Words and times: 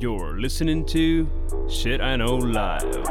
You're 0.00 0.40
listening 0.40 0.86
to 0.86 1.28
Shit 1.68 2.00
I 2.00 2.16
Know 2.16 2.40
Live. 2.40 3.04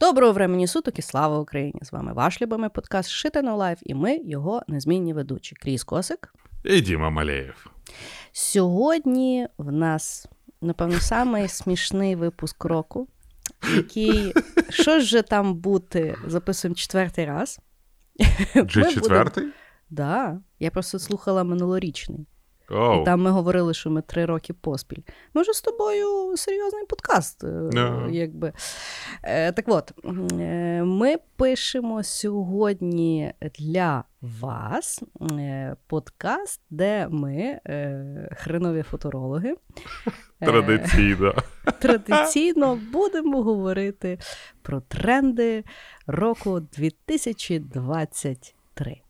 Доброго 0.00 0.32
времені 0.32 0.66
суток 0.66 0.98
і 0.98 1.02
слава 1.02 1.38
Україні! 1.38 1.80
З 1.82 1.92
вами 1.92 2.12
ваш 2.12 2.42
любимий 2.42 2.70
подкаст 2.70 3.10
Shit 3.10 3.36
I 3.36 3.42
Know 3.42 3.56
Live 3.56 3.78
і 3.82 3.94
ми 3.94 4.16
його 4.16 4.62
незмінні 4.68 5.12
ведучі. 5.12 5.56
Кріс 5.56 5.84
Косик. 5.84 6.34
І 6.64 6.80
Діма 6.80 7.10
Малеєв. 7.10 7.66
Сьогодні 8.32 9.48
в 9.58 9.72
нас, 9.72 10.26
напевно, 10.60 11.00
самий 11.00 11.48
смішний 11.48 12.16
випуск 12.16 12.64
року, 12.64 13.08
який 13.76 14.34
що 14.70 15.00
ж 15.00 15.06
же 15.06 15.22
там 15.22 15.54
бути, 15.54 16.16
записуємо 16.26 16.74
четвертий 16.74 17.24
раз. 17.24 17.60
Вже 18.54 18.92
четвертий? 18.92 19.44
Так, 19.44 19.54
да, 19.90 20.40
я 20.60 20.70
просто 20.70 20.98
слухала 20.98 21.44
минулорічний. 21.44 22.26
Oh. 22.68 23.02
І 23.02 23.04
там 23.04 23.22
ми 23.22 23.30
говорили, 23.30 23.74
що 23.74 23.90
ми 23.90 24.02
три 24.02 24.26
роки 24.26 24.52
поспіль. 24.52 25.02
Ми 25.34 25.42
вже 25.42 25.52
з 25.52 25.60
тобою 25.60 26.36
серйозний 26.36 26.86
подкаст. 26.86 27.44
No. 27.44 28.10
якби. 28.10 28.52
Е, 29.22 29.52
Так 29.52 29.64
от, 29.68 29.92
е, 30.32 30.82
ми 30.82 31.16
пишемо 31.36 32.02
сьогодні 32.02 33.32
для 33.58 34.04
вас 34.20 35.02
е, 35.30 35.76
подкаст, 35.86 36.60
де 36.70 37.08
ми, 37.08 37.60
е, 37.66 38.28
хренові 38.36 38.82
футурологи, 38.82 39.54
е, 40.40 40.46
традиційно. 40.46 41.34
традиційно 41.80 42.80
будемо 42.92 43.42
говорити 43.42 44.18
про 44.62 44.80
тренди 44.80 45.64
року 46.06 46.60
2023. 46.60 49.00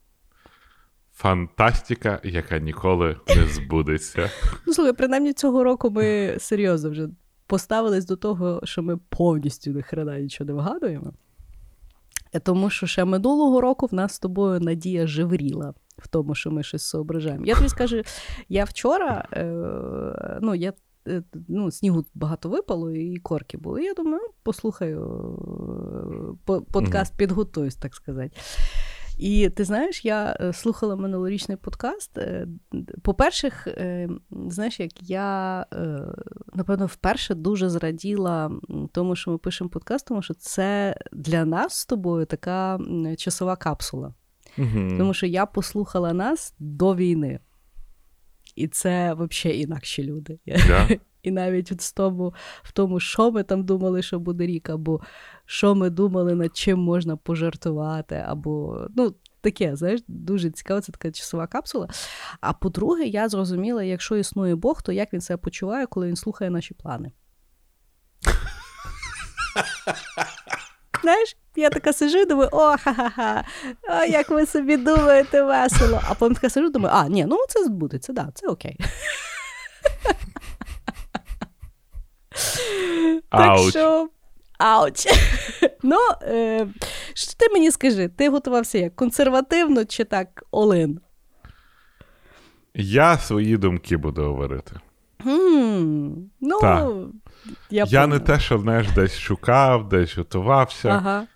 Фантастика, 1.15 2.21
яка 2.25 2.59
ніколи 2.59 3.17
не 3.37 3.47
збудеться. 3.47 4.31
Ну, 4.67 4.75
слухай, 4.75 4.93
принаймні 4.93 5.33
цього 5.33 5.65
року 5.65 5.91
ми 5.91 6.37
серйозно 6.39 6.91
вже 6.91 7.09
поставились 7.47 8.07
до 8.07 8.17
того, 8.17 8.61
що 8.65 8.83
ми 8.83 8.97
повністю 8.97 9.73
до 9.73 9.83
хрена 9.83 10.19
нічого 10.19 10.49
не 10.49 10.53
вигадуємо. 10.53 11.13
Е, 12.33 12.41
тому 12.41 12.71
що 12.71 12.87
ще 12.87 13.05
минулого 13.05 13.61
року 13.61 13.87
в 13.87 13.95
нас 13.95 14.15
з 14.15 14.19
тобою 14.19 14.61
надія 14.61 15.07
живріла 15.07 15.75
в 15.99 16.09
тому, 16.09 16.35
що 16.35 16.51
ми 16.51 16.63
щось 16.63 16.83
соображаємо. 16.83 17.47
Я 17.47 17.55
тобі 17.55 17.69
скажу, 17.69 18.03
я 18.49 18.65
вчора, 18.65 19.29
е, 19.33 20.39
ну, 20.43 20.55
я. 20.55 20.73
Е, 21.09 21.23
ну, 21.49 21.71
Снігу 21.71 22.05
багато 22.15 22.49
випало, 22.49 22.91
і 22.91 23.17
корки 23.17 23.59
були. 23.59 23.85
Я 23.85 23.95
думаю, 23.95 24.21
ну, 24.23 24.31
послухаю 24.43 26.39
подкаст, 26.73 27.17
підготуюсь, 27.17 27.77
так 27.77 27.95
сказати. 27.95 28.31
І 29.19 29.49
ти 29.49 29.65
знаєш, 29.65 30.05
я 30.05 30.37
е, 30.41 30.53
слухала 30.53 30.97
минулорічний 30.97 31.57
подкаст. 31.57 32.19
Е, 32.19 32.47
по-перше, 33.03 33.53
е, 33.67 34.09
знаєш, 34.31 34.81
як 34.81 35.11
я 35.11 35.67
напевно 36.55 36.87
вперше 36.87 37.35
дуже 37.35 37.69
зраділа 37.69 38.51
тому, 38.93 39.17
що 39.17 39.31
ми 39.31 39.39
пишемо 39.39 39.71
подкаст, 39.71 40.07
тому 40.07 40.23
що 40.23 40.35
це 40.35 40.97
для 41.13 41.45
нас 41.45 41.75
з 41.75 41.87
тобою 41.87 42.27
така 42.27 42.79
часова 43.19 43.57
капсула. 43.57 44.15
Угу. 44.59 44.95
Тому 44.99 45.15
що 45.15 45.27
я 45.27 45.47
послухала 45.47 46.13
нас 46.13 46.55
до 46.59 46.95
війни. 46.95 47.41
І 48.57 48.69
це 48.69 49.15
взагалі 49.15 49.61
інакші 49.61 50.05
люди. 50.05 50.39
Yeah. 50.47 51.01
І 51.25 51.31
навіть 51.31 51.71
в 51.71 51.93
тому, 51.95 52.35
в 52.63 52.73
тому, 52.73 53.01
що 53.01 53.31
ми 53.31 53.43
там 53.43 53.65
думали, 53.65 54.03
що 54.03 54.19
буде 54.19 54.47
рік, 54.47 54.71
або 54.71 55.01
що 55.47 55.75
ми 55.75 55.91
думали, 55.91 56.35
над 56.35 56.57
чим 56.57 56.79
можна 56.79 57.17
пожартувати, 57.17 58.25
або 58.27 58.87
ну, 58.97 59.15
таке, 59.41 59.77
знаєш, 59.77 60.01
дуже 60.09 60.51
цікаво, 60.51 60.81
це 60.81 60.93
така 60.93 61.11
часова 61.11 61.47
капсула. 61.47 61.89
А 62.41 62.53
по-друге, 62.53 63.05
я 63.05 63.29
зрозуміла, 63.29 63.83
якщо 63.83 64.17
існує 64.17 64.55
Бог, 64.55 64.83
то 64.83 64.93
як 64.93 65.13
він 65.13 65.21
себе 65.21 65.37
почуває, 65.37 65.87
коли 65.87 66.09
він 66.09 66.17
слухає 66.17 66.51
наші 66.51 66.75
плани. 66.75 67.13
Знаєш, 71.03 71.37
я 71.57 71.71
така 71.71 71.93
сижу 71.93 72.19
і 72.19 72.25
думаю, 72.25 72.49
о, 72.53 72.77
ха-ха-ха, 72.77 73.45
о, 73.83 74.05
як 74.05 74.31
ви 74.31 74.47
собі 74.47 74.77
думаєте 74.77 75.43
весело. 75.43 76.01
А 76.09 76.15
потім 76.15 76.35
така 76.35 76.51
сижу, 76.51 76.69
думаю, 76.69 76.95
а, 76.99 77.09
ні, 77.09 77.25
ну 77.25 77.39
це 77.49 77.65
збудеться, 77.65 78.13
да, 78.13 78.29
це 78.35 78.47
окей. 78.47 78.79
Так 83.31 83.59
що. 83.71 84.09
Ауч. 84.59 85.07
Ну, 85.87 85.99
е, 86.23 86.67
що 87.15 87.33
ти 87.37 87.49
мені 87.53 87.71
скажи, 87.71 88.09
ти 88.09 88.29
готувався 88.29 88.79
як 88.79 88.97
консервативно 88.97 89.85
чи 89.85 90.05
так 90.05 90.45
олин? 90.51 91.01
Я 92.75 93.19
свої 93.19 93.57
думки 93.57 93.97
буду 93.97 94.25
говорити. 94.25 94.73
Mm, 95.27 96.15
ну, 96.41 96.61
так. 96.61 96.89
Я 97.71 97.85
я 97.89 98.07
не 98.07 98.19
те, 98.19 98.41
що 98.41 98.59
знаєш, 98.59 98.87
десь 98.91 99.19
шукав, 99.19 99.89
десь 99.89 100.17
готувався. 100.17 100.89
Ага. 100.89 101.27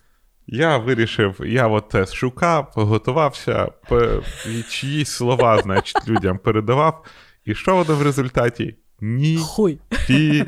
Я 0.47 0.77
вирішив, 0.77 1.41
я 1.45 1.67
от 1.67 1.89
те 1.89 2.05
шукав, 2.05 2.71
готувався, 2.75 3.71
чиїсь 4.69 5.09
слова, 5.09 5.61
значить, 5.61 6.07
людям 6.07 6.37
передавав. 6.37 7.05
І 7.45 7.55
що 7.55 7.75
воно 7.75 7.95
в 7.95 8.01
результаті? 8.03 8.75
Ні. 9.01 9.37
Хуй. 9.37 9.79
Фі. 9.91 10.45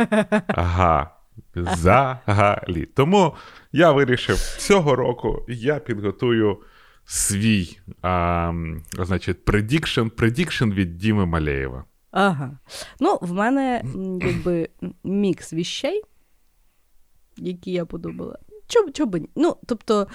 Ага. 0.48 1.16
Взагалі. 1.56 2.86
Тому 2.86 3.36
я 3.72 3.92
вирішив, 3.92 4.38
цього 4.58 4.96
року 4.96 5.46
я 5.48 5.80
підготую 5.80 6.58
свій 7.06 7.80
а, 8.02 8.54
значить, 8.94 9.46
prediction, 9.46 10.12
prediction 10.12 10.74
від 10.74 10.98
Діми 10.98 11.26
Малеєва. 11.26 11.86
Ага. 12.12 12.58
Ну, 13.00 13.18
в 13.22 13.34
мене 13.34 13.84
якби 14.22 14.70
мікс 15.04 15.54
віщей, 15.54 16.04
які 17.38 17.72
я 17.72 17.86
подумала. 17.86 18.40
Чому 18.68 18.92
чо 18.92 19.06
би 19.06 19.22
Ну, 19.36 19.56
тобто, 19.66 20.08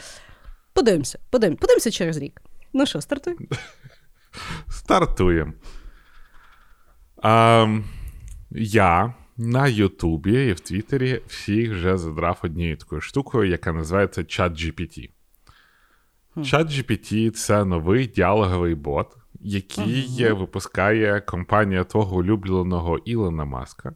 подивимося, 0.72 1.18
подивимося, 1.30 1.60
подивимося 1.60 1.91
через 1.91 2.16
рік. 2.16 2.42
Ну 2.72 2.86
що, 2.86 3.00
стартуй? 3.00 3.36
Стартуємо. 4.68 5.53
А, 7.22 7.66
Я 8.50 9.14
на 9.36 9.68
Ютубі 9.68 10.46
і 10.46 10.52
в 10.52 10.60
Твіттері 10.60 11.20
всіх 11.26 11.70
вже 11.70 11.98
задрав 11.98 12.38
однією 12.42 12.76
такою 12.76 13.00
штукою, 13.00 13.50
яка 13.50 13.72
називається 13.72 14.22
ChatGPT. 14.22 15.10
ChatGPT— 16.36 17.30
це 17.30 17.64
новий 17.64 18.06
діалоговий 18.06 18.74
бот, 18.74 19.16
який 19.40 20.08
uh-huh. 20.08 20.38
випускає 20.38 21.20
компанія 21.20 21.84
твого 21.84 22.16
улюбленого 22.16 22.98
Ілона 22.98 23.44
Маска. 23.44 23.88
Yeah. 23.88 23.94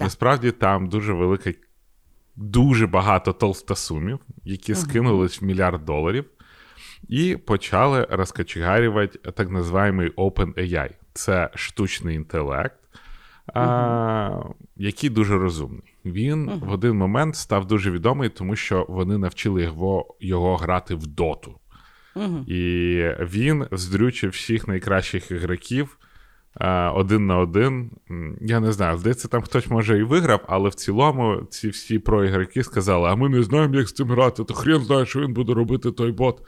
Насправді 0.00 0.50
там 0.50 0.88
дуже 0.88 1.12
велика, 1.12 1.52
дуже 2.36 2.86
багато 2.86 3.32
толстосумів, 3.32 4.18
які 4.44 4.72
uh-huh. 4.72 4.76
скинулись 4.76 5.42
в 5.42 5.44
мільярд 5.44 5.84
доларів, 5.84 6.24
і 7.08 7.36
почали 7.36 8.06
розкачегарювати 8.10 9.18
так 9.18 9.50
називаємо 9.50 10.02
OpenAI. 10.02 10.90
Це 11.12 11.50
штучний 11.54 12.16
інтелект 12.16 12.81
а, 13.46 14.42
який 14.76 15.10
дуже 15.10 15.38
розумний. 15.38 15.94
Він 16.04 16.50
uh-huh. 16.50 16.66
в 16.66 16.72
один 16.72 16.96
момент 16.96 17.36
став 17.36 17.66
дуже 17.66 17.90
відомий, 17.90 18.28
тому 18.28 18.56
що 18.56 18.86
вони 18.88 19.18
навчили 19.18 19.62
його 19.62 20.16
його 20.20 20.56
грати 20.56 20.94
в 20.94 21.06
доту. 21.06 21.54
Uh-huh. 22.16 22.44
І 22.46 23.02
він 23.24 23.66
здрючив 23.72 24.30
всіх 24.30 24.68
найкращих 24.68 25.30
ігроків 25.30 25.98
один 26.94 27.26
на 27.26 27.38
один. 27.38 27.90
Я 28.40 28.60
не 28.60 28.72
знаю, 28.72 28.98
здається, 28.98 29.28
там 29.28 29.42
хтось 29.42 29.70
може 29.70 29.98
і 29.98 30.02
виграв, 30.02 30.40
але 30.48 30.68
в 30.68 30.74
цілому 30.74 31.42
ці 31.50 31.68
всі 31.68 31.98
проігроки 31.98 32.64
сказали: 32.64 33.08
а 33.08 33.14
ми 33.14 33.28
не 33.28 33.42
знаємо, 33.42 33.74
як 33.74 33.88
з 33.88 33.92
цим 33.92 34.08
грати, 34.08 34.44
то 34.44 34.54
хрен 34.54 34.80
знає, 34.80 35.06
що 35.06 35.20
він 35.20 35.32
буде 35.32 35.54
робити 35.54 35.92
той 35.92 36.12
бот. 36.12 36.40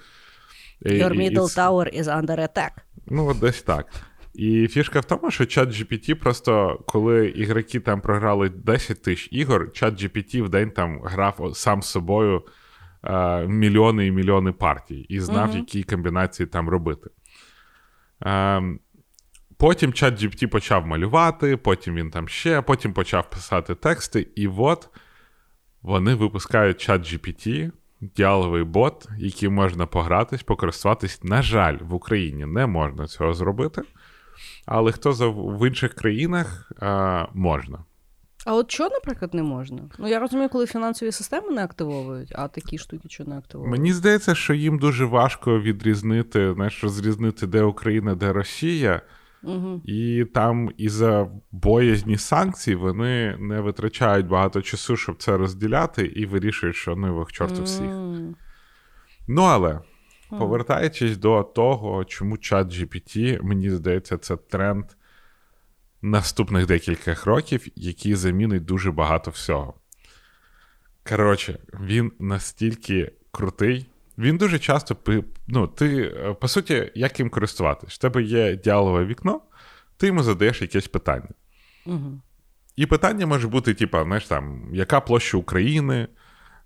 Your 0.83 1.13
middle 1.13 1.31
і, 1.31 1.37
tower 1.37 2.01
is 2.01 2.05
under 2.05 2.39
attack. 2.39 2.71
Ну, 3.07 3.35
десь 3.35 3.63
так. 3.63 3.87
І 4.35 4.69
фішка 4.69 5.01
в 5.01 5.05
тому, 5.05 5.31
що 5.31 5.47
чат 5.47 5.69
GPT 5.69 6.15
просто, 6.15 6.83
коли 6.87 7.29
ігроки 7.29 7.81
там 7.81 8.01
програли 8.01 8.49
10 8.49 9.03
тисяч 9.03 9.29
ігор, 9.33 9.73
чат 9.73 10.03
GPT 10.03 10.43
в 10.43 10.49
день 10.49 10.71
там 10.71 11.01
грав 11.05 11.53
сам 11.55 11.83
з 11.83 11.87
собою 11.87 12.43
е, 13.05 13.47
мільйони 13.47 14.07
і 14.07 14.11
мільйони 14.11 14.53
партій 14.53 15.01
і 15.01 15.21
знав, 15.21 15.51
uh-huh. 15.51 15.57
які 15.57 15.83
комбінації 15.83 16.47
там 16.47 16.69
робити. 16.69 17.11
Е, 18.27 18.63
потім 19.57 19.93
чат 19.93 20.23
GPT 20.23 20.47
почав 20.47 20.87
малювати, 20.87 21.57
потім 21.57 21.95
він 21.95 22.11
там 22.11 22.29
ще, 22.29 22.63
потім 22.63 22.93
почав 22.93 23.31
писати 23.31 23.75
тексти, 23.75 24.29
і 24.35 24.49
от 24.49 24.89
вони 25.83 26.15
випускають 26.15 26.81
чат 26.81 27.03
GPT, 27.03 27.71
діаловий 28.01 28.65
бот, 28.65 29.09
яким 29.19 29.55
можна 29.55 29.87
погратись, 29.87 30.43
покористуватись. 30.43 31.25
На 31.25 31.43
жаль, 31.43 31.79
в 31.81 31.95
Україні 31.95 32.47
не 32.47 32.67
можна 32.67 33.07
цього 33.07 33.35
зробити. 33.35 33.83
Але 34.67 34.93
хто 34.93 35.31
в 35.31 35.69
інших 35.69 35.95
країнах 35.95 36.73
а, 36.81 37.27
можна. 37.35 37.79
А 38.47 38.55
от 38.55 38.71
що, 38.71 38.89
наприклад, 38.89 39.35
не 39.35 39.43
можна? 39.43 39.79
Ну 39.99 40.09
я 40.09 40.19
розумію, 40.19 40.49
коли 40.49 40.67
фінансові 40.67 41.13
системи 41.13 41.51
не 41.51 41.65
активовують, 41.65 42.33
а 42.37 42.49
такі 42.49 42.79
штуки 42.79 43.09
що 43.09 43.25
не 43.25 43.39
активовують. 43.39 43.79
Мені 43.79 43.93
здається, 43.93 44.35
що 44.35 44.55
їм 44.55 44.79
дуже 44.79 45.05
важко 45.05 45.61
відрізнити, 45.61 46.53
знаєш, 46.55 46.85
розрізнити, 46.85 47.47
де 47.47 47.63
Україна, 47.63 48.15
де 48.15 48.33
Росія. 48.33 49.03
Угу. 49.43 49.81
І 49.85 50.25
там 50.35 50.71
із-за 50.77 51.29
боязні 51.53 52.19
санкцій 52.19 52.75
вони 52.75 53.37
не 53.41 53.61
витрачають 53.61 54.27
багато 54.27 54.63
часу, 54.63 54.97
щоб 54.97 55.17
це 55.17 55.37
розділяти, 55.37 56.07
і 56.07 56.27
вирішують, 56.27 56.77
що 56.77 56.97
ну 56.97 57.19
їх 57.19 57.33
чорту 57.33 57.63
всіх. 57.63 57.87
М. 57.87 58.37
Ну 59.29 59.43
але 59.43 59.81
повертаючись 60.39 61.17
до 61.17 61.43
того, 61.43 62.05
чому 62.05 62.39
чат 62.39 62.69
GPT, 62.69 63.43
мені 63.43 63.71
здається, 63.71 64.19
це 64.19 64.37
тренд 64.37 64.85
наступних 66.03 66.67
декількох 66.67 67.27
років, 67.27 67.67
який 67.77 68.15
замінить 68.15 68.65
дуже 68.65 68.93
багато 68.93 69.31
всього. 69.31 69.75
Коротше, 71.09 71.59
він 71.81 72.13
настільки 72.19 73.13
крутий. 73.31 73.87
Він 74.19 74.37
дуже 74.37 74.59
часто 74.59 74.97
ну, 75.47 75.67
ти, 75.67 76.03
е, 76.03 76.35
по 76.35 76.49
суті, 76.49 76.93
як 76.95 77.19
їм 77.19 77.31
користуватись? 77.31 77.95
В 77.95 77.99
тебе 77.99 78.23
є 78.23 78.57
діалове 78.57 79.05
вікно, 79.05 79.41
ти 79.97 80.07
йому 80.07 80.23
задаєш 80.23 80.63
якесь 80.63 80.89
питання. 80.89 81.29
Угу. 81.87 82.21
І 82.77 82.87
питання 82.87 83.27
може 83.27 83.49
бути, 83.49 83.75
типа, 83.75 84.05
знаєш, 84.05 84.27
там, 84.27 84.69
яка 84.73 85.01
площа 85.01 85.37
України, 85.37 86.09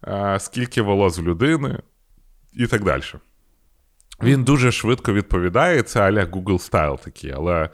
е, 0.05 0.37
скільки 0.41 0.83
волос 0.83 1.19
в 1.19 1.23
людини, 1.23 1.83
і 2.53 2.67
так 2.67 2.85
далі. 2.85 3.03
Він 4.23 4.45
дуже 4.45 4.73
швидко 4.73 5.13
відповідає, 5.13 5.83
це 5.83 6.01
аля 6.01 6.25
Google 6.25 6.71
Style 6.71 7.05
такий, 7.05 7.31
але, 7.31 7.71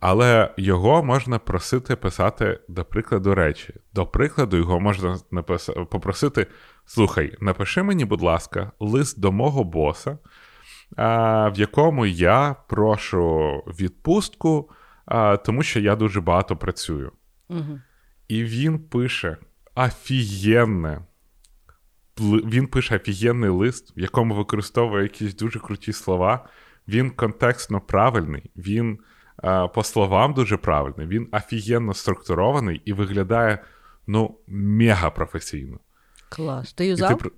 але 0.00 0.54
його 0.56 1.04
можна 1.04 1.38
просити 1.38 1.96
писати, 1.96 2.60
до 2.68 2.84
прикладу, 2.84 3.34
речі. 3.34 3.74
До 3.94 4.06
прикладу, 4.06 4.56
його 4.56 4.80
можна 4.80 5.18
напис... 5.30 5.70
попросити: 5.90 6.46
слухай, 6.84 7.36
напиши 7.40 7.82
мені, 7.82 8.04
будь 8.04 8.22
ласка, 8.22 8.72
лист 8.80 9.20
до 9.20 9.32
мого 9.32 9.64
боса, 9.64 10.18
в 10.96 11.52
якому 11.54 12.06
я 12.06 12.56
прошу 12.68 13.50
відпустку, 13.66 14.70
тому 15.44 15.62
що 15.62 15.80
я 15.80 15.96
дуже 15.96 16.20
багато 16.20 16.56
працюю. 16.56 17.12
Угу. 17.48 17.80
І 18.28 18.44
він 18.44 18.78
пише 18.78 19.36
офігенне. 19.74 21.00
Він 22.20 22.66
пише 22.66 22.96
офігенний 22.96 23.50
лист, 23.50 23.96
в 23.96 24.00
якому 24.00 24.34
використовує 24.34 25.02
якісь 25.02 25.34
дуже 25.34 25.58
круті 25.58 25.92
слова. 25.92 26.48
Він 26.88 27.10
контекстно 27.10 27.80
правильний, 27.80 28.50
він 28.56 28.98
е, 29.44 29.68
по 29.74 29.84
словам 29.84 30.34
дуже 30.34 30.56
правильний, 30.56 31.06
він 31.06 31.28
офігенно 31.32 31.94
структурований 31.94 32.82
і 32.84 32.92
виглядає 32.92 33.58
ну, 34.06 34.34
мега 34.46 35.10
професійно. 35.10 35.78
Клас. 36.28 36.72
Ти 36.72 36.86
юзав? 36.86 37.18
ти... 37.22 37.30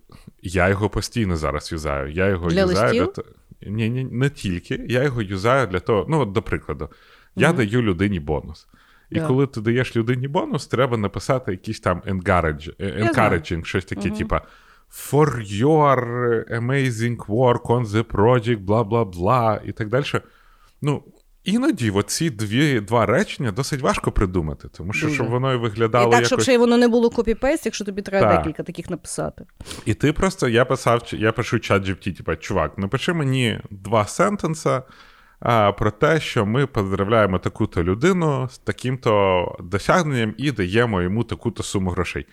Я 0.43 0.69
його 0.69 0.91
постійно 0.91 1.37
зараз 1.37 1.73
юзаю. 1.73 2.13
Я 2.13 2.27
його 2.29 2.49
Для 2.49 2.61
юзаю 2.61 2.85
листів? 2.85 3.05
для 3.05 3.13
того. 3.13 3.29
Ні, 3.67 3.91
ні, 3.91 4.05
не 4.05 4.31
тільки. 4.31 4.87
Я 4.89 5.03
його 5.03 5.23
юзаю 5.23 5.67
для 5.67 5.81
того. 5.81 6.07
Ну, 6.09 6.21
от, 6.21 6.33
до 6.33 6.43
прикладу, 6.43 6.89
я 7.37 7.53
даю 7.53 7.83
людині 7.83 8.21
бонус. 8.21 8.67
І 9.11 9.15
Да. 9.15 9.27
коли 9.27 9.47
ти 9.47 9.61
даєш 9.61 9.97
людині 9.97 10.29
бонус, 10.29 10.67
треба 10.67 10.97
написати 10.97 11.51
якийсь 11.51 11.81
там 11.81 12.03
знаю. 12.07 12.75
encouraging, 12.81 13.65
щось 13.65 13.85
таке, 13.85 14.11
типа 14.11 14.43
For 14.91 15.41
your 15.41 15.97
amazing 16.51 17.17
work 17.27 17.63
on 17.63 17.85
the 17.87 18.03
project, 18.03 18.59
бла 18.59 18.85
бла 18.85 19.05
бла, 19.05 19.61
і 19.65 19.73
так 19.73 19.89
далі. 19.89 20.05
Ну, 20.83 21.03
іноді 21.45 21.91
оці 21.91 22.31
дві, 22.31 22.81
два 22.81 23.07
речення 23.07 23.53
досить 23.53 23.81
важко 23.81 24.13
придумати, 24.13 24.69
тому 24.69 24.93
що 24.93 25.07
Дуже. 25.07 25.15
щоб 25.17 25.29
воно 25.31 25.53
і 25.53 25.57
І 25.57 25.59
виглядало 25.59 26.11
так, 26.11 26.27
щоб 26.27 26.41
ще 26.41 26.55
й 26.55 26.57
воно 26.57 26.77
не 26.77 26.89
було 26.89 27.09
copy-paste, 27.09 27.61
якщо 27.65 27.85
тобі 27.85 28.03
треба 28.03 28.29
Так. 28.29 28.39
декілька 28.39 28.63
таких 28.63 28.91
написати. 28.91 29.45
І 29.85 29.95
ти 29.95 30.13
просто, 30.13 30.49
я 30.49 30.65
писав, 30.65 31.03
я 31.13 31.33
пишу 31.33 31.59
ChatGPT, 31.59 32.17
типа, 32.17 32.37
чувак, 32.37 32.79
напиши 32.79 33.13
мені 33.13 33.61
два 33.71 34.07
sentence-а 34.07 34.83
а, 35.41 35.73
про 35.73 35.91
те, 35.91 36.21
що 36.21 36.47
ми 36.47 36.67
поздравляємо 36.67 37.39
таку-то 37.39 37.85
людину 37.85 38.49
з 38.53 38.59
таким-то 38.59 39.57
досягненням 39.61 40.35
і 40.37 40.53
даємо 40.53 41.03
йому 41.03 41.25
таку-то 41.25 41.63
суму 41.63 41.91
грошей. 41.91 42.27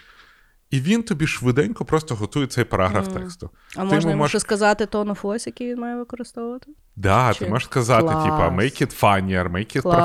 І 0.71 0.79
він 0.79 1.03
тобі 1.03 1.27
швиденько 1.27 1.85
просто 1.85 2.15
готує 2.15 2.47
цей 2.47 2.63
параграф 2.63 3.07
тексту. 3.07 3.49
А 3.75 3.79
Ти 3.79 3.95
можна 3.95 4.11
йому 4.11 4.23
можеш- 4.23 4.41
сказати 4.41 4.85
tone 4.85 5.09
of 5.09 5.21
voice, 5.21 5.47
який 5.47 5.69
він 5.71 5.79
має 5.79 5.95
використовувати? 5.97 6.71
Да, 6.95 7.33
Чи- 7.33 7.39
ти 7.45 7.51
можеш 7.51 7.67
сказати, 7.67 8.03
Клас. 8.03 8.23
типа, 8.23 8.49
make 8.49 8.81
it 8.81 8.99
funnier, 9.01 9.51
make 9.51 9.77
it 9.77 9.81
Клас. 9.81 9.95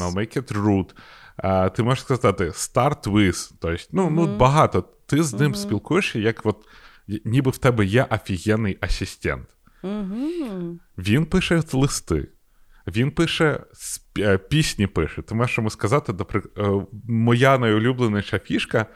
professional, 0.00 0.14
make 0.14 0.36
it 0.42 0.52
rude. 0.52 0.90
А, 1.36 1.68
ти 1.68 1.82
можеш 1.82 2.04
сказати 2.04 2.44
start 2.44 3.02
with. 3.02 3.52
Тобто, 3.60 3.84
ну, 3.92 4.10
ну 4.10 4.36
багато. 4.36 4.84
Ти 5.06 5.22
з 5.22 5.34
ним 5.34 5.54
спілкуєшся, 5.54 6.18
як 6.18 6.40
от, 6.46 6.56
ніби 7.24 7.50
в 7.50 7.58
тебе 7.58 7.84
є 7.84 8.06
офігенний 8.10 8.78
асистент. 8.80 9.48
Угу. 9.82 10.78
Він 10.98 11.26
пише 11.26 11.62
листи, 11.72 12.28
він 12.86 13.10
пише 13.10 13.60
е, 14.18 14.38
пісні 14.38 14.86
пише. 14.86 15.22
Ти 15.22 15.34
можеш 15.34 15.58
йому 15.58 15.70
сказати, 15.70 16.12
наприклад, 16.12 16.54
е, 16.58 16.86
моя 17.08 17.58
найулюбленіша 17.58 18.38
фішка, 18.38 18.86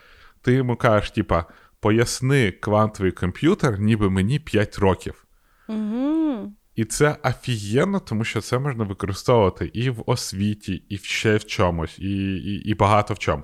ти 0.46 0.52
йому 0.52 0.76
кажеш, 0.76 1.10
типа, 1.10 1.44
поясни 1.80 2.50
квантовий 2.50 3.12
комп'ютер, 3.12 3.80
ніби 3.80 4.10
мені 4.10 4.38
5 4.38 4.78
років. 4.78 5.26
Угу. 5.68 6.52
І 6.74 6.84
це 6.84 7.16
офігенно, 7.24 8.00
тому 8.00 8.24
що 8.24 8.40
це 8.40 8.58
можна 8.58 8.84
використовувати 8.84 9.70
і 9.74 9.90
в 9.90 10.02
освіті, 10.06 10.82
і 10.88 10.98
ще 10.98 11.36
в 11.36 11.44
чомусь, 11.44 11.98
і, 11.98 12.36
і, 12.36 12.68
і 12.70 12.74
багато 12.74 13.14
в 13.14 13.18
чому. 13.18 13.42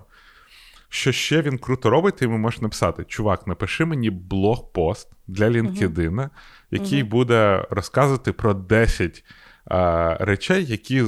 Що 0.89 1.13
ще 1.13 1.43
він 1.43 1.59
круто 1.59 1.91
робить, 1.91 2.17
ти 2.17 2.25
йому 2.25 2.39
можеш 2.39 2.61
написати: 2.61 3.05
чувак, 3.05 3.47
напиши 3.47 3.85
мені 3.85 4.11
блог-пост 4.11 5.09
для 5.27 5.49
LinkedIn, 5.49 6.29
який 6.71 7.03
буде 7.03 7.67
розказувати 7.71 8.33
про 8.33 8.55
10 8.55 9.25
а, 9.65 10.17
речей, 10.21 10.65
які 10.65 11.05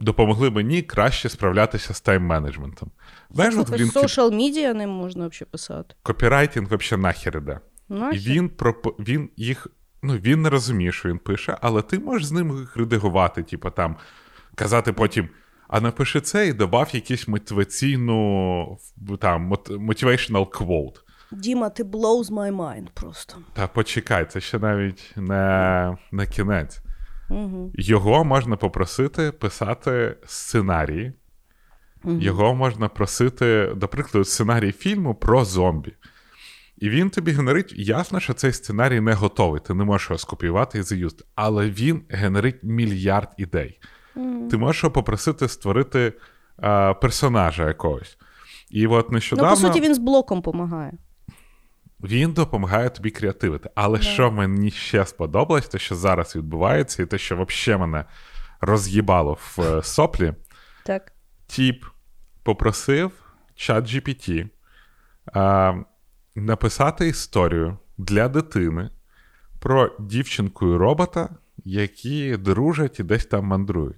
допомогли 0.00 0.50
мені 0.50 0.82
краще 0.82 1.28
справлятися 1.28 1.94
з 1.94 2.04
тайм-менеджментом. 2.04 2.88
Знаєш, 3.30 3.54
от 3.56 3.70
LinkedIn 3.70 3.92
social 3.92 4.30
media 4.34 4.74
не 4.74 4.86
можна 4.86 5.28
взагалі 5.28 5.50
писати. 5.50 5.94
копірайтинг 6.02 6.76
взагалі 6.76 7.02
нахер 7.02 7.36
іде. 7.36 7.60
І 8.12 8.18
він 8.18 8.48
пропо... 8.48 8.94
він 8.98 9.30
їх. 9.36 9.66
Ну, 10.02 10.14
він 10.14 10.42
не 10.42 10.50
розуміє, 10.50 10.92
що 10.92 11.08
він 11.08 11.18
пише, 11.18 11.58
але 11.60 11.82
ти 11.82 11.98
можеш 11.98 12.26
з 12.26 12.32
ним 12.32 12.58
їх 12.58 12.76
редагувати, 12.76 13.42
типу 13.42 13.70
там, 13.70 13.96
казати 14.54 14.92
потім. 14.92 15.28
А 15.68 15.80
напиши 15.80 16.20
це 16.20 16.48
і 16.48 16.52
добав 16.52 16.88
якийсь 16.92 17.28
мотиваційну 17.28 18.78
там, 19.20 19.52
motivational 19.54 20.48
quote. 20.48 21.00
Діма, 21.32 21.68
ти 21.68 21.84
blows 21.84 22.24
my 22.24 22.56
mind 22.56 22.86
просто. 22.94 23.36
Та 23.52 23.66
почекай, 23.66 24.24
це 24.24 24.40
ще 24.40 24.58
навіть 24.58 25.12
не, 25.16 25.96
не 26.12 26.26
кінець. 26.26 26.80
Угу. 27.30 27.72
Його 27.74 28.24
можна 28.24 28.56
попросити 28.56 29.32
писати 29.32 30.16
сценарії. 30.26 31.12
Його 32.04 32.54
можна 32.54 32.88
просити, 32.88 33.72
до 33.76 33.88
прикладу, 33.88 34.24
сценарій 34.24 34.72
фільму 34.72 35.14
про 35.14 35.44
зомбі. 35.44 35.92
І 36.78 36.88
він 36.88 37.10
тобі 37.10 37.32
генерить, 37.32 37.72
ясно, 37.76 38.20
що 38.20 38.32
цей 38.34 38.52
сценарій 38.52 39.00
не 39.00 39.12
готовий, 39.12 39.60
ти 39.60 39.74
не 39.74 39.84
можеш 39.84 40.10
його 40.10 40.18
скопіювати 40.18 40.78
і 40.78 40.82
заюзати, 40.82 41.24
але 41.34 41.70
він 41.70 42.02
генерить 42.08 42.56
мільярд 42.62 43.28
ідей. 43.36 43.80
Ти 44.50 44.56
можеш 44.56 44.82
його 44.82 44.92
попросити 44.92 45.48
створити 45.48 46.12
е, 46.62 46.94
персонажа 46.94 47.68
якогось. 47.68 48.18
І 48.70 48.86
от 48.86 49.06
Ну, 49.10 49.18
по 49.20 49.56
суті, 49.56 49.80
він 49.80 49.94
з 49.94 49.98
блоком 49.98 50.38
допомагає. 50.38 50.92
він 52.04 52.32
допомагає 52.32 52.90
тобі 52.90 53.10
креативити. 53.10 53.70
Але 53.74 54.00
що 54.00 54.30
мені 54.30 54.70
ще 54.70 55.06
сподобалось, 55.06 55.68
те, 55.68 55.78
що 55.78 55.94
зараз 55.94 56.36
відбувається, 56.36 57.02
і 57.02 57.06
те, 57.06 57.18
що 57.18 57.44
взагалі 57.44 57.80
мене 57.80 58.04
роз'їбало 58.60 59.32
в 59.40 59.60
е, 59.60 59.82
соплі, 59.82 60.34
Так. 60.84 61.12
Тіп 61.48 61.84
попросив 62.42 63.12
чат 63.54 63.84
GPT 63.84 64.48
а, 65.32 65.74
написати 66.34 67.08
історію 67.08 67.78
для 67.98 68.28
дитини 68.28 68.90
про 69.58 69.96
дівчинку 69.98 70.74
і 70.74 70.76
робота, 70.76 71.28
які 71.64 72.36
дружать 72.36 73.00
і 73.00 73.02
десь 73.02 73.26
там 73.26 73.44
мандрують. 73.44 73.96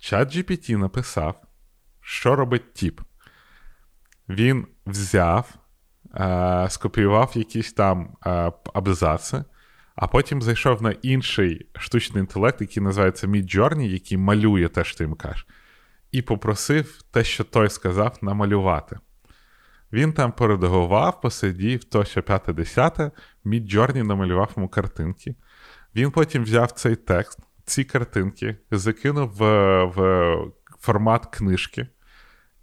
Чат 0.00 0.36
GPT 0.36 0.76
написав, 0.76 1.42
що 2.00 2.36
робить 2.36 2.74
тіп. 2.74 3.00
Він 4.28 4.66
взяв, 4.86 5.54
а, 6.10 6.66
скопіював 6.70 7.32
якісь 7.34 7.72
там 7.72 8.16
а, 8.20 8.50
абзаци, 8.74 9.44
а 9.94 10.06
потім 10.06 10.42
зайшов 10.42 10.82
на 10.82 10.90
інший 10.90 11.66
штучний 11.76 12.20
інтелект, 12.20 12.60
який 12.60 12.82
називається 12.82 13.26
Midjourney, 13.26 13.88
який 13.88 14.18
малює 14.18 14.68
те, 14.68 14.84
що 14.84 14.98
ти 14.98 15.04
їм 15.04 15.14
кажеш 15.14 15.46
і 16.14 16.22
попросив 16.22 17.02
те, 17.10 17.24
що 17.24 17.44
той 17.44 17.70
сказав, 17.70 18.18
намалювати. 18.22 18.98
Він 19.92 20.12
там 20.12 20.32
поредагував, 20.32 21.20
посидів, 21.20 21.84
то 21.84 22.04
що 22.04 22.22
п'яте 22.22 22.52
десяте, 22.52 23.10
Midjourney 23.44 24.02
намалював 24.02 24.52
йому 24.56 24.68
картинки. 24.68 25.34
Він 25.94 26.10
потім 26.10 26.42
взяв 26.42 26.70
цей 26.70 26.96
текст, 26.96 27.38
ці 27.64 27.84
картинки, 27.84 28.56
закинув 28.70 29.28
в, 29.28 29.44
в 29.84 30.36
формат 30.80 31.26
книжки 31.26 31.86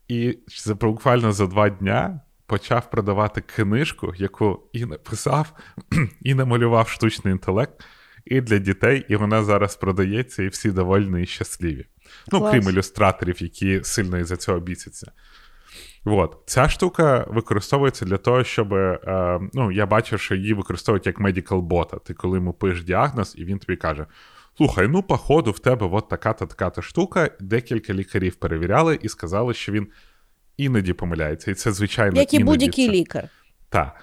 І 0.08 0.38
буквально 0.82 1.32
за 1.32 1.48
два 1.48 1.70
дня 1.70 2.22
почав 2.46 2.90
продавати 2.90 3.42
книжку, 3.42 4.14
яку 4.18 4.70
і 4.74 4.86
написав, 4.86 5.54
і 6.22 6.34
намалював 6.34 6.90
штучний 6.90 7.32
інтелект, 7.32 7.84
і 8.26 8.42
для 8.42 8.58
дітей, 8.58 9.06
і 9.10 9.16
вона 9.16 9.44
зараз 9.44 9.76
продається, 9.76 10.44
і 10.44 10.48
всі 10.48 10.72
довольні 10.72 11.24
і 11.24 11.26
щасливі. 11.26 11.86
Ну, 12.32 12.40
Клас. 12.40 12.52
крім 12.52 12.70
ілюстраторів, 12.70 13.44
які 13.44 13.84
сильно 13.84 14.18
із-за 14.18 14.38
цього 14.38 14.60
бісяться. 14.60 15.12
От. 16.06 16.38
Ця 16.46 16.70
штука 16.70 17.26
використовується 17.30 18.06
для 18.06 18.18
того, 18.18 18.44
щоб. 18.44 18.74
Е, 18.74 19.40
ну, 19.54 19.72
я 19.72 19.86
бачив, 19.86 20.20
що 20.20 20.36
її 20.36 20.54
використовують 20.54 21.06
як 21.06 21.20
medical 21.20 21.62
бота. 21.62 21.98
Ти 21.98 22.14
коли 22.14 22.38
йому 22.38 22.54
пишеш 22.54 22.84
діагноз, 22.84 23.36
і 23.38 23.46
він 23.46 23.60
тобі 23.60 23.76
каже: 23.76 24.06
Слухай, 24.58 24.88
ну, 24.88 25.04
походу, 25.04 25.52
в 25.52 25.60
тебе 25.60 25.90
от 25.92 26.10
така-то 26.10 26.46
така-то 26.46 26.82
штука. 26.82 27.30
Декілька 27.40 27.94
лікарів 27.94 28.36
перевіряли 28.36 29.00
і 29.02 29.10
сказали, 29.10 29.54
що 29.54 29.72
він 29.72 29.88
іноді 30.58 30.94
помиляється. 30.94 31.52
І 31.52 31.54
це, 31.54 31.72
звичайно, 31.72 32.20
Як 32.20 32.34
і 32.34 32.44
будь-який 32.44 32.88
це- 32.88 32.94
лікар. 32.94 33.30
Так. 33.70 33.96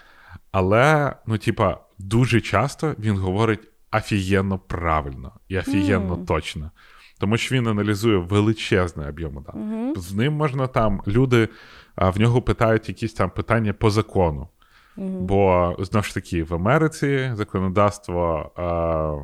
Але, 0.50 1.12
ну, 1.26 1.38
типа, 1.38 1.80
дуже 1.98 2.40
часто 2.40 2.94
він 2.98 3.16
говорить 3.16 3.60
офігенно 3.92 4.58
правильно 4.58 5.32
і 5.48 5.58
офігенно 5.58 6.16
Мгм. 6.16 6.26
точно. 6.26 6.70
Тому 7.18 7.36
що 7.36 7.54
він 7.54 7.66
аналізує 7.66 8.16
величезний 8.16 9.08
об'єм 9.08 9.44
даних. 9.46 9.98
З 9.98 10.14
ним 10.14 10.32
можна 10.32 10.66
там, 10.66 11.02
люди 11.06 11.48
а, 11.96 12.10
в 12.10 12.20
нього 12.20 12.42
питають 12.42 12.88
якісь 12.88 13.12
там 13.12 13.30
питання 13.30 13.72
по 13.72 13.90
закону. 13.90 14.48
Бо 14.96 15.76
знову 15.78 16.04
ж 16.04 16.14
таки, 16.14 16.44
в 16.44 16.54
Америці 16.54 17.30
законодавство, 17.34 18.52
а, 18.56 19.14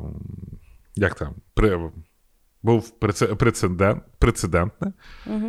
як 0.95 1.15
там, 1.15 1.33
при, 1.53 1.79
був 2.63 2.99
прецедент, 3.37 4.03
прецедентне, 4.19 4.93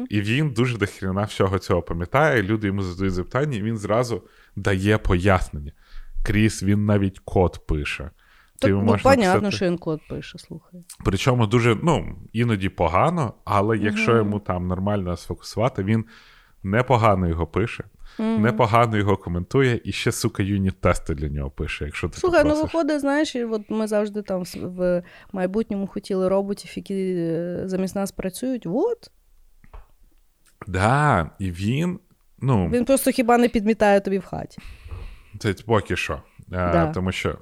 і 0.08 0.20
він 0.20 0.50
дуже 0.50 0.78
дохрена 0.78 1.22
всього 1.22 1.58
цього 1.58 1.82
пам'ятає. 1.82 2.42
Люди 2.42 2.66
йому 2.66 2.82
задають 2.82 3.14
запитання, 3.14 3.56
і 3.56 3.62
він 3.62 3.76
зразу 3.76 4.22
дає 4.56 4.98
пояснення. 4.98 5.72
Кріс, 6.24 6.62
він 6.62 6.86
навіть 6.86 7.18
код 7.18 7.66
пише. 7.66 8.10
Так, 8.58 8.70
ну, 8.70 8.96
понятно, 9.02 9.50
що 9.50 9.66
він 9.66 9.78
код 9.78 10.00
пише, 10.08 10.38
слухай. 10.38 10.84
Причому 11.04 11.46
дуже, 11.46 11.76
ну, 11.82 12.16
іноді 12.32 12.68
погано, 12.68 13.34
але 13.44 13.78
якщо 13.78 14.16
йому 14.16 14.40
там 14.40 14.66
нормально 14.66 15.16
сфокусувати, 15.16 15.82
він 15.82 16.04
непогано 16.62 17.28
його 17.28 17.46
пише, 17.46 17.84
непогано 18.18 18.96
його 18.96 19.16
коментує, 19.16 19.80
і 19.84 19.92
ще, 19.92 20.12
сука, 20.12 20.42
юніт-тести 20.42 21.14
для 21.14 21.28
нього 21.28 21.50
пише, 21.50 21.84
якщо 21.84 22.08
ти 22.08 22.18
Слухай, 22.18 22.44
ну 22.44 22.54
виходить, 22.62 23.00
знаєш, 23.00 23.36
от 23.36 23.62
ми 23.70 23.86
завжди 23.86 24.22
там 24.22 24.42
в- 24.62 25.02
майбутньому 25.32 25.86
хотіли 25.86 26.28
роботів, 26.28 26.72
які 26.76 26.94
е, 27.18 27.62
замість 27.64 27.96
нас 27.96 28.12
працюють. 28.12 28.66
От. 28.66 29.10
Да, 30.66 31.30
і 31.38 31.50
він, 31.50 31.98
ну, 32.38 32.68
Він 32.68 32.84
просто 32.84 33.10
хіба 33.10 33.38
не 33.38 33.48
підмітає 33.48 34.00
тобі 34.00 34.18
в 34.18 34.24
хаті. 34.24 34.58
це 35.38 35.52
поки 35.66 35.96
що. 35.96 36.22
А, 36.52 36.86
тому, 36.86 37.12
що, 37.12 37.38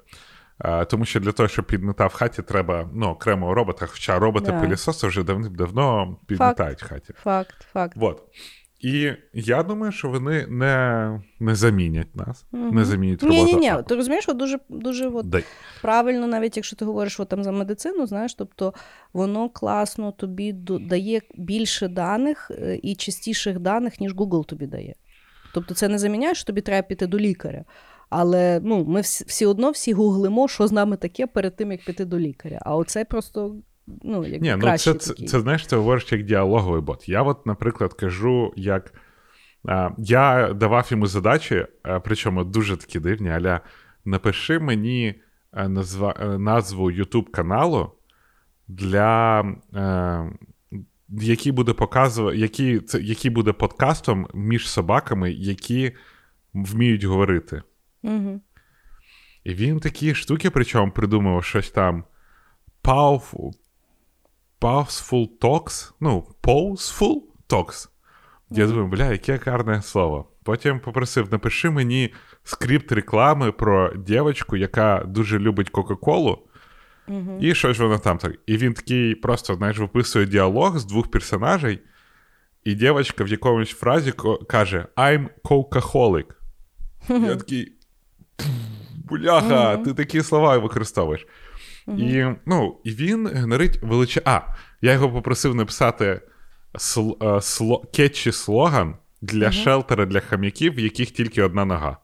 тому 0.87 1.05
що 1.05 1.19
для 1.19 1.31
того, 1.31 1.49
щоб 1.49 1.65
підмітав 1.65 2.09
в 2.09 2.13
хаті, 2.13 2.41
треба 2.41 2.89
ну, 2.93 3.07
окремого 3.07 3.53
робота, 3.53 3.85
хоча 3.85 4.19
роботи 4.19 4.51
пилісоси 4.61 5.07
вже 5.07 5.23
давним-давно 5.23 6.17
підмітають 6.27 6.83
в 6.83 6.87
хаті. 6.87 7.13
Факт, 7.23 7.67
факт. 7.73 7.97
Вот. 7.97 8.23
І 8.79 9.11
я 9.33 9.63
думаю, 9.63 9.91
що 9.91 10.09
вони 10.09 10.47
не, 10.47 11.21
не 11.39 11.55
замінять 11.55 12.15
нас, 12.15 12.45
не 12.51 12.85
замінять 12.85 13.23
Ні, 13.23 13.29
роботу. 13.29 13.45
ні, 13.55 13.61
ні. 13.61 13.69
а- 13.69 13.81
Ти 13.81 13.95
розумієш, 13.95 14.29
от 14.29 14.37
дуже, 14.37 14.59
дуже 14.69 15.07
от 15.07 15.29
Дай. 15.29 15.43
правильно, 15.81 16.27
навіть 16.27 16.57
якщо 16.57 16.75
ти 16.75 16.85
говориш 16.85 17.19
от, 17.19 17.29
там 17.29 17.43
за 17.43 17.51
медицину, 17.51 18.07
знаєш, 18.07 18.33
тобто 18.35 18.73
воно 19.13 19.49
класно 19.49 20.11
тобі 20.11 20.53
дає 20.81 21.21
більше 21.35 21.87
даних 21.87 22.51
е, 22.51 22.79
і 22.83 22.95
частіших 22.95 23.59
даних, 23.59 23.99
ніж 23.99 24.15
Google 24.15 24.45
тобі 24.45 24.67
дає. 24.67 24.95
Тобто 25.53 25.73
це 25.73 25.87
не 25.87 25.97
заміняє, 25.97 26.35
що 26.35 26.45
тобі 26.45 26.61
треба 26.61 26.87
піти 26.87 27.07
до 27.07 27.19
лікаря. 27.19 27.63
Але 28.09 28.61
ну, 28.63 28.85
ми 28.85 29.01
всі, 29.01 29.45
одно 29.45 29.71
всі 29.71 29.93
гуглимо, 29.93 30.47
що 30.47 30.67
з 30.67 30.71
нами 30.71 30.97
таке 30.97 31.27
перед 31.27 31.55
тим, 31.55 31.71
як 31.71 31.85
піти 31.85 32.05
до 32.05 32.19
лікаря. 32.19 32.59
А 32.61 32.75
оце 32.75 33.05
просто 33.05 33.55
ну, 33.87 34.25
як 34.25 34.41
Ні, 34.41 34.55
ну 34.59 34.77
це, 34.77 34.93
це, 34.93 35.13
це 35.13 35.39
знаєш, 35.39 35.67
це 35.67 35.75
говориш 35.75 36.11
як 36.11 36.23
діалоговий 36.23 36.81
бот. 36.81 37.09
Я, 37.09 37.21
от, 37.21 37.45
наприклад, 37.45 37.93
кажу, 37.93 38.53
як 38.55 38.93
а, 39.67 39.89
я 39.97 40.53
давав 40.53 40.87
йому 40.89 41.07
задачі, 41.07 41.65
а, 41.83 41.99
причому 41.99 42.43
дуже 42.43 42.77
такі 42.77 42.99
дивні, 42.99 43.29
аля 43.29 43.61
напиши 44.05 44.59
мені 44.59 45.15
а, 45.51 45.67
назва, 45.67 46.15
а, 46.19 46.25
назву 46.25 46.91
YouTube 46.91 47.31
каналу 47.31 47.91
для. 48.67 49.43
А, 49.73 50.29
який 51.09 51.51
буде 51.51 51.73
показувати, 51.73 52.37
який, 52.37 52.79
це, 52.79 53.01
який 53.01 53.31
буде 53.31 53.51
подкастом 53.51 54.27
між 54.33 54.69
собаками, 54.69 55.31
які 55.31 55.91
вміють 56.53 57.03
говорити. 57.03 57.61
Угу. 58.05 58.41
І 59.43 59.53
він 59.53 59.79
такі 59.79 60.15
штуки, 60.15 60.49
причому 60.49 60.91
придумав 60.91 61.43
щось 61.43 61.71
там 61.71 62.03
powerful, 62.83 63.51
powerful 64.61 65.27
talks, 65.41 65.91
ну, 65.99 66.27
pauseful 66.43 67.21
talks. 67.49 67.89
Я 68.49 68.67
думаю, 68.67 68.87
бля, 68.87 69.11
яке 69.11 69.39
гарне 69.45 69.81
слово. 69.81 70.31
Потім 70.43 70.79
попросив, 70.79 71.31
напиши 71.31 71.69
мені 71.69 72.13
скрипт 72.43 72.91
реклами 72.91 73.51
про 73.51 73.93
дівчинку, 73.95 74.57
яка 74.57 75.03
дуже 75.07 75.39
любить 75.39 75.69
Кока-Колу. 75.69 76.47
І 77.39 77.55
щось 77.55 77.79
воно 77.79 77.99
там 77.99 78.17
так. 78.17 78.35
І 78.45 78.57
він 78.57 78.73
такий 78.73 79.15
просто, 79.15 79.55
знаєш, 79.55 79.77
виписує 79.77 80.25
діалог 80.25 80.77
з 80.77 80.85
двох 80.85 81.11
персонажей, 81.11 81.79
і 82.63 82.73
дівчинка 82.75 83.23
в 83.23 83.27
якомусь 83.27 83.69
фразі 83.69 84.13
каже 84.47 84.87
I'm 84.95 85.27
Coca-Holic. 85.43 86.25
Я 87.09 87.35
такий. 87.35 87.74
Бляха, 89.09 89.77
ти 89.77 89.93
такі 89.93 90.23
слова 90.23 90.57
використовуєш. 90.57 91.27
І, 91.87 92.25
ну, 92.45 92.77
і 92.83 92.91
він 92.91 93.27
генерить 93.27 93.79
величе. 93.81 94.21
А, 94.25 94.41
я 94.81 94.93
його 94.93 95.11
попросив 95.11 95.55
написати 95.55 96.21
сл... 96.77 97.11
е, 97.21 97.41
сло... 97.41 97.85
кетчі 97.93 98.31
слоган 98.31 98.95
для 99.21 99.51
shelter-а 99.51 100.05
для 100.05 100.19
хом'яків, 100.19 100.75
в 100.75 100.79
яких 100.79 101.11
тільки 101.11 101.43
одна 101.43 101.65
нога. 101.65 101.97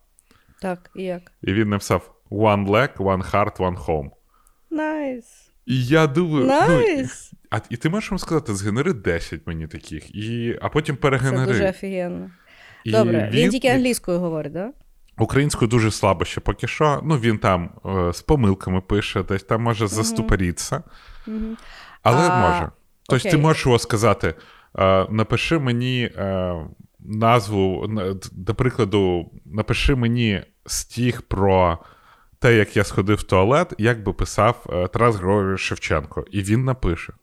Так, 0.61 0.91
і 0.95 1.03
як? 1.03 1.31
І 1.41 1.53
він 1.53 1.69
написав 1.69 2.15
One 2.31 2.67
leg, 2.67 2.97
one 2.97 3.31
heart, 3.31 3.57
one 3.57 3.85
home. 3.85 4.09
Nice. 4.69 5.51
І 5.65 5.85
я 5.85 6.07
думаю, 6.07 6.45
ну, 6.45 6.81
і- 6.81 6.95
Nice. 6.95 7.31
а 7.49 7.59
і 7.69 7.77
ти 7.77 7.89
можеш 7.89 8.11
йому 8.11 8.19
сказати, 8.19 8.55
згенери 8.55 8.93
10 8.93 9.47
мені 9.47 9.67
таких, 9.67 10.15
і... 10.15 10.57
а 10.61 10.69
потім 10.69 10.97
Це 11.01 11.45
дуже 11.45 11.69
офігенно. 11.69 12.31
І 12.83 12.91
Добре, 12.91 13.29
він, 13.33 13.49
тільки 13.49 13.67
англійською 13.67 14.19
говорить, 14.19 14.53
так? 14.53 14.71
Да? 14.71 14.80
Українською 15.21 15.69
дуже 15.69 15.91
слабо 15.91 16.25
ще 16.25 16.41
поки 16.41 16.67
що. 16.67 17.01
Ну, 17.03 17.17
він 17.17 17.37
там 17.37 17.69
е, 17.85 18.13
з 18.13 18.21
помилками 18.21 18.81
пише, 18.81 19.23
десь 19.23 19.43
там 19.43 19.61
може 19.61 19.87
заступориться. 19.87 20.83
Але 22.03 22.29
А, 22.29 22.49
може. 22.49 22.71
Тобто 23.09 23.29
ти 23.29 23.37
можеш 23.37 23.65
його 23.65 23.79
сказати: 23.79 24.33
е, 24.79 25.07
напиши 25.09 25.59
мені 25.59 26.03
е, 26.15 26.55
назву, 26.99 27.89
до 28.31 28.55
прикладу, 28.55 29.31
напиши 29.45 29.95
мені 29.95 30.41
стіг 30.65 31.21
про 31.21 31.77
те, 32.39 32.55
як 32.55 32.77
я 32.77 32.83
сходив 32.83 33.17
в 33.17 33.23
туалет, 33.23 33.73
як 33.77 34.03
би 34.03 34.13
писав 34.13 34.65
е, 34.69 34.87
Тарас 34.87 35.15
Григорович 35.15 35.59
Шевченко. 35.59 36.25
І 36.31 36.41
він 36.41 36.63
напише. 36.63 37.13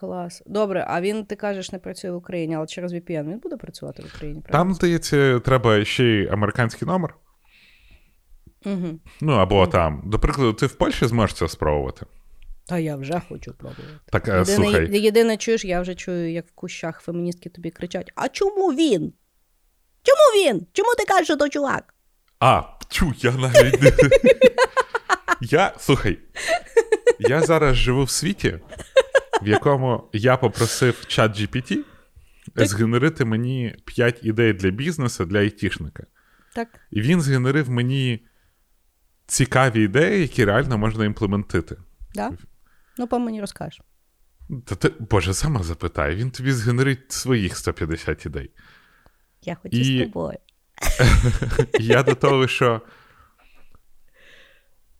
Клас. 0.00 0.42
Добре, 0.46 0.84
а 0.88 1.00
він, 1.00 1.24
ти 1.24 1.36
кажеш, 1.36 1.72
не 1.72 1.78
працює 1.78 2.10
в 2.10 2.16
Україні, 2.16 2.56
але 2.56 2.66
через 2.66 2.92
VPN 2.92 3.30
він 3.30 3.38
буде 3.38 3.56
працювати 3.56 4.02
в 4.02 4.06
Україні? 4.06 4.42
Там, 4.50 4.74
здається, 4.74 5.40
треба 5.40 5.84
ще 5.84 6.04
й 6.04 6.28
американський 6.28 6.88
номер. 6.88 7.14
Угу. 8.66 8.98
Ну, 9.20 9.32
або 9.32 9.66
там, 9.66 10.02
до 10.06 10.18
прикладу, 10.18 10.52
ти 10.52 10.66
в 10.66 10.74
Польщі 10.74 11.06
зможеш 11.06 11.36
це 11.36 11.48
спробувати. 11.48 12.06
Та 12.66 12.78
я 12.78 12.96
вже 12.96 13.22
хочу 13.28 13.54
пробувати. 13.54 13.92
Так, 14.12 14.28
е, 14.28 14.30
Єдине, 14.30 14.44
слухай, 14.44 15.00
єдине, 15.00 15.36
чуєш, 15.36 15.64
я 15.64 15.80
вже 15.80 15.94
чую, 15.94 16.32
як 16.32 16.46
в 16.46 16.52
кущах 16.54 17.00
феміністки 17.00 17.48
тобі 17.48 17.70
кричать: 17.70 18.12
А 18.14 18.28
чому 18.28 18.72
він? 18.72 19.12
Чому 20.02 20.44
він? 20.44 20.66
Чому 20.72 20.94
ти 20.98 21.04
кажеш, 21.04 21.26
що 21.26 21.36
то 21.36 21.48
чувак? 21.48 21.94
А, 22.40 22.62
чу, 22.88 23.12
я 23.18 23.32
навіть. 23.32 23.94
Я, 25.40 25.74
слухай, 25.78 26.18
я 27.18 27.40
зараз 27.40 27.76
живу 27.76 28.04
в 28.04 28.10
світі, 28.10 28.58
в 29.42 29.48
якому 29.48 30.08
я 30.12 30.36
попросив 30.36 31.06
чат 31.06 31.40
GPT 31.40 31.78
згенерити 32.56 33.24
мені 33.24 33.76
5 33.84 34.20
ідей 34.22 34.52
для 34.52 34.70
бізнесу 34.70 35.24
для 35.24 35.38
айтішника. 35.38 36.06
Так. 36.54 36.68
І 36.90 37.00
він 37.00 37.20
згенерив 37.20 37.70
мені 37.70 38.26
цікаві 39.26 39.82
ідеї, 39.82 40.20
які 40.20 40.44
реально 40.44 40.78
можна 40.78 41.04
імплементити. 41.04 41.76
Да? 42.14 42.30
Ну, 42.98 43.06
по 43.06 43.18
мені 43.18 43.40
розкажеш. 43.40 43.80
Та 44.64 44.74
ти, 44.74 44.92
Боже, 44.98 45.34
сама 45.34 45.62
запитай, 45.62 46.14
він 46.14 46.30
тобі 46.30 46.52
згенерить 46.52 47.12
своїх 47.12 47.56
150 47.56 48.26
ідей. 48.26 48.50
Я 49.42 49.54
хочу 49.54 49.76
І- 49.76 49.84
з 49.84 50.04
тобою. 50.04 50.38
Я 51.80 52.02
до 52.02 52.14
того, 52.14 52.48
що 52.48 52.80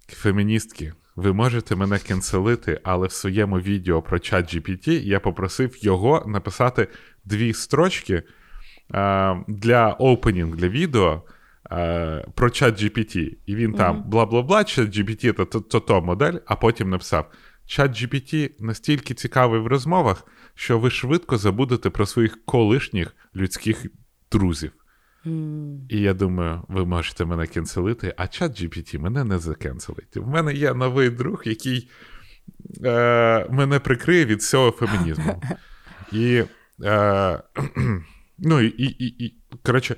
феміністки, 0.08 0.94
ви 1.18 1.32
можете 1.32 1.76
мене 1.76 1.98
кенселити, 1.98 2.80
але 2.82 3.06
в 3.06 3.12
своєму 3.12 3.58
відео 3.58 4.02
про 4.02 4.18
чат 4.18 4.54
GPT 4.54 4.88
я 4.90 5.20
попросив 5.20 5.84
його 5.84 6.24
написати 6.26 6.88
дві 7.24 7.52
строчки 7.52 8.22
е, 8.94 9.36
для 9.48 9.92
опенінг 9.92 10.56
для 10.56 10.68
відео 10.68 11.22
е, 11.72 12.26
про 12.34 12.50
чат 12.50 12.82
GPT. 12.82 13.36
І 13.46 13.54
він 13.54 13.72
там 13.72 14.04
бла-бла-бла, 14.10 14.64
чат 14.64 14.88
GPT 14.88 15.36
це 15.36 15.44
то, 15.44 15.60
то, 15.60 15.80
то 15.80 16.02
модель, 16.02 16.34
а 16.46 16.56
потім 16.56 16.90
написав: 16.90 17.30
чат 17.66 17.90
GPT 17.90 18.50
настільки 18.58 19.14
цікавий 19.14 19.60
в 19.60 19.66
розмовах, 19.66 20.26
що 20.54 20.78
ви 20.78 20.90
швидко 20.90 21.38
забудете 21.38 21.90
про 21.90 22.06
своїх 22.06 22.44
колишніх 22.44 23.16
людських 23.36 23.86
друзів. 24.32 24.72
І 25.88 26.00
я 26.00 26.14
думаю, 26.14 26.62
ви 26.68 26.84
можете 26.84 27.24
мене 27.24 27.46
кенселити, 27.46 28.14
а 28.16 28.28
чат 28.28 28.62
GPT 28.62 28.98
мене 28.98 29.24
не 29.24 29.38
закенселить. 29.38 30.16
В 30.16 30.28
мене 30.28 30.54
є 30.54 30.74
новий 30.74 31.10
друг, 31.10 31.42
який 31.44 31.90
е, 32.84 33.46
мене 33.50 33.78
прикриє 33.78 34.24
від 34.24 34.38
всього 34.38 34.70
фемінізму. 34.70 35.42
І, 36.12 36.44
е, 36.84 37.42
ну, 38.38 38.60
і, 38.60 38.84
і, 38.84 39.24
і, 39.24 39.34
коротше, 39.62 39.96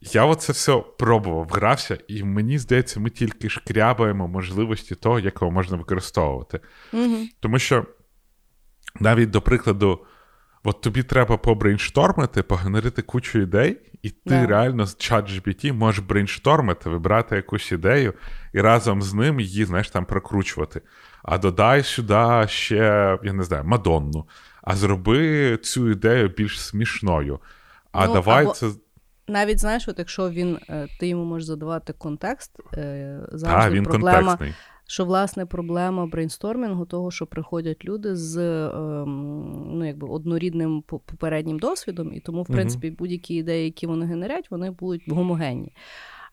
я 0.00 0.24
оце 0.24 0.52
все 0.52 0.82
пробував, 0.98 1.48
грався, 1.48 1.98
і 2.08 2.24
мені 2.24 2.58
здається, 2.58 3.00
ми 3.00 3.10
тільки 3.10 3.48
шкрябаємо 3.48 4.28
можливості 4.28 4.94
того, 4.94 5.20
як 5.20 5.34
його 5.42 5.50
можна 5.50 5.76
використовувати. 5.76 6.60
Тому 7.40 7.58
що 7.58 7.86
навіть 9.00 9.30
до 9.30 9.42
прикладу, 9.42 10.06
от 10.66 10.80
тобі 10.80 11.02
треба 11.02 11.36
побрейнштормити, 11.36 12.42
погенерити 12.42 13.02
кучу 13.02 13.38
ідей, 13.38 13.80
і 14.02 14.10
ти 14.10 14.16
Да. 14.24 14.46
реально 14.46 14.86
з 14.86 14.96
чат 14.96 15.30
GPT 15.30 15.72
можеш 15.72 16.00
брейнштормити, 16.04 16.90
вибрати 16.90 17.36
якусь 17.36 17.72
ідею 17.72 18.14
і 18.52 18.60
разом 18.60 19.02
з 19.02 19.14
ним 19.14 19.40
її, 19.40 19.64
знаєш, 19.64 19.90
там 19.90 20.04
прокручувати. 20.04 20.80
А 21.22 21.38
додай 21.38 21.82
сюди 21.82 22.44
ще, 22.48 23.18
я 23.22 23.32
не 23.32 23.42
знаю, 23.44 23.64
Мадонну. 23.64 24.26
А 24.62 24.76
зроби 24.76 25.56
цю 25.56 25.90
ідею 25.90 26.28
більш 26.28 26.60
смішною. 26.60 27.40
А 27.92 28.06
Ну, 28.06 28.12
давай 28.12 28.44
або- 28.44 28.52
це. 28.52 28.66
Навіть 29.28 29.58
знаєш, 29.58 29.88
от 29.88 29.98
якщо 29.98 30.30
він 30.30 30.58
е, 30.70 30.86
ти 31.00 31.08
йому 31.08 31.24
можеш 31.24 31.46
задавати 31.46 31.92
контекст, 31.92 32.52
е, 32.74 33.20
А, 33.46 33.70
він 33.70 33.84
проблема, 33.84 34.18
контекстний. 34.18 34.54
Що 34.86 35.04
власне 35.04 35.46
проблема 35.46 36.06
брейнстормінгу, 36.06 36.86
того, 36.86 37.10
що 37.10 37.26
приходять 37.26 37.84
люди 37.84 38.16
з 38.16 38.38
ем, 38.68 39.72
ну, 39.72 39.86
якби 39.86 40.08
однорідним 40.08 40.82
попереднім 40.82 41.58
досвідом, 41.58 42.12
і 42.12 42.20
тому, 42.20 42.42
в 42.42 42.46
принципі, 42.46 42.90
будь-які 42.90 43.34
ідеї, 43.34 43.64
які 43.64 43.86
вони 43.86 44.06
генерять, 44.06 44.50
вони 44.50 44.70
будуть 44.70 45.08
гомогенні. 45.08 45.72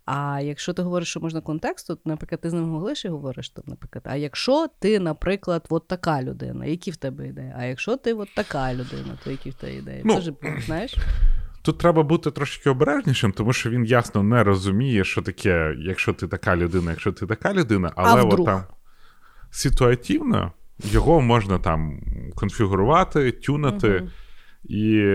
А 0.06 0.42
якщо 0.44 0.74
ти 0.74 0.82
говориш, 0.82 1.08
що 1.10 1.20
можна 1.20 1.42
контекст, 1.42 1.88
то, 1.88 1.98
наприклад, 2.06 2.42
ти 2.42 2.50
з 2.50 2.54
ним 2.54 2.72
говориш 2.72 3.06
і 3.06 3.08
говориш 3.08 3.50
там, 3.50 3.64
наприклад, 3.68 4.04
а 4.08 4.16
якщо 4.16 4.68
ти, 4.80 5.00
наприклад, 5.00 5.66
от 5.70 5.88
така 5.88 6.24
людина, 6.24 6.66
які 6.66 6.92
в 6.92 6.96
тебе 6.96 7.28
ідеї? 7.28 7.54
А 7.58 7.66
якщо 7.66 7.98
ти 7.98 8.14
от 8.14 8.30
така 8.36 8.74
людина, 8.74 9.18
то 9.24 9.32
які 9.32 9.50
в 9.50 9.54
тебе 9.54 9.76
ідеї? 9.76 10.02
Ну, 10.06 10.16
Це 10.16 10.22
ж, 10.22 10.34
знаєш? 10.66 10.96
Тут 11.64 11.78
треба 11.78 12.04
бути 12.04 12.32
трошки 12.32 12.70
обережнішим, 12.70 13.32
тому 13.32 13.54
що 13.54 13.70
він 13.70 13.86
ясно 13.86 14.24
не 14.24 14.44
розуміє, 14.44 15.04
що 15.04 15.22
таке, 15.22 15.76
якщо 15.78 16.14
ти 16.14 16.28
така 16.28 16.56
людина, 16.56 16.92
якщо 16.92 17.12
ти 17.12 17.26
така 17.26 17.54
людина, 17.54 17.92
але 17.96 18.22
от 18.22 18.46
там 18.46 18.64
ситуативно 19.52 20.52
його 20.84 21.22
можна 21.22 21.60
там 21.60 22.00
конфігурувати, 22.36 23.32
тюнати 23.32 23.90
Мгм. 23.90 24.10
і 24.64 25.06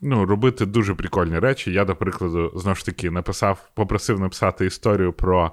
ну, 0.00 0.26
робити 0.26 0.66
дуже 0.66 0.94
прикольні 0.94 1.38
речі. 1.38 1.72
Я, 1.72 1.84
до 1.84 1.96
прикладу, 1.96 2.52
знову 2.56 2.74
ж 2.74 2.86
таки 2.86 3.10
написав, 3.10 3.70
попросив 3.74 4.20
написати 4.20 4.66
історію 4.66 5.12
про 5.12 5.52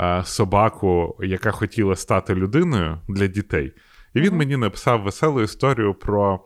е, 0.00 0.22
собаку, 0.24 1.16
яка 1.20 1.50
хотіла 1.50 1.96
стати 1.96 2.34
людиною 2.34 2.98
для 3.08 3.26
дітей. 3.26 3.72
І 4.14 4.20
він 4.20 4.36
мені 4.36 4.56
написав 4.56 5.02
веселу 5.02 5.42
історію 5.42 5.94
про 5.94 6.40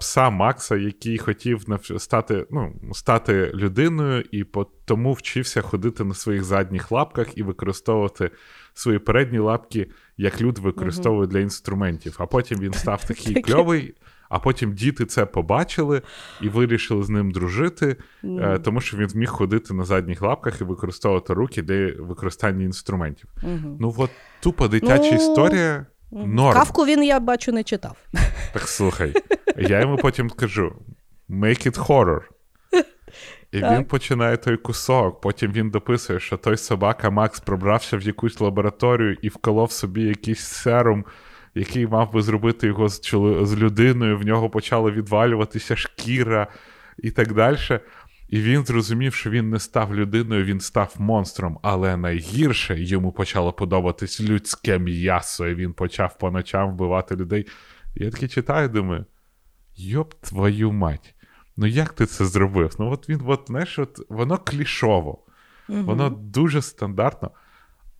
пса 0.00 0.30
Макса, 0.30 0.76
який 0.76 1.18
хотів 1.18 1.64
навч- 1.68 1.98
стати, 1.98 2.46
ну, 2.50 2.72
стати 2.92 3.50
людиною, 3.54 4.24
і 4.32 4.44
тому 4.84 5.12
вчився 5.12 5.62
ходити 5.62 6.04
на 6.04 6.14
своїх 6.14 6.44
задніх 6.44 6.90
лапках 6.90 7.38
і 7.38 7.42
використовувати 7.42 8.30
свої 8.74 8.98
передні 8.98 9.38
лапки, 9.38 9.90
як 10.16 10.40
люди 10.40 10.60
використовують 10.60 11.30
для 11.30 11.38
інструментів. 11.38 12.16
А 12.18 12.26
потім 12.26 12.58
він 12.60 12.72
став 12.72 13.04
такий 13.08 13.42
кльовий. 13.42 13.94
А 14.28 14.38
потім 14.38 14.72
діти 14.72 15.06
це 15.06 15.26
побачили 15.26 16.02
і 16.40 16.48
вирішили 16.48 17.02
з 17.02 17.08
ним 17.08 17.30
дружити, 17.30 17.96
е, 18.24 18.58
тому 18.58 18.80
що 18.80 18.96
він 18.96 19.08
зміг 19.08 19.28
ходити 19.28 19.74
на 19.74 19.84
задніх 19.84 20.22
лапках 20.22 20.60
і 20.60 20.64
використовувати 20.64 21.34
руки 21.34 21.62
для 21.62 22.02
використання 22.02 22.64
інструментів. 22.64 23.30
Мгм. 23.42 23.76
Ну, 23.80 23.94
от 23.98 24.10
тупо 24.40 24.68
дитяча 24.68 25.10
Ну, 25.10 25.16
історія 25.16 25.86
норм. 26.12 26.58
Кавку 26.58 26.86
він, 26.86 27.04
я 27.04 27.20
бачу, 27.20 27.52
не 27.52 27.64
читав. 27.64 27.96
Так 28.52 28.68
слухай, 28.68 29.14
я 29.58 29.80
йому 29.80 29.96
потім 29.96 30.30
скажу: 30.30 30.72
make 31.30 31.66
it 31.66 31.78
horror. 31.86 32.20
І 33.52 33.60
Так. 33.60 33.78
він 33.78 33.84
починає 33.84 34.36
той 34.36 34.56
кусок. 34.56 35.20
Потім 35.20 35.52
він 35.52 35.70
дописує, 35.70 36.20
що 36.20 36.36
той 36.36 36.56
собака 36.56 37.10
Макс 37.10 37.40
пробрався 37.40 37.96
в 37.96 38.02
якусь 38.02 38.40
лабораторію 38.40 39.16
і 39.22 39.28
вколов 39.28 39.72
собі 39.72 40.02
якийсь 40.02 40.40
серум, 40.40 41.04
який 41.54 41.86
мав 41.86 42.12
би 42.12 42.22
зробити 42.22 42.66
його 42.66 42.88
з, 42.88 43.00
чоло- 43.00 43.46
з 43.46 43.56
людиною. 43.56 44.18
В 44.18 44.22
нього 44.26 44.50
почала 44.50 44.90
відвалюватися 44.90 45.76
шкіра 45.76 46.46
і 46.98 47.10
так 47.10 47.32
далі. 47.32 47.56
І 48.28 48.40
він 48.40 48.64
зрозумів, 48.64 49.14
що 49.14 49.30
він 49.30 49.50
не 49.50 49.58
став 49.58 49.94
людиною, 49.94 50.44
він 50.44 50.60
став 50.60 50.94
монстром. 50.98 51.58
Але 51.62 51.96
найгірше 51.96 52.82
йому 52.82 53.12
почало 53.12 53.52
подобатись 53.52 54.20
людське 54.20 54.78
м'ясо, 54.78 55.48
і 55.48 55.54
він 55.54 55.72
почав 55.72 56.18
по 56.18 56.30
ночам 56.30 56.70
вбивати 56.70 57.16
людей. 57.16 57.46
Я 57.94 58.10
такий 58.10 58.28
читаю, 58.28 58.68
думаю, 58.68 59.04
йоп 59.76 60.14
твою 60.14 60.72
мать. 60.72 61.14
Ну 61.56 61.66
як 61.66 61.92
ти 61.92 62.06
це 62.06 62.26
зробив? 62.26 62.74
Ну, 62.78 62.90
от 62.90 63.08
він, 63.08 63.20
от, 63.26 63.44
знаєш, 63.46 63.78
от, 63.78 64.00
воно 64.08 64.38
клішово, 64.38 65.18
воно 65.68 66.10
дуже 66.10 66.62
стандартно. 66.62 67.30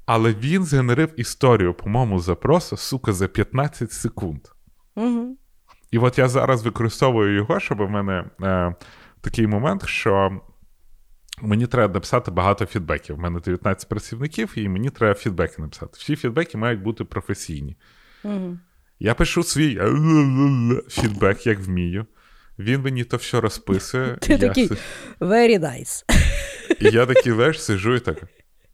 Але 0.06 0.32
він 0.32 0.64
згенерив 0.64 1.20
історію, 1.20 1.74
по-моєму, 1.74 2.18
запросу, 2.18 2.76
сука, 2.76 3.12
за 3.12 3.28
15 3.28 3.92
секунд. 3.92 4.40
Угу. 4.94 5.36
І 5.90 5.98
от 5.98 6.18
я 6.18 6.28
зараз 6.28 6.62
використовую 6.62 7.34
його, 7.34 7.60
щоб 7.60 7.78
в 7.78 7.90
мене 7.90 8.24
е, 8.42 8.74
такий 9.20 9.46
момент, 9.46 9.86
що 9.86 10.40
мені 11.42 11.66
треба 11.66 11.94
написати 11.94 12.30
багато 12.30 12.66
фідбеків. 12.66 13.16
У 13.16 13.20
мене 13.20 13.40
19 13.40 13.88
працівників, 13.88 14.52
і 14.56 14.68
мені 14.68 14.90
треба 14.90 15.14
фідбеки 15.14 15.62
написати. 15.62 15.92
Всі 15.92 16.16
фідбеки 16.16 16.58
мають 16.58 16.82
бути 16.82 17.04
професійні. 17.04 17.76
Угу. 18.24 18.58
Я 19.04 19.14
пишу 19.14 19.42
свій 19.42 19.80
фідбек, 20.88 21.46
як 21.46 21.58
вмію. 21.60 22.06
Він 22.58 22.80
мені 22.80 23.04
то 23.04 23.16
все 23.16 23.40
розписує. 23.40 24.16
Ти 24.20 24.32
я 24.32 24.38
такий 24.38 24.68
си- 24.68 24.76
very 25.20 25.58
nice. 25.58 26.04
І 26.80 26.90
я 26.90 27.06
такий, 27.06 27.32
знаєш, 27.32 27.62
сижу 27.62 27.94
і 27.94 28.00
так. 28.00 28.22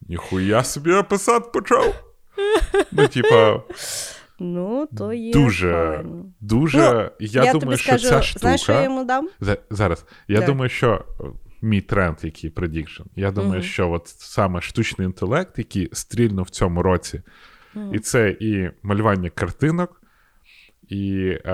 Ніхуя 0.09 0.65
собі 0.65 0.91
я 0.91 1.03
писати 1.03 1.51
почав. 1.53 1.95
Ну, 2.93 3.09
типа, 3.09 3.63
Ну, 4.41 4.89
то 4.99 5.13
є. 5.13 5.33
дуже, 5.33 5.69
правильно. 5.71 6.25
дуже. 6.41 6.79
Ну, 6.79 7.11
я, 7.21 7.45
я 7.45 7.53
думаю, 7.53 7.79
що 7.79 7.89
скажу, 7.99 8.09
ця 8.09 8.23
штука. 8.23 8.41
знаєш, 8.41 8.61
що 8.61 8.73
я 8.73 8.83
йому 8.83 9.05
дам? 9.05 9.29
За- 9.41 9.57
Зараз. 9.71 10.05
Я 10.29 10.37
Так. 10.37 10.47
думаю, 10.47 10.69
що 10.69 11.05
е, 11.21 11.25
мій 11.63 11.81
тренд, 11.81 12.17
який 12.23 12.51
предікшн, 12.51 13.03
я 13.17 13.31
думаю, 13.31 13.53
Мгм. 13.61 13.63
що 13.69 13.91
от 13.91 14.09
саме 14.09 14.61
штучний 14.61 15.07
інтелект, 15.07 15.59
який 15.59 15.89
стрільнув 15.93 16.45
в 16.45 16.51
цьому 16.51 16.83
році, 16.83 17.23
і 17.93 17.99
це 17.99 18.31
і 18.41 18.71
малювання 18.83 19.31
картинок, 19.31 19.98
і. 20.89 21.37
Е, 21.45 21.53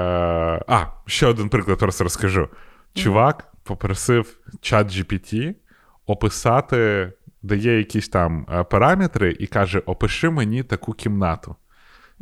а, 0.69 0.87
ще 1.07 1.27
один 1.27 1.49
приклад 1.49 1.79
просто 1.79 2.05
розкажу. 2.05 2.49
Чувак 2.95 3.53
попросив 3.63 4.37
чат 4.61 4.87
GPT 4.87 5.55
описати, 6.07 7.13
дає 7.43 7.79
якісь 7.79 8.09
там 8.09 8.47
е, 8.53 8.65
параметри, 8.65 9.37
і 9.41 9.47
каже: 9.47 9.79
опиши 9.79 10.31
мені 10.31 10.63
таку 10.63 10.93
кімнату. 10.93 11.57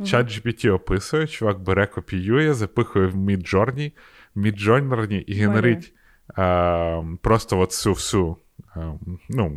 Чат 0.05 0.27
GPT 0.27 0.73
описує, 0.73 1.27
чувак 1.27 1.59
бере, 1.59 1.87
копіює, 1.87 2.53
запихує 2.53 3.07
в 3.07 3.15
Midjourney, 3.15 3.91
Midjourney 4.35 5.23
і 5.23 5.33
генерить 5.33 5.93
е, 6.37 7.03
просто 7.21 7.59
от 7.59 7.69
всю 7.69 7.93
всю 7.93 8.37
е, 8.75 8.93
ну, 9.29 9.51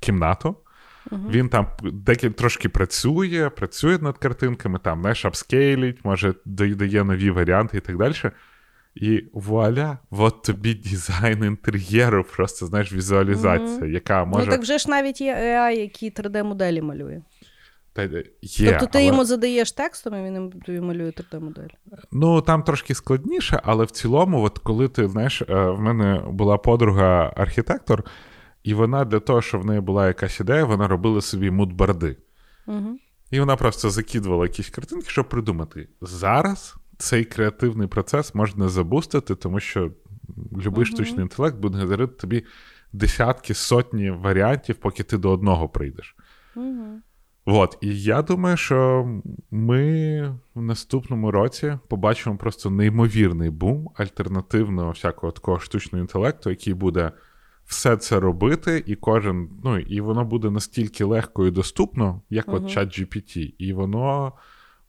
кімнату. 0.00 0.56
Він 1.30 1.48
там 1.48 1.66
декілька 1.82 2.34
трошки 2.34 2.68
працює, 2.68 3.50
працює 3.56 3.98
над 3.98 4.18
картинками, 4.18 4.78
там, 4.82 5.00
знаєш, 5.00 5.24
апскейлить, 5.24 6.04
може, 6.04 6.34
додає 6.44 7.04
нові 7.04 7.30
варіанти 7.30 7.76
і 7.76 7.80
так 7.80 7.96
далі. 7.96 8.14
І 8.94 9.24
вуаля, 9.32 9.98
от 10.10 10.42
тобі 10.42 10.74
дизайн 10.74 11.44
інтер'єру, 11.44 12.24
просто 12.36 12.66
знаєш, 12.66 12.92
візуалізація, 12.92 13.86
яка 13.86 14.24
може. 14.24 14.44
Ну 14.46 14.52
так 14.52 14.60
вже 14.60 14.78
ж 14.78 14.90
навіть 14.90 15.20
є 15.20 15.34
AI, 15.34 15.80
який 15.80 16.10
3D-моделі 16.10 16.82
малює. 16.82 17.22
Та, 17.92 18.02
є, 18.42 18.70
тобто 18.70 18.86
ти 18.86 18.98
але- 18.98 19.06
йому 19.06 19.24
задаєш 19.24 19.72
текстом, 19.72 20.14
і 20.14 20.22
він 20.22 20.50
тобі 20.50 20.80
малює 20.80 21.10
3D-модель. 21.10 21.68
Ну, 22.12 22.40
там 22.40 22.62
трошки 22.62 22.94
складніше, 22.94 23.60
але 23.64 23.84
в 23.84 23.90
цілому, 23.90 24.42
от 24.42 24.58
коли 24.58 24.88
ти 24.88 25.08
знаєш, 25.08 25.42
е, 25.42 25.54
в 25.54 25.80
мене 25.80 26.22
була 26.26 26.58
подруга 26.58 27.32
архітектор, 27.36 28.04
і 28.64 28.74
вона 28.74 29.04
для 29.04 29.20
того, 29.20 29.42
щоб 29.42 29.60
в 29.60 29.64
неї 29.64 29.80
була 29.80 30.06
якась 30.06 30.40
ідея, 30.40 30.64
вона 30.64 30.88
робила 30.88 31.20
собі 31.20 31.50
мудбарди. 31.50 32.16
Угу. 32.66 32.98
І 33.30 33.40
вона 33.40 33.56
просто 33.56 33.90
закидувала 33.90 34.44
якісь 34.44 34.70
картинки, 34.70 35.06
щоб 35.08 35.28
придумати. 35.28 35.88
Зараз 36.00 36.74
цей 36.98 37.24
креативний 37.24 37.88
процес 37.88 38.34
можна 38.34 38.68
забустити, 38.68 39.34
тому 39.34 39.60
що 39.60 39.90
Любий 40.56 40.86
штучний 40.86 41.22
інтелект 41.22 41.56
буде 41.56 41.78
генерити 41.78 42.12
тобі 42.12 42.44
десятки, 42.92 43.54
сотні 43.54 44.10
варіантів, 44.10 44.76
поки 44.76 45.02
ти 45.02 45.18
до 45.18 45.30
одного 45.30 45.68
прийдеш. 45.68 46.16
От, 47.44 47.78
і 47.80 48.02
я 48.02 48.22
думаю, 48.22 48.56
що 48.56 49.08
ми 49.50 50.22
в 50.54 50.62
наступному 50.62 51.30
році 51.30 51.78
побачимо 51.88 52.36
просто 52.36 52.70
неймовірний 52.70 53.50
бум 53.50 53.90
альтернативного 53.96 54.90
всякого 54.90 55.32
такого 55.32 55.58
штучного 55.58 56.02
інтелекту, 56.02 56.50
який 56.50 56.74
буде 56.74 57.12
все 57.72 57.96
це 57.96 58.20
робити, 58.20 58.84
і 58.86 58.94
кожен, 58.94 59.48
ну 59.64 59.78
і 59.78 60.00
воно 60.00 60.24
буде 60.24 60.50
настільки 60.50 61.04
легко 61.04 61.46
і 61.46 61.50
доступно, 61.50 62.22
як 62.30 62.46
uh-huh. 62.46 62.54
от 62.54 62.70
чат 62.70 62.88
GPT, 62.88 63.54
і 63.58 63.72
воно 63.72 64.32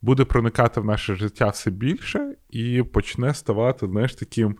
буде 0.02 0.26
проникати 0.26 0.82
в 0.82 0.86
наше 0.86 1.16
життя 1.16 1.50
все 1.50 1.72
більше 1.72 2.36
і 2.50 2.84
почне 2.84 3.34
ставати, 3.34 3.88
знаєш, 3.88 4.16
таким 4.16 4.58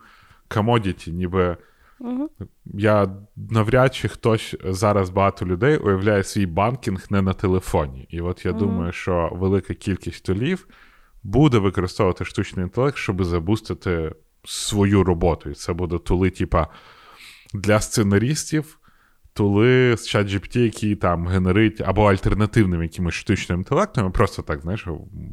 комодіті, 0.48 1.12
ніби. 1.12 1.56
Угу. 2.00 2.28
Я 2.64 3.16
навряд 3.36 3.94
чи 3.94 4.08
хтось 4.08 4.56
зараз 4.64 5.10
багато 5.10 5.46
людей 5.46 5.76
уявляє 5.76 6.24
свій 6.24 6.46
банкінг 6.46 7.06
не 7.10 7.22
на 7.22 7.32
телефоні. 7.32 8.06
І 8.10 8.20
от 8.20 8.44
я 8.44 8.50
угу. 8.50 8.60
думаю, 8.60 8.92
що 8.92 9.30
велика 9.32 9.74
кількість 9.74 10.24
толів 10.24 10.68
буде 11.22 11.58
використовувати 11.58 12.24
штучний 12.24 12.62
інтелект, 12.62 12.96
щоб 12.96 13.24
забустити 13.24 14.14
свою 14.44 15.04
роботу. 15.04 15.50
І 15.50 15.54
це 15.54 15.72
буде 15.72 15.98
тули, 15.98 16.30
типа 16.30 16.68
для 17.54 17.80
сценаристів, 17.80 18.78
тули 19.32 19.96
з 19.96 20.14
ChatGPT, 20.14 20.58
які 20.58 20.96
там 20.96 21.28
генерить 21.28 21.80
або 21.80 22.10
альтернативним 22.10 22.82
якимось 22.82 23.14
штучним 23.14 23.58
інтелектом, 23.58 24.12
просто 24.12 24.42
так, 24.42 24.60
знаєш, 24.60 24.86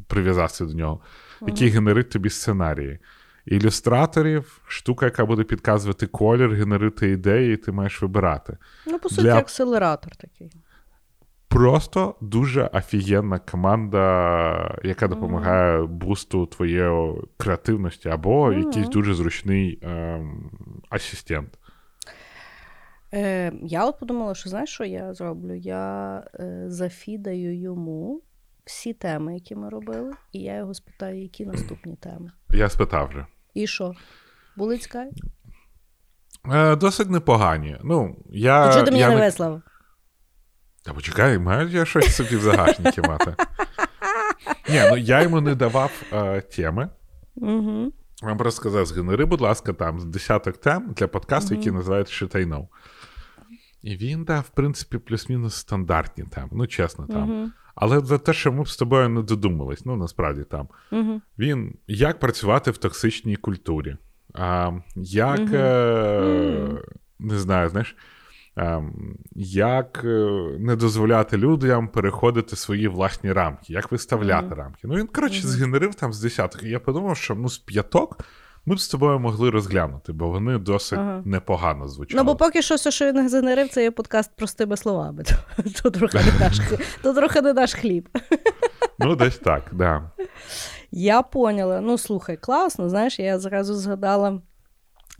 прив'язався 0.07 0.65
до 0.65 0.73
нього, 0.73 1.01
який 1.47 1.69
генерить 1.69 2.09
тобі 2.09 2.29
сценарії 2.29 2.99
ілюстраторів, 3.45 4.61
штука, 4.67 5.05
яка 5.05 5.25
буде 5.25 5.43
підказувати 5.43 6.07
колір, 6.07 6.51
генерити 6.51 7.09
ідеї, 7.09 7.53
і 7.53 7.57
ти 7.57 7.71
маєш 7.71 8.01
вибирати. 8.01 8.57
Ну, 8.87 8.99
по 8.99 9.09
суті, 9.09 9.21
Для... 9.21 9.37
акселератор 9.37 10.15
такий. 10.15 10.51
Просто 11.47 12.15
дуже 12.21 12.69
офігенна 12.73 13.39
команда, 13.39 14.79
яка 14.83 15.07
допомагає 15.07 15.79
mm-hmm. 15.79 15.87
бусту 15.87 16.45
твоєї 16.45 17.13
креативності, 17.37 18.09
або 18.09 18.47
mm-hmm. 18.47 18.65
якийсь 18.65 18.89
дуже 18.89 19.13
зручний 19.13 19.79
е, 19.83 20.21
асистент. 20.89 21.57
Е, 23.13 23.51
Я 23.63 23.85
от 23.85 23.99
подумала, 23.99 24.35
що 24.35 24.49
знаєш, 24.49 24.69
що 24.69 24.83
я 24.83 25.13
зроблю? 25.13 25.55
Я 25.55 26.17
е, 26.39 26.63
зафідаю 26.67 27.59
йому 27.59 28.21
всі 28.65 28.93
теми, 28.93 29.33
які 29.33 29.55
ми 29.55 29.69
робили, 29.69 30.11
і 30.31 30.39
я 30.39 30.57
його 30.57 30.73
спитаю, 30.73 31.21
які 31.21 31.45
наступні 31.45 31.95
теми. 31.95 32.31
Я 32.49 32.69
спитав 32.69 33.07
вже. 33.09 33.25
І 33.53 33.67
що? 33.67 33.93
Були 34.57 34.77
цікаві? 34.77 35.11
Е, 36.51 36.75
Досить 36.75 37.09
непогані. 37.09 37.77
Ну, 37.83 38.15
я... 38.29 38.67
Ти 38.67 38.73
чого 38.73 38.85
ти 38.85 38.91
мені 38.91 39.05
не 39.05 39.15
вислав? 39.15 39.61
Та 40.83 40.93
почекай, 40.93 41.39
маю 41.39 41.69
я 41.69 41.85
щось 41.85 42.15
собі 42.15 42.35
в 42.35 42.41
загашникі 42.41 43.01
мати. 43.01 43.35
Ні, 44.69 44.81
ну 44.89 44.97
я 44.97 45.21
йому 45.21 45.41
не 45.41 45.55
давав 45.55 45.91
е, 46.13 46.41
теми. 46.41 46.89
Угу. 47.35 47.91
Вам 48.21 48.37
просто 48.37 48.61
сказав, 48.61 48.85
згенери, 48.85 49.25
будь 49.25 49.41
ласка, 49.41 49.73
там 49.73 50.11
десяток 50.11 50.57
тем 50.57 50.93
для 50.97 51.07
подкасту, 51.07 51.55
які 51.55 51.71
називають 51.71 52.07
Shit 52.07 52.35
I 52.35 52.47
Know. 52.47 52.67
І 53.83 53.95
він 53.95 54.23
дав, 54.23 54.41
в 54.41 54.49
принципі, 54.49 54.97
плюс-мінус 54.97 55.55
стандартні 55.55 56.23
теми. 56.23 56.49
Ну, 56.51 56.67
чесно, 56.67 57.07
там. 57.07 57.51
Але 57.75 57.99
за 57.99 58.17
те, 58.17 58.33
що 58.33 58.51
ми 58.51 58.63
б 58.63 58.69
з 58.69 58.77
тобою 58.77 59.09
не 59.09 59.21
додумались, 59.21 59.85
ну 59.85 59.95
насправді 59.95 60.43
там. 60.43 60.67
Угу. 60.91 61.21
Він 61.39 61.73
як 61.87 62.19
працювати 62.19 62.71
в 62.71 62.77
токсичній 62.77 63.35
культурі, 63.35 63.97
а, 64.33 64.71
як 64.95 65.39
угу. 65.39 65.55
е, 65.55 66.83
не 67.19 67.39
знаю, 67.39 67.69
знаєш, 67.69 67.95
е, 68.57 68.83
як 69.35 70.01
не 70.59 70.75
дозволяти 70.75 71.37
людям 71.37 71.87
переходити 71.87 72.55
свої 72.55 72.87
власні 72.87 73.33
рамки, 73.33 73.73
як 73.73 73.91
виставляти 73.91 74.55
рамки. 74.55 74.79
Ну 74.83 74.95
він, 74.95 75.07
коротше, 75.07 75.47
згенерив 75.47 75.95
там 75.95 76.13
з 76.13 76.21
десяток. 76.21 76.63
І 76.63 76.69
я 76.69 76.79
подумав, 76.79 77.17
що 77.17 77.35
ну, 77.35 77.49
з 77.49 77.57
п'яток 77.57 78.17
ми 78.65 78.75
б 78.75 78.79
з 78.79 78.87
тобою 78.87 79.19
могли 79.19 79.49
розглянути, 79.49 80.13
бо 80.13 80.29
вони 80.29 80.57
досить 80.57 80.99
ага. 80.99 81.21
непогано 81.25 81.87
звучали. 81.87 82.23
Ну, 82.23 82.31
бо 82.31 82.35
поки 82.35 82.61
що, 82.61 82.75
все, 82.75 82.91
що 82.91 83.05
він 83.05 83.29
генерив, 83.29 83.69
це 83.69 83.83
є 83.83 83.91
подкаст 83.91 84.35
простими 84.35 84.77
словами. 84.77 85.23
То, 85.23 85.63
то, 85.81 85.91
трохи 85.91 86.17
не 86.17 86.39
наш, 86.39 86.59
то 87.03 87.13
трохи 87.13 87.41
не 87.41 87.53
наш 87.53 87.73
хліб. 87.73 88.09
Ну, 88.99 89.15
десь 89.15 89.37
так, 89.37 89.69
да. 89.71 90.11
Я 90.91 91.21
поняла. 91.21 91.81
Ну, 91.81 91.97
слухай, 91.97 92.37
класно, 92.37 92.89
знаєш, 92.89 93.19
я 93.19 93.39
зразу 93.39 93.73
згадала. 93.73 94.41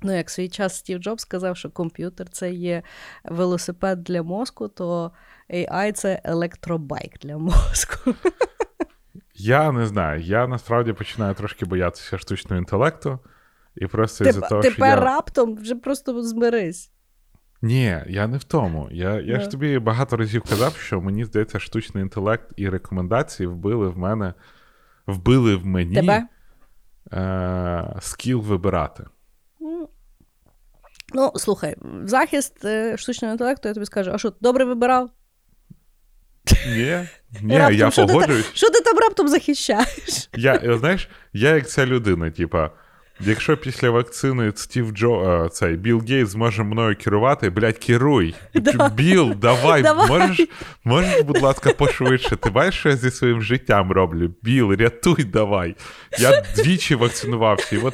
Ну, 0.04 0.18
як 0.18 0.30
свій 0.30 0.50
час 0.50 0.78
Стів 0.78 1.00
Джобс 1.00 1.22
сказав, 1.22 1.58
що 1.58 1.70
комп'ютер 1.70 2.30
це 2.30 2.52
є 2.52 2.84
велосипед 3.26 4.04
для 4.04 4.24
мозку, 4.24 4.68
то 4.68 5.12
AI 5.50 5.92
це 5.92 6.22
електробайк 6.24 7.20
для 7.20 7.38
мозку. 7.38 8.14
Я 9.44 9.72
не 9.72 9.86
знаю. 9.86 10.22
Я 10.22 10.48
насправді 10.48 10.94
починаю 10.94 11.36
трошки 11.36 11.66
боятися 11.66 12.18
штучного 12.18 12.60
інтелекту. 12.60 13.20
І 13.76 13.88
просто 13.88 14.26
із-за 14.26 14.42
того, 14.42 14.62
Тепер 14.62 14.76
що 14.76 14.86
я... 14.86 14.96
раптом 14.96 15.56
вже 15.56 15.76
просто 15.76 16.24
змирись. 16.24 16.92
Ні, 17.62 18.04
я 18.08 18.28
не 18.28 18.38
в 18.38 18.44
тому. 18.44 18.90
Я 18.92 19.22
я 19.22 19.40
ж 19.40 19.50
тобі 19.50 19.80
багато 19.80 20.18
разів 20.18 20.42
казав, 20.50 20.76
що 20.76 21.02
мені 21.02 21.26
здається, 21.26 21.60
штучний 21.60 22.04
інтелект 22.04 22.54
і 22.56 22.70
рекомендації 22.70 23.48
вбили 23.48 23.90
в 23.90 23.98
мене, 23.98 24.34
вбили 25.08 25.56
в 25.56 25.66
мені 25.66 25.96
Тебе? 25.96 26.28
Е, 27.14 27.96
скіл 28.00 28.42
вибирати. 28.42 29.04
Ну, 31.14 31.32
слухай, 31.36 31.76
в 31.82 32.08
захист 32.08 32.66
е, 32.66 32.98
штучного 32.98 33.32
інтелекту 33.32 33.68
я 33.68 33.74
тобі 33.74 33.86
скажу, 33.86 34.12
а 34.14 34.18
що, 34.18 34.34
добре 34.42 34.66
вибирав? 34.66 35.10
Ні, 36.68 37.00
ні, 37.42 37.58
раптом, 37.58 37.78
я 37.78 37.90
погоджуюсь. 37.90 38.52
Що 38.54 38.70
ти 38.70 38.82
там 38.82 38.98
раптом 38.98 39.28
захищаєш? 39.28 40.30
Я, 40.36 40.78
знаєш, 40.80 41.10
я 41.34 41.56
як 41.56 41.70
ця 41.70 41.86
людина, 41.86 42.32
типа. 42.32 42.70
Якщо 43.26 43.58
після 43.58 43.90
вакцини 43.90 44.52
Стів 44.56 44.92
Джо, 44.92 45.50
цей 45.52 45.76
Білл 45.76 46.04
Гейт 46.10 46.28
зможе 46.30 46.64
мною 46.64 46.96
керувати, 46.96 47.50
блядь, 47.50 47.78
керуй. 47.78 48.36
Да. 48.54 48.90
Біл, 48.90 49.34
давай, 49.36 49.82
давай. 49.82 50.08
Можеш, 50.08 50.48
можеш, 50.84 51.22
будь 51.22 51.42
ласка, 51.42 51.74
пошвидше. 51.74 52.36
Ти 52.36 52.50
бачиш, 52.50 52.80
що 52.80 52.90
я 52.90 52.96
зі 52.96 53.12
своїм 53.12 53.42
життям 53.42 53.92
роблю? 53.92 54.32
Біл, 54.42 54.74
рятуй, 54.74 55.24
давай. 55.24 55.76
Я 56.20 56.44
двічі 56.56 56.96
вакцинувався. 56.96 57.76
І 57.76 57.80
от 57.80 57.94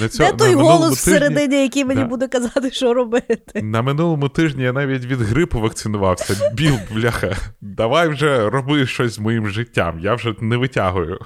на 0.00 0.08
цьо... 0.08 0.24
Де 0.24 0.32
той 0.32 0.54
голос 0.54 1.04
тижні... 1.04 1.18
всередині, 1.18 1.62
який 1.62 1.84
мені 1.84 2.00
да. 2.00 2.06
буде 2.06 2.28
казати, 2.28 2.70
що 2.70 2.94
робити? 2.94 3.62
На 3.62 3.82
минулому 3.82 4.28
тижні 4.28 4.62
я 4.62 4.72
навіть 4.72 5.04
від 5.04 5.20
грипу 5.20 5.60
вакцинувався. 5.60 6.50
Біл, 6.54 6.74
бляха, 6.94 7.36
давай 7.60 8.08
вже 8.08 8.50
роби 8.50 8.86
щось 8.86 9.12
з 9.12 9.18
моїм 9.18 9.48
життям. 9.48 10.00
Я 10.00 10.14
вже 10.14 10.34
не 10.40 10.56
витягую. 10.56 11.18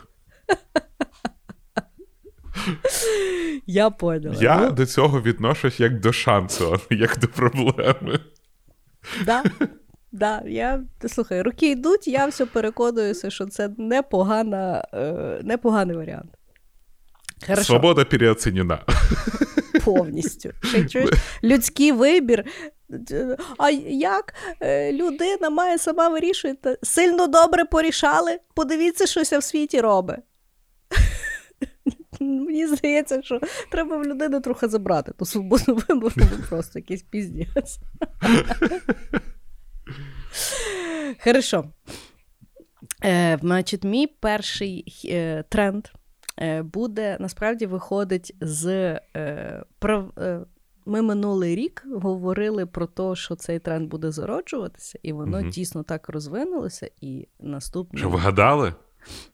Я 3.66 3.90
поняла. 3.90 4.36
Я 4.40 4.60
ну... 4.60 4.70
до 4.70 4.86
цього 4.86 5.20
відношусь 5.20 5.80
як 5.80 6.00
до 6.00 6.12
шансу, 6.12 6.80
як 6.90 7.18
до 7.18 7.28
проблеми. 7.28 8.20
Да. 9.26 9.42
Да, 10.12 10.42
я, 10.46 10.84
Слухай, 11.06 11.42
руки 11.42 11.70
йдуть, 11.70 12.08
я 12.08 12.26
все 12.26 12.46
переконуюся, 12.46 13.30
що 13.30 13.46
це 13.46 13.70
непогана, 13.78 14.84
е, 14.94 15.40
непоганий 15.44 15.96
варіант. 15.96 16.35
Хорошо. 17.46 17.64
Свобода 17.64 18.04
переоцінена. 18.04 18.84
Повністю. 19.84 20.50
Людський 21.44 21.92
вибір. 21.92 22.44
А 23.58 23.70
як 23.90 24.34
е, 24.60 24.92
людина 24.92 25.50
має 25.50 25.78
сама 25.78 26.08
вирішувати? 26.08 26.78
Сильно 26.82 27.26
добре 27.26 27.64
порішали? 27.64 28.38
Подивіться, 28.54 29.06
що 29.06 29.38
в 29.38 29.42
світі 29.42 29.80
робить. 29.80 30.20
Мені 32.20 32.66
здається, 32.66 33.22
що 33.22 33.40
треба 33.70 33.96
в 33.96 34.04
людини 34.04 34.40
трохи 34.40 34.68
забрати 34.68 35.12
ту 35.12 35.24
свободу 35.24 35.82
вибору, 35.88 36.14
просто 36.48 36.78
якийсь 36.78 37.02
піздець. 37.02 37.78
Хорошо. 41.24 41.64
Е, 43.04 43.38
Значить, 43.40 43.84
мій 43.84 44.06
перший 44.06 45.02
е, 45.04 45.44
тренд 45.48 45.86
буде 46.62 47.16
насправді 47.20 47.66
виходить 47.66 48.34
з 48.40 48.66
е, 49.16 49.62
прав. 49.78 50.12
Е, 50.18 50.40
ми 50.88 51.02
минулий 51.02 51.56
рік 51.56 51.84
говорили 51.94 52.66
про 52.66 52.86
те, 52.86 53.14
що 53.14 53.34
цей 53.34 53.58
тренд 53.58 53.90
буде 53.90 54.10
зароджуватися, 54.10 54.98
і 55.02 55.12
воно 55.12 55.38
угу. 55.38 55.48
дійсно 55.48 55.82
так 55.82 56.08
розвинулося. 56.08 56.90
І 57.00 57.28
наступне 57.40 57.98
Що 57.98 58.08
вгадали? 58.08 58.74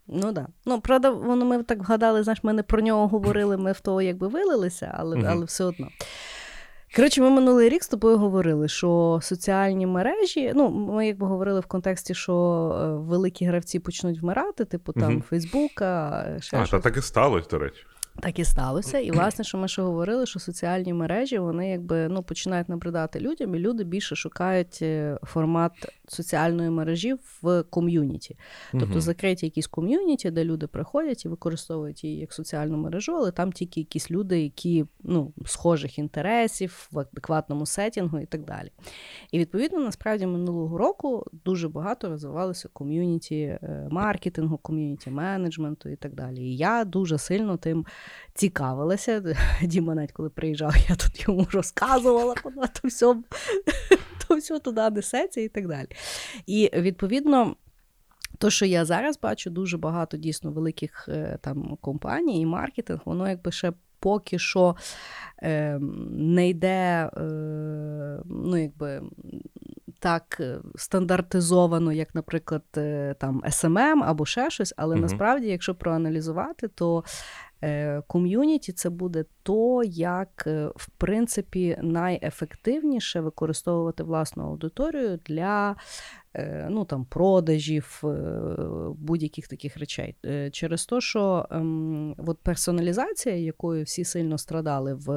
Ну 0.07 0.21
так. 0.21 0.35
Да. 0.35 0.47
Ну, 0.67 0.81
правда, 0.81 1.11
воно 1.11 1.45
ми 1.45 1.63
так 1.63 1.79
вгадали, 1.79 2.23
знаєш, 2.23 2.45
ми 2.45 2.53
не 2.53 2.63
про 2.63 2.81
нього 2.81 3.09
говорили, 3.09 3.57
ми 3.57 3.73
в 3.73 3.81
того 3.81 4.03
якби 4.03 4.29
вилилися, 4.29 4.95
але 4.99 5.17
uh-huh. 5.17 5.31
але 5.31 5.45
все 5.45 5.65
одно. 5.65 5.89
Коротше, 6.97 7.23
ми 7.23 7.31
минулий 7.31 7.69
рік 7.69 7.85
з 7.85 7.89
тобою 7.89 8.19
говорили, 8.19 8.69
що 8.69 9.21
соціальні 9.23 9.87
мережі, 9.87 10.53
ну, 10.55 10.71
ми 10.71 11.07
якби 11.07 11.27
говорили 11.27 11.61
в 11.61 11.67
контексті, 11.67 12.15
що 12.15 12.35
е, 12.83 13.09
великі 13.09 13.47
гравці 13.47 13.79
почнуть 13.79 14.23
вмирати, 14.23 14.65
типу 14.65 14.93
там 14.93 15.17
uh-huh. 15.17 15.23
Фейсбука. 15.23 16.27
ще 16.41 16.57
А, 16.57 16.67
та 16.67 16.79
так 16.79 16.97
і 16.97 17.03
сталося, 17.03 17.49
до 17.51 17.59
речі. 17.59 17.87
Так 18.21 18.39
і 18.39 18.45
сталося. 18.45 18.99
І 18.99 19.11
власне, 19.11 19.45
що 19.45 19.59
ми 19.59 19.69
ще 19.69 19.83
говорили, 19.83 20.27
що 20.27 20.41
соціальні 20.41 20.93
мережі 20.93 21.39
вони 21.39 21.71
якби 21.71 22.09
ну 22.09 22.23
починають 22.23 22.69
набридати 22.69 23.21
людям, 23.21 23.55
і 23.55 23.59
люди 23.59 23.85
більше 23.85 24.17
шукають 24.17 24.79
е, 24.83 25.19
формат 25.23 25.73
соціальної 26.09 26.71
мережі 26.71 27.15
в 27.43 27.63
ком'юніті. 27.63 28.37
Тобто 28.73 29.01
закриті 29.01 29.39
якісь 29.43 29.67
ком'юніті, 29.67 30.31
де 30.31 30.45
люди 30.45 30.67
приходять 30.67 31.25
і 31.25 31.29
використовують 31.29 32.05
її 32.05 32.19
як 32.19 32.33
соціальну 32.33 32.77
мережу, 32.77 33.13
але 33.17 33.31
там 33.31 33.53
тільки 33.53 33.81
якісь 33.81 34.11
люди, 34.11 34.43
які 34.43 34.85
ну, 35.03 35.33
схожих 35.47 35.99
інтересів, 35.99 36.89
в 36.93 36.99
адекватному 36.99 37.67
сетінгу 37.67 38.19
і 38.19 38.27
так 38.27 38.45
далі. 38.45 38.71
І 39.33 39.39
відповідно, 39.39 39.79
насправді 39.79 40.27
минулого 40.27 40.79
року 40.79 41.27
дуже 41.45 41.69
багато 41.69 42.09
розвивалося 42.09 42.69
ком'юніті 42.73 43.37
е, 43.37 43.89
маркетингу, 43.91 44.59
ком'юніті 44.59 45.11
менеджменту 45.11 45.89
і 45.89 45.97
так 45.97 46.15
далі. 46.15 46.43
І 46.43 46.57
я 46.57 46.85
дуже 46.85 47.19
сильно 47.19 47.57
тим 47.57 47.87
цікавилася. 48.35 49.35
Діма, 49.63 49.95
навіть 49.95 50.13
коли 50.13 50.31
приїжджав, 50.31 50.75
я 50.89 50.97
тут 50.97 51.29
йому 51.29 51.47
розказувала, 51.53 52.35
куди 52.43 52.57
то 52.57 52.89
все, 52.89 53.17
то 54.29 54.37
все 54.37 54.59
туди 54.59 54.91
несеться 54.91 55.41
і 55.41 55.49
так 55.49 55.69
далі. 55.69 55.89
І 56.47 56.71
відповідно. 56.75 57.57
То, 58.39 58.51
що 58.51 58.67
я 58.67 58.85
зараз 58.85 59.19
бачу, 59.21 59.51
дуже 59.51 59.79
багато 59.79 60.17
дійсно 60.17 60.51
великих 60.51 61.09
е, 61.09 61.39
там 61.41 61.79
компаній 61.81 62.41
і 62.41 62.47
маркетинг, 62.47 63.01
воно 63.05 63.29
якби 63.29 63.53
ще 63.53 63.73
поки 64.03 64.39
що 64.39 64.77
е, 65.43 65.79
не 66.11 66.49
йде, 66.49 67.11
е, 67.17 67.23
ну, 68.25 68.57
якби. 68.57 69.03
Так 69.99 70.43
стандартизовано, 70.77 71.93
як, 71.93 72.15
наприклад, 72.15 72.63
е, 72.77 73.15
там 73.19 73.43
SMM 73.47 74.03
або 74.05 74.27
ще 74.27 74.51
щось, 74.51 74.75
але 74.77 74.97
uh 74.97 75.01
насправді, 75.01 75.47
якщо 75.47 75.75
проаналізувати, 75.75 76.69
то 76.69 77.05
ком'юніті 78.07 78.73
це 78.73 78.91
буде 78.91 79.25
то, 79.43 79.83
як 79.85 80.45
е, 80.47 80.67
в 80.77 80.89
принципі 80.99 81.79
найефективніше 81.83 83.21
використовувати 83.21 84.03
власну 84.03 84.45
аудиторію 84.45 85.21
для 85.25 85.77
Е, 85.77 86.22
ну, 86.71 86.85
там, 86.85 87.05
продажів, 87.05 88.01
е, 88.05 88.09
будь-яких 88.99 89.49
таких 89.49 89.77
речей. 89.77 90.17
Е, 90.27 90.51
через 90.51 90.87
те, 90.87 91.01
що 91.01 91.47
ем, 91.51 92.15
от 92.19 92.39
персоналізація, 92.39 93.37
якою 93.37 93.85
всі 93.85 94.05
сильно 94.05 94.39
страдали 94.39 94.95
в 94.95 95.09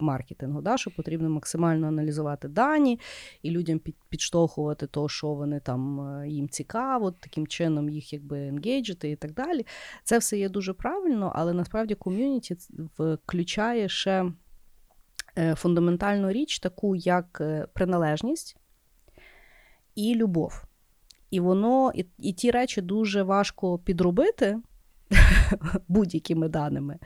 маркетингу, 0.00 0.60
да, 0.60 0.76
що 0.76 0.90
потрібно 0.90 1.30
максимально 1.30 1.86
аналізувати 1.86 2.48
дані 2.48 3.00
і 3.42 3.50
людям 3.50 3.80
підштовхувати 4.08 4.86
то, 4.86 5.08
що 5.08 5.34
вони 5.34 5.60
там 5.60 6.08
їм 6.26 6.48
цікаво, 6.48 7.10
таким 7.10 7.46
чином 7.46 7.88
їх 7.88 8.12
якби 8.12 8.46
енгейджити 8.46 9.10
і 9.10 9.16
так 9.16 9.34
далі. 9.34 9.66
Це 10.04 10.18
все 10.18 10.38
є 10.38 10.48
дуже 10.48 10.72
правильно, 10.72 11.32
але 11.34 11.52
насправді 11.52 11.94
ком'юніті 11.94 12.56
включає 12.98 13.88
ще 13.88 14.32
фундаментальну 15.54 16.32
річ, 16.32 16.58
таку 16.58 16.96
як 16.96 17.42
приналежність 17.72 18.56
і 19.96 20.14
любов. 20.14 20.64
І 21.30 21.40
воно, 21.40 21.92
і, 21.94 22.06
і 22.18 22.32
ті 22.32 22.50
речі 22.50 22.80
дуже 22.80 23.22
важко 23.22 23.78
підробити 23.78 24.58
будь-якими 25.88 26.48
даними, 26.48 26.98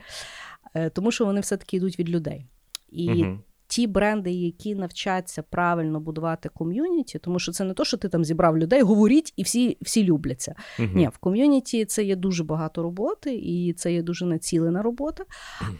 е, 0.73 0.89
тому 0.89 1.11
що 1.11 1.25
вони 1.25 1.41
все-таки 1.41 1.77
йдуть 1.77 1.99
від 1.99 2.09
людей. 2.09 2.47
І 2.89 3.23
угу. 3.23 3.39
ті 3.67 3.87
бренди, 3.87 4.31
які 4.31 4.75
навчаться 4.75 5.43
правильно 5.43 5.99
будувати 5.99 6.49
ком'юніті, 6.49 7.19
тому 7.19 7.39
що 7.39 7.51
це 7.51 7.63
не 7.63 7.73
то, 7.73 7.85
що 7.85 7.97
ти 7.97 8.09
там 8.09 8.25
зібрав 8.25 8.57
людей, 8.57 8.81
говоріть 8.81 9.33
і 9.35 9.43
всі 9.43 9.77
всі 9.81 10.03
любляться. 10.03 10.55
Угу. 10.79 10.89
Ні, 10.93 11.07
в 11.07 11.17
ком'юніті 11.17 11.85
це 11.85 12.03
є 12.03 12.15
дуже 12.15 12.43
багато 12.43 12.83
роботи, 12.83 13.35
і 13.35 13.73
це 13.73 13.93
є 13.93 14.01
дуже 14.01 14.25
націлена 14.25 14.81
робота. 14.81 15.23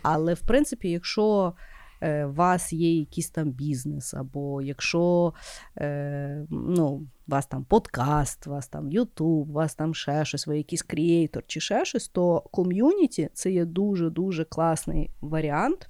Але 0.01 0.33
в 0.33 0.41
принципі, 0.41 0.89
якщо 0.89 1.53
у 2.01 2.33
вас 2.33 2.73
є 2.73 2.99
якийсь 2.99 3.29
там 3.29 3.51
бізнес, 3.51 4.13
або 4.13 4.61
якщо 4.61 5.33
е, 5.77 6.45
ну, 6.49 6.87
у 6.87 7.07
вас 7.27 7.45
там 7.45 7.63
подкаст, 7.63 8.47
у 8.47 8.49
вас 8.49 8.67
там 8.67 8.91
Ютуб, 8.91 9.49
у 9.49 9.53
вас 9.53 9.75
там 9.75 9.93
ще 9.93 10.25
щось, 10.25 10.47
ви 10.47 10.57
якийсь 10.57 10.83
креатор 10.83 11.43
чи 11.47 11.59
ще 11.59 11.85
щось, 11.85 12.07
то 12.07 12.41
ком'юніті 12.41 13.29
це 13.33 13.51
є 13.51 13.65
дуже-дуже 13.65 14.45
класний 14.45 15.11
варіант, 15.21 15.89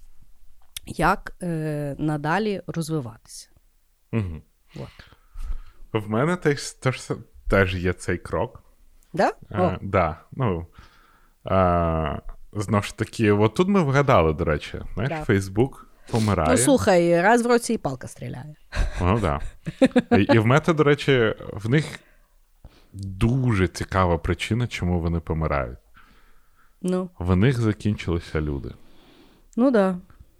як 0.86 1.36
е, 1.42 1.96
надалі 2.00 2.62
розвиватися. 2.68 3.50
Угу. 4.14 4.42
От. 4.76 6.04
В 6.04 6.10
мене 6.10 6.36
теж, 6.36 6.72
теж, 6.72 7.12
теж 7.50 7.84
є 7.84 7.94
цей 7.94 8.18
крок. 8.18 8.64
Да? 9.14 9.34
А, 9.50 9.78
да. 9.82 10.22
Ну, 10.32 10.68
а, 11.44 12.20
Знову 12.54 12.84
ж 12.84 12.98
таки, 12.98 13.32
от 13.32 13.54
тут 13.54 13.68
ми 13.68 13.82
вгадали, 13.82 14.34
до 14.34 14.46
речі, 14.46 14.82
знаєш, 14.94 15.26
Фейсбук 15.26 15.91
помирає. 16.12 16.50
Ну, 16.52 16.58
слухай, 16.58 17.22
раз 17.22 17.42
в 17.42 17.48
році 17.48 17.74
і 17.74 17.78
палка 17.78 18.08
стріляє. 18.08 18.56
Ну 19.02 19.20
так. 19.22 19.42
Да. 20.10 20.18
І, 20.18 20.24
і 20.24 20.40
в 20.40 20.46
мета, 20.46 20.74
до 20.74 20.84
речі, 20.84 21.36
в 21.54 21.70
них 21.70 21.86
дуже 22.94 23.68
цікава 23.68 24.18
причина, 24.18 24.68
чому 24.68 25.00
вони 25.00 25.20
помирають. 25.20 25.80
Ну. 26.82 27.10
В 27.20 27.36
них 27.36 27.60
закінчилися 27.60 28.42
люди. 28.42 28.70
Ну 29.56 29.72
так. 29.72 29.96
Да. 29.96 30.00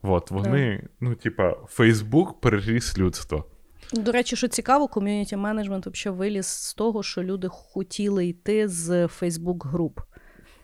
От, 0.10 0.32
вони, 0.32 0.80
да. 0.84 0.90
ну, 1.00 1.16
типа, 1.16 1.56
Фейсбук 1.68 2.42
переріс 2.42 2.98
людство. 2.98 3.46
До 3.94 4.12
речі, 4.12 4.36
що 4.36 4.48
цікаво, 4.48 4.88
ком'юніті 4.88 5.36
менеджмент 5.36 5.88
взагалі 5.88 6.20
виліз 6.20 6.46
з 6.46 6.74
того, 6.74 7.04
що 7.04 7.24
люди 7.24 7.48
хотіли 7.52 8.26
йти 8.26 8.68
з 8.68 9.08
Фейсбук 9.08 9.66
груп. 9.66 10.00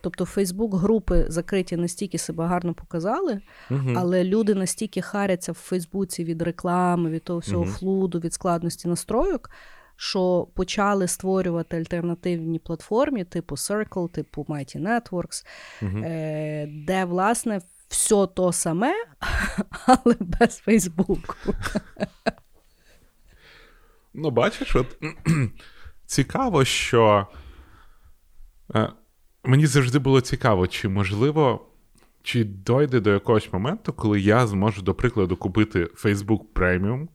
Тобто 0.00 0.24
Фейсбук-групи 0.24 1.26
закриті 1.28 1.76
настільки 1.76 2.18
себе 2.18 2.46
гарно 2.46 2.74
показали, 2.74 3.40
uh 3.70 3.94
але 3.96 4.24
люди 4.24 4.54
настільки 4.54 5.02
харяться 5.02 5.52
в 5.52 5.54
Фейсбуці 5.54 6.24
від 6.24 6.42
реклами, 6.42 7.10
від 7.10 7.24
того 7.24 7.38
всього 7.38 7.64
uh 7.64 7.68
флуду, 7.68 8.18
від 8.20 8.34
складності 8.34 8.88
настройок, 8.88 9.50
що 9.96 10.48
почали 10.54 11.08
створювати 11.08 11.76
альтернативні 11.76 12.58
платформи, 12.58 13.24
типу 13.24 13.54
Circle, 13.54 14.08
типу 14.08 14.46
Mighty 14.48 14.82
Networks, 14.82 15.46
uh 15.82 16.84
де, 16.86 17.04
власне, 17.04 17.60
все 17.88 18.26
то 18.26 18.52
саме, 18.52 18.94
але 19.86 20.14
без 20.20 20.56
Фейсбуку. 20.56 21.34
Ну, 24.14 24.30
бачиш, 24.30 24.76
от 24.76 24.98
цікаво, 26.06 26.64
що. 26.64 27.26
Мені 29.48 29.66
завжди 29.66 29.98
було 29.98 30.20
цікаво, 30.20 30.66
чи 30.66 30.88
можливо, 30.88 31.66
чи 32.22 32.44
дойде 32.44 33.00
до 33.00 33.10
якогось 33.10 33.52
моменту, 33.52 33.92
коли 33.92 34.20
я 34.20 34.46
зможу, 34.46 34.82
до 34.82 34.94
прикладу, 34.94 35.36
купити 35.36 35.84
Facebook 35.84 36.40
Premium, 36.54 37.08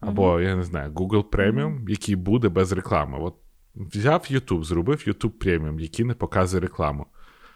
або, 0.00 0.32
mm-hmm. 0.32 0.40
я 0.40 0.56
не 0.56 0.62
знаю, 0.62 0.90
Google 0.90 1.24
Premium, 1.24 1.54
mm-hmm. 1.54 1.90
який 1.90 2.16
буде 2.16 2.48
без 2.48 2.72
реклами. 2.72 3.18
От 3.20 3.34
Взяв 3.74 4.26
YouTube, 4.30 4.64
зробив 4.64 5.04
YouTube 5.06 5.32
Premium, 5.44 5.80
який 5.80 6.04
не 6.04 6.14
показує 6.14 6.60
рекламу. 6.60 7.06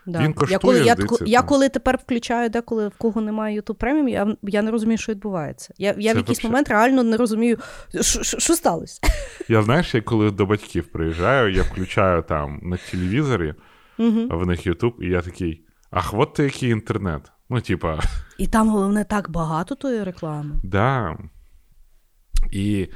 Да. 0.06 0.22
Він 0.22 0.32
коштує, 0.32 0.52
Я 0.52 0.58
коли 0.58 0.78
я, 0.78 0.94
здається, 0.94 1.24
я 1.26 1.42
коли 1.42 1.68
тепер 1.68 1.98
включаю, 2.04 2.50
деколи 2.50 2.88
в 2.88 2.96
кого 2.98 3.20
немає 3.20 3.60
YouTube 3.60 3.76
Premium, 3.76 4.08
я 4.08 4.36
я 4.42 4.62
не 4.62 4.70
розумію, 4.70 4.98
що 4.98 5.12
відбувається. 5.12 5.74
Я 5.78 5.88
я 5.88 5.94
в 5.94 6.16
якийсь 6.16 6.26
вообще... 6.26 6.48
момент 6.48 6.68
реально 6.68 7.02
не 7.02 7.16
розумію, 7.16 7.58
що, 8.00 8.22
що 8.22 8.54
сталося. 8.54 9.00
Я 9.48 9.62
знаєш, 9.62 9.94
я 9.94 10.00
коли 10.00 10.30
до 10.30 10.46
батьків 10.46 10.86
приїжджаю, 10.86 11.52
я 11.52 11.62
включаю 11.62 12.22
там 12.22 12.60
на 12.62 12.78
телевізорі 12.90 13.54
угу. 13.98 14.38
в 14.38 14.46
них 14.46 14.66
Ютуб, 14.66 14.96
і 15.00 15.06
я 15.06 15.22
такий: 15.22 15.66
ах, 15.90 16.14
от 16.14 16.34
ти 16.34 16.44
який 16.44 16.70
інтернет. 16.70 17.32
Ну, 17.50 17.60
типа. 17.60 18.00
І 18.38 18.46
там 18.46 18.68
головне 18.68 19.04
так 19.04 19.30
багато 19.30 19.74
тої 19.74 20.04
реклами. 20.04 20.54
Да. 20.64 21.18
І 22.52 22.88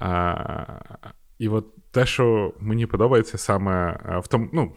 а, 0.00 0.44
і 1.38 1.48
от 1.48 1.90
те, 1.90 2.06
що 2.06 2.54
мені 2.60 2.86
подобається 2.86 3.38
саме 3.38 4.00
в 4.24 4.28
тому, 4.28 4.48
ну, 4.52 4.72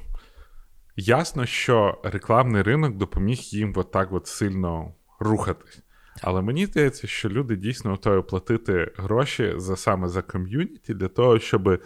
ясно, 0.95 1.45
що 1.45 2.01
рекламний 2.03 2.61
ринок 2.61 2.97
допоміг 2.97 3.37
їм 3.37 3.73
от 3.75 3.91
так 3.91 4.11
от 4.11 4.27
сильно 4.27 4.93
рухатись. 5.19 5.83
Але 6.21 6.41
мені 6.41 6.65
здається, 6.65 7.07
що 7.07 7.29
люди 7.29 7.55
дійсно 7.55 7.91
готові 7.91 8.21
платити 8.21 8.91
гроші 8.97 9.53
за 9.57 9.75
саме 9.75 10.07
за 10.07 10.21
ком'юніті 10.21 10.93
для 10.93 11.07
того, 11.07 11.39
щоб 11.39 11.83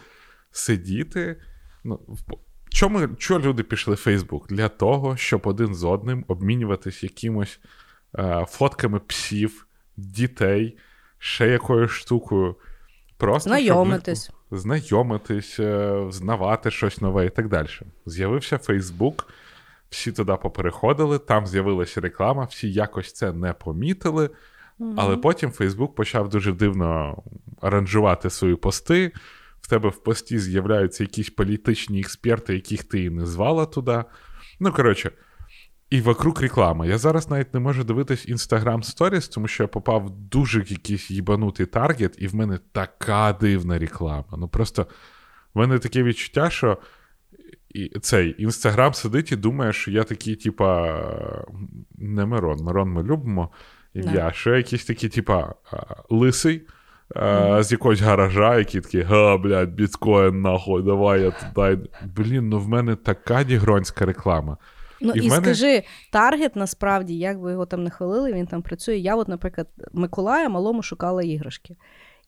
сидіти. 0.52 1.42
Ну, 1.84 2.00
Чому 2.76 3.08
чому 3.08 3.40
люди 3.46 3.64
пішли 3.64 3.96
в 3.96 3.98
Фейсбук? 3.98 4.48
Для 4.48 4.70
того, 4.70 5.18
щоб 5.18 5.42
один 5.48 5.76
з 5.76 5.84
одним 5.84 6.26
обмінюватись 6.28 7.04
якимось 7.04 7.60
е, 8.18 8.46
фотками 8.50 9.00
псів, 9.00 9.68
дітей, 9.98 10.78
ще 11.20 11.48
якоюсь 11.48 11.92
штукою. 11.92 12.56
Просто 13.18 13.50
Знайомитись. 13.50 14.24
Щоб 14.24 14.60
знайомитись, 14.60 15.60
е, 15.60 16.06
знавати 16.10 16.72
щось 16.72 17.02
нове 17.02 17.26
і 17.26 17.30
так 17.30 17.48
далі. 17.48 17.68
З'явився 18.06 18.58
Фейсбук, 18.58 19.28
всі 19.90 20.12
туди 20.12 20.36
попереходили, 20.42 21.20
там 21.20 21.48
з'явилася 21.48 22.02
реклама, 22.02 22.44
всі 22.44 22.72
якось 22.72 23.14
це 23.14 23.34
не 23.34 23.54
помітили. 23.54 24.30
mm 24.80 24.94
Але 24.98 25.18
потім 25.18 25.52
Фейсбук 25.52 25.96
почав 25.96 26.30
дуже 26.30 26.52
дивно 26.52 27.18
аранжувати 27.62 28.30
свої 28.30 28.56
пости 28.56 29.12
в 29.66 29.68
тебе 29.68 29.90
в 29.90 30.04
пості 30.04 30.40
з'являються 30.40 31.04
якісь 31.04 31.30
політичні 31.30 32.00
експерти, 32.00 32.54
яких 32.54 32.84
ти 32.84 33.04
і 33.04 33.10
не 33.10 33.26
звала 33.26 33.66
туди. 33.66 34.04
Ну, 34.60 34.72
коротше, 34.72 35.12
І 35.90 36.02
вокруг 36.02 36.42
реклама. 36.42 36.86
Я 36.86 36.98
зараз 36.98 37.30
навіть 37.30 37.54
не 37.54 37.60
можу 37.60 37.84
дивитись 37.84 38.30
Instagram 38.30 38.96
Stories, 38.96 39.34
тому 39.34 39.48
що 39.48 39.64
я 39.64 39.68
попав 39.68 40.06
в 40.06 40.10
дуже 40.10 40.60
якийсь 40.60 41.12
їбанутий 41.12 41.66
таргет, 41.66 42.16
і 42.18 42.28
в 42.28 42.36
мене 42.36 42.60
така 42.72 43.38
дивна 43.42 43.80
реклама. 43.80 44.38
Ну 44.38 44.48
просто 44.48 44.88
в 45.54 45.60
мене 45.60 45.80
таке 45.80 46.04
відчуття, 46.04 46.50
що 46.50 46.78
і 47.70 48.00
цей 48.00 48.44
інстаграм 48.44 48.94
сидить 48.94 49.32
і 49.32 49.36
думає, 49.36 49.74
що 49.74 49.92
я 49.92 50.04
такий, 50.04 50.36
типа, 50.36 51.02
не 51.98 52.26
Мирон. 52.26 52.64
Мирон 52.64 52.90
ми 52.90 53.04
любимо 53.04 53.52
ім'я, 53.94 54.32
що 54.32 54.56
якийсь 54.56 54.86
такий, 54.86 55.10
типа, 55.10 55.56
лисий. 56.10 56.68
Mm-hmm. 57.16 57.64
З 57.64 57.72
якогось 57.72 58.02
гаража, 58.02 58.58
який 58.58 58.82
такий, 58.82 59.02
га, 59.02 59.38
блядь, 59.38 59.74
біткоін, 59.74 60.42
нахуй, 60.42 60.84
давай 60.84 61.22
я 61.22 61.32
туди. 61.32 61.90
Блін, 62.16 62.50
ну 62.50 62.60
в 62.60 62.70
мене 62.70 62.96
така 62.96 63.44
дігронська 63.44 64.06
реклама. 64.06 64.58
Ну 65.02 65.14
і, 65.16 65.26
і 65.26 65.30
мене... 65.30 65.42
скажи, 65.42 65.84
таргет 66.12 66.56
насправді, 66.56 67.18
як 67.18 67.42
би 67.42 67.52
його 67.52 67.66
там 67.66 67.84
не 67.84 67.90
хвалили, 67.90 68.34
він 68.34 68.48
там 68.48 68.62
працює. 68.62 68.98
Я, 68.98 69.16
от, 69.16 69.28
наприклад, 69.28 69.68
Миколая 69.94 70.50
малому 70.50 70.84
шукала 70.84 71.24
іграшки. 71.24 71.76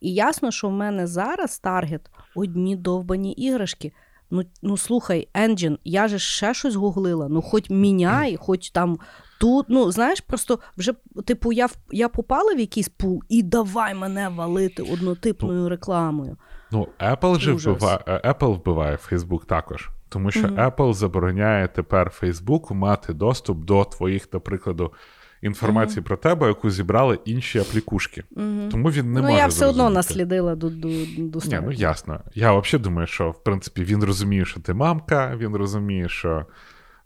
І 0.01 0.13
ясно, 0.13 0.51
що 0.51 0.67
в 0.67 0.71
мене 0.71 1.07
зараз 1.07 1.59
таргет 1.59 2.01
одні 2.35 2.75
довбані 2.75 3.33
іграшки. 3.33 3.91
Ну 4.31 4.43
ну 4.61 4.77
слухай, 4.77 5.27
Engine, 5.33 5.77
я 5.83 6.07
же 6.07 6.19
ще 6.19 6.53
щось 6.53 6.75
гуглила. 6.75 7.27
Ну, 7.29 7.41
хоч 7.41 7.69
міняй, 7.69 8.35
хоч 8.35 8.69
там 8.69 8.99
тут. 9.39 9.65
Ну, 9.69 9.91
знаєш, 9.91 10.21
просто 10.21 10.59
вже, 10.77 10.93
типу, 11.25 11.51
я 11.51 11.67
я 11.91 12.09
попала 12.09 12.53
в 12.53 12.59
якийсь 12.59 12.89
пул 12.89 13.23
і 13.29 13.43
давай 13.43 13.93
мене 13.93 14.29
валити 14.29 14.83
однотипною 14.83 15.61
ну, 15.61 15.69
рекламою. 15.69 16.37
Ну, 16.71 16.87
Apple 16.99 17.39
же 17.39 17.53
вбиває, 17.53 17.99
Apple 18.07 18.53
вбиває 18.53 18.97
Facebook 19.11 19.45
також. 19.45 19.89
Тому 20.09 20.31
що 20.31 20.47
mm-hmm. 20.47 20.75
Apple 20.75 20.93
забороняє 20.93 21.67
тепер 21.67 22.11
Facebook 22.21 22.73
мати 22.73 23.13
доступ 23.13 23.65
до 23.65 23.85
твоїх, 23.85 24.29
до 24.31 24.39
прикладу, 24.39 24.93
інформації 25.41 26.01
mm-hmm. 26.01 26.07
про 26.07 26.17
тебе, 26.17 26.47
яку 26.47 26.69
зібрали 26.69 27.19
інші 27.25 27.59
аплікушки. 27.59 28.23
Mm-hmm. 28.35 28.69
Тому 28.69 28.91
він 28.91 29.13
не 29.13 29.19
ну, 29.19 29.21
може. 29.21 29.33
Ну, 29.33 29.39
я 29.39 29.47
все 29.47 29.65
одно 29.65 29.89
наслідила 29.89 30.55
до 30.55 30.69
до, 30.69 30.87
до 31.17 31.39
Ні, 31.39 31.59
Ну 31.63 31.71
ясно. 31.71 32.19
Я 32.35 32.53
взагалі 32.53 32.83
думаю, 32.83 33.07
що 33.07 33.31
в 33.31 33.43
принципі 33.43 33.83
він 33.83 34.03
розуміє, 34.03 34.45
що 34.45 34.59
ти 34.59 34.73
мамка, 34.73 35.35
він 35.37 35.55
розуміє, 35.55 36.09
що 36.09 36.45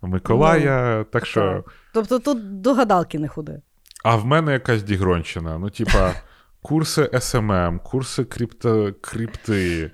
Миколая. 0.02 0.98
Ну, 0.98 1.04
так 1.04 1.26
що... 1.26 1.64
Тобто 1.94 2.20
тут 2.20 2.62
до 2.62 2.74
гадалки 2.74 3.20
не 3.20 3.28
ходи. 3.28 3.62
А 4.04 4.16
в 4.16 4.26
мене 4.26 4.52
якась 4.54 4.84
дігронщина. 4.84 5.58
Ну, 5.58 5.70
типа, 5.70 6.14
курси 6.62 7.02
SMM, 7.02 7.80
курси 7.80 8.24
крипто, 8.24 8.94
крипти. 9.02 9.92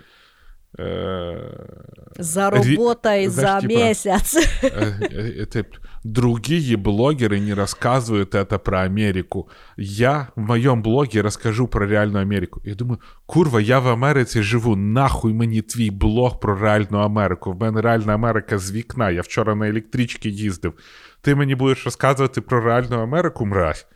Заработай 2.19 3.29
за 3.29 3.61
типа, 3.61 3.73
месяц. 3.73 4.37
Это, 4.62 5.67
другие 6.03 6.77
блогеры 6.77 7.38
не 7.41 7.53
рассказывают 7.53 8.35
это 8.35 8.59
про 8.59 8.83
Америку. 8.83 9.51
Я 9.77 10.29
в 10.37 10.41
моем 10.41 10.83
блоге 10.83 11.21
расскажу 11.21 11.69
про 11.69 11.87
реальную 11.87 12.23
Америку. 12.23 12.61
Я 12.65 12.75
думаю, 12.75 13.01
курва, 13.27 13.61
я 13.61 13.81
в 13.81 13.88
Америці 13.88 14.43
живу, 14.43 14.77
нахуй 14.77 15.35
мені 15.35 15.62
твій 15.62 15.91
блог 15.91 16.41
про 16.41 16.59
реальну 16.59 16.99
Америку. 16.99 17.53
В 17.53 17.61
мене 17.61 17.81
реальна 17.81 18.15
Америка 18.15 18.59
з 18.59 18.73
вікна. 18.73 19.11
Я 19.11 19.21
вчора 19.21 19.55
на 19.55 19.69
електричці 19.69 20.29
їздив. 20.31 20.75
Ти 21.21 21.35
мені 21.35 21.55
будеш 21.55 21.85
розказувати 21.85 22.41
про 22.41 22.61
реальну 22.61 23.03
Америку, 23.03 23.47
мразь? 23.47 23.87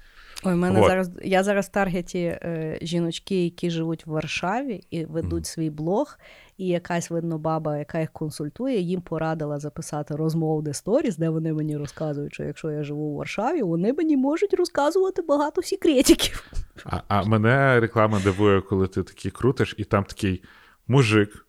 Ой, 0.44 0.56
мене 0.56 0.80
вот. 0.80 0.90
зараз 0.90 1.12
я 1.24 1.44
зараз 1.44 1.66
в 1.68 1.72
таргеті 1.72 2.20
е, 2.20 2.80
жіночки, 2.82 3.44
які 3.44 3.70
живуть 3.70 4.08
в 4.08 4.10
Варшаві 4.10 4.84
і 4.90 5.06
ведуть 5.06 5.44
mm. 5.44 5.48
свій 5.48 5.70
блог, 5.70 6.18
і 6.58 6.68
якась 6.68 7.10
видно 7.10 7.38
баба, 7.38 7.78
яка 7.78 8.00
їх 8.00 8.12
консультує, 8.12 8.80
їм 8.80 9.02
порадила 9.02 9.60
записати 9.60 10.16
розмовне 10.16 10.74
сторіс, 10.74 11.18
де 11.18 11.30
вони 11.30 11.54
мені 11.54 11.78
розказують, 11.78 12.34
що 12.34 12.44
якщо 12.44 12.72
я 12.72 12.84
живу 12.84 13.02
у 13.02 13.16
Варшаві, 13.16 13.62
вони 13.62 13.94
мені 13.94 14.18
можуть 14.18 14.54
розказувати 14.54 15.22
багато 15.22 15.62
секретиків. 15.62 16.52
А 16.86 17.02
а 17.08 17.24
мене 17.24 17.80
реклама 17.80 18.20
дивує, 18.24 18.62
коли 18.62 18.88
ти 18.88 19.04
такий 19.04 19.32
крутиш, 19.32 19.76
і 19.78 19.84
там 19.84 20.04
такий 20.04 20.44
мужик 20.88 21.46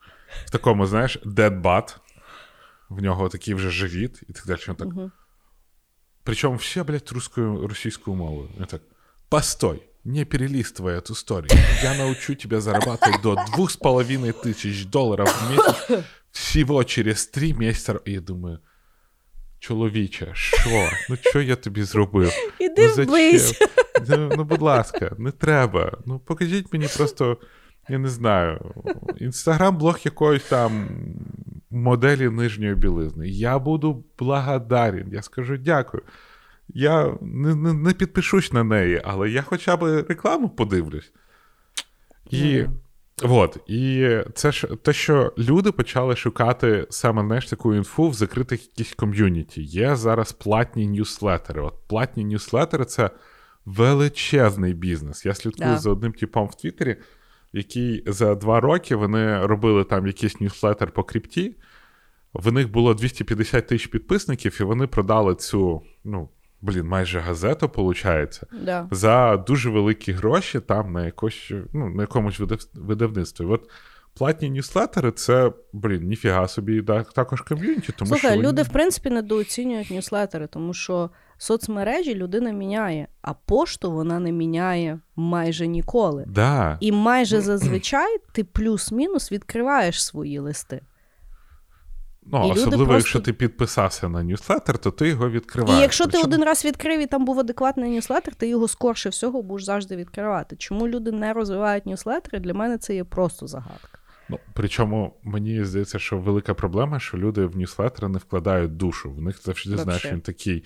в 0.47 0.51
такому, 0.51 0.87
знаєш, 0.87 1.19
butt, 1.25 1.97
в 2.89 3.03
нього 3.03 3.29
такий 3.29 3.55
вже 3.55 3.71
живіт, 3.71 4.23
і 4.29 4.33
так 4.33 4.47
далі. 4.47 4.59
так. 4.59 4.89
Uh-huh. 4.89 5.11
Причем 6.24 6.58
все, 6.58 6.84
блядь, 6.84 7.12
русскую, 7.12 7.68
российскую 7.68 8.16
мову. 8.16 8.50
Я 8.60 8.66
так, 8.66 8.82
постой, 9.30 9.82
не 10.04 10.26
перелистывай 10.26 10.98
эту 10.98 11.14
историю. 11.14 11.50
Я 11.84 11.96
научу 11.96 12.36
тебя 12.36 12.60
зарабатывать 12.60 13.22
до 13.22 13.36
двух 13.54 13.72
с 13.72 13.78
половиной 13.78 14.34
тысяч 14.34 14.86
долларов 14.86 15.30
в 15.30 15.52
месяц 15.52 16.06
всего 16.32 16.84
через 16.84 17.28
три 17.28 17.54
месяца. 17.54 18.00
І 18.06 18.12
я 18.12 18.22
думаю, 18.22 18.60
чоловіче, 19.60 20.32
що? 20.34 20.90
Ну 21.10 21.18
що 21.22 21.42
я 21.42 21.56
тобі 21.56 21.84
зробив? 21.84 22.34
Іди 22.60 22.88
ну, 22.88 22.94
зачем? 22.94 23.70
Ну, 24.08 24.34
ну, 24.38 24.44
будь 24.44 24.62
ласка, 24.62 25.16
не 25.18 25.32
треба. 25.32 25.98
Ну, 26.06 26.20
покажіть 26.20 26.74
мені 26.74 26.88
просто, 26.98 27.38
я 27.89 27.99
не 27.99 28.09
знаю, 28.09 28.75
інстаграм-блог 29.17 29.99
якоїсь 30.05 30.45
там 30.45 30.89
моделі 31.71 32.29
нижньої 32.29 32.75
білизни. 32.75 33.29
Я 33.29 33.59
буду 33.59 34.05
благодарен. 34.19 35.09
Я 35.13 35.23
скажу 35.23 35.57
дякую. 35.57 36.03
Я 36.69 37.15
не 37.21 37.55
не, 37.55 37.73
не 37.73 37.93
підпишусь 37.93 38.53
на 38.53 38.65
неї, 38.65 39.03
але 39.05 39.31
я 39.31 39.43
хоча 39.43 39.77
б 39.77 40.05
рекламу 40.09 40.49
подивлюсь. 40.49 41.13
І 42.31 42.37
mm. 42.37 42.69
от, 43.23 43.59
і 43.67 44.19
це 44.35 44.53
ж 44.53 44.69
те, 44.83 44.93
що 44.93 45.33
люди 45.39 45.73
почали 45.73 46.17
шукати 46.17 46.87
саме 46.91 47.23
знаєш, 47.23 47.47
таку 47.47 47.75
інфу 47.75 48.09
в 48.09 48.15
закритих 48.15 48.67
якісь 48.67 48.95
ком'юніті. 48.95 49.63
Є 49.63 49.97
зараз 49.97 50.33
платні 50.33 50.87
ньюслетери. 50.87 51.63
От 51.63 51.75
Платні 51.89 52.25
ньюслетери 52.25 52.85
це 52.85 53.11
величезний 53.65 54.75
бізнес. 54.75 55.27
Я 55.27 55.35
слідкую 55.35 55.71
yeah. 55.71 55.79
за 55.79 55.91
одним 55.91 56.13
типом 56.13 56.47
в 56.47 56.55
Твіттері 56.55 56.97
який 57.53 58.05
за 58.07 58.35
два 58.35 58.61
роки 58.61 58.97
вони 58.97 59.47
робили 59.47 59.85
там 59.85 60.07
якийсь 60.07 60.41
ньюслетер 60.41 60.91
по 60.91 61.05
крипті. 61.05 61.57
В 62.35 62.53
них 62.53 62.71
було 62.71 62.95
250 62.95 63.67
тисяч 63.67 63.87
підписників, 63.87 64.59
і 64.61 64.65
вони 64.65 64.87
продали 64.87 65.35
цю, 65.35 65.83
ну, 66.05 66.29
блін, 66.61 66.87
майже 66.87 67.21
газету, 67.21 67.71
виходить, 67.77 68.41
да. 68.65 68.89
за 68.91 69.37
дуже 69.37 69.71
великі 69.71 70.13
гроші 70.13 70.61
там 70.61 70.93
на 70.93 71.05
якось, 71.05 71.53
ну, 71.73 71.89
на 71.89 72.03
якомусь 72.03 72.41
видавництві. 72.75 73.45
От 73.45 73.71
платні 74.15 74.51
ньюслетери 74.51 75.13
це, 75.13 75.53
блін, 75.73 76.03
ніфіга 76.03 76.49
собі, 76.49 76.83
також 77.15 77.41
ком'юніті. 77.41 77.93
тому 77.99 78.09
Слухай, 78.09 78.33
що... 78.33 78.49
люди, 78.49 78.63
в 78.63 78.69
принципі, 78.69 79.11
недооцінюють 79.11 79.91
ньюслетери, 79.91 80.47
тому 80.47 80.75
що 80.75 81.11
соцмережі 81.43 82.15
людина 82.15 82.51
міняє, 82.51 83.09
а 83.23 83.35
пошту 83.35 83.93
вона 83.93 84.19
не 84.19 84.33
міняє 84.33 84.99
майже 85.17 85.67
ніколи. 85.67 86.25
Да. 86.29 86.79
І 86.81 86.93
майже 86.93 87.41
зазвичай 87.41 88.19
ти 88.33 88.45
плюс-мінус 88.45 89.33
відкриваєш 89.33 90.05
свої 90.05 90.39
листи. 90.39 90.81
Ну, 92.23 92.49
і 92.49 92.51
Особливо, 92.51 92.77
просто... 92.77 92.95
якщо 92.95 93.21
ти 93.21 93.33
підписався 93.33 94.09
на 94.09 94.23
newsletter, 94.23 94.79
то 94.79 94.91
ти 94.91 95.09
його 95.09 95.31
відкриваєш. 95.31 95.79
І 95.79 95.83
якщо 95.83 96.05
Причому... 96.05 96.25
ти 96.25 96.29
один 96.29 96.45
раз 96.45 96.65
відкрив 96.65 97.01
і 97.01 97.07
там 97.07 97.25
був 97.25 97.41
адекватний 97.41 97.91
newsletter, 97.91 98.35
ти 98.35 98.49
його 98.49 98.69
скорше 98.69 99.09
всього 99.09 99.43
будеш 99.43 99.65
завжди 99.65 99.97
відкривати. 99.97 100.57
Чому 100.57 100.89
люди 100.89 101.13
не 101.13 101.33
розвивають 101.33 101.87
newsletter-и, 101.87 102.41
для 102.41 102.55
мене 102.55 102.79
це 102.79 102.95
є 102.95 103.05
просто 103.05 103.47
загадка. 103.47 103.99
Ну, 104.29 104.39
Причому 104.53 105.15
мені 105.23 105.65
здається, 105.65 105.99
що 105.99 106.19
велика 106.19 106.55
проблема, 106.55 107.01
що 107.01 107.19
люди 107.19 107.47
в 107.47 107.57
newsletter-и 107.57 108.09
не 108.09 108.19
вкладають 108.19 108.77
душу. 108.77 109.13
В 109.13 109.23
них 109.23 109.43
завжди, 109.43 109.77
знаєш, 109.77 110.07
він 110.07 110.21
такий 110.21 110.65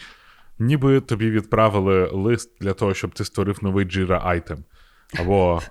ніби 0.58 1.00
тобі 1.00 1.30
відправили 1.30 2.10
лист 2.12 2.50
для 2.60 2.72
того, 2.72 2.94
щоб 2.94 3.14
ти 3.14 3.24
створив 3.24 3.58
новий 3.62 3.86
Jira 3.86 4.20
item. 4.24 4.58
Або, 5.20 5.62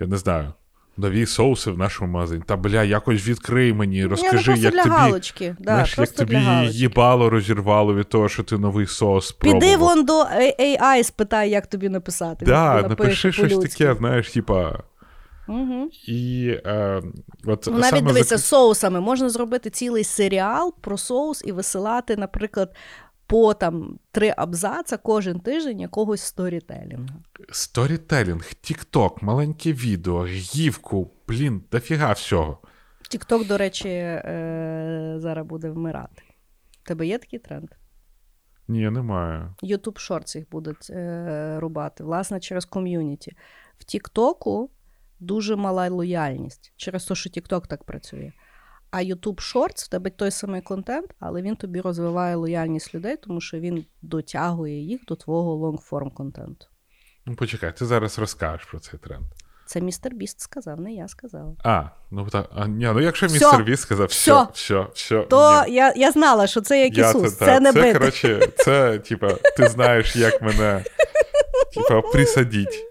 я 0.00 0.06
не 0.06 0.16
знаю, 0.16 0.52
нові 0.96 1.26
соуси 1.26 1.70
в 1.70 1.78
нашому 1.78 2.12
магазині. 2.12 2.42
Та 2.46 2.56
бля, 2.56 2.84
якось 2.84 3.28
відкрий 3.28 3.72
мені, 3.72 4.06
розкажи, 4.06 4.54
Ні, 4.54 4.60
як 4.60 4.72
для 4.72 4.82
тобі 4.82 4.94
галочки. 4.94 5.56
Да, 5.58 5.72
знаєш, 5.72 5.98
як 5.98 6.10
тобі 6.10 6.38
їбало 6.70 7.30
розірвало 7.30 7.94
від 7.94 8.08
того, 8.08 8.28
що 8.28 8.42
ти 8.42 8.58
новий 8.58 8.86
соус 8.86 9.28
спробував. 9.28 9.60
Піди 9.60 9.76
вон 9.76 10.04
до 10.04 10.22
AI, 10.60 11.04
спитай, 11.04 11.50
як 11.50 11.66
тобі 11.66 11.88
написати. 11.88 12.44
Да, 12.44 12.82
напиши 12.82 13.32
щось 13.32 13.58
таке, 13.58 13.94
знаєш, 13.94 14.30
типа. 14.30 14.78
Угу. 15.48 15.88
І 16.06 16.50
е, 16.66 17.02
от 17.44 17.68
ну, 17.70 17.78
Навіть 17.78 18.04
дивися, 18.04 18.36
зак... 18.36 18.46
соусами 18.46 19.00
можна 19.00 19.28
зробити 19.28 19.70
цілий 19.70 20.04
серіал 20.04 20.74
про 20.80 20.98
соус 20.98 21.42
і 21.46 21.52
висилати, 21.52 22.16
наприклад, 22.16 22.74
по 23.30 23.54
там 23.54 24.00
три 24.10 24.34
абзаца 24.36 24.96
кожен 24.96 25.40
тиждень 25.40 25.80
якогось 25.80 26.20
сторітелінгу. 26.20 27.22
Storytelling, 27.52 28.54
Тікток, 28.54 29.22
маленьке 29.22 29.72
відео, 29.72 30.26
гівко, 30.26 31.10
блін, 31.28 31.64
дофіга 31.72 32.12
всього. 32.12 32.58
Тікток, 33.10 33.46
до 33.46 33.58
речі, 33.58 33.88
е- 33.88 35.14
зараз 35.16 35.46
буде 35.46 35.70
вмирати. 35.70 36.22
В 36.82 36.87
тебе 36.87 37.06
є 37.06 37.18
такий 37.18 37.38
тренд? 37.38 37.68
Ні, 38.68 38.90
немає. 38.90 39.54
YouTube 39.62 39.98
Shorts 39.98 40.36
їх 40.36 40.50
будуть 40.50 40.90
е- 40.90 41.56
рубати, 41.60 42.04
власне, 42.04 42.40
через 42.40 42.64
ком'юніті. 42.64 43.32
В 43.78 43.84
Тіктоку 43.84 44.70
дуже 45.20 45.56
мала 45.56 45.88
лояльність 45.88 46.72
через 46.76 47.04
те, 47.04 47.14
що 47.14 47.30
Тікток 47.30 47.66
так 47.66 47.84
працює. 47.84 48.32
А 48.90 48.98
YouTube 48.98 49.54
Shorts, 49.54 49.84
в 49.84 49.88
тебе 49.88 50.10
той 50.10 50.30
самий 50.30 50.60
контент, 50.60 51.10
але 51.20 51.42
він 51.42 51.56
тобі 51.56 51.80
розвиває 51.80 52.36
лояльність 52.36 52.94
людей, 52.94 53.16
тому 53.16 53.40
що 53.40 53.60
він 53.60 53.84
дотягує 54.02 54.80
їх 54.80 55.04
до 55.04 55.16
твого 55.16 55.54
long-form 55.54 56.10
контенту. 56.10 56.66
Ну, 57.26 57.36
почекай, 57.36 57.76
ти 57.76 57.86
зараз 57.86 58.18
розкажеш 58.18 58.66
про 58.66 58.80
цей 58.80 59.00
тренд. 59.00 59.24
Це 59.66 59.80
MrBeast 59.80 60.40
сказав, 60.40 60.80
не 60.80 60.92
я 60.92 61.08
сказала. 61.08 61.54
А, 61.64 61.84
ну 62.10 62.26
так. 62.28 62.50
А, 62.54 62.66
ні, 62.66 62.84
ну 62.94 63.00
якщо 63.00 63.26
MrBeast 63.26 63.80
сказав, 63.80 64.06
все, 64.06 64.32
Всьо. 64.32 64.48
все, 64.54 64.86
все. 64.94 65.22
То 65.22 65.64
ні. 65.68 65.74
я, 65.74 65.92
я 65.96 66.12
знала, 66.12 66.46
що 66.46 66.60
це 66.60 66.84
як 66.84 66.98
Я 66.98 67.10
Ісус, 67.10 67.36
це, 67.36 67.44
це, 67.44 67.60
не 67.60 67.72
це, 67.72 67.92
коротше, 67.92 68.48
це, 68.56 68.98
типа, 68.98 69.32
ти 69.56 69.68
знаєш, 69.68 70.16
як 70.16 70.42
мене 70.42 70.84
типа, 71.74 72.00
присадіть. 72.00 72.89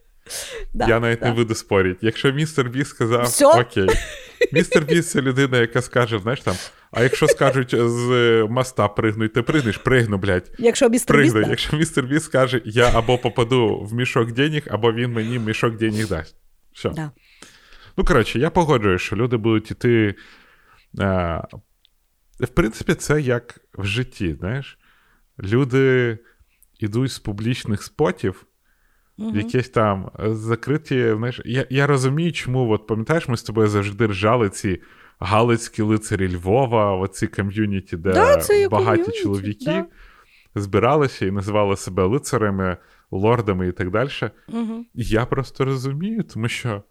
Да, 0.73 0.87
Я 0.87 0.99
навіть 0.99 1.19
да. 1.19 1.25
не 1.25 1.33
буду 1.33 1.55
спорити. 1.55 1.99
Якщо 2.01 2.31
MrBeast 2.31 2.87
сказав, 2.89 3.23
Всьо. 3.23 3.49
окей. 3.49 3.87
MrBeast 4.53 5.11
це 5.11 5.21
людина, 5.21 5.57
яка 5.57 5.81
скаже, 5.81 6.19
знаєш 6.19 6.41
там, 6.41 6.55
а 6.91 7.03
якщо 7.03 7.27
скажуть 7.27 7.75
з 7.77 8.07
моста 8.49 8.87
пригнуть, 8.87 9.33
ти 9.33 9.41
пригнеш, 9.41 9.77
пригну, 9.77 10.17
блядь. 10.17 10.51
Якщо 10.59 10.89
містер 10.89 11.17
Пригну. 11.17 11.41
так. 11.41 11.49
Якщо 11.49 11.77
MrBeast 11.77 12.23
скаже, 12.23 12.61
я 12.65 12.91
або 12.93 13.17
попаду 13.17 13.79
в 13.83 13.93
мішок 13.93 14.31
денег, 14.31 14.63
або 14.69 14.93
він 14.93 15.11
мені 15.11 15.39
мішок 15.39 15.77
денег 15.77 16.07
дасть. 16.07 16.35
Все. 16.73 16.89
Да. 16.89 17.11
Ну, 17.97 18.03
коротше, 18.05 18.39
я 18.39 18.49
погоджуюсь, 18.49 19.01
що 19.01 19.15
люди 19.15 19.37
будуть 19.37 19.71
іти. 19.71 20.15
Е, 20.99 21.41
в 22.39 22.47
принципі, 22.47 22.93
це 22.93 23.21
як 23.21 23.59
в 23.77 23.85
житті, 23.85 24.35
знаєш. 24.39 24.77
Люди 25.43 26.17
йдуть 26.79 27.11
з 27.11 27.19
публічних 27.19 27.83
спотів, 27.83 28.45
в 29.19 29.35
якесь 29.37 29.69
там 29.69 30.11
е, 30.19 30.33
закриті. 30.33 31.13
Знаєш, 31.17 31.41
я, 31.45 31.65
я 31.69 31.87
розумію, 31.87 32.31
чому, 32.31 32.71
от 32.71 32.87
пам'ятаєш, 32.87 33.27
ми 33.27 33.37
з 33.37 33.43
тобою 33.43 33.67
завжди 33.67 34.07
ржали 34.07 34.49
ці 34.49 34.81
галицькі 35.19 35.81
лицарі 35.81 36.35
Львова, 36.35 36.95
оці 36.95 37.27
ком'юніті, 37.27 37.97
де 37.97 38.13
Да, 38.13 38.37
це 38.37 38.67
багаті 38.69 38.97
ком'юніті, 38.97 39.23
чоловіки 39.23 39.65
да. 39.65 39.85
збиралися 40.55 41.25
і 41.25 41.31
називали 41.31 41.77
себе 41.77 42.03
лицарями, 42.03 42.77
лордами 43.11 43.67
і 43.67 43.71
так 43.71 43.91
далі. 43.91 44.09
Угу. 44.47 44.85
Я 44.93 45.25
просто 45.25 45.65
розумію, 45.65 46.23
тому 46.23 46.47
що 46.47 46.83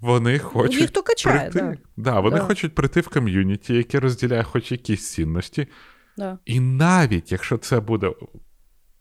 вони 0.00 0.38
хочуть. 0.38 0.80
Їх 0.80 0.90
то 0.90 1.02
качає, 1.02 1.50
прийти. 1.50 1.78
да. 1.96 2.12
Да, 2.12 2.20
вони 2.20 2.36
Да. 2.36 2.42
хочуть 2.42 2.74
прийти 2.74 3.00
в 3.00 3.08
ком'юніті, 3.08 3.74
яке 3.74 4.00
розділяє 4.00 4.42
хоч 4.42 4.72
якісь 4.72 5.10
цінності. 5.12 5.66
Да. 6.16 6.38
І 6.44 6.60
навіть 6.60 7.32
якщо 7.32 7.58
це 7.58 7.80
буде 7.80 8.12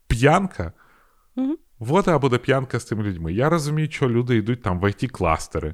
п'янка, 0.07 0.73
Мгм. 1.35 1.57
Вода 1.81 2.19
буде 2.19 2.37
п'янка 2.37 2.79
з 2.79 2.85
тими 2.85 3.03
людьми. 3.03 3.33
Я 3.33 3.49
розумію, 3.49 3.91
що 3.91 4.09
люди 4.09 4.35
йдуть 4.35 4.61
там 4.61 4.79
в 4.79 4.83
IT-кластери, 4.83 5.73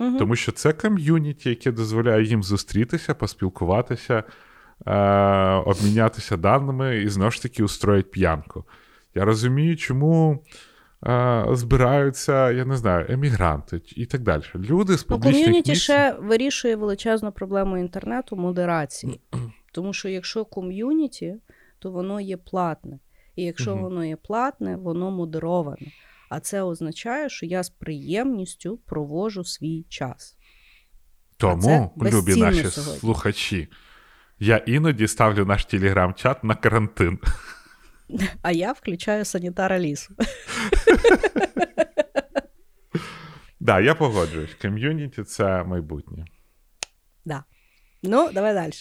Мгм. 0.00 0.16
тому 0.18 0.36
що 0.36 0.52
це 0.52 0.72
ком'юніті, 0.72 1.48
яке 1.50 1.72
дозволяє 1.72 2.24
їм 2.24 2.42
зустрітися, 2.42 3.14
поспілкуватися, 3.14 4.22
е- 4.86 4.92
обмінятися 5.66 6.36
даними 6.36 6.96
і 6.96 7.08
знову 7.08 7.30
ж 7.30 7.42
таки 7.42 7.64
устроїть 7.64 8.10
п'янку. 8.10 8.64
Я 9.14 9.24
розумію, 9.24 9.76
чому. 9.76 10.44
е, 11.06 11.46
Збираються, 11.52 12.50
я 12.50 12.64
не 12.64 12.76
знаю, 12.76 13.06
емігранти 13.08 13.80
і 13.96 14.06
так 14.06 14.20
далі. 14.22 14.42
Люди 14.54 14.98
з 14.98 15.06
Ну, 15.10 15.16
публічних 15.16 15.44
ком'юніті 15.44 15.70
місць... 15.70 15.82
ще 15.82 16.16
вирішує 16.20 16.76
величезну 16.76 17.32
проблему 17.32 17.78
інтернету 17.78 18.36
модерації. 18.36 19.20
Тому 19.72 19.92
що 19.92 20.08
якщо 20.08 20.44
ком'юніті, 20.44 21.34
то 21.78 21.90
воно 21.90 22.20
є 22.20 22.36
платне. 22.36 22.98
І 23.36 23.42
якщо 23.42 23.74
Мгм. 23.74 23.82
воно 23.84 24.04
є 24.04 24.16
платне, 24.16 24.76
воно 24.76 25.10
модероване. 25.10 25.92
А 26.28 26.40
це 26.40 26.62
означає, 26.62 27.28
що 27.28 27.46
я 27.46 27.62
з 27.62 27.70
приємністю 27.70 28.76
провожу 28.76 29.44
свій 29.44 29.82
час. 29.88 30.36
Тому, 31.36 31.94
любі 32.02 32.36
наші 32.36 32.64
сьогодні. 32.64 33.00
слухачі, 33.00 33.68
я 34.38 34.56
іноді 34.56 35.08
ставлю 35.08 35.44
наш 35.44 35.64
телеграм-чат 35.64 36.44
на 36.44 36.54
карантин. 36.54 37.18
А 38.42 38.52
я 38.52 38.72
включаю 38.72 39.24
санітара 39.24 39.78
лісу. 39.78 40.14
Да, 43.60 43.80
я 43.80 43.94
погоджуюсь. 43.94 44.54
Ком'юніті 44.54 45.22
це 45.22 45.64
майбутнє. 45.64 46.24
Да. 47.24 47.44
Ну, 48.02 48.30
давай 48.32 48.54
далі. 48.54 48.72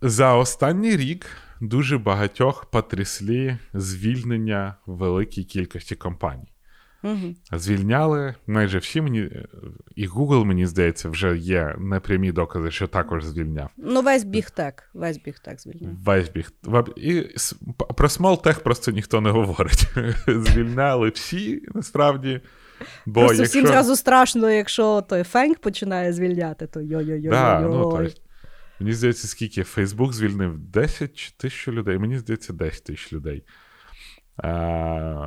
За 0.00 0.34
останній 0.34 0.96
рік 0.96 1.26
дуже 1.60 1.98
багатьох 1.98 2.64
потряслі 2.64 3.58
звільнення 3.74 4.74
великій 4.86 5.44
кількості 5.44 5.94
компаній. 5.94 6.52
Угу. 7.02 7.34
Звільняли 7.52 8.34
майже 8.46 8.78
всі 8.78 9.00
мені, 9.00 9.30
і 9.96 10.08
Google, 10.08 10.44
мені 10.44 10.66
здається, 10.66 11.08
вже 11.08 11.38
є 11.38 11.74
непрямі 11.78 12.32
докази, 12.32 12.70
що 12.70 12.86
також 12.86 13.24
звільняв. 13.24 13.70
Ну, 13.76 14.02
весь 14.02 14.24
бігтек. 14.24 14.90
Весь 14.94 15.18
бігтек 15.18 15.60
звільняв. 15.60 15.92
Весь 16.04 16.28
біг. 16.28 16.50
І 16.96 17.22
про 17.96 18.08
смолтех 18.08 18.60
просто 18.60 18.90
ніхто 18.90 19.20
не 19.20 19.30
говорить. 19.30 19.88
Звільняли 20.26 21.08
всі, 21.08 21.62
насправді. 21.74 22.40
Бо 23.06 23.20
Просто 23.20 23.42
якщо... 23.42 23.58
всім 23.58 23.66
зразу 23.66 23.96
страшно, 23.96 24.50
якщо 24.50 25.02
той 25.08 25.22
фенг 25.22 25.58
починає 25.58 26.12
звільняти, 26.12 26.66
то 26.66 26.80
йо-йо-йо. 26.80 27.30
Да, 27.30 27.60
ну, 27.60 28.08
мені 28.80 28.92
здається, 28.92 29.28
скільки 29.28 29.62
Фейсбук 29.62 30.12
звільнив 30.12 30.58
10 30.58 31.14
чи 31.16 31.30
тисяч 31.36 31.68
людей. 31.68 31.98
Мені 31.98 32.18
здається, 32.18 32.52
10 32.52 32.84
тисяч 32.84 33.12
людей. 33.12 33.44
А, 34.36 34.48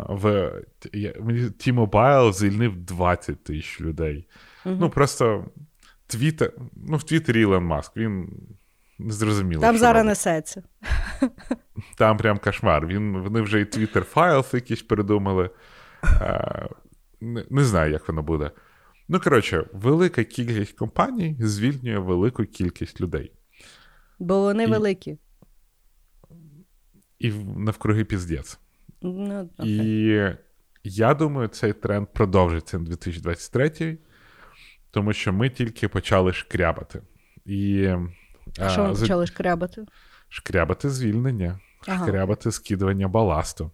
в, 0.10 0.52
я- 0.94 1.14
мені 1.20 1.40
T-Mobile 1.42 2.34
звільнив 2.34 2.76
20 2.76 3.44
тисяч 3.44 3.82
людей. 3.82 4.28
Ну, 4.66 4.90
просто 4.90 5.46
Твіттер, 6.08 6.52
ну, 6.88 6.98
в 6.98 7.04
Твіттері 7.04 7.42
Ілон 7.42 7.64
Маск, 7.66 7.98
він 7.98 8.30
незрозуміло. 9.00 9.62
Там 9.62 9.78
зараз 9.78 9.96
робить. 9.96 10.10
несеться. 10.10 10.64
Там 11.98 12.18
прям 12.18 12.38
кошмар. 12.38 12.88
Він, 12.88 13.18
вони 13.18 13.42
вже 13.42 13.62
і 13.62 13.64
Twitter 13.66 14.14
Files 14.14 14.56
якісь 14.56 14.82
придумали. 14.82 15.50
А, 16.04 16.66
не, 17.22 17.46
не 17.50 17.64
знаю, 17.64 17.92
як 17.92 18.08
воно 18.08 18.24
буде. 18.24 18.52
Ну, 19.10 19.20
коротше, 19.20 19.66
велика 19.74 20.24
кількість 20.24 20.74
компаній 20.78 21.36
звільнює 21.40 21.98
велику 22.00 22.46
кількість 22.46 23.02
людей. 23.02 23.32
Бо 24.20 24.42
вони 24.42 24.64
І- 24.64 24.68
великі. 24.68 25.18
І 27.20 27.32
навкруги 27.58 28.04
піздець. 28.06 28.60
Ну. 29.02 29.50
І 29.64 30.22
я 30.84 31.14
думаю, 31.14 31.48
цей 31.48 31.74
тренд 31.74 32.08
продовжиться 32.14 32.80
на 32.80 32.86
2023, 32.86 33.98
тому 34.92 35.14
що 35.14 35.34
ми 35.34 35.50
тільки 35.50 35.88
почали 35.88 36.34
шкрябати. 36.34 37.02
І 37.46 37.90
А 38.60 38.70
що 38.70 38.88
ми 38.88 38.96
з- 38.96 39.02
почали 39.02 39.28
шкрябати? 39.28 39.86
шкрябати 40.30 40.90
звільнення, 40.90 41.60
Ага. 41.88 42.06
шкрябати 42.08 42.52
скидування 42.52 43.08
баласту. 43.08 43.72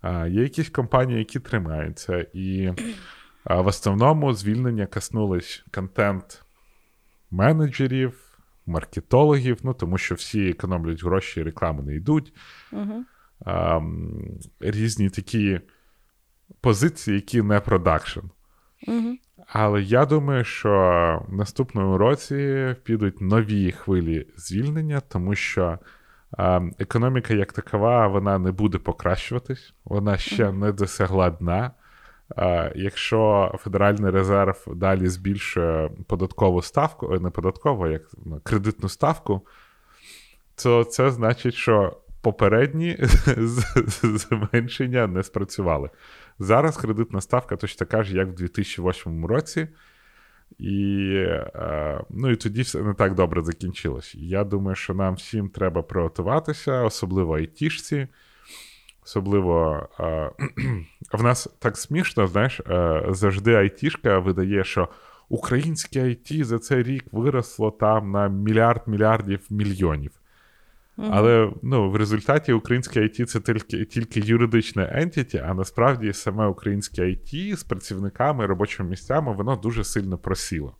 А, 0.00 0.26
є 0.26 0.42
якісь 0.42 0.70
компанії, 0.70 1.18
які 1.18 1.40
тримаються, 1.40 2.26
і 2.32 2.72
а, 3.44 3.60
в 3.60 3.66
основному 3.66 4.32
звільнення 4.34 4.86
коснулись 4.86 5.64
контент-менеджерів, 5.70 8.31
маркетологів, 8.66 9.58
ну 9.62 9.74
тому 9.74 9.98
що 9.98 10.14
всі 10.14 10.50
економлять 10.50 11.04
гроші, 11.04 11.42
реклами 11.42 11.82
не 11.82 11.94
йдуть. 11.94 12.34
Угу. 12.72 13.04
А, 13.46 13.80
різні 14.60 15.10
такі 15.10 15.60
позиції, 16.60 17.14
які 17.14 17.42
не 17.42 17.60
продакшн. 17.60 18.20
Угу. 18.88 19.16
Але 19.46 19.82
я 19.82 20.06
думаю, 20.06 20.44
що 20.44 20.70
в 21.28 21.34
наступному 21.34 21.98
році 21.98 22.76
підуть 22.84 23.20
нові 23.20 23.72
хвилі 23.72 24.26
звільнення, 24.36 25.00
тому 25.00 25.34
що 25.34 25.78
економіка 26.78 27.34
як 27.34 27.52
такова 27.52 28.08
вона 28.08 28.38
не 28.38 28.52
буде 28.52 28.78
покращуватись, 28.78 29.74
вона 29.84 30.16
ще 30.16 30.52
не 30.52 30.72
досягла 30.72 31.30
дна. 31.30 31.70
Е, 32.38 32.72
якщо 32.74 33.52
Федеральний 33.58 34.10
резерв 34.10 34.64
далі 34.74 35.08
збільшує 35.08 35.90
податкову 36.06 36.62
ставку, 36.62 37.14
е, 37.14 37.20
не 37.20 37.30
податкову, 37.30 37.86
як 37.86 38.02
ну, 38.24 38.40
кредитну 38.44 38.88
ставку, 38.88 39.46
то 40.62 40.84
це 40.84 41.10
значить, 41.10 41.54
що 41.54 41.96
попередні 42.22 42.98
зменшення 44.02 45.06
не 45.06 45.22
спрацювали. 45.22 45.90
Зараз 46.38 46.76
кредитна 46.76 47.20
ставка 47.20 47.56
точно 47.56 47.78
така 47.78 48.02
ж, 48.02 48.16
як 48.16 48.28
в 48.28 48.34
2008 48.34 49.26
році. 49.26 49.68
І, 50.58 51.08
е, 51.54 52.04
ну, 52.10 52.30
і 52.30 52.36
тоді 52.36 52.62
все 52.62 52.82
не 52.82 52.94
так 52.94 53.14
добре 53.14 53.42
закінчилось. 53.42 54.14
Я 54.14 54.44
думаю, 54.44 54.74
що 54.74 54.94
нам 54.94 55.14
всім 55.14 55.48
треба 55.48 55.82
приготуватися, 55.82 56.82
особливо 56.82 57.36
айтішці. 57.36 58.08
Особливо 59.04 59.88
е, 60.00 60.30
в 61.12 61.22
нас 61.22 61.48
так 61.58 61.76
смішно, 61.76 62.26
знаєш, 62.26 62.60
е, 62.60 63.04
завжди 63.08 63.54
айтішка 63.54 64.18
видає, 64.18 64.64
що 64.64 64.88
українське 65.28 66.00
IT 66.00 66.44
за 66.44 66.58
цей 66.58 66.82
рік 66.82 67.04
виросло 67.12 67.70
там 67.70 68.10
на 68.10 68.28
мільярд 68.28 68.82
мільярдів 68.86 69.40
мільйонів. 69.50 70.12
Але 70.96 71.52
ну, 71.62 71.90
в 71.90 71.96
результаті 71.96 72.52
українське 72.52 73.00
IT 73.00 73.24
це 73.24 73.40
тільки, 73.40 73.84
тільки 73.84 74.20
юридичне 74.20 74.90
ентіті, 74.92 75.38
а 75.38 75.54
насправді 75.54 76.12
саме 76.12 76.46
українське 76.46 77.02
IT 77.02 77.56
з 77.56 77.62
працівниками, 77.62 78.46
робочими 78.46 78.88
місцями, 78.88 79.32
воно 79.32 79.56
дуже 79.56 79.84
сильно 79.84 80.18
просіло. 80.18 80.76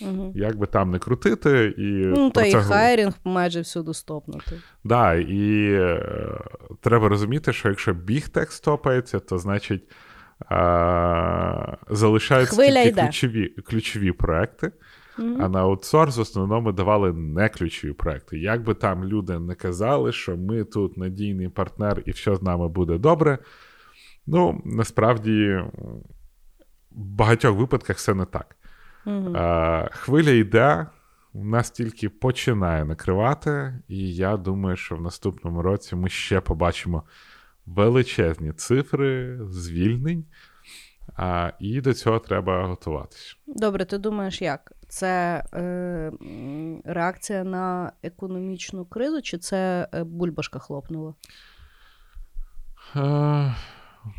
Угу. 0.00 0.32
Як 0.34 0.56
би 0.56 0.66
там 0.66 0.90
не 0.90 0.98
крутити, 0.98 1.74
і 1.78 1.82
ну 2.06 2.30
та 2.30 2.44
і 2.44 2.52
хайрінг 2.52 3.12
майже 3.24 3.60
всюди 3.60 3.94
стопнути. 3.94 4.60
Да, 4.84 5.14
і 5.14 5.72
е, 5.72 6.40
треба 6.80 7.08
розуміти, 7.08 7.52
що 7.52 7.68
якщо 7.68 7.94
бігтек 7.94 8.52
стопається, 8.52 9.18
то 9.18 9.38
значить 9.38 9.82
е, 10.52 11.76
залишаються 11.90 12.56
тільки 12.56 12.92
ключові 12.92 13.48
ключові 13.48 14.12
проекти. 14.12 14.72
Mm-hmm. 15.18 15.44
А 15.44 15.48
на 15.48 15.60
аутсорс 15.60 16.16
в 16.16 16.20
основному 16.20 16.72
давали 16.72 17.12
не 17.12 17.48
ключові 17.48 17.92
проекти. 17.92 18.38
Як 18.38 18.64
би 18.64 18.74
там 18.74 19.04
люди 19.04 19.38
не 19.38 19.54
казали, 19.54 20.12
що 20.12 20.36
ми 20.36 20.64
тут 20.64 20.96
надійний 20.96 21.48
партнер 21.48 22.02
і 22.06 22.10
все 22.10 22.36
з 22.36 22.42
нами 22.42 22.68
буде 22.68 22.98
добре. 22.98 23.38
Ну, 24.26 24.62
насправді, 24.64 25.64
в 26.90 27.04
багатьох 27.04 27.56
випадках 27.56 27.96
все 27.96 28.14
не 28.14 28.24
так. 28.24 28.56
А, 29.34 29.88
Хвиля 29.92 30.30
йде, 30.30 30.86
у 31.32 31.44
нас 31.44 31.70
тільки 31.70 32.08
починає 32.08 32.84
накривати, 32.84 33.74
і 33.88 34.14
я 34.14 34.36
думаю, 34.36 34.76
що 34.76 34.96
в 34.96 35.00
наступному 35.00 35.62
році 35.62 35.96
ми 35.96 36.08
ще 36.08 36.40
побачимо 36.40 37.02
величезні 37.66 38.52
цифри 38.52 39.38
звільнень. 39.48 40.24
А, 41.16 41.52
І 41.60 41.80
до 41.80 41.94
цього 41.94 42.18
треба 42.18 42.66
готуватися. 42.66 43.34
Добре, 43.46 43.84
ти 43.84 43.98
думаєш, 43.98 44.42
як? 44.42 44.72
Це 44.88 45.44
е, 45.54 46.12
реакція 46.84 47.44
на 47.44 47.92
економічну 48.02 48.84
кризу, 48.84 49.22
чи 49.22 49.38
це 49.38 49.88
е, 49.94 50.04
бульбашка 50.04 50.58
хлопнула? 50.58 51.14
Е, 52.96 53.54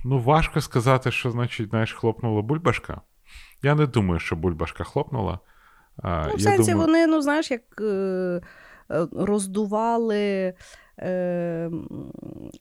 Ну, 0.05 0.19
важко 0.19 0.61
сказати, 0.61 1.11
що 1.11 1.31
значить, 1.31 1.69
знаєш, 1.69 1.93
хлопнула 1.93 2.41
бульбашка. 2.41 3.01
Я 3.63 3.75
не 3.75 3.85
думаю, 3.85 4.19
що 4.19 4.35
бульбашка 4.35 4.83
хлопнула. 4.83 5.39
Ну, 6.03 6.35
В 6.35 6.41
сенсі, 6.41 6.71
думаю... 6.71 6.87
вони, 6.87 7.07
ну, 7.07 7.21
знаєш, 7.21 7.51
як 7.51 7.61
е, 7.81 7.85
е 8.91 9.07
роздували 9.11 10.53
е, 10.99 11.69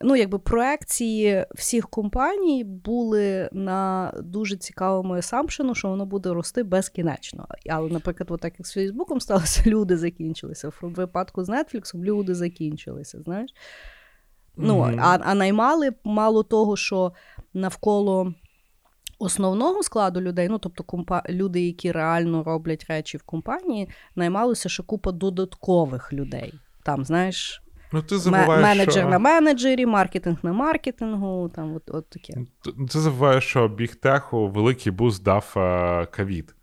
ну, 0.01 0.16
якби 0.16 0.38
проекції 0.38 1.46
всіх 1.55 1.88
компаній 1.88 2.64
були 2.64 3.48
на 3.53 4.12
дуже 4.22 4.57
цікавому 4.57 5.14
асампшену, 5.14 5.74
що 5.74 5.88
воно 5.88 6.07
буде 6.07 6.32
рости 6.32 6.62
безкінечно. 6.62 7.46
Але, 7.70 7.90
наприклад, 7.90 8.30
от 8.30 8.40
так 8.40 8.53
як 8.59 8.66
з 8.66 8.72
Фейсбуком 8.72 9.20
сталося, 9.20 9.62
люди 9.70 9.96
закінчилися. 9.96 10.68
В 10.68 10.74
випадку 10.80 11.44
з 11.44 11.64
Нетфліксом 11.64 12.05
люди 12.05 12.34
закінчилися. 12.34 13.22
знаєш. 13.22 13.51
Ну, 14.57 14.80
mm-hmm. 14.80 15.01
А 15.01 15.18
а 15.24 15.34
наймали 15.34 15.92
мало 16.05 16.42
того, 16.42 16.76
що 16.76 17.12
навколо 17.55 18.34
основного 19.20 19.82
складу 19.82 20.20
людей, 20.20 20.48
ну 20.48 20.58
тобто 20.58 20.84
компа- 20.84 21.30
люди, 21.30 21.60
які 21.60 21.92
реально 21.92 22.44
роблять 22.44 22.86
речі 22.88 23.16
в 23.16 23.22
компанії, 23.22 23.88
наймалося 24.16 24.68
ще 24.68 24.82
купа 24.82 25.12
додаткових 25.12 26.12
людей. 26.12 26.54
Там, 26.82 27.04
знаєш, 27.04 27.62
Ну, 27.92 28.02
ти 28.02 28.18
забуваєш, 28.18 28.62
Менеджер 28.62 29.02
що... 29.02 29.08
на 29.08 29.18
менеджері, 29.18 29.86
маркетинг 29.86 30.38
на 30.42 30.52
маркетингу. 30.52 31.50
там 31.54 31.76
от, 31.76 31.90
от 31.90 32.10
таке. 32.10 32.34
Ти 32.92 33.00
забуваєш, 33.00 33.44
що 33.44 33.68
бігтеху 33.68 34.48
великий 34.48 34.92
буст 34.92 35.22
дав 35.22 35.52
ковід. 36.16 36.54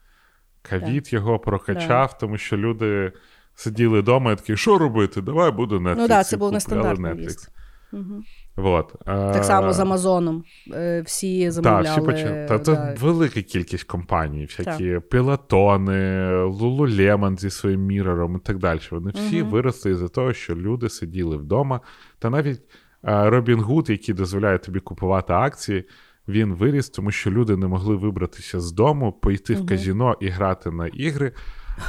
Ковід 0.69 1.13
його 1.13 1.39
прокачав, 1.39 2.09
да. 2.11 2.17
тому 2.19 2.37
що 2.37 2.57
люди 2.57 3.11
сиділи 3.55 3.99
вдома 3.99 4.31
і 4.31 4.35
такі, 4.35 4.57
що 4.57 4.77
робити? 4.77 5.21
Давай 5.21 5.51
буду 5.51 5.79
Netflix. 5.79 5.95
Ну 5.95 6.07
так, 6.07 6.07
да, 6.07 6.23
це 6.23 6.37
був 6.37 6.51
нестандартний 6.51 7.13
віз. 7.13 7.49
Угу. 7.93 8.21
Вот. 8.57 8.95
Так 9.05 9.43
само 9.43 9.73
з 9.73 9.79
Амазоном. 9.79 10.43
Е, 10.73 11.01
всі 11.01 11.51
замовляли. 11.51 11.83
Так, 11.83 11.93
всі 11.93 12.01
почали. 12.01 12.45
Та, 12.45 12.57
да. 12.57 12.95
велика 12.99 13.41
кількість 13.41 13.83
компаній, 13.83 14.45
всякі 14.45 14.93
так. 14.93 15.09
пілотони, 15.09 16.27
Lululemon 16.45 17.39
зі 17.39 17.49
своїм 17.49 17.81
мірором 17.81 18.35
і 18.35 18.39
так 18.39 18.57
далі. 18.57 18.79
Вони 18.91 19.11
всі 19.11 19.41
угу. 19.41 19.51
виросли 19.51 19.91
із-за 19.91 20.07
того, 20.07 20.33
що 20.33 20.55
люди 20.55 20.89
сиділи 20.89 21.37
вдома. 21.37 21.81
Та 22.19 22.29
навіть 22.29 22.61
Робін 23.03 23.59
Гуд, 23.59 23.89
який 23.89 24.15
дозволяє 24.15 24.57
тобі 24.57 24.79
купувати 24.79 25.33
акції, 25.33 25.83
він 26.27 26.53
виріс, 26.53 26.89
тому 26.89 27.11
що 27.11 27.31
люди 27.31 27.57
не 27.57 27.67
могли 27.67 27.95
вибратися 27.95 28.59
з 28.59 28.71
дому, 28.71 29.11
пойти 29.11 29.53
угу. 29.53 29.63
в 29.63 29.67
казіно 29.67 30.15
і 30.19 30.27
грати 30.27 30.71
на 30.71 30.87
ігри. 30.87 31.31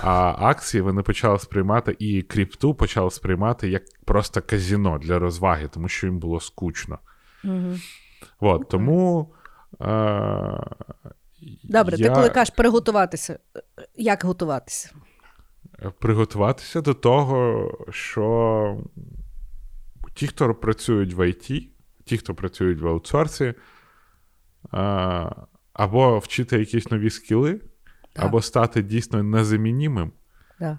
А 0.02 0.34
акції 0.38 0.80
вони 0.80 1.02
почали 1.02 1.38
сприймати 1.38 1.96
і 1.98 2.22
кріпту 2.22 2.74
почали 2.74 3.10
сприймати 3.10 3.68
як 3.68 3.82
просто 4.04 4.42
казіно 4.42 4.98
для 4.98 5.18
розваги, 5.18 5.68
тому 5.68 5.88
що 5.88 6.06
їм 6.06 6.18
було 6.18 6.40
скучно. 6.40 6.98
Угу. 7.44 7.76
От, 8.40 8.68
Тому. 8.68 9.32
Е- 9.80 10.60
Добре, 11.64 11.96
я... 11.96 12.08
ти 12.08 12.14
коли 12.14 12.28
кажеш 12.28 12.54
переготуватися, 12.54 13.38
як 13.96 14.24
готуватися? 14.24 14.90
Приготуватися 15.98 16.80
до 16.80 16.94
того, 16.94 17.70
що 17.90 18.84
ті, 20.14 20.26
хто 20.26 20.54
працюють 20.54 21.14
в 21.14 21.28
ІТ, 21.28 21.72
ті, 22.04 22.18
хто 22.18 22.34
працюють 22.34 22.80
в 22.80 22.88
аутсорсі, 22.88 23.54
або 25.72 26.18
вчити 26.18 26.58
якісь 26.58 26.90
нові 26.90 27.10
скіли, 27.10 27.60
або 28.18 28.42
стати 28.42 28.82
дійсно 28.82 29.22
незамінімим. 29.22 30.12
Да. 30.60 30.78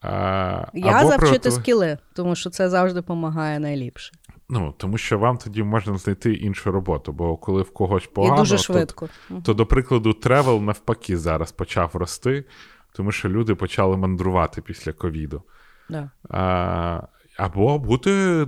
А, 0.00 0.64
Я 0.74 1.06
за 1.06 1.14
вчити 1.14 1.38
про... 1.38 1.50
скіли, 1.50 1.98
тому 2.14 2.34
що 2.34 2.50
це 2.50 2.68
завжди 2.68 3.00
допомагає 3.00 3.58
найліпше. 3.58 4.12
Ну, 4.48 4.74
тому 4.76 4.98
що 4.98 5.18
вам 5.18 5.36
тоді 5.36 5.62
можна 5.62 5.98
знайти 5.98 6.34
іншу 6.34 6.72
роботу, 6.72 7.12
бо 7.12 7.36
коли 7.36 7.62
в 7.62 7.72
когось 7.72 8.06
погано, 8.06 8.34
І 8.34 8.38
дуже 8.38 8.58
швидко. 8.58 9.08
То, 9.28 9.40
то, 9.40 9.54
до 9.54 9.66
прикладу, 9.66 10.12
travel 10.12 10.60
навпаки 10.62 11.18
зараз 11.18 11.52
почав 11.52 11.90
рости, 11.94 12.44
тому 12.92 13.12
що 13.12 13.28
люди 13.28 13.54
почали 13.54 13.96
мандрувати 13.96 14.62
після 14.62 14.92
ковіду. 14.92 15.42
Да. 15.90 16.10
А, 16.28 17.02
Або 17.38 17.78
бути 17.78 18.46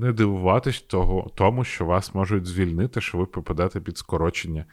не 0.00 0.12
дивуватись 0.12 0.80
того, 0.80 1.30
тому, 1.34 1.64
що 1.64 1.84
вас 1.84 2.14
можуть 2.14 2.46
звільнити, 2.46 3.00
що 3.00 3.18
ви 3.18 3.26
попадете 3.26 3.80
під 3.80 3.98
скорочення. 3.98 4.64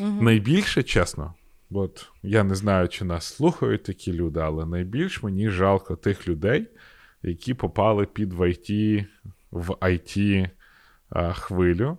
Угу. 0.00 0.22
Найбільше, 0.22 0.82
чесно, 0.82 1.34
От 1.74 2.10
я 2.22 2.44
не 2.44 2.54
знаю, 2.54 2.88
чи 2.88 3.04
нас 3.04 3.24
слухають 3.24 3.82
такі 3.82 4.12
люди, 4.12 4.40
але 4.40 4.66
найбільш 4.66 5.22
мені 5.22 5.48
жалко 5.48 5.96
тих 5.96 6.28
людей, 6.28 6.68
які 7.22 7.54
попали 7.54 8.06
під 8.06 8.32
в 8.32 8.40
IT, 8.40 9.04
в 9.50 9.70
IT 9.70 10.48
а, 11.10 11.32
хвилю. 11.32 11.98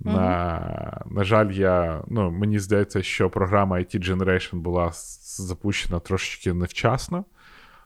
Mm-hmm. 0.00 0.12
На 0.12 1.02
на 1.06 1.24
жаль, 1.24 1.50
я, 1.50 2.02
ну, 2.08 2.30
мені 2.30 2.58
здається, 2.58 3.02
що 3.02 3.30
програма 3.30 3.76
IT 3.76 4.10
Generation 4.10 4.56
була 4.56 4.90
запущена 5.36 6.00
трошечки 6.00 6.52
невчасно, 6.52 7.24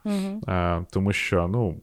mm-hmm. 0.05 0.39
а, 0.47 0.83
тому 0.91 1.13
що 1.13 1.47
ну, 1.47 1.81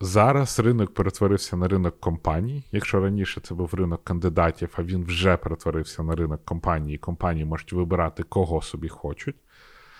Зараз 0.00 0.60
ринок 0.60 0.94
перетворився 0.94 1.56
на 1.56 1.68
ринок 1.68 2.00
компаній. 2.00 2.64
Якщо 2.72 3.00
раніше 3.00 3.40
це 3.40 3.54
був 3.54 3.74
ринок 3.74 4.04
кандидатів, 4.04 4.74
а 4.76 4.82
він 4.82 5.04
вже 5.04 5.36
перетворився 5.36 6.02
на 6.02 6.14
ринок 6.14 6.44
компаній, 6.44 6.94
і 6.94 6.98
компанії 6.98 7.44
можуть 7.44 7.72
вибирати, 7.72 8.22
кого 8.22 8.62
собі 8.62 8.88
хочуть. 8.88 9.36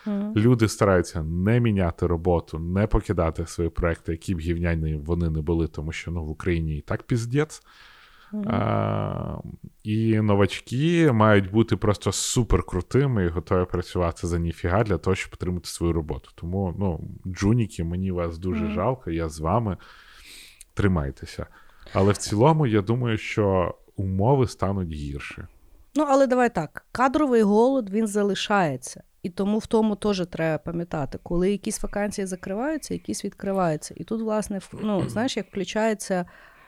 Mm. 0.07 0.37
Люди 0.37 0.69
стараються 0.69 1.23
не 1.23 1.61
міняти 1.61 2.07
роботу, 2.07 2.59
не 2.59 2.87
покидати 2.87 3.47
свої 3.47 3.71
проекти, 3.71 4.13
які 4.13 4.35
б 4.35 4.39
гівняні 4.39 4.97
вони 4.97 5.31
не 5.31 5.41
були, 5.41 5.69
тому 5.69 5.93
що 5.93 6.11
ну, 6.11 6.25
в 6.25 6.31
Україні 6.31 6.79
і 6.79 6.81
так 6.81 7.03
піздець. 7.03 7.63
А, 8.47 9.39
І 9.83 10.21
новачки 10.21 11.13
мають 11.13 11.51
бути 11.51 11.77
просто 11.77 12.13
суперкрутими 12.13 13.25
і 13.25 13.29
готові 13.29 13.65
працювати 13.65 14.27
за 14.27 14.39
ніфіга 14.39 14.83
для 14.83 14.99
того, 14.99 15.15
щоб 15.15 15.33
отримати 15.35 15.69
свою 15.69 15.93
роботу. 15.93 16.31
Тому, 16.35 16.75
ну, 16.79 17.01
джуніки, 17.27 17.85
мені 17.85 18.11
вас 18.11 18.39
дуже 18.39 18.65
mm. 18.65 18.75
жалко, 18.75 19.11
я 19.11 19.29
з 19.29 19.41
вами. 19.41 19.77
Тримайтеся. 20.75 21.47
Але 21.93 22.13
в 22.13 22.17
цілому, 22.17 22.67
я 22.67 22.83
думаю, 22.83 23.19
що 23.19 23.75
умови 23.97 24.49
стануть 24.49 24.93
гірші. 24.93 25.43
Ну, 25.95 26.05
але 26.09 26.27
давай 26.27 26.55
так: 26.55 26.87
кадровий 26.93 27.43
голод 27.43 27.91
він 27.91 28.07
залишається. 28.07 29.03
І 29.23 29.31
тому 29.31 29.59
в 29.59 29.67
тому 29.67 29.97
теж 29.97 30.27
треба 30.27 30.59
пам'ятати, 30.59 31.19
коли 31.23 31.51
якісь 31.51 31.83
вакансії 31.83 32.27
закриваються, 32.27 32.95
якісь 32.95 33.25
відкриваються. 33.25 33.95
І 33.97 34.05
тут, 34.05 34.23
власне, 34.23 34.61
ну, 34.83 35.05
знаєш, 35.09 35.37
як 35.37 35.47
включається. 35.47 36.27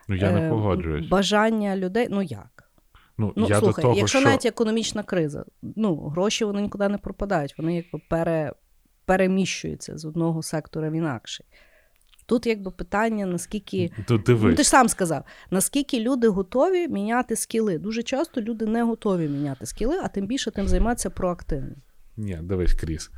Ну, 0.09 0.17
я 0.17 0.33
не 0.33 0.47
е, 0.47 0.51
погоджуюсь. 0.51 1.09
Бажання 1.09 1.77
людей. 1.77 2.07
Ну 2.11 2.23
як? 2.23 2.71
Ну, 3.19 3.33
ну 3.37 3.47
я 3.49 3.59
слухай, 3.59 3.83
до 3.83 3.89
того, 3.89 3.99
якщо 3.99 4.19
що... 4.19 4.29
навіть 4.29 4.47
економічна 4.47 5.03
криза, 5.03 5.45
ну 5.63 5.97
гроші 5.97 6.45
вони 6.45 6.63
нікуди 6.63 6.89
не 6.89 6.99
пропадають, 6.99 7.59
вони 7.59 7.77
якби 7.77 8.01
пере, 8.09 8.53
переміщуються 9.05 9.99
з 9.99 10.05
одного 10.05 10.43
сектора 10.43 10.91
в 10.91 10.93
інакший. 10.93 11.47
Тут 12.27 12.47
якби 12.47 12.71
питання, 12.71 13.27
наскільки 13.27 13.91
Тут. 14.07 14.29
Ну, 14.29 14.55
ти 14.55 14.63
ж 14.63 14.69
сам 14.69 14.89
сказав, 14.89 15.25
наскільки 15.51 16.01
люди 16.01 16.29
готові 16.29 16.89
міняти 16.89 17.37
скіли. 17.37 17.79
Дуже 17.79 18.03
часто 18.03 18.41
люди 18.41 18.67
не 18.67 18.83
готові 18.83 19.29
міняти 19.29 19.67
скіли, 19.67 20.01
а 20.03 20.09
тим 20.09 20.27
більше 20.27 20.51
тим 20.51 20.69
займатися 20.69 21.11
проактивно. 21.11 21.75
Ні, 22.17 22.39
дивись, 22.43 22.75
Кріс. 22.75 23.11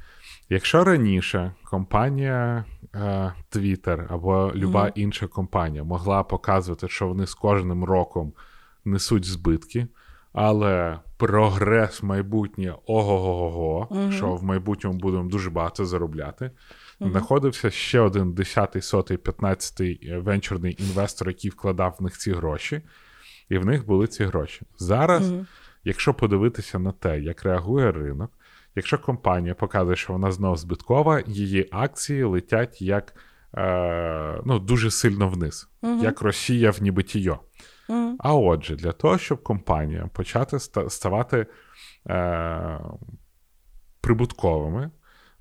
Якщо 0.52 0.84
раніше 0.84 1.52
компанія 1.64 2.64
е, 2.94 3.32
Twitter 3.52 4.06
або 4.08 4.52
люба 4.54 4.84
mm-hmm. 4.84 4.92
інша 4.94 5.26
компанія 5.26 5.84
могла 5.84 6.22
показувати, 6.22 6.88
що 6.88 7.08
вони 7.08 7.26
з 7.26 7.34
кожним 7.34 7.84
роком 7.84 8.32
несуть 8.84 9.24
збитки, 9.24 9.86
Але 10.32 10.98
прогрес 11.16 12.02
майбутнє 12.02 12.74
ого-го-го, 12.86 13.88
uh 13.90 14.12
що 14.12 14.34
в 14.34 14.44
майбутньому 14.44 14.98
будемо 14.98 15.28
дуже 15.28 15.50
багато 15.50 15.86
заробляти. 15.86 16.50
uh 17.00 17.10
Знаходився 17.10 17.70
ще 17.70 18.00
один 18.00 18.32
10-й, 18.32 18.80
сотий, 18.80 19.16
15-й 19.16 20.16
венчурний 20.16 20.76
інвестор, 20.78 21.28
який 21.28 21.50
вкладав 21.50 21.96
в 21.98 22.02
них 22.02 22.18
ці 22.18 22.32
гроші, 22.32 22.82
і 23.48 23.58
в 23.58 23.66
них 23.66 23.86
були 23.86 24.06
ці 24.06 24.24
гроші. 24.24 24.62
Зараз, 24.78 25.32
якщо 25.84 26.14
подивитися 26.14 26.78
на 26.78 26.92
те, 26.92 27.20
як 27.20 27.44
реагує 27.44 27.92
ринок, 27.92 28.30
якщо 28.76 28.98
компанія 28.98 29.54
показує, 29.54 29.96
що 29.96 30.12
вона 30.12 30.32
знову 30.32 30.56
збиткова, 30.56 31.22
її 31.26 31.68
акції 31.70 32.24
летять 32.24 32.82
як 32.82 33.14
е, 33.56 34.40
ну, 34.44 34.58
дуже 34.58 34.90
сильно 34.90 35.28
вниз, 35.28 35.68
як 35.82 36.20
Росія 36.20 36.70
в 36.70 36.82
нібитіо. 36.82 37.38
Mm. 37.88 38.14
А 38.18 38.34
отже, 38.34 38.76
для 38.76 38.92
того, 38.92 39.18
щоб 39.18 39.42
компанія 39.42 40.08
почати 40.12 40.58
ставати 40.88 41.46
е, 42.08 42.80
прибутковими, 44.00 44.90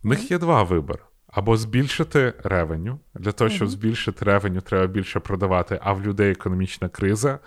в 0.03 0.07
них 0.07 0.31
є 0.31 0.37
два 0.37 0.63
вибори. 0.63 0.99
Або 1.27 1.57
збільшити 1.57 2.33
ревеню. 2.43 2.99
Для 3.13 3.31
того, 3.31 3.49
щоб 3.49 3.67
mm-hmm. 3.67 3.71
збільшити 3.71 4.25
ревеню, 4.25 4.61
треба 4.61 4.87
більше 4.87 5.19
продавати, 5.19 5.79
а 5.83 5.93
в 5.93 6.01
людей 6.01 6.31
економічна 6.31 6.89
криза, 6.89 7.39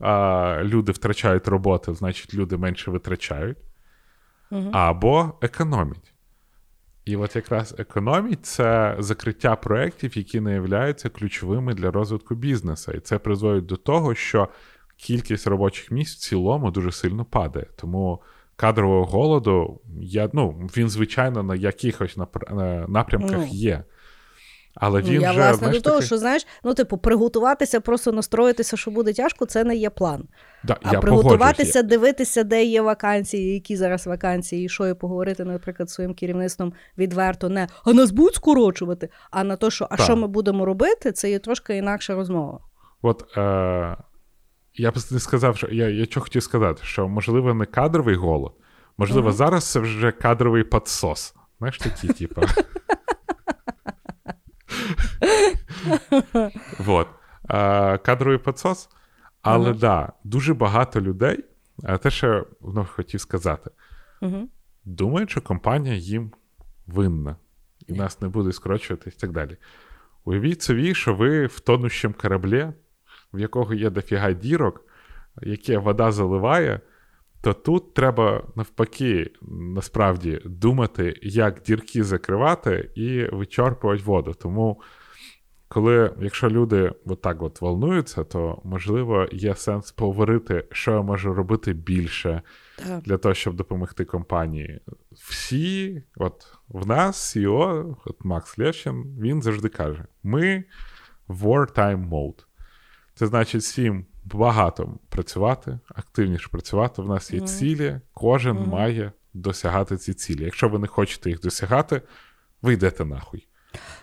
а 0.00 0.60
люди 0.64 0.92
втрачають 0.92 1.48
роботу, 1.48 1.94
значить, 1.94 2.34
люди 2.34 2.56
менше 2.56 2.90
витрачають, 2.90 3.58
mm-hmm. 4.52 4.70
або 4.72 5.32
економіть. 5.40 6.12
І 7.04 7.16
от 7.16 7.36
якраз 7.36 7.74
економіть 7.78 8.46
це 8.46 8.96
закриття 8.98 9.56
проєктів, 9.56 10.18
які 10.18 10.40
не 10.40 10.54
являються 10.54 11.08
ключовими 11.08 11.74
для 11.74 11.90
розвитку 11.90 12.34
бізнесу. 12.34 12.92
І 12.92 13.00
це 13.00 13.18
призводить 13.18 13.66
до 13.66 13.76
того, 13.76 14.14
що 14.14 14.48
кількість 14.96 15.46
робочих 15.46 15.90
місць 15.90 16.16
в 16.16 16.28
цілому 16.28 16.70
дуже 16.70 16.92
сильно 16.92 17.24
падає. 17.24 17.66
Тому 17.76 18.22
кадрового 18.56 19.04
голоду 19.04 19.80
я, 20.00 20.30
ну, 20.32 20.70
він, 20.76 20.88
звичайно, 20.88 21.42
на 21.42 21.54
якихось 21.54 22.16
напрямках 22.88 23.38
ну. 23.38 23.46
є. 23.46 23.84
Але 24.80 25.02
він 25.02 25.20
Я 25.20 25.30
вже, 25.30 25.40
власне 25.40 25.58
знаєш, 25.58 25.76
до 25.76 25.82
того, 25.82 25.96
таки... 25.96 26.06
що 26.06 26.18
знаєш, 26.18 26.46
ну, 26.64 26.74
типу, 26.74 26.98
приготуватися, 26.98 27.80
просто 27.80 28.12
настроїтися, 28.12 28.76
що 28.76 28.90
буде 28.90 29.12
тяжко, 29.12 29.46
це 29.46 29.64
не 29.64 29.76
є 29.76 29.90
план. 29.90 30.24
Да, 30.64 30.76
а 30.82 30.92
я 30.92 31.00
приготуватися, 31.00 31.82
дивитися, 31.82 32.44
де 32.44 32.64
є 32.64 32.82
вакансії, 32.82 33.54
які 33.54 33.76
зараз 33.76 34.06
вакансії, 34.06 34.64
і 34.64 34.68
що 34.68 34.88
і 34.88 34.94
поговорити, 34.94 35.44
наприклад, 35.44 35.90
своїм 35.90 36.14
керівництвом 36.14 36.72
відверто 36.98 37.48
не 37.48 37.68
а 37.84 37.92
нас 37.92 38.10
будуть 38.10 38.34
скорочувати, 38.34 39.08
а 39.30 39.44
на 39.44 39.56
те, 39.56 39.70
що 39.70 39.88
а 39.90 39.96
що 39.96 40.16
ми 40.16 40.26
будемо 40.26 40.64
робити, 40.64 41.12
це 41.12 41.30
є 41.30 41.38
трошки 41.38 41.76
інакша 41.76 42.14
розмова. 42.14 42.60
От 43.02 43.24
е- 43.36 43.96
я 44.74 44.90
б 44.90 44.94
не 45.10 45.20
сказав, 45.20 45.56
що 45.56 45.68
я 45.70 45.88
я 45.88 46.04
що 46.04 46.20
хотів 46.20 46.42
сказати, 46.42 46.80
що 46.84 47.08
можливо 47.08 47.54
не 47.54 47.66
кадровий 47.66 48.14
голод, 48.14 48.52
можливо, 48.98 49.28
uh-huh. 49.28 49.32
зараз 49.32 49.70
це 49.70 49.80
вже 49.80 50.12
кадровий 50.12 50.64
подсос. 50.64 51.34
Знаєш, 51.58 51.78
такі, 51.78 52.08
типу. 52.08 52.42
Вот. 56.78 57.08
Кадровий 58.02 58.38
підсос. 58.38 58.88
Але 59.42 59.72
да, 59.72 60.12
дуже 60.24 60.54
багато 60.54 61.00
людей, 61.00 61.44
те, 62.02 62.10
що 62.10 62.46
ну, 62.60 62.86
хотів 62.90 63.20
сказати, 63.20 63.70
думають, 64.84 65.30
що 65.30 65.40
компанія 65.40 65.94
їм 65.94 66.32
винна, 66.86 67.36
і 67.86 67.92
нас 67.92 68.20
не 68.20 68.28
буде 68.28 68.52
скорочувати 68.52 69.10
і 69.16 69.20
так 69.20 69.32
далі. 69.32 69.56
Уявіть 70.24 70.62
собі, 70.62 70.94
що 70.94 71.14
ви 71.14 71.46
в 71.46 71.60
тонущому 71.60 72.14
кораблі, 72.20 72.72
в 73.32 73.38
якого 73.38 73.74
є 73.74 73.90
дофіга 73.90 74.32
дірок, 74.32 74.84
яке 75.42 75.78
вода 75.78 76.12
заливає, 76.12 76.80
то 77.40 77.52
тут 77.52 77.94
треба 77.94 78.42
навпаки 78.56 79.30
насправді 79.50 80.40
думати, 80.44 81.18
як 81.22 81.62
дірки 81.62 82.04
закривати 82.04 82.90
і 82.94 83.24
вичерпувати 83.24 84.02
воду. 84.02 84.34
Тому, 84.34 84.80
коли, 85.68 86.12
якщо 86.20 86.50
люди 86.50 86.92
отак 87.06 87.42
от 87.42 87.60
волнуються, 87.60 88.24
то 88.24 88.60
можливо 88.64 89.28
є 89.32 89.54
сенс 89.54 89.92
поговорити, 89.92 90.64
що 90.72 90.90
я 90.90 91.02
можу 91.02 91.34
робити 91.34 91.72
більше 91.72 92.42
так. 92.76 93.02
для 93.02 93.16
того, 93.16 93.34
щоб 93.34 93.56
допомогти 93.56 94.04
компанії. 94.04 94.80
Всі, 95.12 96.02
от 96.16 96.46
в 96.68 96.86
нас, 96.86 97.36
CEO, 97.36 97.96
от 98.04 98.24
Макс 98.24 98.58
Лещин, 98.58 99.16
він 99.20 99.42
завжди 99.42 99.68
каже: 99.68 100.04
ми 100.22 100.64
в 101.28 101.46
wartime 101.46 102.08
mode. 102.08 102.44
Це 103.14 103.26
значить 103.26 103.62
всім 103.62 104.06
багато 104.24 104.98
працювати, 105.08 105.78
активніше 105.88 106.48
працювати. 106.52 107.02
В 107.02 107.08
нас 107.08 107.32
є 107.32 107.40
mm. 107.40 107.44
цілі, 107.44 108.00
кожен 108.14 108.56
mm. 108.56 108.68
має 108.68 109.12
досягати 109.34 109.96
ці 109.96 110.14
цілі. 110.14 110.44
Якщо 110.44 110.68
ви 110.68 110.78
не 110.78 110.86
хочете 110.86 111.30
їх 111.30 111.40
досягати, 111.40 112.02
ви 112.62 112.72
йдете 112.72 113.04
нахуй. 113.04 113.47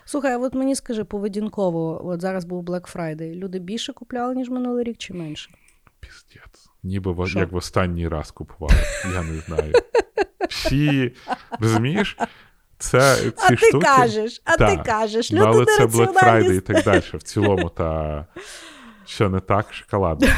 Слухай, 0.08 0.32
а 0.32 0.38
от 0.38 0.54
мені 0.54 0.74
скажи 0.74 1.04
поведінково, 1.04 2.06
от 2.06 2.20
зараз 2.20 2.44
був 2.44 2.64
Black 2.64 2.96
Friday. 2.96 3.34
Люди 3.34 3.58
більше 3.58 3.92
купляли, 3.92 4.34
ніж 4.34 4.48
минулий 4.48 4.84
рік, 4.84 4.96
чи 4.98 5.14
менше? 5.14 5.50
Піздець. 6.00 6.70
Ніби 6.82 7.26
Шо? 7.26 7.38
як 7.38 7.52
в 7.52 7.56
останній 7.56 8.08
раз 8.08 8.30
купували. 8.30 8.80
Я 9.14 9.22
не 9.22 9.40
знаю. 9.40 9.72
Всі, 10.48 11.12
розумієш? 11.60 12.16
Це 12.78 13.16
ці 13.16 13.32
а 13.36 13.56
штуки... 13.56 13.72
ти 13.72 13.78
кажеш, 13.78 14.42
а 14.44 14.56
та. 14.56 14.76
ти 14.76 14.82
кажеш. 14.82 15.32
Люди 15.32 15.44
ну, 15.44 15.52
але 15.52 15.64
це 15.64 15.86
Black 15.86 16.12
Friday 16.12 16.52
і 16.52 16.60
так 16.60 16.84
далі. 16.84 17.02
В 17.14 17.22
цілому, 17.22 17.68
та 17.68 18.26
що 19.04 19.28
не 19.28 19.40
так 19.40 19.74
шоколадно. 19.74 20.28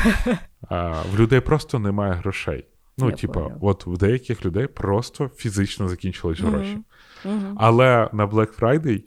А, 0.69 1.03
В 1.03 1.21
людей 1.21 1.41
просто 1.41 1.79
немає 1.79 2.12
грошей. 2.12 2.66
Ну, 2.99 3.12
типа, 3.12 3.51
от 3.61 3.87
в 3.87 3.99
деяких 3.99 4.45
людей 4.45 4.66
просто 4.66 5.29
фізично 5.29 5.89
закінчились 5.89 6.41
гроші. 6.41 6.79
Uh-huh. 7.25 7.55
Але 7.57 8.09
на 8.12 8.27
Black 8.27 8.59
Friday 8.61 9.03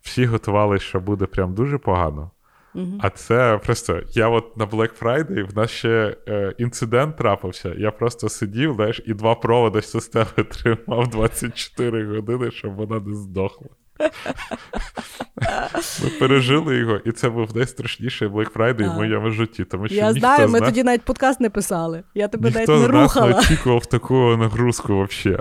всі 0.00 0.26
готувалися, 0.26 0.84
що 0.84 1.00
буде 1.00 1.26
прям 1.26 1.54
дуже 1.54 1.78
погано. 1.78 2.30
Uh-huh. 2.74 2.98
А 3.00 3.10
це 3.10 3.60
просто 3.64 4.02
я 4.08 4.28
от 4.28 4.56
на 4.56 4.66
Black 4.66 5.02
Friday 5.02 5.50
в 5.50 5.56
нас 5.56 5.70
ще 5.70 6.16
е, 6.28 6.54
інцидент 6.58 7.16
трапився. 7.16 7.74
Я 7.78 7.90
просто 7.90 8.28
сидів, 8.28 8.74
знаєш, 8.74 9.02
і 9.06 9.14
два 9.14 9.34
проводи 9.34 9.82
системи 9.82 10.26
тримав 10.36 11.08
24 11.08 12.06
години, 12.16 12.50
щоб 12.50 12.74
вона 12.74 13.00
не 13.00 13.14
здохла. 13.14 13.68
Ми 16.02 16.10
пережили 16.18 16.76
його, 16.76 16.96
і 16.96 17.12
це 17.12 17.28
був 17.30 17.56
найстрашніший 17.56 18.28
Black 18.28 18.52
Friday 18.52 18.92
в 18.94 18.96
моєму 18.96 19.30
житті. 19.30 19.64
Тому 19.64 19.86
що 19.88 19.94
Я 19.96 20.12
знаю, 20.12 20.48
ми 20.48 20.60
тоді 20.60 20.82
навіть 20.82 21.02
подкаст 21.02 21.40
не 21.40 21.50
писали. 21.50 22.02
Я 22.14 22.28
тебе 22.28 22.50
навіть 22.50 22.68
не 22.68 22.86
рухала. 22.86 23.28
Не 23.28 23.38
очікував 23.38 23.86
таку 23.86 24.14
нагрузку 24.36 25.02
взагалі. 25.02 25.40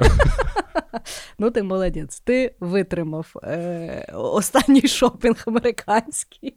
Ну, 1.39 1.51
ти 1.51 1.63
молодець, 1.63 2.19
ти 2.19 2.55
витримав 2.59 3.33
е- 3.43 4.11
останній 4.13 4.87
шопінг 4.87 5.43
американський. 5.47 6.55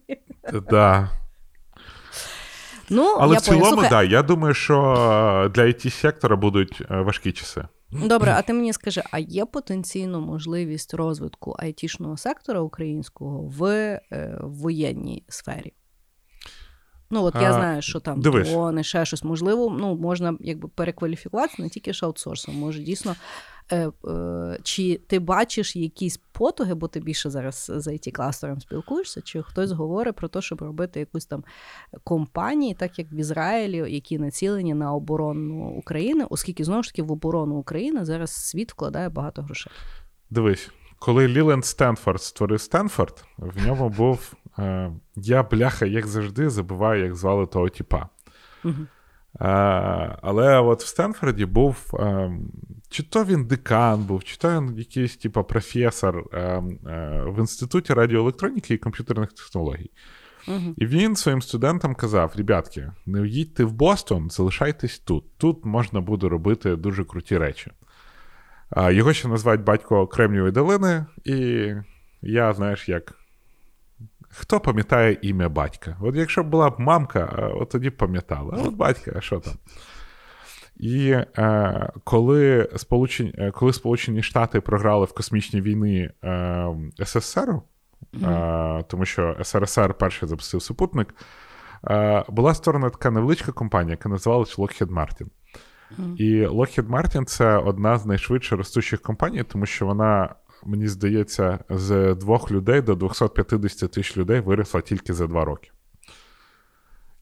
Так. 0.69 1.07
Ну, 2.89 3.17
Але 3.19 3.33
я 3.33 3.39
в 3.39 3.41
цілому, 3.41 3.81
так, 3.81 3.89
да, 3.89 4.03
я 4.03 4.23
думаю, 4.23 4.53
що 4.53 5.51
для 5.55 5.63
it 5.63 5.89
сектора 5.89 6.35
будуть 6.35 6.81
е, 6.91 7.01
важкі 7.01 7.31
часи. 7.31 7.63
Добре, 7.93 8.31
а 8.37 8.41
ти 8.41 8.53
мені 8.53 8.73
скажи, 8.73 9.03
а 9.11 9.19
є 9.19 9.45
потенційно 9.45 10.21
можливість 10.21 10.93
розвитку 10.93 11.55
айтішного 11.59 12.17
сектора 12.17 12.61
українського 12.61 13.41
в 13.41 13.65
е, 13.65 14.37
воєнній 14.41 15.23
сфері? 15.27 15.73
Ну, 17.13 17.23
от 17.23 17.35
я 17.35 17.49
а, 17.49 17.53
знаю, 17.53 17.81
що 17.81 17.99
там 17.99 18.21
дрони, 18.21 18.83
ще 18.83 19.05
щось. 19.05 19.23
Можливо, 19.23 19.75
ну, 19.79 19.95
можна 19.95 20.37
якби 20.39 20.67
перекваліфікуватися 20.67 21.61
не 21.61 21.69
тільки 21.69 21.93
ж 21.93 22.05
аутсорсом, 22.05 22.55
може 22.55 22.79
дійсно 22.79 23.15
Е, 23.71 23.91
е, 24.07 24.59
чи 24.63 25.01
ти 25.07 25.19
бачиш 25.19 25.75
якісь 25.75 26.17
потуги, 26.31 26.73
бо 26.73 26.87
ти 26.87 26.99
більше 26.99 27.29
зараз 27.29 27.71
з 27.75 27.87
it 27.87 28.11
кластером 28.11 28.61
спілкуєшся, 28.61 29.21
чи 29.21 29.43
хтось 29.43 29.71
говорить 29.71 30.15
про 30.15 30.27
те, 30.27 30.41
щоб 30.41 30.61
робити 30.61 30.99
якусь 30.99 31.25
там 31.25 31.43
компанії, 32.03 32.73
так 32.73 32.99
як 32.99 33.11
в 33.11 33.13
Ізраїлі, 33.13 33.93
які 33.93 34.19
націлені 34.19 34.73
на 34.73 34.93
оборону 34.93 35.65
України, 35.65 36.25
оскільки 36.29 36.63
знову 36.63 36.83
ж 36.83 36.89
таки 36.89 37.03
в 37.03 37.11
оборону 37.11 37.55
України 37.55 38.05
зараз 38.05 38.31
світ 38.31 38.71
вкладає 38.71 39.09
багато 39.09 39.41
грошей? 39.41 39.71
Дивись, 40.29 40.69
коли 41.05 41.27
Ліленд 41.27 41.65
Стенфорд 41.65 42.21
створив 42.21 42.61
Стенфорд, 42.61 43.25
в 43.37 43.67
ньому 43.67 43.89
був 43.89 44.33
е, 44.59 44.91
я 45.15 45.43
бляха, 45.43 45.85
як 45.85 46.07
завжди, 46.07 46.49
забуваю, 46.49 47.03
як 47.03 47.15
звали 47.15 47.45
того 47.45 47.69
типа. 47.69 48.09
Угу. 48.63 48.73
Але 50.21 50.59
от 50.59 50.83
в 50.83 50.87
Стенфорді 50.87 51.45
був 51.45 51.93
чи 52.89 53.03
то 53.03 53.23
він 53.25 53.45
декан 53.45 54.03
був, 54.03 54.23
чи 54.23 54.37
то 54.37 54.49
він 54.49 54.77
якийсь 54.77 55.17
типу, 55.17 55.43
професор 55.43 56.23
в 57.25 57.39
інституті 57.39 57.93
радіоелектроніки 57.93 58.73
і 58.73 58.77
комп'ютерних 58.77 59.33
технологій. 59.33 59.91
Uh-huh. 60.47 60.73
І 60.77 60.85
він 60.85 61.15
своїм 61.15 61.41
студентам 61.41 61.95
казав: 61.95 62.33
ребятки, 62.35 62.91
не 63.05 63.27
їдьте 63.27 63.63
в 63.63 63.71
Бостон, 63.71 64.29
залишайтесь 64.29 64.99
тут. 64.99 65.37
Тут 65.37 65.65
можна 65.65 66.01
буде 66.01 66.29
робити 66.29 66.75
дуже 66.75 67.03
круті 67.03 67.37
речі. 67.37 67.71
Його 68.77 69.13
ще 69.13 69.27
називають 69.27 69.63
батько 69.63 70.07
Кремнівої 70.07 70.51
долини, 70.51 71.05
і 71.25 71.69
я, 72.21 72.53
знаєш, 72.53 72.89
як 72.89 73.15
Хто 74.35 74.59
пам'ятає 74.59 75.17
ім'я 75.21 75.49
батька? 75.49 75.97
От 76.01 76.15
якщо 76.15 76.43
б 76.43 76.47
була 76.47 76.69
б 76.69 76.79
мамка, 76.79 77.49
от 77.55 77.69
тоді 77.69 77.89
б 77.89 77.97
пам'ятала. 77.97 78.57
От 78.65 78.75
батька, 78.75 79.13
а 79.15 79.21
що 79.21 79.39
там? 79.39 79.53
І 80.77 81.09
е, 81.37 81.89
коли 82.03 82.69
Сполучені 82.75 83.33
е, 83.37 83.51
коли 83.51 83.73
Сполучені 83.73 84.23
Штати 84.23 84.61
програли 84.61 85.05
в 85.05 85.13
космічній 85.13 85.61
війни 85.61 86.11
е, 86.23 86.67
СССР, 87.05 87.55
mm-hmm. 88.13 88.83
тому 88.83 89.05
що 89.05 89.37
СРСР 89.43 89.93
перший 89.93 90.29
запустив 90.29 90.61
супутник, 90.61 91.15
е, 91.89 92.23
була 92.29 92.53
створена 92.53 92.89
така 92.89 93.11
невеличка 93.11 93.51
компанія, 93.51 93.91
яка 93.91 94.09
називалась 94.09 94.59
Lockheed 94.59 94.93
Martin. 94.93 95.27
І 96.17 96.45
Lockheed 96.45 96.89
Martin 96.89 97.25
це 97.25 97.57
одна 97.57 97.97
з 97.97 98.05
найшвидше 98.05 98.55
ростучих 98.55 99.01
компаній, 99.01 99.43
тому 99.43 99.65
що 99.65 99.85
вона, 99.85 100.35
мені 100.65 100.87
здається, 100.87 101.59
з 101.69 102.15
двох 102.15 102.51
людей 102.51 102.81
до 102.81 102.95
250 102.95 103.91
тисяч 103.91 104.17
людей 104.17 104.39
виросла 104.39 104.81
тільки 104.81 105.13
за 105.13 105.27
два 105.27 105.45
роки. 105.45 105.69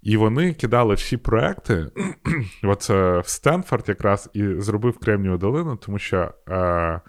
І 0.01 0.17
вони 0.17 0.53
кидали 0.53 0.95
всі 0.95 1.17
проекти. 1.17 1.87
От 2.63 2.89
в 2.89 3.23
Стенфорд 3.25 3.89
якраз 3.89 4.29
і 4.33 4.53
зробив 4.57 4.97
Кремнієву 4.97 5.37
долину, 5.37 5.75
тому 5.75 5.99
що 5.99 6.33
е, 6.49 7.01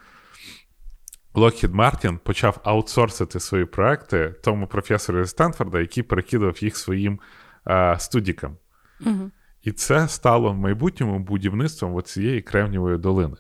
Lockheed 1.34 1.74
Martin 1.74 2.18
почав 2.18 2.60
аутсорсити 2.64 3.40
свої 3.40 3.64
проекти 3.64 4.34
тому 4.42 4.66
професору 4.66 5.24
зі 5.24 5.30
Стенфорда, 5.30 5.80
який 5.80 6.02
перекидав 6.02 6.64
їх 6.64 6.76
своїм 6.76 7.20
е, 7.68 7.96
студікам. 7.98 8.56
Угу. 9.06 9.30
І 9.62 9.72
це 9.72 10.08
стало 10.08 10.52
в 10.52 10.56
майбутньому 10.56 11.18
будівництвом 11.18 12.02
цієї 12.02 12.42
Кремнієвої 12.42 12.98
долини. 12.98 13.36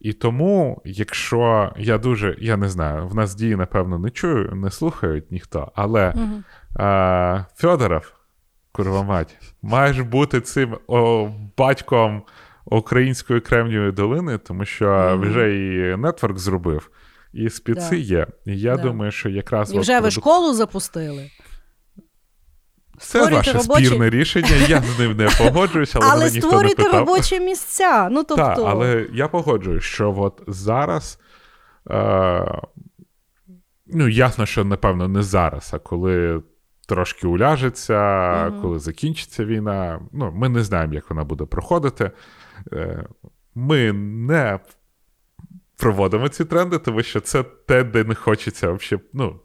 І 0.00 0.12
тому, 0.12 0.82
якщо 0.84 1.72
я 1.78 1.98
дуже, 1.98 2.36
я 2.38 2.56
не 2.56 2.68
знаю, 2.68 3.08
в 3.08 3.14
нас 3.14 3.34
дії, 3.34 3.56
напевно, 3.56 3.98
не 3.98 4.10
чую, 4.10 4.52
не 4.54 4.70
слухають 4.70 5.32
ніхто, 5.32 5.72
але 5.74 6.14
угу. 6.16 6.84
е, 6.84 7.44
Федоров 7.56 8.12
Курва 8.72 9.02
мать. 9.02 9.36
Маєш 9.62 10.00
бути 10.00 10.40
цим 10.40 10.78
о, 10.86 11.30
батьком 11.56 12.22
української 12.64 13.40
Кремнієвої 13.40 13.92
долини, 13.92 14.38
тому 14.38 14.64
що 14.64 14.86
mm-hmm. 14.86 15.20
вже 15.20 15.56
і 15.56 15.96
нетворк 15.96 16.38
зробив, 16.38 16.90
і 17.32 17.50
спіци 17.50 17.90
да. 17.90 17.96
є. 17.96 18.26
І 18.44 18.60
я 18.60 18.76
да. 18.76 18.82
думаю, 18.82 19.12
що 19.12 19.28
якраз. 19.28 19.74
І 19.74 19.78
вже 19.78 19.92
ви 19.92 20.00
продукт... 20.00 20.12
школу 20.12 20.54
запустили. 20.54 21.30
Це 22.98 23.30
ваше 23.30 23.52
робочі... 23.52 23.86
спірне 23.86 24.10
рішення, 24.10 24.56
я 24.68 24.82
з 24.82 24.98
ним 24.98 25.16
не 25.16 25.28
погоджуюся, 25.38 25.98
але, 26.02 26.10
але 26.10 26.24
мене 26.24 26.34
ніхто 26.34 26.62
не 26.62 26.68
питав. 26.68 26.92
робочі 26.92 27.40
місця. 27.40 28.08
Ну, 28.10 28.24
тобто... 28.24 28.44
Так, 28.44 28.58
але 28.58 29.06
я 29.12 29.28
погоджуюсь, 29.28 29.84
що 29.84 30.14
от 30.18 30.42
зараз. 30.46 31.18
Е... 31.90 32.60
Ну, 33.86 34.08
ясно, 34.08 34.46
що, 34.46 34.64
напевно, 34.64 35.08
не 35.08 35.22
зараз, 35.22 35.70
а 35.74 35.78
коли 35.78 36.42
трошки 36.88 37.26
уляжеться, 37.26 37.94
mm-hmm. 37.94 38.60
коли 38.62 38.78
закінчиться 38.78 39.44
війна. 39.44 40.00
Ну, 40.12 40.32
Ми 40.32 40.48
не 40.48 40.62
знаємо, 40.62 40.94
як 40.94 41.10
вона 41.10 41.24
буде 41.24 41.44
проходити. 41.44 42.10
Е, 42.72 43.04
ми 43.54 43.92
не 43.92 44.58
проводимо 45.76 46.28
ці 46.28 46.44
тренди, 46.44 46.78
тому 46.78 47.02
що 47.02 47.20
це 47.20 47.42
те, 47.42 47.84
де 47.84 48.04
не 48.04 48.14
хочеться 48.14 48.72
взагалі, 48.72 49.04
ну, 49.12 49.40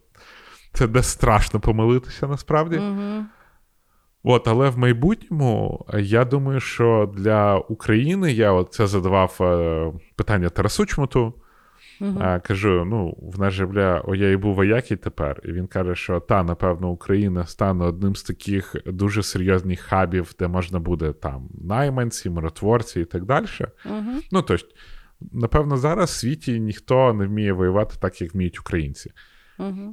це 0.74 0.88
де 0.88 1.04
страшно 1.04 1.60
помилитися 1.60 2.28
насправді. 2.28 2.76
Mm-hmm. 2.76 3.24
От, 4.24 4.48
Але 4.48 4.70
в 4.70 4.78
майбутньому 4.78 5.86
я 6.00 6.26
думаю, 6.26 6.60
що 6.60 7.14
для 7.18 7.58
України 7.58 8.32
я 8.32 8.52
от 8.52 8.74
це 8.74 8.88
задавав 8.88 9.38
е, 9.42 9.92
питання 10.16 10.50
Тарасу 10.50 10.86
Чмуту. 10.86 11.34
Uh-huh. 12.02 12.48
Кажу: 12.48 12.86
ну, 12.86 13.18
в 13.22 13.40
нас 13.40 13.54
же 13.54 13.66
бля, 13.66 14.02
о, 14.06 14.16
я 14.16 14.32
і 14.32 14.38
був 14.38 14.56
воякий 14.56 14.98
тепер. 14.98 15.42
І 15.46 15.52
він 15.52 15.68
каже, 15.68 15.96
що 15.96 16.20
та, 16.20 16.44
напевно, 16.44 16.90
Україна 16.90 17.46
стане 17.46 17.86
одним 17.86 18.16
з 18.16 18.24
таких 18.24 18.76
дуже 18.86 19.24
серйозних 19.24 19.80
хабів, 19.80 20.36
де 20.40 20.48
можна 20.48 20.80
буде 20.80 21.14
там 21.14 21.50
найманці, 21.64 22.30
миротворці 22.30 23.02
і 23.02 23.06
так 23.06 23.26
далі. 23.26 23.46
Uh-huh. 23.46 24.22
Ну, 24.32 24.42
тобто, 24.42 24.68
напевно, 25.32 25.78
зараз 25.78 26.10
в 26.10 26.14
світі 26.14 26.60
ніхто 26.60 27.14
не 27.14 27.26
вміє 27.26 27.54
воювати 27.54 27.96
так, 28.00 28.22
як 28.22 28.34
вміють 28.34 28.60
українці. 28.60 29.12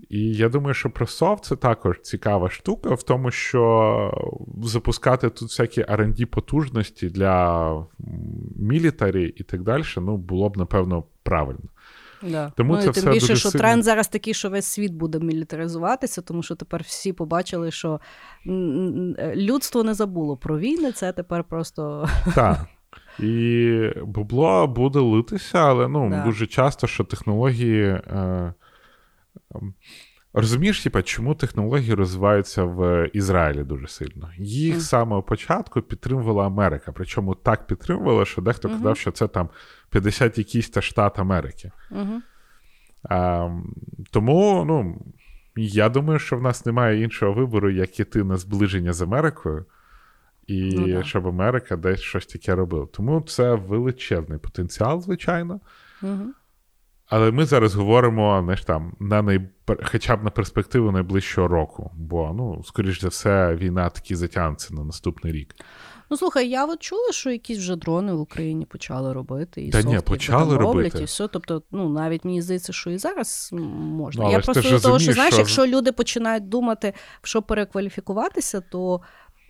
І 0.09 0.33
я 0.33 0.49
думаю, 0.49 0.75
що 0.75 0.91
про 0.91 1.07
софт 1.07 1.45
це 1.45 1.57
також 1.57 2.01
цікава 2.01 2.51
штука 2.51 2.95
в 2.95 3.03
тому, 3.03 3.31
що 3.31 4.39
запускати 4.63 5.31
тут 5.31 5.49
всякі 5.49 5.83
rd 5.83 6.25
потужності 6.25 7.09
для 7.09 7.87
мілітарі 8.57 9.35
і 9.37 9.43
так 9.43 9.63
далі, 9.63 9.85
ну, 9.97 10.17
було 10.17 10.49
б, 10.49 10.57
напевно, 10.57 11.05
правильно. 11.23 11.69
Да. 12.23 12.53
Тому 12.57 12.73
ну, 12.73 12.79
це 12.79 12.91
і 12.91 12.93
Тим 12.93 13.03
все 13.03 13.11
більше, 13.13 13.37
що 13.37 13.51
сильно... 13.51 13.63
тренд 13.63 13.85
зараз 13.85 14.09
такий, 14.09 14.35
що 14.35 14.51
весь 14.51 14.67
світ 14.67 14.93
буде 14.93 15.19
мілітаризуватися, 15.19 16.23
тому 16.23 16.43
що 16.43 16.55
тепер 16.55 16.83
всі 16.83 17.13
побачили, 17.13 17.71
що 17.71 18.01
людство 19.35 19.85
не 19.85 19.95
забуло 19.95 20.37
про 20.37 20.59
війни, 20.59 20.93
це 20.93 21.13
тепер 21.13 21.45
просто. 21.45 22.09
Так. 22.35 22.67
І 23.19 23.79
бубло 24.05 24.67
буде 24.67 24.99
литися, 24.99 25.59
але 25.59 25.89
ну, 25.89 26.11
да. 26.11 26.25
дуже 26.25 26.47
часто, 26.47 26.87
що 26.87 27.05
технології. 27.05 27.85
Е, 27.85 28.55
Розумієш, 30.33 30.83
типа, 30.83 31.03
чому 31.03 31.35
технології 31.35 31.95
розвиваються 31.95 32.65
в 32.65 33.09
Ізраїлі 33.13 33.65
дуже 33.65 33.89
сильно? 33.89 34.31
Їх 34.39 34.77
mm. 34.77 34.81
самого 34.81 35.23
початку 35.23 35.83
підтримувала 35.83 36.47
Америка. 36.47 36.93
Причому 36.93 37.35
так 37.35 37.67
підтримувала, 37.67 38.25
що 38.25 38.43
дехто 38.43 38.69
mm-hmm. 38.69 38.77
казав, 38.77 38.97
що 38.97 39.11
це 39.11 39.29
там 39.29 39.49
50 39.91 40.39
якийсь 40.39 40.71
та 40.71 40.83
штат 40.83 41.19
Америки. 41.19 41.71
Mm-hmm. 41.91 42.19
А, 43.03 43.49
Тому, 44.11 44.65
ну, 44.65 45.01
я 45.57 45.89
думаю, 45.89 46.19
що 46.19 46.37
в 46.37 46.43
нас 46.43 46.67
немає 46.67 47.03
іншого 47.03 47.33
вибору, 47.33 47.71
як 47.71 48.01
іти 48.01 48.25
на 48.25 48.37
зближення 48.37 48.93
з 48.93 49.03
Америкою, 49.03 49.65
і 50.47 50.75
ну, 50.77 50.87
да. 50.87 51.03
щоб 51.03 51.27
Америка 51.27 51.77
десь 51.77 52.01
щось 52.01 52.27
таке 52.27 52.55
робила. 52.55 52.87
Тому 52.87 53.21
це 53.21 53.55
величезний 53.55 54.39
потенціал, 54.39 55.01
звичайно. 55.01 55.61
Mm-hmm. 56.03 56.27
Але 57.11 57.31
ми 57.31 57.45
зараз 57.45 57.75
говоримо 57.75 58.41
знаєш, 58.45 58.65
там, 58.65 58.93
на 59.01 59.23
най... 59.23 59.41
хоча 59.85 60.17
б 60.17 60.25
на 60.25 60.31
перспективу 60.31 60.91
найближчого 60.91 61.49
року, 61.49 61.91
бо, 61.95 62.33
ну, 62.35 62.63
скоріш 62.65 63.01
за 63.01 63.09
все, 63.09 63.55
війна 63.55 63.91
таки 63.91 64.17
затягнеться 64.17 64.75
на 64.75 64.85
наступний 64.85 65.33
рік. 65.33 65.55
Ну, 66.11 66.17
слухай, 66.17 66.49
я 66.49 66.67
от 66.67 66.81
чула, 66.83 67.13
що 67.13 67.31
якісь 67.31 67.59
вже 67.59 67.77
дрони 67.77 68.13
в 68.13 68.21
Україні 68.21 68.67
почали 68.67 69.13
робити. 69.13 69.63
І 69.63 69.71
Та 69.71 69.83
ні, 69.83 70.01
почали 70.01 70.57
роблять, 70.57 70.77
робити. 70.77 70.99
і 71.01 71.05
все. 71.05 71.29
Тобто, 71.29 71.63
ну, 71.71 71.89
навіть 71.89 72.25
мені 72.25 72.43
здається, 72.43 72.73
що 72.73 72.91
і 72.91 72.99
зараз 72.99 73.51
можна. 73.53 74.25
Ну, 74.25 74.31
я 74.31 74.41
просто 74.41 74.71
до 74.71 74.81
того, 74.81 74.99
що 74.99 75.13
знаєш, 75.13 75.35
що... 75.35 75.41
якщо 75.41 75.67
люди 75.67 75.93
починають 75.93 76.49
думати, 76.49 76.93
в 77.23 77.27
що 77.27 77.43
перекваліфікуватися, 77.43 78.61
то 78.61 79.01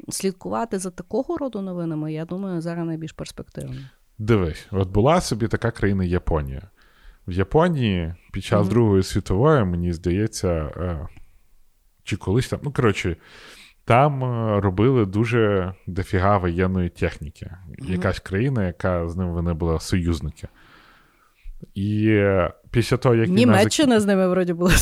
слідкувати 0.09 0.79
за 0.79 0.91
такого 0.91 1.37
роду 1.37 1.61
новинами, 1.61 2.13
я 2.13 2.25
думаю, 2.25 2.61
зараз 2.61 2.87
найбільш 2.87 3.13
перспективно. 3.13 3.77
Дивись, 4.19 4.67
от 4.71 4.89
була 4.89 5.21
собі 5.21 5.49
така 5.49 5.71
країна 5.71 6.05
Японія. 6.05 6.71
В 7.31 7.33
Японії 7.33 8.15
під 8.33 8.45
час 8.45 8.67
mm-hmm. 8.67 8.71
Другої 8.71 9.03
світової, 9.03 9.65
мені 9.65 9.93
здається, 9.93 10.49
е, 10.49 11.09
чи 12.05 12.17
колись 12.17 12.49
там, 12.49 12.61
ну, 12.63 12.73
коротше, 12.73 13.17
там 13.85 14.25
е, 14.25 14.61
робили 14.61 15.07
дуже 15.07 15.75
дофіга 15.87 16.39
воєнної 16.39 16.89
техніки. 16.89 17.47
Mm-hmm. 17.47 17.91
Якась 17.91 18.21
країна, 18.21 18.67
яка 18.67 19.09
з 19.09 19.17
ними 19.17 19.33
вони 19.33 19.53
була 19.53 19.81
союзники. 19.81 20.49
І 21.75 22.07
е, 22.09 22.53
після 22.71 22.97
того, 22.97 23.15
як 23.15 23.29
Німеччина 23.29 23.95
зак... 23.95 24.01
з 24.01 24.07
ними 24.07 24.29
вроді 24.29 24.53
була 24.53 24.73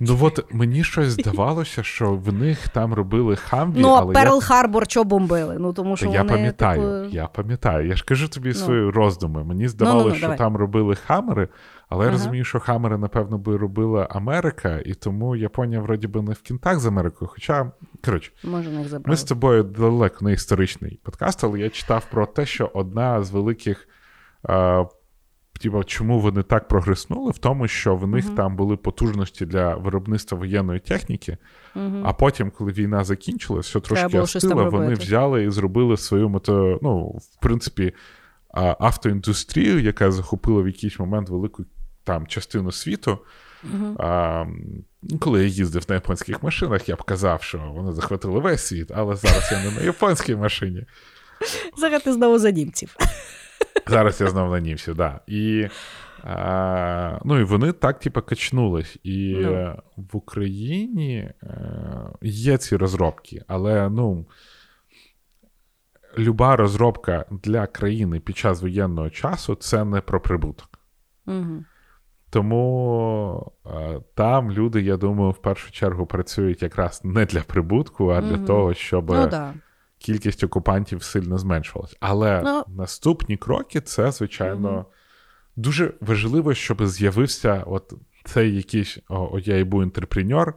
Ну 0.00 0.18
от 0.20 0.52
мені 0.52 0.84
щось 0.84 1.08
здавалося, 1.08 1.82
що 1.82 2.12
в 2.12 2.32
них 2.32 2.68
там 2.68 2.94
робили 2.94 3.36
хамві. 3.36 3.80
Ну, 3.80 3.88
але 3.88 4.14
Перл 4.14 4.40
Harbor 4.40 4.90
що 4.90 5.04
бомбили? 5.04 5.56
Ну, 5.58 5.72
тому 5.72 5.96
що 5.96 6.06
Я 6.06 6.22
вони, 6.22 6.32
пам'ятаю, 6.32 7.02
типу... 7.02 7.16
я 7.16 7.26
пам'ятаю. 7.26 7.88
Я 7.88 7.96
ж 7.96 8.04
кажу 8.04 8.28
тобі 8.28 8.48
ну. 8.48 8.54
свої 8.54 8.90
роздуми. 8.90 9.44
Мені 9.44 9.68
здавалося, 9.68 10.04
ну, 10.04 10.10
ну, 10.10 10.16
що 10.16 10.22
давай. 10.22 10.38
там 10.38 10.56
робили 10.56 10.94
Hummer-и, 10.94 11.48
але 11.88 12.04
ага. 12.04 12.12
я 12.12 12.18
розумію, 12.18 12.44
що 12.44 12.60
Hummer-и, 12.60 12.98
напевно, 12.98 13.38
би 13.38 13.56
робила 13.56 14.08
Америка, 14.10 14.82
і 14.84 14.94
тому 14.94 15.36
Японія, 15.36 15.80
вроді 15.80 16.06
би, 16.06 16.22
не 16.22 16.32
в 16.32 16.40
кентах 16.40 16.78
з 16.78 16.86
Америкою. 16.86 17.30
Хоча, 17.32 17.72
коротше, 18.04 18.32
Може, 18.44 18.70
не 18.70 19.00
ми 19.04 19.16
з 19.16 19.24
тобою 19.24 19.62
далеко 19.62 20.24
не 20.24 20.32
історичний 20.32 21.00
подкаст, 21.02 21.44
але 21.44 21.60
я 21.60 21.70
читав 21.70 22.06
про 22.10 22.26
те, 22.26 22.46
що 22.46 22.70
одна 22.74 23.22
з 23.22 23.30
великих. 23.30 23.88
Е, 25.56 25.58
Типа, 25.58 25.84
чому 25.84 26.20
вони 26.20 26.42
так 26.42 26.68
progress-нули? 26.68 27.30
В 27.30 27.38
тому, 27.38 27.68
що 27.68 27.96
в 27.96 28.06
них 28.06 28.26
uh-huh. 28.26 28.34
там 28.34 28.56
були 28.56 28.76
потужності 28.76 29.46
для 29.46 29.74
виробництва 29.74 30.38
воєнної 30.38 30.80
техніки, 30.80 31.36
uh-huh. 31.76 32.02
а 32.04 32.12
потім, 32.12 32.50
коли 32.50 32.72
війна 32.72 33.04
закінчилась, 33.04 33.66
все 33.66 33.80
трошки 33.80 34.18
остила, 34.18 34.68
вони 34.68 34.94
взяли 34.94 35.44
і 35.44 35.50
зробили 35.50 35.96
свою 35.96 36.28
мото, 36.28 36.78
ну, 36.82 37.06
в 37.06 37.40
принципі, 37.40 37.92
автоіндустрію, 38.78 39.80
яка 39.80 40.10
захопила 40.10 40.62
в 40.62 40.66
якийсь 40.66 40.98
момент 40.98 41.28
велику 41.28 41.64
там 42.04 42.26
частину 42.26 42.72
світу. 42.72 43.18
Uh-huh. 43.64 43.94
А, 43.98 44.46
Коли 45.20 45.40
я 45.40 45.46
їздив 45.46 45.84
на 45.88 45.94
японських 45.94 46.42
машинах, 46.42 46.88
я 46.88 46.96
б 46.96 47.02
казав, 47.02 47.42
що 47.42 47.58
вони 47.74 47.92
захватили 47.92 48.40
весь 48.40 48.66
світ, 48.66 48.90
але 48.94 49.16
зараз 49.16 49.48
я 49.52 49.64
не 49.64 49.70
на 49.70 49.80
японській 49.80 50.36
машині. 50.36 50.84
Зараз 51.76 52.02
ти 52.02 52.12
знову 52.12 52.38
за 52.38 52.50
німців. 52.50 52.96
Зараз 53.86 54.20
я 54.20 54.26
знову 54.26 54.52
на 54.52 54.60
німців. 54.60 54.94
Да. 54.94 55.20
І 55.26 55.68
а, 56.24 57.18
ну, 57.24 57.38
і 57.38 57.44
вони 57.44 57.72
так, 57.72 57.98
типу, 57.98 58.22
качнулись. 58.22 58.98
І. 59.02 59.36
Ну. 59.42 59.74
в 59.96 60.16
Україні 60.16 61.30
а, 61.42 61.46
е, 61.46 62.10
є 62.22 62.58
ці 62.58 62.76
розробки, 62.76 63.44
але 63.46 63.90
ну. 63.90 64.26
люба 66.18 66.56
розробка 66.56 67.24
для 67.30 67.66
країни 67.66 68.20
під 68.20 68.36
час 68.36 68.62
воєнного 68.62 69.10
часу 69.10 69.54
це 69.54 69.84
не 69.84 70.00
про 70.00 70.20
прибуток. 70.20 70.68
Угу. 71.26 71.64
Тому 72.30 73.52
е, 73.66 74.00
там 74.14 74.52
люди, 74.52 74.82
я 74.82 74.96
думаю, 74.96 75.30
в 75.30 75.38
першу 75.38 75.72
чергу 75.72 76.06
працюють 76.06 76.62
якраз 76.62 77.00
не 77.04 77.24
для 77.24 77.40
прибутку, 77.40 78.08
а 78.08 78.20
для 78.20 78.38
того, 78.38 78.74
щоб 78.74 79.10
Ну 79.10 79.26
да. 79.26 79.54
Кількість 79.98 80.44
окупантів 80.44 81.02
сильно 81.02 81.38
зменшувалась. 81.38 81.96
Але 82.00 82.42
Ну. 82.44 82.64
наступні 82.68 83.36
кроки 83.36 83.80
це, 83.80 84.12
звичайно, 84.12 84.72
Мгм. 84.72 84.84
дуже 85.56 85.94
важливо, 86.00 86.54
щоб 86.54 86.86
з'явився 86.86 87.62
от 87.66 87.92
цей 88.24 88.56
якийсь 88.56 88.98
о, 89.08 89.30
о, 89.32 89.38
я 89.38 89.58
інтерпренер, 89.58 90.54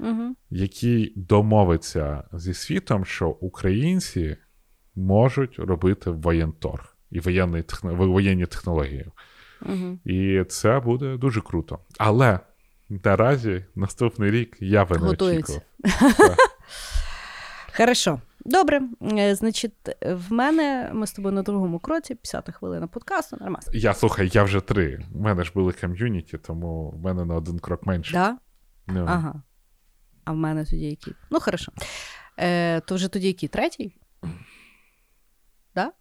Угу. 0.00 0.36
який 0.50 1.12
домовиться 1.16 2.22
зі 2.32 2.54
світом, 2.54 3.04
що 3.04 3.28
українці 3.28 4.36
можуть 4.94 5.58
робити 5.58 6.10
воєнторг 6.10 6.96
і 7.10 7.20
воєнні, 7.20 7.62
техно... 7.62 7.94
воєнні 7.94 8.46
технології. 8.46 9.06
Угу. 9.62 9.98
І 10.04 10.44
це 10.48 10.80
буде 10.80 11.16
дуже 11.16 11.40
круто. 11.40 11.78
Але 11.98 12.40
наразі 12.88 13.64
наступний 13.74 14.30
рік 14.30 14.56
я 14.60 14.84
не 14.84 15.08
очікував. 15.08 15.62
Хорошо. 17.76 18.20
Добре. 18.46 18.82
Е, 19.02 19.34
Значить, 19.34 19.72
в 20.02 20.32
мене 20.32 20.90
ми 20.94 21.06
з 21.06 21.12
тобою 21.12 21.34
на 21.34 21.42
другому 21.42 21.78
кроці, 21.78 22.14
50 22.14 22.50
хвилина 22.54 22.86
подкасту, 22.86 23.36
нормально. 23.40 23.66
Я 23.72 23.94
слухай, 23.94 24.30
я 24.32 24.42
вже 24.42 24.60
три. 24.60 25.04
У 25.14 25.18
мене 25.18 25.44
ж 25.44 25.52
були 25.54 25.72
ком'юніті, 25.72 26.38
тому 26.38 26.90
в 26.90 27.00
мене 27.00 27.24
на 27.24 27.34
один 27.34 27.58
крок 27.58 27.86
менше. 27.86 28.12
Да? 28.12 28.38
Ну, 28.86 29.04
Ага. 29.08 29.42
А 30.24 30.32
в 30.32 30.36
мене 30.36 30.64
тоді 30.64 30.84
який? 30.90 31.14
Ну, 31.30 31.40
хорошо. 31.40 31.72
Е, 32.38 32.80
то 32.80 32.94
вже 32.94 33.08
тоді 33.08 33.26
який? 33.26 33.48
Третій? 33.48 33.96
Да? 35.74 35.92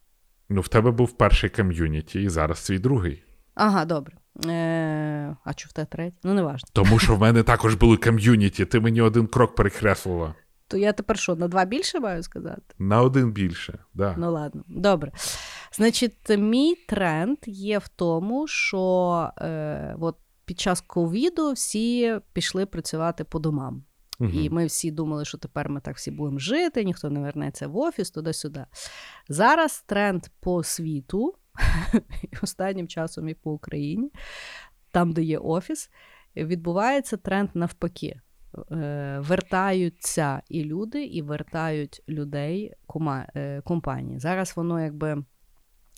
ну, 0.49 0.61
в 0.61 0.67
тебе 0.67 0.91
був 0.91 1.17
перший 1.17 1.49
ком'юніті, 1.49 2.21
і 2.21 2.29
зараз 2.29 2.59
свій 2.59 2.79
другий. 2.79 3.23
Ага, 3.55 3.85
добре. 3.85 4.17
Е, 4.45 5.35
а 5.43 5.53
чого 5.53 5.69
в 5.69 5.73
тебе 5.73 5.85
третій? 5.85 6.17
Ну, 6.23 6.33
не 6.33 6.41
важно. 6.41 6.69
Тому 6.73 6.99
що 6.99 7.15
в 7.15 7.19
мене 7.19 7.43
також 7.43 7.75
були 7.75 7.97
ком'юніті, 7.97 8.65
ти 8.65 8.79
мені 8.79 9.01
один 9.01 9.27
крок 9.27 9.55
перекреслила. 9.55 10.35
То 10.67 10.77
я 10.77 10.93
тепер 10.93 11.17
що, 11.17 11.35
на 11.35 11.47
два 11.47 11.65
більше 11.65 11.99
маю 11.99 12.23
сказати? 12.23 12.75
На 12.79 13.01
один 13.01 13.31
більше. 13.31 13.79
Да. 13.93 14.15
Ну 14.17 14.31
ладно, 14.31 14.63
добре. 14.67 15.11
Значить, 15.73 16.29
мій 16.29 16.75
тренд 16.75 17.37
є 17.45 17.77
в 17.77 17.87
тому, 17.87 18.47
що 18.47 19.29
е, 19.37 19.95
от 19.99 20.17
під 20.45 20.59
час 20.59 20.81
ковіду 20.81 21.51
всі 21.51 22.19
пішли 22.33 22.65
працювати 22.65 23.23
по 23.23 23.39
домам. 23.39 23.83
Мгм. 24.19 24.31
І 24.33 24.49
ми 24.49 24.65
всі 24.65 24.91
думали, 24.91 25.25
що 25.25 25.37
тепер 25.37 25.69
ми 25.69 25.81
так 25.81 25.95
всі 25.95 26.11
будемо 26.11 26.39
жити, 26.39 26.83
ніхто 26.83 27.09
не 27.09 27.19
вернеться 27.19 27.67
в 27.67 27.77
офіс, 27.77 28.11
туди-сюди. 28.11 28.65
Зараз 29.29 29.83
тренд 29.87 30.25
по 30.39 30.63
світу, 30.63 31.35
останнім 32.41 32.87
часом 32.87 33.29
і 33.29 33.33
по 33.33 33.51
Україні, 33.51 34.11
там, 34.91 35.11
де 35.11 35.23
є 35.23 35.37
офіс, 35.37 35.89
відбувається 36.35 37.17
тренд 37.17 37.49
навпаки. 37.53 38.21
Е, 38.71 39.19
Вертаються 39.19 40.41
і 40.49 40.63
люди, 40.63 41.03
і 41.05 41.21
вертають 41.21 42.03
людей 42.09 42.73
е, 43.35 43.61
компанії. 43.61 44.19
Зараз 44.19 44.53
воно 44.55 44.81
якби 44.81 45.23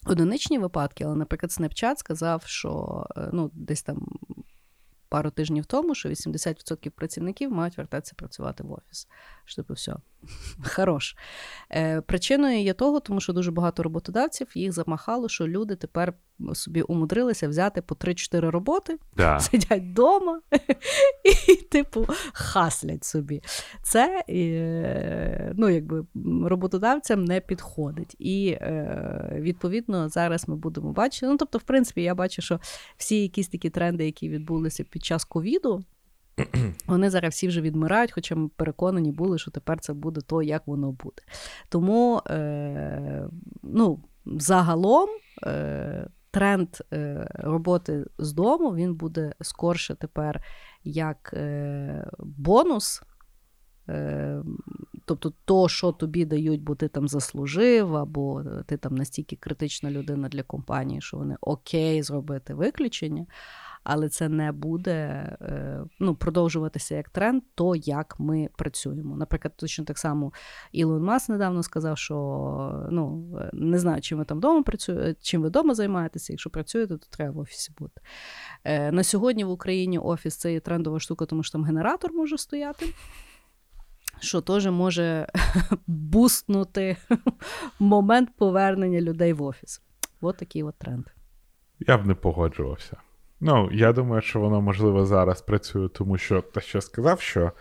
одиничні 0.05 0.59
випадки, 0.59 1.03
але, 1.03 1.15
наприклад, 1.15 1.51
Snapchat 1.51 1.95
сказав, 1.95 2.43
що 2.45 3.03
е, 3.17 3.29
ну, 3.33 3.51
десь 3.53 3.83
там 3.83 4.07
пару 5.09 5.31
тижнів 5.31 5.65
тому, 5.65 5.95
що 5.95 6.09
80% 6.09 6.89
працівників 6.89 7.51
мають 7.51 7.77
вертатися 7.77 8.13
працювати 8.17 8.63
в 8.63 8.71
офіс. 8.71 9.07
Що 9.47 9.61
типу, 9.61 9.73
все, 9.73 9.95
хорош. 10.63 11.15
Е, 11.71 12.01
причиною 12.01 12.61
є 12.61 12.73
того, 12.73 12.99
тому 12.99 13.21
що 13.21 13.33
дуже 13.33 13.51
багато 13.51 13.83
роботодавців 13.83 14.47
їх 14.55 14.71
замахало, 14.71 15.29
що 15.29 15.47
люди 15.47 15.75
тепер 15.75 16.13
собі 16.53 16.81
умудрилися 16.81 17.47
взяти 17.47 17.81
по 17.81 17.95
3-4 17.95 18.49
роботи, 18.49 18.97
Да. 19.17 19.39
сидять 19.39 19.83
вдома 19.83 20.41
і, 21.49 21.55
типу, 21.55 22.07
хаслять 22.33 23.03
собі. 23.03 23.41
Це 23.83 24.23
е, 24.29 25.53
ну, 25.57 25.69
якби, 25.69 26.05
роботодавцям 26.43 27.25
не 27.25 27.39
підходить. 27.39 28.15
І 28.19 28.49
е, 28.49 29.29
відповідно 29.33 30.09
зараз 30.09 30.47
ми 30.47 30.55
будемо 30.55 30.91
бачити. 30.91 31.27
Ну, 31.27 31.37
тобто, 31.37 31.57
в 31.57 31.63
принципі, 31.63 32.01
я 32.01 32.15
бачу, 32.15 32.41
що 32.41 32.59
всі 32.97 33.21
якісь 33.21 33.47
такі 33.47 33.69
тренди, 33.69 34.05
які 34.05 34.29
відбулися 34.29 34.83
під 34.83 35.05
час 35.05 35.25
ковіду. 35.25 35.83
Вони 36.87 37.09
зараз 37.09 37.33
всі 37.33 37.47
вже 37.47 37.61
відмирають, 37.61 38.11
хоча 38.11 38.35
ми 38.35 38.47
переконані 38.47 39.11
були, 39.11 39.37
що 39.37 39.51
тепер 39.51 39.79
це 39.79 39.93
буде 39.93 40.21
то, 40.21 40.41
як 40.41 40.67
воно 40.67 40.91
буде. 40.91 41.21
Тому 41.69 42.21
е, 42.29 43.29
ну, 43.63 44.03
загалом 44.25 45.09
е, 45.43 46.07
тренд 46.31 46.69
е, 46.93 47.27
роботи 47.33 48.05
з 48.17 48.33
дому 48.33 48.75
він 48.75 48.95
буде 48.95 49.33
скорше 49.41 49.95
тепер 49.95 50.43
як 50.83 51.33
е, 51.33 52.09
бонус. 52.19 53.01
Е, 53.89 54.43
тобто, 55.05 55.33
то, 55.45 55.69
що 55.69 55.91
тобі 55.91 56.25
дають, 56.25 56.63
бо 56.63 56.75
ти 56.75 56.87
там 56.87 57.07
заслужив, 57.07 57.95
або 57.95 58.43
ти 58.65 58.77
там 58.77 58.95
настільки 58.95 59.35
критична 59.35 59.91
людина 59.91 60.29
для 60.29 60.43
компанії, 60.43 61.01
що 61.01 61.17
вони 61.17 61.35
окей 61.41 62.03
зробити 62.03 62.53
виключення, 62.53 63.25
але 63.89 64.09
це 64.09 64.29
не 64.29 64.51
буде 64.51 64.91
е, 65.41 65.83
ну, 65.99 66.15
продовжуватися 66.15 66.95
як 66.95 67.09
тренд, 67.09 67.43
то 67.55 67.75
як 67.75 68.19
ми 68.19 68.49
працюємо. 68.57 69.17
Наприклад, 69.17 69.53
точно 69.57 69.85
так 69.85 69.97
само 69.97 70.33
Ілон 70.71 71.03
Маск 71.03 71.29
недавно 71.29 71.63
сказав, 71.63 71.97
що 71.97 72.15
ну, 72.91 73.31
не 73.53 73.79
знаю, 73.79 74.01
чим 74.01 74.17
ви 74.17 74.25
там 74.25 74.37
вдома 74.37 74.63
працюєте, 74.63 75.15
чим 75.21 75.41
ви 75.41 75.47
вдома 75.47 75.73
займаєтеся. 75.73 76.33
Якщо 76.33 76.49
працюєте, 76.49 76.97
то 76.97 77.07
треба 77.09 77.31
в 77.31 77.39
офісі 77.39 77.71
бути. 77.79 78.01
Е, 78.63 78.91
на 78.91 79.03
сьогодні 79.03 79.43
в 79.43 79.49
Україні 79.49 79.99
офіс 79.99 80.35
це 80.35 80.53
є 80.53 80.59
трендова 80.59 80.99
штука, 80.99 81.25
тому 81.25 81.43
що 81.43 81.51
там 81.51 81.63
генератор 81.63 82.13
може 82.13 82.37
стояти. 82.37 82.85
Що 84.19 84.41
теж 84.41 84.67
може 84.67 85.27
бустнути 85.87 86.97
момент 87.79 88.29
повернення 88.37 89.01
людей 89.01 89.33
в 89.33 89.43
офіс. 89.43 89.81
От 90.21 90.37
такий 90.37 90.63
от 90.63 90.75
тренд. 90.75 91.05
Я 91.79 91.97
б 91.97 92.05
не 92.05 92.15
погоджувався. 92.15 92.97
Ну, 93.39 93.69
я 93.71 93.93
думаю, 93.93 94.21
що 94.21 94.39
воно 94.39 94.61
можливо 94.61 95.05
зараз 95.05 95.41
працює, 95.41 95.89
тому 95.89 96.17
що 96.17 96.41
те, 96.41 96.61
що 96.61 96.81
сказав, 96.81 97.21
що 97.21 97.51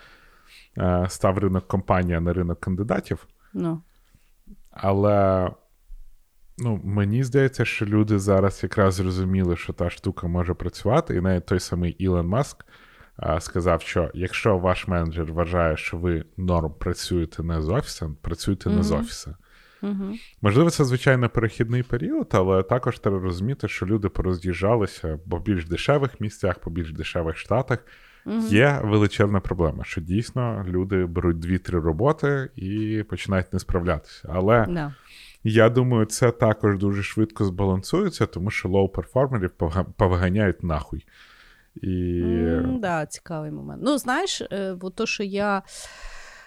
е, 0.78 1.06
став 1.08 1.38
ринок 1.38 1.68
компанія 1.68 2.20
на 2.20 2.32
ринок 2.32 2.60
кандидатів, 2.60 3.26
Ну, 3.52 3.82
але 4.70 5.50
ну, 6.58 6.80
мені 6.84 7.24
здається, 7.24 7.64
що 7.64 7.86
люди 7.86 8.18
зараз 8.18 8.62
якраз 8.62 8.94
зрозуміли, 8.94 9.56
що 9.56 9.72
та 9.72 9.90
штука 9.90 10.26
може 10.26 10.54
працювати, 10.54 11.16
і 11.16 11.20
навіть 11.20 11.46
той 11.46 11.60
самий 11.60 11.92
Ілон 11.92 12.26
Маск 12.26 12.64
е, 13.22 13.40
сказав, 13.40 13.82
що 13.82 14.10
якщо 14.14 14.58
ваш 14.58 14.88
менеджер 14.88 15.32
вважає, 15.32 15.76
що 15.76 15.96
ви 15.96 16.24
норм 16.36 16.74
працюєте 16.78 17.42
не 17.42 17.62
з 17.62 17.68
офісом, 17.68 18.16
працюйте 18.22 18.70
не 18.70 18.82
з 18.82 18.92
Мгм. 18.92 19.36
Угу. 19.82 20.14
Можливо, 20.42 20.70
це 20.70 20.84
звичайно 20.84 21.28
перехідний 21.28 21.82
період, 21.82 22.28
але 22.32 22.62
також 22.62 22.98
треба 22.98 23.18
розуміти, 23.18 23.68
що 23.68 23.86
люди 23.86 24.08
пороз'їжджалися 24.08 25.18
по 25.30 25.38
більш 25.38 25.66
дешевих 25.66 26.20
місцях, 26.20 26.58
по 26.58 26.70
більш 26.70 26.92
дешевих 26.92 27.36
штатах. 27.36 27.78
Угу. 28.26 28.46
Є 28.48 28.80
величезна 28.84 29.40
проблема, 29.40 29.84
що 29.84 30.00
дійсно 30.00 30.64
люди 30.68 31.06
беруть 31.06 31.38
дві-три 31.38 31.80
роботи 31.80 32.50
і 32.56 33.04
починають 33.08 33.52
не 33.52 33.58
справлятися. 33.58 34.28
Але 34.34 34.66
Да. 34.68 34.94
я 35.44 35.68
думаю, 35.68 36.06
це 36.06 36.30
також 36.30 36.78
дуже 36.78 37.02
швидко 37.02 37.44
збалансується, 37.44 38.26
тому 38.26 38.50
що 38.50 38.68
лоу-перформерів 38.68 39.50
повиганяють 39.96 40.62
нахуй. 40.62 41.06
І 41.82 42.20
М, 42.24 42.80
Да, 42.80 43.06
цікавий 43.06 43.50
момент. 43.50 43.82
Ну, 43.84 43.98
знаєш, 43.98 44.40
е, 44.40 44.76
от 44.80 44.94
то, 44.94 45.06
що 45.06 45.22
я 45.22 45.62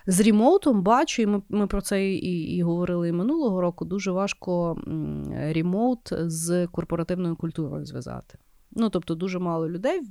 з 0.07 0.19
ремоутом 0.19 0.83
бачу, 0.83 1.21
і 1.21 1.25
ми, 1.25 1.41
ми 1.49 1.67
про 1.67 1.81
це 1.81 2.09
і, 2.09 2.55
і 2.55 2.63
говорили 2.63 3.09
і 3.09 3.11
минулого 3.11 3.61
року, 3.61 3.85
дуже 3.85 4.11
важко 4.11 4.81
м, 4.87 5.23
ремоут 5.33 6.09
з 6.11 6.67
корпоративною 6.67 7.35
культурою 7.35 7.85
зв'язати. 7.85 8.37
Ну, 8.71 8.89
тобто, 8.89 9.15
дуже 9.15 9.39
мало 9.39 9.69
людей 9.69 10.01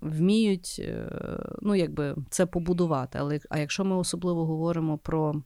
вміють 0.00 0.76
е, 0.78 1.08
ну, 1.62 1.74
якби, 1.74 2.16
це 2.30 2.46
побудувати. 2.46 3.18
Але 3.18 3.40
а 3.50 3.58
якщо 3.58 3.84
ми 3.84 3.96
особливо 3.96 4.46
говоримо 4.46 4.98
про 4.98 5.42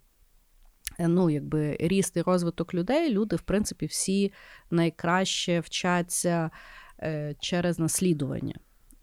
е, 0.98 1.08
ну, 1.08 1.30
якби, 1.30 1.76
ріст 1.80 2.16
і 2.16 2.22
розвиток 2.22 2.74
людей, 2.74 3.10
люди, 3.10 3.36
в 3.36 3.42
принципі, 3.42 3.86
всі 3.86 4.32
найкраще 4.70 5.60
вчаться 5.60 6.50
е, 7.02 7.34
через 7.40 7.78
наслідування. 7.78 8.54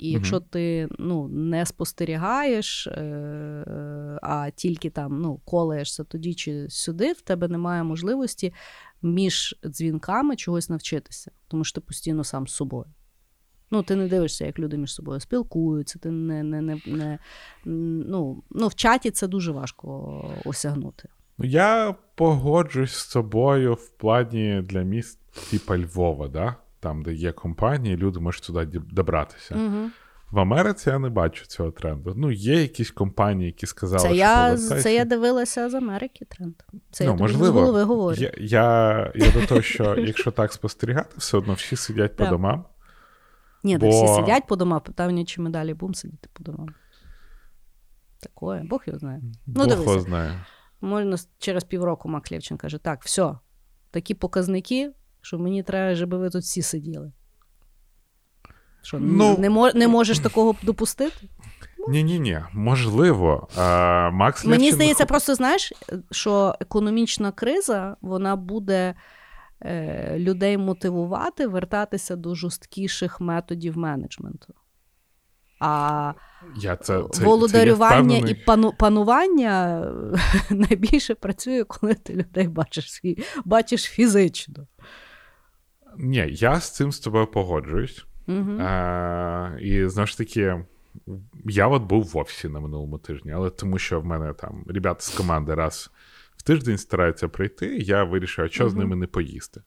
І 0.01 0.11
якщо 0.11 0.39
ти 0.39 0.87
ну, 0.99 1.27
не 1.27 1.65
спостерігаєш, 1.65 2.87
е, 2.87 4.19
а 4.21 4.49
тільки 4.55 4.89
там 4.89 5.21
ну, 5.21 5.41
колаєшся 5.45 6.03
тоді 6.03 6.33
чи 6.33 6.69
сюди, 6.69 7.13
в 7.13 7.21
тебе 7.21 7.47
немає 7.47 7.83
можливості 7.83 8.53
між 9.01 9.55
дзвінками 9.65 10.35
чогось 10.35 10.69
навчитися, 10.69 11.31
тому 11.47 11.63
що 11.63 11.81
ти 11.81 11.81
постійно 11.81 12.23
сам 12.23 12.47
з 12.47 12.53
собою. 12.53 12.85
Ну, 13.71 13.83
ти 13.83 13.95
не 13.95 14.07
дивишся, 14.07 14.45
як 14.45 14.59
люди 14.59 14.77
між 14.77 14.93
собою 14.93 15.19
спілкуються, 15.19 15.99
ти 15.99 16.11
не, 16.11 16.43
не, 16.43 16.61
не, 16.61 16.81
не 16.85 17.19
ну, 17.65 18.43
ну, 18.49 18.67
в 18.67 18.75
чаті 18.75 19.11
це 19.11 19.27
дуже 19.27 19.51
важко 19.51 20.35
осягнути. 20.45 21.09
Ну, 21.37 21.45
я 21.45 21.95
погоджуюсь 22.15 22.91
з 22.91 23.09
собою 23.09 23.73
в 23.73 23.89
плані 23.89 24.61
для 24.63 24.81
міст, 24.81 25.19
типа 25.51 25.77
Львова, 25.77 26.27
да? 26.27 26.55
Там, 26.81 27.03
де 27.03 27.13
є 27.13 27.31
компанії, 27.31 27.97
люди 27.97 28.19
можуть 28.19 28.43
туди 28.43 28.65
добратися. 28.91 29.55
Угу. 29.55 29.89
В 30.31 30.39
Америці 30.39 30.89
я 30.89 30.99
не 30.99 31.09
бачу 31.09 31.45
цього 31.45 31.71
тренду. 31.71 32.13
Ну, 32.15 32.31
є 32.31 32.61
якісь 32.61 32.91
компанії, 32.91 33.45
які 33.45 33.65
сказали, 33.65 34.01
Це 34.01 34.07
що 34.07 34.15
я, 34.15 34.57
це 34.57 34.93
я 34.93 35.05
дивилася 35.05 35.69
з 35.69 35.73
Америки 35.73 36.25
тренд. 36.25 36.53
Це 36.91 37.05
ну, 37.05 37.11
я 37.11 37.17
можливо, 37.17 37.45
з 37.45 37.49
голови 37.49 37.83
говорю. 37.83 38.21
Я, 38.21 38.31
я, 38.37 39.11
я 39.15 39.31
до 39.31 39.47
того, 39.47 39.61
що 39.61 39.95
якщо 39.97 40.31
так 40.31 40.53
спостерігати, 40.53 41.15
все 41.17 41.37
одно 41.37 41.53
всі 41.53 41.75
сидять 41.75 42.15
по 42.15 42.25
домам. 42.25 42.65
Ні, 43.63 43.77
бо- 43.77 43.89
всі 43.89 44.07
сидять 44.07 44.47
по 44.47 44.55
домам, 44.55 44.81
питання, 44.81 45.25
чи 45.25 45.41
ми 45.41 45.49
далі 45.49 45.73
будемо 45.73 45.93
сидіти 45.93 46.29
по 46.33 46.43
домам. 46.43 46.67
Такое, 48.19 48.63
Бог 48.63 48.83
його 48.85 48.99
знає. 48.99 49.21
Ну, 49.23 49.33
Бог 49.45 49.67
дивися. 49.67 49.89
його 49.89 49.99
знає. 49.99 50.45
Можна 50.81 51.17
через 51.39 51.63
півроку 51.63 52.09
Мак 52.09 52.31
Лєвчин 52.31 52.57
каже: 52.57 52.77
так, 52.77 53.03
все, 53.03 53.35
такі 53.91 54.13
показники, 54.13 54.91
що 55.21 55.39
мені 55.39 55.63
треба, 55.63 55.95
щоб 55.95 56.15
ви 56.15 56.29
тут 56.29 56.41
всі 56.41 56.61
сиділи. 56.61 57.11
Що, 58.81 58.99
Ну- 58.99 59.37
не, 59.37 59.71
не 59.75 59.87
можеш 59.87 60.19
такого 60.19 60.55
допустити? 60.63 61.27
Ні, 61.87 62.03
ні, 62.03 62.19
ні, 62.19 62.39
можливо. 62.53 63.47
А, 63.57 64.09
Макс 64.13 64.45
Мені 64.45 64.57
Левчин 64.57 64.75
здається, 64.75 65.05
просто 65.05 65.35
знаєш, 65.35 65.73
що 66.11 66.55
економічна 66.59 67.31
криза 67.31 67.95
вона 68.01 68.35
буде 68.35 68.95
е, 69.61 70.15
людей 70.19 70.57
мотивувати 70.57 71.47
вертатися 71.47 72.15
до 72.15 72.35
жорсткіших 72.35 73.21
методів 73.21 73.77
менеджменту. 73.77 74.53
А 75.59 76.13
я 76.55 76.75
це, 76.75 77.03
це, 77.11 77.23
володарювання 77.23 78.21
це 78.21 78.27
я 78.27 78.31
і 78.31 78.45
пану, 78.45 78.73
панування 78.79 79.81
е, 80.49 80.55
найбільше 80.55 81.15
працює, 81.15 81.63
коли 81.63 81.93
ти 81.93 82.13
людей 82.13 82.47
бачиш, 82.47 83.01
бачиш 83.45 83.83
фізично. 83.83 84.67
Ні, 86.01 86.27
я 86.31 86.59
з 86.59 86.75
цим 86.75 86.91
з 86.91 86.99
тобою 86.99 87.27
погоджуюсь. 87.27 88.05
Угу. 88.27 88.57
А, 88.59 89.51
і 89.59 89.87
знову 89.87 90.07
ж 90.07 90.17
таки, 90.17 90.65
я 91.45 91.67
от 91.67 91.83
був 91.83 92.03
в 92.03 92.17
офісі 92.17 92.49
на 92.49 92.59
минулому 92.59 92.97
тижні, 92.97 93.31
але 93.31 93.49
тому 93.49 93.77
що 93.79 94.01
в 94.01 94.05
мене 94.05 94.33
там 94.33 94.65
ребята 94.67 95.01
з 95.01 95.09
команди 95.09 95.53
раз 95.53 95.91
в 96.37 96.43
тиждень 96.43 96.77
стараються 96.77 97.27
прийти, 97.27 97.77
я 97.77 98.03
вирішив, 98.03 98.45
а 98.45 98.49
що 98.49 98.69
з 98.69 98.75
ними 98.75 98.95
не 98.95 99.07
поїсти. 99.07 99.61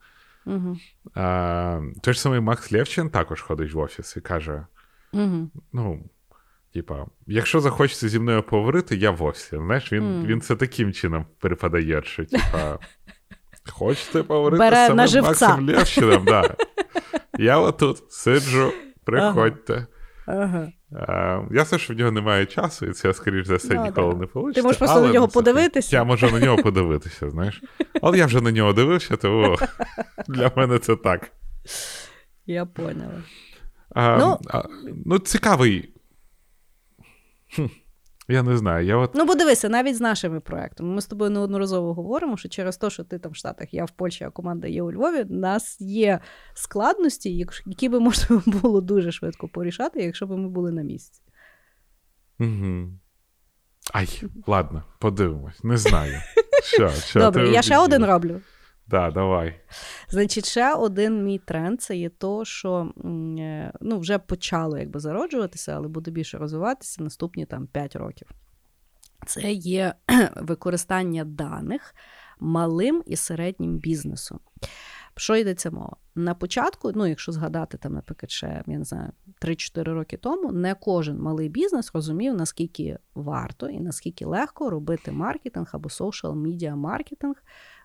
Угу. 0.46 0.76
А, 1.14 1.80
той 2.02 2.14
ж 2.14 2.20
самий 2.20 2.40
Макс 2.40 2.72
Левчин 2.72 3.10
також 3.10 3.40
ходить 3.40 3.72
в 3.72 3.78
офіс 3.78 4.16
і 4.16 4.20
каже: 4.20 4.66
Угу. 5.12 5.50
ну. 5.72 6.04
Типа, 6.74 7.06
якщо 7.26 7.60
захочеться 7.60 8.08
зі 8.08 8.18
мною 8.18 8.42
поговорити, 8.42 8.96
я 8.96 9.10
в 9.10 9.22
офісі. 9.22 9.56
Знаєш, 9.56 9.92
він, 9.92 10.26
він 10.26 10.40
це 10.40 10.56
таким 10.56 10.92
чином 10.92 11.26
перепадає, 11.38 12.02
що 12.04 12.24
типа, 12.24 12.78
хочете 13.72 14.22
поговорити 14.22 14.58
Бере 14.58 14.86
з 14.86 15.10
самим. 15.10 15.24
Максом 15.24 15.66
Левчином? 15.68 16.24
Да. 16.24 16.54
Я 17.38 17.58
отут 17.58 18.12
сиджу, 18.12 18.72
приходьте. 19.04 19.86
Ага. 20.26 20.68
А, 21.08 21.40
ясно, 21.50 21.78
що 21.78 21.94
в 21.94 21.96
нього 21.96 22.10
немає 22.10 22.46
часу, 22.46 22.86
і 22.86 22.92
це, 22.92 23.14
скоріш 23.14 23.46
за 23.46 23.56
все, 23.56 23.74
Ну, 23.74 23.84
ніколи 23.84 24.14
да. 24.14 24.20
не 24.20 24.26
вийде. 24.34 24.52
Ти 24.52 24.62
можеш 24.62 24.78
просто 24.78 25.00
на 25.00 25.12
нього 25.12 25.28
подивитися. 25.28 25.96
Я 25.96 26.04
можу 26.04 26.30
на 26.30 26.40
нього 26.40 26.56
подивитися, 26.56 27.30
знаєш. 27.30 27.62
Але 28.02 28.18
я 28.18 28.26
вже 28.26 28.40
на 28.40 28.52
нього 28.52 28.72
дивився, 28.72 29.16
тому 29.16 29.56
для 30.28 30.50
мене 30.56 30.78
це 30.78 30.96
так. 30.96 31.30
Я 32.46 32.66
поняла. 32.66 33.22
А, 33.94 34.16
Ну- 34.18 34.38
а, 34.50 34.62
ну 35.06 35.18
цікавий. 35.18 35.94
Хм, 37.56 37.66
я 38.28 38.42
не 38.42 38.56
знаю. 38.56 38.86
Я 38.86 38.96
от... 38.96 39.14
Ну, 39.14 39.24
бо 39.24 39.34
дивися, 39.34 39.68
навіть 39.68 39.96
з 39.96 40.00
нашими 40.00 40.40
проектами. 40.40 40.94
Ми 40.94 41.00
з 41.00 41.06
тобою 41.06 41.30
неодноразово 41.30 41.94
говоримо, 41.94 42.36
що 42.36 42.48
через 42.48 42.76
те, 42.76 42.90
що 42.90 43.04
ти 43.04 43.18
там 43.18 43.32
в 43.32 43.36
Штатах, 43.36 43.74
я 43.74 43.84
в 43.84 43.90
Польщі, 43.90 44.24
а 44.24 44.30
команда 44.30 44.68
є 44.68 44.82
у 44.82 44.92
Львові, 44.92 45.22
в 45.22 45.30
нас 45.30 45.80
є 45.80 46.20
складності, 46.54 47.46
які 47.66 47.88
би 47.88 48.00
можна 48.00 48.42
було 48.46 48.80
дуже 48.80 49.12
швидко 49.12 49.48
порішати, 49.48 50.02
якщо 50.02 50.26
б 50.26 50.30
ми 50.30 50.48
були 50.48 50.72
на 50.72 50.82
місці. 50.82 51.22
Угу. 52.40 52.88
Ай, 53.92 54.08
ладно, 54.46 54.84
подивимось. 54.98 55.64
Не 55.64 55.76
знаю. 55.76 56.20
Що, 56.62 56.90
що, 56.90 57.20
Добре, 57.20 57.46
ти 57.46 57.52
я 57.52 57.62
ще 57.62 57.78
один 57.78 58.04
роблю. 58.04 58.40
Да, 58.86 59.10
давай. 59.10 59.60
Значить, 60.08 60.46
ще 60.46 60.74
один 60.74 61.24
мій 61.24 61.38
тренд 61.38 61.82
це 61.82 61.96
є 61.96 62.08
то, 62.08 62.44
що 62.44 62.92
е, 63.04 63.72
ну, 63.80 63.98
вже 63.98 64.18
почало 64.18 64.78
якби 64.78 65.00
зароджуватися, 65.00 65.72
але 65.76 65.88
буде 65.88 66.10
більше 66.10 66.38
розвиватися 66.38 67.02
наступні 67.02 67.46
там 67.46 67.66
5 67.66 67.96
років. 67.96 68.28
Це 69.26 69.52
є 69.52 69.94
використання 70.36 71.24
даних 71.24 71.94
малим 72.40 73.02
і 73.06 73.16
середнім 73.16 73.78
бізнесом. 73.78 74.40
Що 75.16 75.36
йдеться 75.36 75.70
мова? 75.70 75.96
На 76.14 76.34
початку, 76.34 76.92
ну 76.94 77.06
якщо 77.06 77.32
згадати 77.32 77.78
там, 77.78 77.92
наприклад, 77.92 78.30
ще 78.30 78.62
я 78.66 78.78
не 78.78 78.84
знаю, 78.84 79.12
3-4 79.40 79.82
роки 79.82 80.16
тому, 80.16 80.52
не 80.52 80.74
кожен 80.74 81.18
малий 81.18 81.48
бізнес 81.48 81.90
розумів, 81.94 82.34
наскільки 82.34 82.98
варто 83.14 83.68
і 83.68 83.80
наскільки 83.80 84.24
легко 84.24 84.70
робити 84.70 85.12
маркетинг 85.12 85.70
або 85.72 85.88
social 85.88 86.32
media 86.32 86.76
маркетинг 86.76 87.36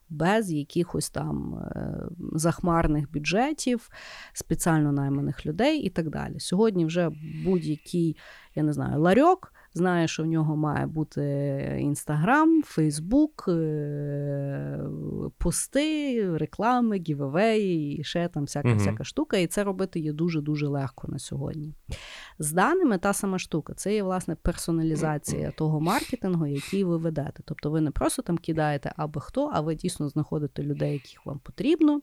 без 0.10 0.52
якихось 0.52 1.10
там 1.10 1.56
е, 1.56 2.02
захмарних 2.34 3.12
бюджетів, 3.12 3.90
спеціально 4.34 4.92
найманих 4.92 5.46
людей 5.46 5.80
і 5.80 5.90
так 5.90 6.10
далі. 6.10 6.40
Сьогодні 6.40 6.86
вже 6.86 7.10
будь-який, 7.46 8.18
я 8.56 8.64
не 8.64 8.74
знаю, 8.74 9.02
ларьок 9.02 9.54
знає, 9.80 10.08
що 10.08 10.24
в 10.24 10.26
нього 10.26 10.56
має 10.56 10.86
бути 10.86 11.22
Інстаграм, 11.82 12.64
Фейсбук, 12.64 13.50
пости, 15.38 16.38
реклами, 16.38 16.98
гівевеї 16.98 17.98
і 17.98 18.04
ще 18.04 18.28
там 18.28 18.44
всяка, 18.44 18.74
всяка 18.74 19.04
штука. 19.04 19.38
І 19.38 19.48
це 19.48 19.64
робити 19.64 20.00
є 20.00 20.14
дуже-дуже 20.14 20.68
легко 20.68 21.08
на 21.08 21.20
сьогодні. 21.20 21.74
З 22.40 22.52
даними 22.52 22.98
та 22.98 23.14
сама 23.14 23.40
штука. 23.40 23.74
Це 23.74 23.94
є 23.94 24.04
власне 24.04 24.36
персоналізація 24.36 25.52
того 25.52 25.80
маркетингу, 25.80 26.48
який 26.48 26.84
ви 26.84 26.98
ведете. 26.98 27.44
Тобто 27.46 27.72
ви 27.72 27.82
не 27.82 27.92
просто 27.92 28.22
там 28.22 28.38
кидаєте 28.38 28.94
аби 28.98 29.22
хто, 29.22 29.52
а 29.54 29.62
ви 29.62 29.76
дійсно 29.76 30.10
знаходите 30.10 30.64
людей, 30.64 30.94
яких 30.94 31.26
вам 31.26 31.40
потрібно. 31.40 32.02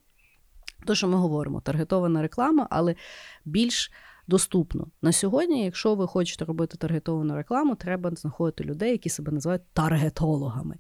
То, 0.87 0.95
що 0.95 1.09
ми 1.09 1.17
говоримо, 1.17 1.61
таргетована 1.61 2.23
реклама, 2.23 2.67
але 2.71 2.95
більш 3.45 3.93
доступно. 4.29 4.87
На 5.03 5.13
сьогодні, 5.13 5.65
якщо 5.65 5.95
ви 5.95 6.07
хочете 6.07 6.45
робити 6.45 6.77
таргетовану 6.79 7.37
рекламу, 7.37 7.75
треба 7.75 8.11
знаходити 8.11 8.65
людей, 8.65 8.91
які 8.91 9.09
себе 9.09 9.33
називають 9.33 9.63
таргетологами. 9.73 10.77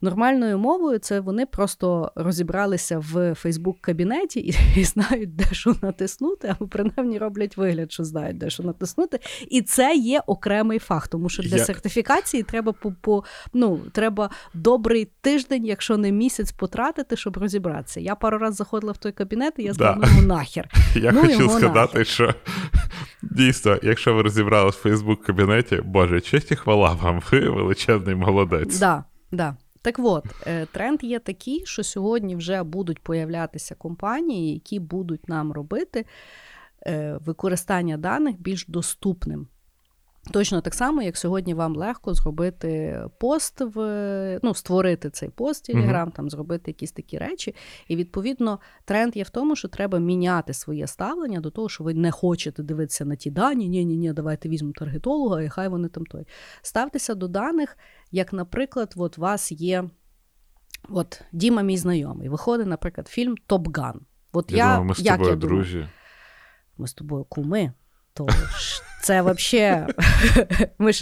Нормальною 0.00 0.58
мовою 0.58 0.98
це 0.98 1.20
вони 1.20 1.46
просто 1.46 2.12
розібралися 2.14 2.98
в 2.98 3.34
Фейсбук-кабінеті 3.34 4.38
і, 4.40 4.54
і 4.80 4.84
знають, 4.84 5.36
де 5.36 5.44
що 5.52 5.74
натиснути, 5.82 6.48
або 6.48 6.68
принаймні 6.68 7.18
роблять 7.18 7.56
вигляд, 7.56 7.92
що 7.92 8.04
знають, 8.04 8.38
де 8.38 8.50
що 8.50 8.62
натиснути. 8.62 9.20
І 9.50 9.62
це 9.62 9.94
є 9.96 10.20
окремий 10.26 10.78
факт, 10.78 11.10
тому 11.10 11.28
що 11.28 11.42
для 11.42 11.56
Я- 11.56 11.64
сертифікації 11.64 12.42
треба 12.42 12.72
по, 12.72 12.92
по 13.00 13.24
ну, 13.54 13.80
треба 13.92 14.30
добрий 14.54 15.08
тиждень, 15.20 15.64
якщо 15.66 15.96
не 15.96 16.12
місяць, 16.12 16.52
потратити, 16.52 17.16
щоб 17.16 17.36
розібратися. 17.36 18.00
Я 18.00 18.14
пару 18.14 18.38
разів 18.38 18.56
заходила 18.56 18.92
в 18.92 18.96
той 18.96 19.12
кабінет, 19.12 19.54
і 19.58 19.62
я 19.62 19.74
сказала, 19.74 19.96
Да. 19.96 20.08
ну 20.20 20.26
нахер. 20.26 20.68
Я 20.96 21.12
Ну, 21.12 21.20
хотів 21.20 21.50
сказати, 21.50 21.98
нахер. 21.98 22.06
що 22.06 22.34
дійсно, 23.22 23.78
якщо 23.82 24.14
ви 24.14 24.22
розібрали 24.22 24.70
в 24.70 24.72
Фейсбук 24.72 25.22
кабінеті, 25.22 25.80
Боже, 25.84 26.20
честь 26.20 26.52
і 26.52 26.56
хвала 26.56 26.92
вам, 26.92 27.22
ви 27.32 27.48
величезний 27.48 28.14
молодець. 28.14 28.78
Да, 28.78 29.04
да. 29.32 29.56
Так 29.82 29.98
от, 29.98 30.24
е, 30.46 30.66
тренд 30.66 31.04
є 31.04 31.18
такий, 31.18 31.62
що 31.66 31.82
сьогодні 31.82 32.36
вже 32.36 32.62
будуть 32.62 32.98
появлятися 32.98 33.74
компанії, 33.74 34.54
які 34.54 34.80
будуть 34.80 35.28
нам 35.28 35.52
робити 35.52 36.06
е, 36.86 37.18
використання 37.24 37.96
даних 37.96 38.40
більш 38.40 38.64
доступним. 38.68 39.48
Точно 40.30 40.60
так 40.60 40.74
само, 40.74 41.02
як 41.02 41.16
сьогодні 41.16 41.54
вам 41.54 41.76
легко 41.76 42.14
зробити 42.14 43.00
пост 43.18 43.60
в 43.60 44.40
ну, 44.42 44.54
створити 44.54 45.10
цей 45.10 45.28
пост 45.28 45.68
в 45.68 45.72
Telegram, 45.72 46.10
там 46.10 46.30
зробити 46.30 46.70
якісь 46.70 46.92
такі 46.92 47.18
речі. 47.18 47.54
І 47.88 47.96
відповідно 47.96 48.60
тренд 48.84 49.16
є 49.16 49.22
в 49.22 49.30
тому, 49.30 49.56
що 49.56 49.68
треба 49.68 49.98
міняти 49.98 50.52
своє 50.52 50.86
ставлення 50.86 51.40
до 51.40 51.50
того, 51.50 51.68
що 51.68 51.84
ви 51.84 51.94
не 51.94 52.10
хочете 52.10 52.62
дивитися 52.62 53.04
на 53.04 53.16
ті 53.16 53.30
дані. 53.30 53.68
Ні, 53.68 53.84
ні, 53.84 53.96
ні, 53.96 54.12
давайте 54.12 54.48
візьмемо 54.48 54.72
таргетолога, 54.72 55.42
і 55.42 55.48
хай 55.48 55.68
вони 55.68 55.88
там 55.88 56.06
той. 56.06 56.26
Ставтеся 56.62 57.14
до 57.14 57.28
даних, 57.28 57.78
як, 58.10 58.32
наприклад, 58.32 58.94
от 58.96 59.18
у 59.18 59.20
вас 59.20 59.52
є 59.52 59.84
от 60.88 61.22
Діма, 61.32 61.62
мій 61.62 61.76
знайомий, 61.76 62.28
виходить, 62.28 62.66
наприклад, 62.66 63.08
фільм 63.08 63.34
Топ 63.46 63.76
Ган. 63.76 64.00
От 64.32 64.50
Я, 64.52 64.56
я, 64.56 64.64
думаю, 64.64 64.84
ми 64.84 64.94
з 64.94 65.00
як 65.00 65.16
тобою 65.16 65.30
я 65.30 65.36
думаю, 65.36 65.62
друзі. 65.62 65.88
ми 66.78 66.88
з 66.88 66.92
тобою 66.92 67.24
куми. 67.24 67.72
То 68.14 68.28
ж 68.28 68.82
це 69.02 69.22
взагалі, 69.22 69.86
ми 70.78 70.92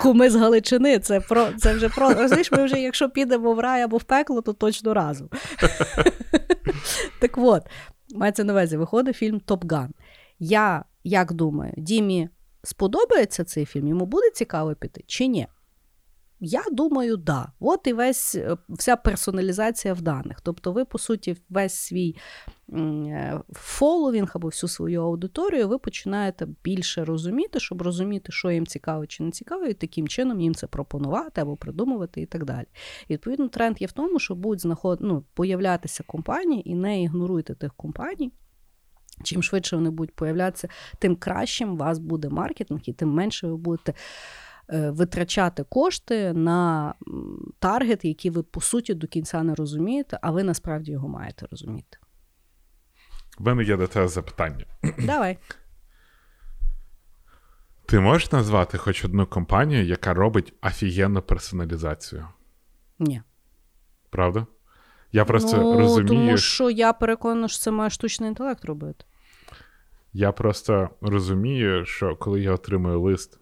куми 0.00 0.30
з 0.30 0.34
Галичини. 0.34 0.98
Це 0.98 1.20
про 1.20 1.46
це 1.58 1.74
вже 1.74 1.88
про 1.88 2.14
розумієш, 2.14 2.52
ми 2.52 2.64
вже, 2.64 2.80
якщо 2.80 3.10
підемо 3.10 3.54
в 3.54 3.60
рай 3.60 3.82
або 3.82 3.96
в 3.96 4.02
пекло, 4.02 4.42
то 4.42 4.52
точно 4.52 4.94
разом. 4.94 5.28
так 7.20 7.38
от, 7.38 7.62
мається 8.14 8.44
на 8.44 8.52
увазі, 8.52 8.76
виходить 8.76 9.16
фільм 9.16 9.40
Топ 9.40 9.72
Ган. 9.72 9.90
Я 10.38 10.84
як 11.04 11.32
думаю, 11.32 11.74
Дімі 11.76 12.28
сподобається 12.62 13.44
цей 13.44 13.64
фільм? 13.64 13.88
Йому 13.88 14.06
буде 14.06 14.30
цікаво 14.34 14.74
піти 14.74 15.04
чи 15.06 15.26
ні? 15.26 15.46
Я 16.40 16.62
думаю, 16.72 17.16
да. 17.16 17.52
От 17.60 17.86
і 17.86 17.92
весь 17.92 18.34
е, 18.34 18.56
вся 18.68 18.96
персоналізація 18.96 19.94
в 19.94 20.02
даних. 20.02 20.40
Тобто, 20.40 20.72
ви, 20.72 20.84
по 20.84 20.98
суті, 20.98 21.36
весь 21.48 21.74
свій 21.74 22.16
фоловінг 23.52 24.30
або 24.34 24.48
всю 24.48 24.70
свою 24.70 25.02
аудиторію, 25.02 25.68
ви 25.68 25.78
починаєте 25.78 26.46
більше 26.64 27.04
розуміти, 27.04 27.60
щоб 27.60 27.82
розуміти, 27.82 28.32
що 28.32 28.50
їм 28.50 28.66
цікаво 28.66 29.06
чи 29.06 29.22
не 29.22 29.30
цікаво, 29.30 29.64
і 29.64 29.74
таким 29.74 30.08
чином 30.08 30.40
їм 30.40 30.54
це 30.54 30.66
пропонувати 30.66 31.40
або 31.40 31.56
придумувати 31.56 32.20
і 32.20 32.26
так 32.26 32.44
далі. 32.44 32.66
І 33.08 33.12
відповідно, 33.12 33.48
тренд 33.48 33.80
є 33.80 33.86
в 33.86 33.92
тому, 33.92 34.18
що 34.18 34.34
будуть 34.34 34.60
знаход... 34.60 34.98
ну, 35.00 35.24
появлятися 35.34 36.04
компанії, 36.06 36.70
і 36.70 36.74
не 36.74 37.02
ігноруйте 37.02 37.54
тих 37.54 37.74
компаній. 37.74 38.32
Чим 39.24 39.42
швидше 39.42 39.76
вони 39.76 39.90
будуть 39.90 40.14
появлятися, 40.14 40.68
тим 40.98 41.16
кращим 41.16 41.72
у 41.72 41.76
вас 41.76 41.98
буде 41.98 42.28
маркетинг, 42.28 42.80
і 42.84 42.92
тим 42.92 43.08
менше 43.08 43.46
ви 43.46 43.56
будете. 43.56 43.94
Е, 44.72 44.90
витрачати 44.90 45.64
кошти 45.64 46.32
на 46.32 46.94
таргет, 47.58 48.04
який 48.04 48.30
ви 48.30 48.42
по 48.42 48.60
суті 48.60 48.94
до 48.94 49.06
кінця 49.06 49.42
не 49.42 49.54
розумієте, 49.54 50.18
а 50.22 50.30
ви 50.30 50.42
насправді 50.42 50.92
його 50.92 51.08
маєте 51.08 51.46
розуміти. 51.50 51.98
В 53.38 53.46
мене 53.46 53.64
є 53.64 53.76
до 53.76 53.86
тебе 53.86 54.08
запитання. 54.08 54.64
Давай. 55.06 55.38
Ти 57.86 58.00
можеш 58.00 58.32
назвати 58.32 58.78
хоч 58.78 59.04
одну 59.04 59.26
компанію, 59.26 59.84
яка 59.84 60.14
робить 60.14 60.54
офігенну 60.62 61.22
персоналізацію? 61.22 62.28
Ні. 62.98 63.22
Правда? 64.10 64.46
Я 65.12 65.24
просто 65.24 65.56
ну, 65.56 65.78
розумію. 65.78 66.08
Тому 66.08 66.36
що 66.36 66.70
я 66.70 66.92
переконана, 66.92 67.48
що 67.48 67.58
це 67.58 67.70
має 67.70 67.90
штучний 67.90 68.28
інтелект 68.28 68.64
робити. 68.64 69.04
Я 70.12 70.32
просто 70.32 70.90
розумію, 71.00 71.84
що 71.84 72.16
коли 72.16 72.40
я 72.40 72.52
отримую 72.52 73.00
лист 73.00 73.38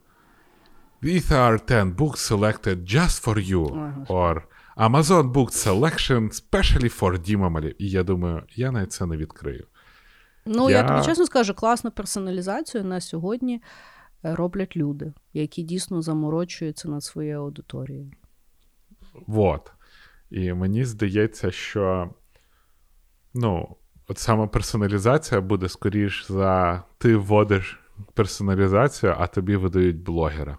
These 1.04 1.30
are 1.32 1.58
10 1.58 1.92
books 1.92 2.20
selected 2.20 2.86
just 2.86 3.22
for 3.22 3.38
you. 3.38 3.64
Or 4.08 4.48
Amazon 4.76 5.32
Book 5.32 5.52
Selection 5.52 6.30
specially 6.30 6.98
for 7.00 7.18
Дімамалі. 7.18 7.74
І 7.78 7.90
я 7.90 8.02
думаю, 8.02 8.42
я 8.56 8.70
навіть 8.70 8.92
це 8.92 9.06
не 9.06 9.16
відкрию. 9.16 9.66
Ну, 10.46 10.70
я... 10.70 10.76
я 10.76 10.88
тобі 10.88 11.06
чесно 11.06 11.26
скажу, 11.26 11.54
класну 11.54 11.90
персоналізацію 11.90 12.84
на 12.84 13.00
сьогодні 13.00 13.62
е, 14.24 14.34
роблять 14.34 14.76
люди, 14.76 15.12
які 15.32 15.62
дійсно 15.62 16.02
заморочуються 16.02 16.88
над 16.88 17.04
своєю 17.04 17.38
аудиторією. 17.38 18.10
Вот. 19.26 19.72
І 20.30 20.52
мені 20.52 20.84
здається, 20.84 21.50
що 21.50 22.10
ну, 23.34 23.76
от 24.08 24.18
саме 24.18 24.46
персоналізація 24.46 25.40
буде 25.40 25.68
скоріш 25.68 26.26
за 26.28 26.82
ти 26.98 27.16
вводиш 27.16 27.80
персоналізацію, 28.14 29.14
а 29.18 29.26
тобі 29.26 29.56
видають 29.56 30.02
блогера. 30.02 30.58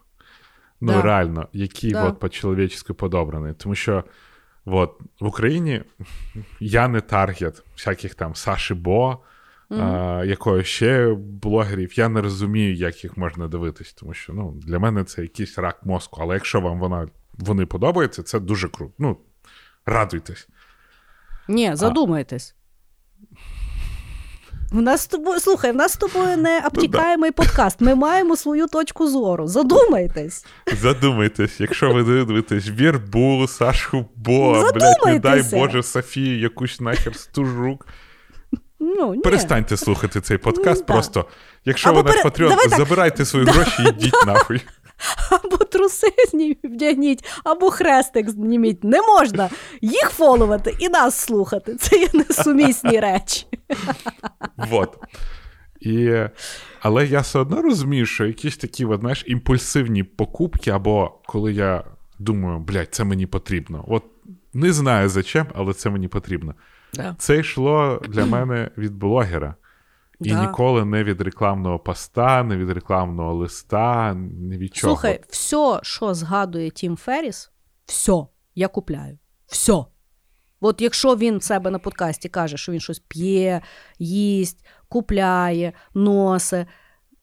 Ну, 0.81 0.91
да. 0.91 1.01
реально, 1.01 1.47
який 1.53 1.91
да. 1.91 2.03
от 2.03 2.19
по-чоловічески 2.19 2.93
подобраний. 2.93 3.53
Тому 3.53 3.75
що 3.75 4.03
от, 4.65 4.99
в 5.19 5.25
Україні 5.25 5.81
я 6.59 6.87
не 6.87 7.01
таргет 7.01 7.63
всяких 7.73 8.15
там 8.15 8.35
Саші 8.35 8.73
Бо, 8.73 9.19
mm-hmm. 9.69 9.81
а, 9.81 10.25
якої 10.25 10.63
ще 10.63 11.13
блогерів. 11.19 11.99
Я 11.99 12.09
не 12.09 12.21
розумію, 12.21 12.73
як 12.73 13.03
їх 13.03 13.17
можна 13.17 13.47
дивитись, 13.47 13.93
тому 13.93 14.13
що 14.13 14.33
ну, 14.33 14.51
для 14.51 14.79
мене 14.79 15.03
це 15.03 15.21
якийсь 15.21 15.57
рак 15.57 15.85
мозку. 15.85 16.19
Але 16.21 16.33
якщо 16.33 16.61
вам 16.61 16.79
вона, 16.79 17.07
вони 17.33 17.65
подобаються, 17.65 18.23
це 18.23 18.39
дуже 18.39 18.69
круто. 18.69 18.93
Ну, 18.99 19.17
радуйтесь. 19.85 20.47
Ні, 21.47 21.75
задумайтесь. 21.75 22.55
У 24.71 24.81
нас 24.81 25.01
з 25.01 25.07
тобою, 25.07 25.39
слухай, 25.39 25.71
в 25.71 25.75
нас 25.75 25.93
з 25.93 25.97
тобою 25.97 26.37
не 26.37 26.59
ну 26.59 26.67
обтікаємий 26.67 27.31
подкаст. 27.31 27.81
Ми 27.81 27.95
маємо 27.95 28.35
свою 28.35 28.67
точку 28.67 29.07
зору. 29.07 29.47
Задумайтесь. 29.47 30.45
Задумайтесь, 30.81 31.59
якщо 31.59 31.93
ви 31.93 32.03
дивитесь 32.03 32.69
Вірбу, 32.69 33.47
Сашу 33.47 34.05
Бо, 34.15 34.71
блядь, 34.73 35.05
не 35.05 35.19
дай 35.19 35.43
Боже, 35.51 35.83
Софію, 35.83 36.39
якусь 36.39 36.81
нахер 36.81 37.15
стужук. 37.15 37.87
Ну, 38.79 39.13
ні. 39.15 39.21
Перестаньте 39.21 39.77
слухати 39.77 40.21
цей 40.21 40.37
подкаст. 40.37 40.79
Ну, 40.79 40.85
просто, 40.85 41.25
якщо 41.65 41.89
Або 41.89 42.01
ви 42.01 42.11
наш 42.11 42.23
патріот, 42.23 42.69
забирайте 42.69 43.25
свої 43.25 43.45
гроші 43.45 43.83
і 43.83 43.89
йдіть 43.89 44.25
нахуй. 44.25 44.61
Або 45.31 45.57
труси 45.57 46.07
вдягніть, 46.63 47.25
або 47.43 47.71
хрестик 47.71 48.29
зніміть. 48.29 48.83
Не 48.83 49.01
можна 49.01 49.49
їх 49.81 50.09
фоловати 50.09 50.75
і 50.79 50.89
нас 50.89 51.19
слухати. 51.19 51.75
Це 51.75 51.97
є 51.97 52.07
несумісні 52.13 52.99
речі. 52.99 53.45
Вот. 54.57 54.97
І... 55.79 56.13
Але 56.81 57.05
я 57.05 57.19
все 57.19 57.39
одно 57.39 57.61
розумію, 57.61 58.05
що 58.05 58.25
якісь 58.25 58.57
такі 58.57 58.85
от, 58.85 58.99
знаєш, 58.99 59.23
імпульсивні 59.27 60.03
покупки, 60.03 60.71
або 60.71 61.19
коли 61.25 61.53
я 61.53 61.83
думаю, 62.19 62.59
блядь, 62.59 62.87
це 62.91 63.03
мені 63.03 63.25
потрібно. 63.25 63.85
От 63.87 64.03
не 64.53 64.73
знаю 64.73 65.09
за 65.09 65.23
чим, 65.23 65.45
але 65.55 65.73
це 65.73 65.89
мені 65.89 66.07
потрібно. 66.07 66.53
Да. 66.93 67.15
Це 67.19 67.39
йшло 67.39 68.01
для 68.09 68.25
мене 68.25 68.69
від 68.77 68.95
блогера. 68.95 69.55
І 70.25 70.29
да. 70.29 70.45
ніколи 70.45 70.85
не 70.85 71.03
від 71.03 71.21
рекламного 71.21 71.79
поста, 71.79 72.43
не 72.43 72.57
від 72.57 72.69
рекламного 72.69 73.33
листа, 73.33 74.13
не 74.13 74.57
від 74.57 74.75
чого. 74.75 74.93
Слухай, 74.93 75.21
все, 75.29 75.79
що 75.83 76.13
згадує 76.13 76.69
Тім 76.69 76.97
Ферріс, 76.97 77.51
все, 77.85 78.25
я 78.55 78.67
купляю. 78.67 79.17
Все. 79.47 79.85
От 80.59 80.81
якщо 80.81 81.15
він 81.15 81.37
в 81.37 81.43
себе 81.43 81.71
на 81.71 81.79
подкасті 81.79 82.29
каже, 82.29 82.57
що 82.57 82.71
він 82.71 82.79
щось 82.79 82.99
п'є, 82.99 83.61
їсть, 83.99 84.65
купляє, 84.89 85.73
носе, 85.93 86.65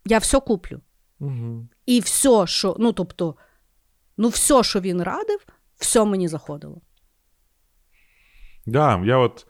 я 0.05 0.19
все 0.19 0.41
куплю. 0.41 0.81
Угу. 1.21 1.69
І 1.87 2.01
все, 2.01 2.47
що, 2.47 2.77
ну 2.79 2.93
тобто, 2.93 3.37
ну, 4.17 4.29
все, 4.29 4.63
що 4.63 4.81
він 4.81 5.03
радив, 5.03 5.47
все 5.77 6.05
мені 6.05 6.29
заходило. 6.29 6.81
Да, 8.67 9.03
я 9.05 9.17
от 9.17 9.47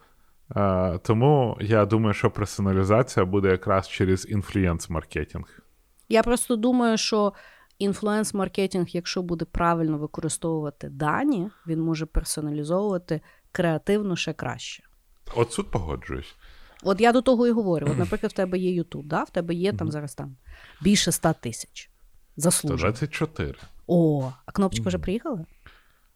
Е, 0.55 0.99
тому 1.03 1.57
я 1.61 1.85
думаю, 1.85 2.13
що 2.13 2.31
персоналізація 2.31 3.25
буде 3.25 3.49
якраз 3.49 3.89
через 3.89 4.27
інфлюенс-маркетинг. 4.31 5.59
Я 6.09 6.23
просто 6.23 6.55
думаю, 6.55 6.97
що 6.97 7.33
інфлюенс-маркетинг, 7.79 8.85
якщо 8.87 9.21
буде 9.21 9.45
правильно 9.45 9.97
використовувати 9.97 10.89
дані, 10.89 11.49
він 11.67 11.81
може 11.81 12.05
персоналізовувати 12.05 13.21
креативно 13.51 14.15
ще 14.15 14.33
краще. 14.33 14.83
От 15.35 15.55
тут 15.55 15.71
погоджуюсь. 15.71 16.35
От 16.83 17.01
я 17.01 17.11
до 17.11 17.21
того 17.21 17.47
і 17.47 17.51
говорю. 17.51 17.87
От, 17.91 17.97
наприклад, 17.97 18.31
в 18.31 18.35
тебе 18.35 18.57
є 18.57 18.83
YouTube, 18.83 19.07
да? 19.07 19.23
в 19.23 19.29
тебе 19.29 19.53
є 19.53 19.73
там 19.73 19.91
зараз 19.91 20.15
там 20.15 20.35
більше 20.81 21.11
100 21.11 21.33
тисяч. 21.33 21.89
Заслужено. 22.37 22.77
124. 22.77 23.53
О, 23.87 24.31
а 24.45 24.51
кнопочка 24.51 24.87
вже 24.87 24.97
приїхала? 24.97 25.45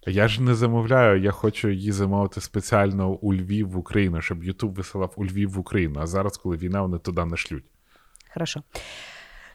Я 0.07 0.27
ж 0.27 0.41
не 0.41 0.55
замовляю, 0.55 1.21
я 1.21 1.31
хочу 1.31 1.69
її 1.69 1.91
замовити 1.91 2.41
спеціально 2.41 3.09
у 3.09 3.33
Львів 3.33 3.69
в 3.69 3.77
Україну, 3.77 4.21
щоб 4.21 4.43
Ютуб 4.43 4.73
висилав 4.73 5.13
у 5.15 5.25
Львів 5.25 5.51
в 5.51 5.59
Україну. 5.59 5.99
А 5.99 6.07
зараз, 6.07 6.37
коли 6.37 6.57
війна, 6.57 6.81
вони 6.81 6.97
туди 6.97 7.25
не 7.25 7.37
шлють. 7.37 7.63
Хорошо. 8.33 8.63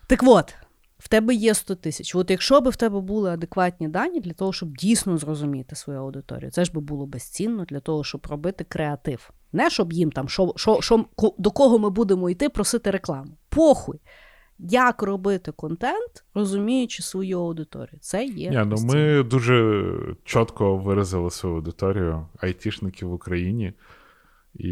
Так 0.07 0.23
от, 0.23 0.55
в 0.99 1.09
тебе 1.09 1.35
є 1.35 1.55
100 1.55 1.75
тисяч. 1.75 2.15
От 2.15 2.31
якщо 2.31 2.61
б 2.61 2.69
в 2.69 2.77
тебе 2.77 3.01
були 3.01 3.31
адекватні 3.31 3.89
дані 3.89 4.21
для 4.21 4.33
того, 4.33 4.53
щоб 4.53 4.77
дійсно 4.77 5.19
зрозуміти 5.19 5.77
свою 5.77 5.99
аудиторію, 5.99 6.51
це 6.51 6.65
ж 6.65 6.73
би 6.73 6.81
було 6.81 7.07
безцінно 7.07 7.65
для 7.65 7.81
того, 7.81 8.05
щоб 8.05 8.27
робити 8.31 8.65
креатив. 8.65 9.31
Не 9.53 9.71
щоб 9.71 9.93
їм 9.93 10.13
там, 10.13 10.29
що, 10.29 10.53
що, 10.57 10.81
що, 10.81 11.05
до 11.39 11.51
кого 11.51 11.79
ми 11.79 11.91
будемо 11.91 12.31
йти, 12.31 12.49
просити 12.49 12.91
рекламу. 12.91 13.37
Похуй 13.49 14.01
як 14.59 15.03
робити 15.03 15.53
контент, 15.53 16.25
розуміючи 16.35 17.03
свою 17.03 17.41
аудиторію. 17.41 17.99
Це 18.01 18.25
є. 18.25 18.51
Ні, 18.51 18.63
ну 18.67 18.77
Ми 18.77 19.23
дуже 19.23 19.85
чітко 20.25 20.77
виразили 20.77 21.31
свою 21.31 21.57
аудиторію 21.57 22.27
айтішників 22.41 23.09
в 23.09 23.13
Україні. 23.13 23.73
І 24.55 24.69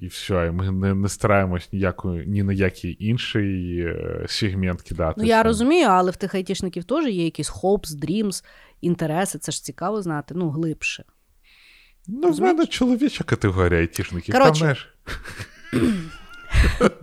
і 0.00 0.06
все, 0.06 0.46
і 0.46 0.50
ми 0.50 0.70
не 0.70 0.94
не 0.94 1.08
стараємось 1.08 1.72
ніякої, 1.72 2.26
ні 2.26 2.42
на 2.42 2.52
який 2.52 2.96
інший 3.08 3.80
е, 3.80 4.24
сегмент 4.28 4.82
кидати. 4.82 5.14
Ну, 5.20 5.26
я 5.26 5.42
розумію, 5.42 5.86
але 5.88 6.10
в 6.10 6.16
тих 6.16 6.34
айтішників 6.34 6.84
теж 6.84 7.06
є 7.06 7.24
якісь 7.24 7.52
hopes, 7.52 7.86
dreams, 7.86 8.44
інтереси. 8.80 9.38
Це 9.38 9.52
ж 9.52 9.64
цікаво 9.64 10.02
знати, 10.02 10.34
ну, 10.36 10.50
глибше. 10.50 11.04
Ну, 12.06 12.30
в 12.30 12.40
мене 12.40 12.66
чоловіча 12.66 13.24
категорія 13.24 13.80
айтішників. 13.80 14.34
Короче, 14.34 14.76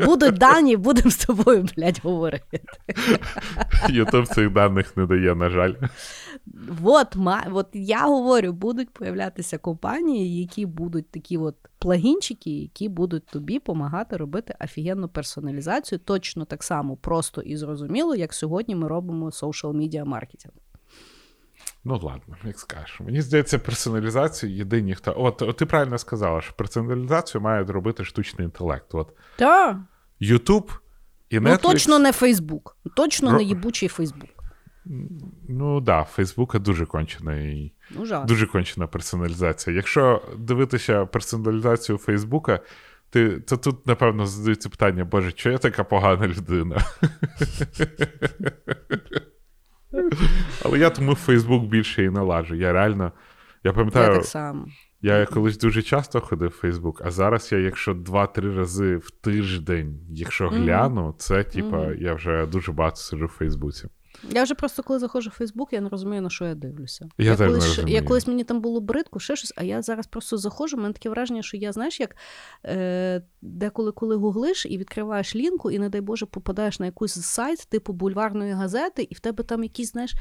Будуть 0.05 0.37
дані, 0.37 0.77
будемо 0.77 1.09
з 1.11 1.25
тобою, 1.25 1.65
блядь, 1.77 1.99
говорити. 2.03 2.61
Ютуб 3.89 4.27
цих 4.27 4.53
даних 4.53 4.97
не 4.97 5.05
дає, 5.05 5.35
на 5.35 5.49
жаль. 5.49 5.73
От, 6.83 7.15
от 7.51 7.67
я 7.73 8.07
говорю, 8.07 8.53
будуть 8.53 8.89
появлятися 8.89 9.57
компанії, 9.57 10.39
які 10.41 10.65
будуть 10.65 11.11
такі 11.11 11.37
от 11.37 11.55
плагінчики, 11.79 12.49
які 12.49 12.89
будуть 12.89 13.25
тобі 13.25 13.53
допомагати 13.53 14.17
робити 14.17 14.55
офігенну 14.63 15.07
персоналізацію, 15.07 15.99
точно 15.99 16.45
так 16.45 16.63
само 16.63 16.95
просто 16.97 17.41
і 17.41 17.57
зрозуміло, 17.57 18.15
як 18.15 18.33
сьогодні 18.33 18.75
ми 18.75 18.87
робимо 18.87 19.25
social 19.25 19.73
media 19.73 20.05
маркетинг. 20.05 20.53
Ну, 21.83 21.99
ладно, 22.03 22.35
як 22.43 22.59
скажеш. 22.59 22.99
Мені 22.99 23.21
здається, 23.21 23.59
персоналізацію 23.59 24.55
єдині 24.55 24.95
хто. 24.95 25.13
От, 25.17 25.41
от 25.41 25.57
ти 25.57 25.65
правильно 25.65 25.97
сказала, 25.97 26.41
що 26.41 26.53
персоналізацію 26.53 27.41
має 27.41 27.63
робити 27.63 28.05
штучний 28.05 28.45
інтелект. 28.45 28.95
От. 28.95 29.15
Так. 29.35 29.77
Ютуб 30.19 30.71
і 31.29 31.39
Netflix... 31.39 31.51
Ну, 31.51 31.57
точно 31.57 31.99
не 31.99 32.11
Фейсбук. 32.11 32.77
Точно 32.95 33.31
Ро... 33.31 33.37
не 33.37 33.43
їбучий 33.43 33.89
Фейсбук. 33.89 34.29
Ну 35.49 35.75
так, 35.75 35.83
да, 35.83 36.03
Фейсбука 36.03 36.59
дуже 36.59 36.85
кончена 36.85 37.35
Ну, 37.89 38.25
дуже 38.27 38.47
кончена 38.47 38.87
персоналізація. 38.87 39.75
Якщо 39.75 40.21
дивитися 40.37 41.05
персоналізацію 41.05 41.97
Фейсбука, 41.97 42.59
ти, 43.09 43.39
то 43.39 43.57
тут, 43.57 43.87
напевно, 43.87 44.25
задаються 44.25 44.69
питання: 44.69 45.05
Боже, 45.05 45.31
чого 45.31 45.53
я 45.53 45.59
така 45.59 45.83
погана 45.83 46.27
людина? 46.27 46.77
Але 50.65 50.79
я 50.79 50.89
тому 50.89 51.15
Фейсбук 51.15 51.63
більше 51.63 52.03
і 52.03 52.09
налажу. 52.09 52.55
Я 52.55 52.73
реально. 52.73 53.11
Я 53.63 53.73
пам'ятаю, 53.73 54.07
я 54.07 54.15
так 54.15 54.25
само. 54.25 54.67
Я 55.01 55.25
колись 55.25 55.57
дуже 55.57 55.81
часто 55.81 56.21
ходив 56.21 56.49
в 56.49 56.51
Фейсбук, 56.61 57.01
а 57.05 57.11
зараз 57.11 57.51
я, 57.51 57.57
якщо 57.57 57.93
два-три 57.93 58.55
рази 58.55 58.97
в 58.97 59.11
тиждень, 59.11 59.99
якщо 60.09 60.49
гляну, 60.49 61.15
це 61.17 61.43
типа 61.43 61.77
mm-hmm. 61.77 62.01
я 62.01 62.13
вже 62.13 62.45
дуже 62.45 62.71
багато 62.71 62.95
сиджу 62.95 63.25
в 63.25 63.29
Фейсбуці. 63.29 63.87
Я 64.29 64.43
вже 64.43 64.55
просто 64.55 64.83
коли 64.83 64.99
заходжу 64.99 65.29
в 65.29 65.33
Фейсбук, 65.33 65.73
я 65.73 65.81
не 65.81 65.89
розумію, 65.89 66.21
на 66.21 66.29
що 66.29 66.45
я 66.45 66.55
дивлюся. 66.55 67.09
Я, 67.17 67.31
я, 67.31 67.37
колись, 67.37 67.63
не 67.63 67.67
розумію. 67.67 67.95
я 67.95 68.01
колись 68.01 68.27
мені 68.27 68.43
там 68.43 68.61
було 68.61 68.81
бридко, 68.81 69.19
ще 69.19 69.35
щось, 69.35 69.53
а 69.55 69.63
я 69.63 69.81
зараз 69.81 70.07
просто 70.07 70.37
заходжу. 70.37 70.77
У 70.77 70.79
мене 70.79 70.93
таке 70.93 71.09
враження, 71.09 71.41
що 71.41 71.57
я 71.57 71.71
знаєш, 71.71 71.99
як 71.99 72.15
е, 72.65 73.21
деколи 73.41 73.91
коли 73.91 74.15
гуглиш 74.15 74.65
і 74.65 74.77
відкриваєш 74.77 75.35
лінку, 75.35 75.71
і, 75.71 75.79
не 75.79 75.89
дай 75.89 76.01
Боже, 76.01 76.25
попадаєш 76.25 76.79
на 76.79 76.85
якийсь 76.85 77.13
сайт, 77.13 77.67
типу 77.69 77.93
бульварної 77.93 78.53
газети, 78.53 79.07
і 79.09 79.15
в 79.15 79.19
тебе 79.19 79.43
там 79.43 79.63
якісь, 79.63 79.91
знаєш. 79.91 80.13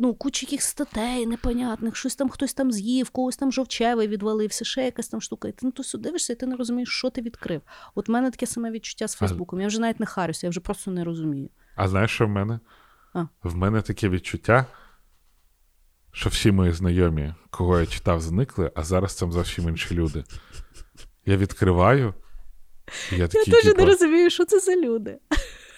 Ну, 0.00 0.14
куча 0.14 0.46
яких 0.46 0.62
статей 0.62 1.26
непонятних, 1.26 1.96
щось 1.96 2.16
там 2.16 2.28
хтось 2.28 2.54
там 2.54 2.72
з'їв, 2.72 3.10
когось 3.10 3.36
там 3.36 3.52
жовчевий 3.52 4.08
відвалився, 4.08 4.64
ще 4.64 4.84
якась 4.84 5.08
там 5.08 5.20
штука. 5.20 5.48
І 5.48 5.52
ти 5.52 5.58
ну, 5.62 5.70
то 5.70 5.84
сюди 5.84 6.04
дивишся, 6.04 6.32
і 6.32 6.36
ти 6.36 6.46
не 6.46 6.56
розумієш, 6.56 6.88
що 6.88 7.10
ти 7.10 7.22
відкрив. 7.22 7.60
От 7.94 8.08
в 8.08 8.10
мене 8.10 8.30
таке 8.30 8.46
саме 8.46 8.70
відчуття 8.70 9.08
з 9.08 9.14
Фейсбуком. 9.14 9.60
Я 9.60 9.66
вже 9.66 9.80
навіть 9.80 10.00
не 10.00 10.06
харюся, 10.06 10.46
я 10.46 10.50
вже 10.50 10.60
просто 10.60 10.90
не 10.90 11.04
розумію. 11.04 11.48
А 11.74 11.88
знаєш, 11.88 12.10
що 12.10 12.26
в 12.26 12.28
мене? 12.28 12.60
А. 13.14 13.24
В 13.42 13.56
мене 13.56 13.82
таке 13.82 14.08
відчуття, 14.08 14.66
що 16.12 16.30
всі 16.30 16.52
мої 16.52 16.72
знайомі, 16.72 17.34
кого 17.50 17.80
я 17.80 17.86
читав, 17.86 18.20
зникли, 18.20 18.72
а 18.74 18.82
зараз 18.82 19.14
там 19.14 19.32
зовсім 19.32 19.68
інші 19.68 19.94
люди. 19.94 20.24
Я 21.26 21.36
відкриваю. 21.36 22.14
Я 23.10 23.28
такий, 23.28 23.42
я 23.46 23.52
теж 23.54 23.62
типу, 23.62 23.80
не 23.80 23.86
розумію, 23.86 24.30
що 24.30 24.44
це 24.44 24.60
за 24.60 24.76
люди. 24.76 25.18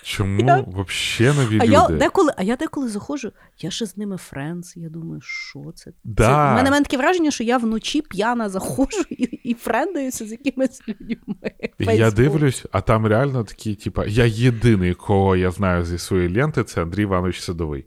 Чому 0.02 0.46
Я- 0.46 0.64
взагалі 0.66 1.36
нові 1.36 1.58
А 1.60 1.64
люди? 1.64 1.72
я 1.72 1.88
деколи, 1.88 2.32
а 2.36 2.42
я 2.42 2.56
деколи 2.56 2.88
заходжу, 2.88 3.32
я 3.58 3.70
ще 3.70 3.86
з 3.86 3.96
ними 3.96 4.16
friends. 4.16 4.76
Я 4.76 4.88
думаю, 4.88 5.20
що 5.20 5.72
це? 5.74 5.92
Да. 6.04 6.24
це... 6.24 6.52
У 6.52 6.56
мене, 6.56 6.70
мене 6.70 6.82
таке 6.82 6.96
враження, 6.96 7.30
що 7.30 7.44
я 7.44 7.58
вночі 7.58 8.02
п'яна 8.02 8.48
заходжу 8.48 9.04
і, 9.10 9.22
і 9.24 9.54
friend-аюся 9.54 10.26
з 10.26 10.30
якимись 10.30 10.82
людьми. 10.88 11.52
Я 11.78 12.10
дивлюсь, 12.10 12.64
а 12.72 12.80
там 12.80 13.06
реально 13.06 13.44
такі, 13.44 13.74
типа, 13.74 14.04
я 14.06 14.24
єдиний, 14.24 14.94
кого 14.94 15.36
я 15.36 15.50
знаю 15.50 15.84
зі 15.84 15.98
своєї 15.98 16.36
ленти, 16.36 16.64
це 16.64 16.82
Андрій 16.82 17.02
Іванович 17.02 17.40
Садовий. 17.40 17.86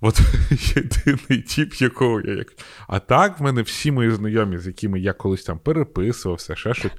От 0.00 0.20
єдиний 0.76 1.42
тип, 1.42 1.74
якого 1.74 2.20
я 2.20 2.34
як. 2.34 2.46
А 2.88 2.98
так 2.98 3.40
в 3.40 3.42
мене 3.42 3.62
всі 3.62 3.92
мої 3.92 4.10
знайомі, 4.10 4.58
з 4.58 4.66
якими 4.66 5.00
я 5.00 5.12
колись 5.12 5.44
там 5.44 5.58
переписувався, 5.58 6.56
ще 6.56 6.74
щось, 6.74 6.92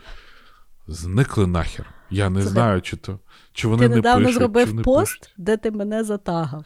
зникли 0.88 1.48
нахер. 1.48 2.01
Я 2.12 2.30
не 2.30 2.44
Це 2.44 2.50
знаю, 2.50 2.82
чи 2.82 2.98
то. 2.98 3.20
Чи 3.54 3.68
вони 3.68 3.84
Ти 3.84 3.90
не 3.90 3.96
недавно 3.96 4.20
пишуть, 4.26 4.34
чи 4.34 4.40
зробив 4.40 4.74
не 4.74 4.82
пост, 4.82 5.20
пишуть. 5.20 5.34
де 5.38 5.58
ти 5.58 5.72
мене 5.72 6.04
затагав. 6.04 6.66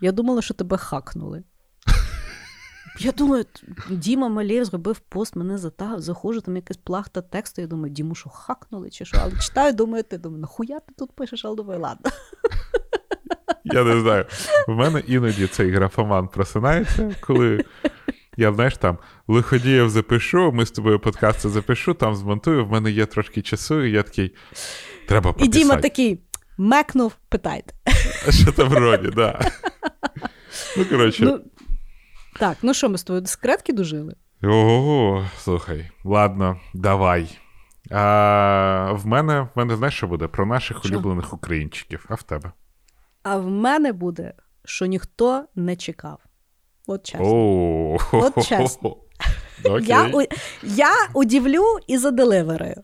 Я 0.00 0.12
думала, 0.12 0.42
що 0.42 0.54
тебе 0.54 0.76
хакнули. 0.76 1.42
Я 3.00 3.12
думаю, 3.12 3.44
Діма 3.90 4.28
Малєв 4.28 4.64
зробив 4.64 4.98
пост, 4.98 5.36
мене 5.36 5.58
затагав, 5.58 6.00
заходжу, 6.00 6.40
там 6.40 6.56
якась 6.56 6.76
плахта 6.76 7.20
тексту. 7.20 7.60
Я 7.60 7.66
думаю, 7.66 7.92
Діму, 7.94 8.14
що 8.14 8.30
хакнули 8.30 8.90
чи 8.90 9.04
що? 9.04 9.18
Але 9.22 9.32
читаю, 9.40 9.72
думаю, 9.72 10.02
ти 10.02 10.18
думаю, 10.18 10.40
нахуя 10.40 10.80
ти 10.80 10.94
тут 10.98 11.12
пишеш, 11.12 11.44
але 11.44 11.56
думаю, 11.56 11.80
ладно. 11.80 12.10
Я 13.64 13.84
не 13.84 14.00
знаю. 14.00 14.24
В 14.68 14.74
мене 14.74 15.02
іноді 15.06 15.46
цей 15.46 15.70
графоман 15.70 16.28
просинається, 16.28 17.14
коли 17.20 17.64
я, 18.38 18.52
знаєш, 18.52 18.76
там 18.76 18.98
лиходіїв 19.28 19.90
запишу, 19.90 20.52
ми 20.52 20.66
з 20.66 20.70
тобою 20.70 20.98
подкасти 20.98 21.48
запишу, 21.48 21.94
там 21.94 22.14
змонтую, 22.14 22.66
в 22.66 22.72
мене 22.72 22.90
є 22.90 23.06
трошки 23.06 23.42
часу, 23.42 23.82
і 23.82 23.90
я 23.90 24.02
такий. 24.02 24.34
Треба 25.08 25.34
І. 25.38 25.48
Діма 25.48 25.76
такий 25.76 26.20
мекнув, 26.58 27.16
питайте. 27.28 27.74
Що 28.30 28.52
там 28.52 28.68
вроді, 28.68 29.08
да. 29.08 29.40
Ну, 30.76 30.84
коротше. 30.84 31.24
Ну, 31.24 31.40
так, 32.38 32.56
ну 32.62 32.74
що, 32.74 32.88
ми 32.88 32.98
з 32.98 33.02
тобою 33.02 33.20
до 33.20 33.26
секретки 33.26 33.72
дожили? 33.72 34.14
Ого, 34.42 35.26
слухай, 35.38 35.90
ладно, 36.04 36.60
давай. 36.74 37.38
А, 37.90 38.92
в 38.92 39.06
мене, 39.06 39.40
в 39.40 39.48
мене, 39.54 39.76
знаєш, 39.76 39.94
що 39.94 40.06
буде? 40.06 40.28
Про 40.28 40.46
наших 40.46 40.78
Що? 40.78 40.88
улюблених 40.88 41.32
українчиків, 41.32 42.06
а 42.08 42.14
в 42.14 42.22
тебе? 42.22 42.52
А 43.22 43.36
в 43.36 43.50
мене 43.50 43.92
буде, 43.92 44.32
що 44.64 44.86
ніхто 44.86 45.44
не 45.54 45.76
чекав. 45.76 46.18
От 46.90 47.06
чесно. 47.06 47.26
О, 47.26 47.98
От 48.12 48.46
чесно. 48.46 48.96
Окей. 49.64 49.86
Я, 49.86 50.10
у- 50.12 50.22
я 50.62 50.92
удивлю 51.14 51.64
і 51.86 51.98
заделиверую. 51.98 52.74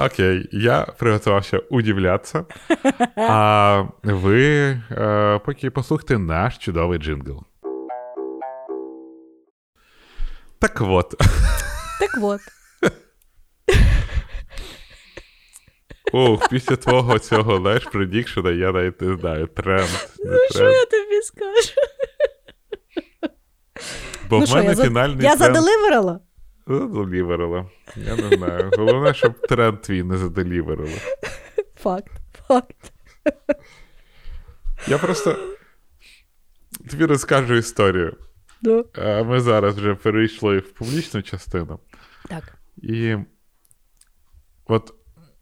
Окей, 0.00 0.48
я 0.52 0.80
приготувався 0.98 1.58
удивлятися. 1.58 2.44
А 3.16 3.84
ви 4.02 4.46
е, 4.90 5.40
поки 5.44 5.70
послухайте 5.70 6.18
наш 6.18 6.58
чудовий 6.58 6.98
джингл. 6.98 7.42
Так 10.58 10.80
от, 10.80 11.14
Так 12.00 12.10
от. 12.22 12.40
ох, 16.12 16.48
після 16.48 16.76
твого 16.76 17.18
цього 17.18 17.56
знаєш, 17.58 17.84
предікшена, 17.84 18.50
я 18.50 18.72
навіть 18.72 19.00
не 19.00 19.16
знаю, 19.16 19.46
тренд. 19.46 19.88
Ну, 20.24 20.36
що 20.50 20.70
я 20.70 20.84
тобі 20.84 21.22
скажу? 21.22 21.80
Бо 24.28 24.38
ну, 24.38 24.44
в 24.44 24.54
мене 24.54 24.68
я, 24.68 24.74
за- 24.74 24.84
фінальний 24.84 25.24
я 25.24 25.36
тренд. 25.36 25.56
Заделіверила. 26.66 27.70
Я 27.96 28.16
не 28.16 28.36
знаю. 28.36 28.70
Головне, 28.78 29.14
щоб 29.14 29.40
тренд 29.46 29.80
твій 29.80 30.02
не 30.02 30.16
заделіверили. 30.16 30.98
Факт, 31.76 32.12
факт. 32.48 32.92
Я 34.88 34.98
просто 34.98 35.36
тобі 36.90 37.04
розкажу 37.04 37.54
історію. 37.54 38.16
Ну, 38.62 38.84
Ми 39.24 39.40
зараз 39.40 39.76
вже 39.76 39.94
перейшли 39.94 40.58
в 40.58 40.72
публічну 40.72 41.22
частину. 41.22 41.78
так. 42.28 42.58
І 42.76 43.16
от 44.66 44.94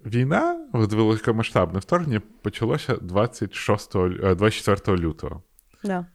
війна, 0.07 0.69
великомасштабне 0.73 1.79
вторгнення 1.79 2.23
почалося 2.43 2.97
26, 2.97 3.97
е, 3.97 4.35
24 4.35 4.99
лютого. 4.99 5.43
Да. 5.85 6.07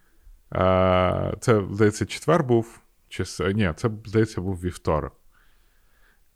Це, 1.40 1.64
здається, 1.72 2.06
четвер 2.06 2.44
був. 2.44 2.80
Чи, 3.10 3.26
ні, 3.54 3.74
це, 3.76 3.90
здається, 4.06 4.42
був 4.42 4.56
вівторок. 4.62 5.14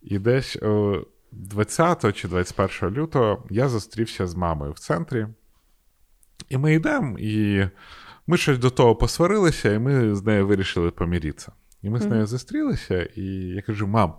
І 0.01 0.19
десь 0.19 0.55
е, 0.61 1.01
20 1.31 2.15
чи 2.15 2.27
21 2.27 2.89
лютого 2.89 3.47
я 3.49 3.69
зустрівся 3.69 4.27
з 4.27 4.35
мамою 4.35 4.71
в 4.71 4.79
центрі. 4.79 5.27
І 6.49 6.57
ми 6.57 6.73
йдемо, 6.73 7.19
і 7.19 7.67
ми 8.27 8.37
щось 8.37 8.57
до 8.57 8.69
того 8.69 8.95
посварилися, 8.95 9.73
і 9.73 9.79
ми 9.79 10.15
з 10.15 10.23
нею 10.23 10.47
вирішили 10.47 10.91
поміритися. 10.91 11.51
І 11.81 11.89
ми 11.89 11.99
з 11.99 12.05
нею 12.05 12.25
зустрілися, 12.25 13.03
і 13.03 13.23
я 13.31 13.61
кажу: 13.61 13.87
мам, 13.87 14.13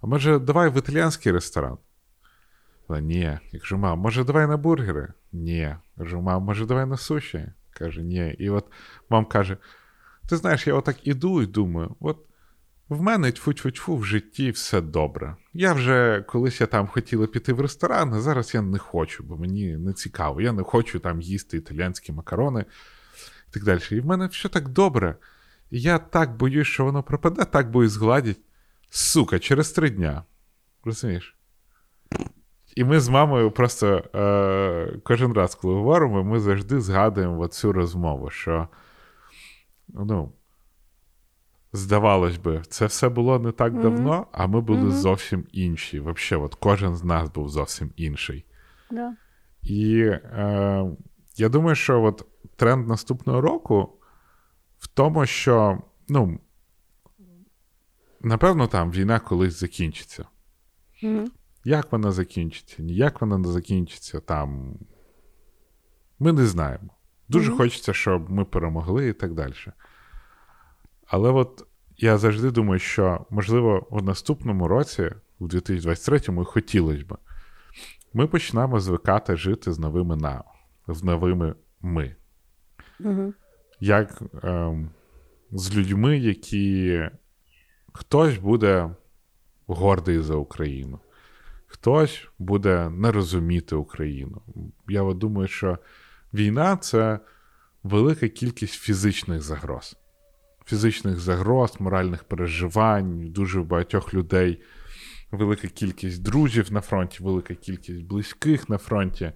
а 0.00 0.06
може 0.06 0.38
давай 0.38 0.68
в 0.68 0.78
італіянський 0.78 1.32
ресторан? 1.32 1.78
Вона, 2.88 3.00
ні. 3.00 3.38
Я 3.52 3.60
кажу, 3.60 3.78
мам, 3.78 3.98
може 3.98 4.24
давай 4.24 4.46
на 4.46 4.56
бургери? 4.56 5.12
Ні. 5.32 5.58
Я 5.58 5.80
кажу, 5.98 6.20
мам, 6.20 6.42
може 6.42 6.66
давай 6.66 6.86
на 6.86 6.96
суші? 6.96 7.52
Каже, 7.74 8.02
ні. 8.02 8.36
І 8.38 8.50
от 8.50 8.66
мам 9.10 9.26
каже: 9.26 9.56
ти 10.28 10.36
знаєш, 10.36 10.66
я 10.66 10.74
отак 10.74 11.06
іду 11.06 11.42
і 11.42 11.46
думаю, 11.46 11.96
от 12.00 12.18
в 12.88 13.02
мене 13.02 13.28
тьфу-тьфу-тьфу 13.32 13.96
в 13.96 14.04
житті 14.04 14.50
все 14.50 14.80
добре. 14.80 15.36
Я 15.52 15.72
вже 15.72 16.24
колись 16.28 16.60
я 16.60 16.66
там 16.66 16.86
хотіла 16.86 17.26
піти 17.26 17.52
в 17.52 17.60
ресторан, 17.60 18.14
а 18.14 18.20
зараз 18.20 18.54
я 18.54 18.62
не 18.62 18.78
хочу, 18.78 19.24
бо 19.24 19.36
мені 19.36 19.76
не 19.76 19.92
цікаво. 19.92 20.40
Я 20.40 20.52
не 20.52 20.62
хочу 20.62 20.98
там 20.98 21.20
їсти 21.20 21.56
італіянські 21.56 22.12
макарони 22.12 22.64
і 23.48 23.52
так 23.52 23.64
далі. 23.64 23.80
І 23.90 24.00
в 24.00 24.06
мене 24.06 24.26
все 24.26 24.48
так 24.48 24.68
добре. 24.68 25.16
І 25.70 25.80
я 25.80 25.98
так 25.98 26.36
боюсь, 26.36 26.66
що 26.66 26.84
воно 26.84 27.02
пропаде, 27.02 27.44
так 27.44 27.70
боюсь 27.70 27.92
згладіть. 27.92 28.40
Сука, 28.90 29.38
через 29.38 29.70
три 29.70 29.90
дня. 29.90 30.24
Розумієш? 30.84 31.36
І 32.74 32.84
ми 32.84 33.00
з 33.00 33.08
мамою 33.08 33.50
просто 33.50 33.86
е, 34.14 34.98
кожен 35.02 35.32
раз, 35.32 35.54
коли 35.54 35.74
говоримо, 35.74 36.24
ми 36.24 36.40
завжди 36.40 36.80
згадуємо 36.80 37.48
цю 37.48 37.72
розмову, 37.72 38.30
що 38.30 38.68
ну, 39.88 40.32
здавалось 41.72 42.36
би, 42.36 42.62
це 42.68 42.86
все 42.86 43.08
було 43.08 43.38
не 43.38 43.52
так 43.52 43.80
давно, 43.80 44.26
а 44.32 44.46
ми 44.46 44.60
були 44.60 44.78
Мгм. 44.78 44.90
зовсім 44.90 45.46
інші. 45.52 46.00
Взагалі, 46.00 46.44
от 46.44 46.54
кожен 46.54 46.96
з 46.96 47.04
нас 47.04 47.30
був 47.30 47.48
зовсім 47.48 47.90
інший. 47.96 48.44
Да. 48.90 49.16
І 49.62 49.98
е, 50.04 50.84
я 51.36 51.48
думаю, 51.48 51.76
що 51.76 52.02
от 52.02 52.26
тренд 52.56 52.88
наступного 52.88 53.40
року 53.40 53.92
в 54.78 54.86
тому, 54.86 55.26
що, 55.26 55.82
ну, 56.08 56.38
напевно, 58.20 58.66
там 58.66 58.90
війна 58.90 59.20
колись 59.20 59.60
закінчиться. 59.60 60.24
Мгм. 61.02 61.30
Як 61.64 61.92
вона 61.92 62.12
закінчиться? 62.12 62.82
Ніяк 62.82 63.20
вона 63.20 63.38
не 63.38 63.48
закінчиться 63.48 64.20
там. 64.20 64.78
Ми 66.18 66.32
не 66.32 66.46
знаємо. 66.46 66.88
Дуже 67.28 67.48
Мгм. 67.48 67.58
хочеться, 67.58 67.92
щоб 67.92 68.30
ми 68.30 68.44
перемогли 68.44 69.08
і 69.08 69.12
так 69.12 69.34
далі. 69.34 69.54
Але 71.06 71.30
от 71.30 71.66
я 71.96 72.18
завжди 72.18 72.50
думаю, 72.50 72.78
що, 72.78 73.26
можливо, 73.30 73.86
в 73.90 74.02
наступному 74.04 74.68
році, 74.68 75.10
у 75.38 75.46
2023-му, 75.46 76.42
і 76.42 76.44
хотілося 76.44 77.04
б, 77.04 77.16
ми 78.12 78.26
почнемо 78.26 78.80
звикати 78.80 79.36
жити 79.36 79.72
з 79.72 79.78
новими 79.78 80.16
на, 80.16 80.44
з 80.88 81.02
новими 81.04 81.54
ми. 81.80 82.16
Угу. 83.00 83.34
Як 83.80 84.22
ем, 84.42 84.90
з 85.52 85.76
людьми, 85.76 86.18
які 86.18 87.00
хтось 87.92 88.38
буде 88.38 88.90
гордий 89.66 90.20
за 90.20 90.34
Україну, 90.34 90.98
хтось 91.84 92.28
буде 92.38 92.90
не 92.90 93.12
розуміти 93.12 93.76
Україну. 93.76 94.42
Я 94.88 95.02
от 95.02 95.18
думаю, 95.18 95.48
що 95.48 95.78
війна 96.34 96.76
це 96.76 97.20
велика 97.82 98.28
кількість 98.28 98.74
фізичних 98.74 99.42
загроз. 99.42 99.96
Фізичних 100.66 101.20
загроз, 101.20 101.76
моральних 101.80 102.24
переживань, 102.24 103.30
дуже 103.30 103.62
багатьох 103.62 104.14
людей 104.14 104.62
велика 105.30 105.68
кількість 105.68 106.22
друзів 106.22 106.72
на 106.72 106.80
фронті, 106.80 107.18
велика 107.22 107.54
кількість 107.54 108.02
близьких 108.02 108.68
на 108.68 108.78
фронті, 108.78 109.32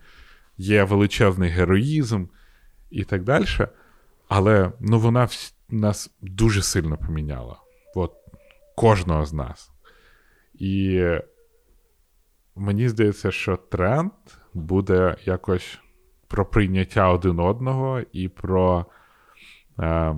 є 0.59 0.85
величезний 0.85 1.51
героїзм 1.51 2.25
і 2.91 3.05
так 3.05 3.25
далі. 3.25 3.47
Але 4.29 4.73
ну, 4.81 4.99
вона 4.99 5.29
нас 5.69 6.11
дуже 6.21 6.63
сильно 6.63 6.97
поміняла. 6.97 7.57
От 7.95 8.13
кожного 8.77 9.27
з 9.27 9.33
нас. 9.33 9.71
І 10.55 11.05
мені 12.59 12.89
здається, 12.89 13.31
що 13.31 13.57
тренд 13.57 14.13
буде 14.55 15.17
якось 15.25 15.79
про 16.29 16.47
прийняття 16.47 17.09
один 17.09 17.41
одного 17.41 18.01
і 18.13 18.29
про 18.29 18.87
е, 19.79 20.15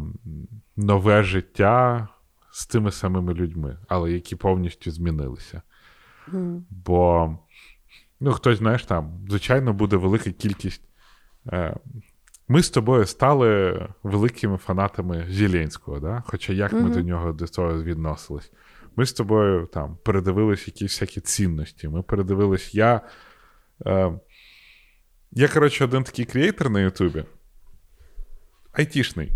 нове 0.76 1.22
життя 1.22 2.08
з 2.52 2.66
тими 2.66 2.90
самими 2.92 3.34
людьми, 3.34 3.78
але 3.88 4.12
які 4.12 4.36
повністю 4.36 4.90
змінилися. 4.90 5.62
Бо, 6.70 7.30
ну, 8.20 8.32
хтось, 8.32 8.58
знаєш, 8.58 8.84
там, 8.84 9.20
звичайно, 9.28 9.72
буде 9.72 9.96
велика 9.96 10.30
кількість. 10.30 10.82
Е, 11.52 11.76
ми 12.48 12.62
з 12.62 12.70
тобою 12.70 13.06
стали 13.06 13.78
великими 14.02 14.56
фанатами 14.56 15.26
Зеленського, 15.30 16.00
да? 16.00 16.22
хоча 16.26 16.52
як 16.52 16.72
ми 16.72 16.90
до 16.90 17.00
нього 17.00 17.32
до 17.32 17.46
цього 17.46 17.82
відносились. 17.82 18.52
Ми 19.00 19.06
з 19.06 19.12
тобою 19.12 19.66
там 19.66 19.98
передивились 20.04 20.66
якісь 20.66 20.92
всякі 20.92 21.20
цінності. 21.20 21.88
Ми 21.88 22.02
передивились, 22.02 22.74
я. 22.74 23.00
Е, 23.86 24.12
я, 25.32 25.48
коротше, 25.48 25.84
один 25.84 26.04
такий 26.04 26.24
креатор 26.24 26.70
на 26.70 26.80
Ютубі. 26.80 27.24
Айтішний. 28.72 29.32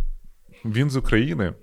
Він 0.65 0.91
з 0.91 0.97
України, 0.97 1.55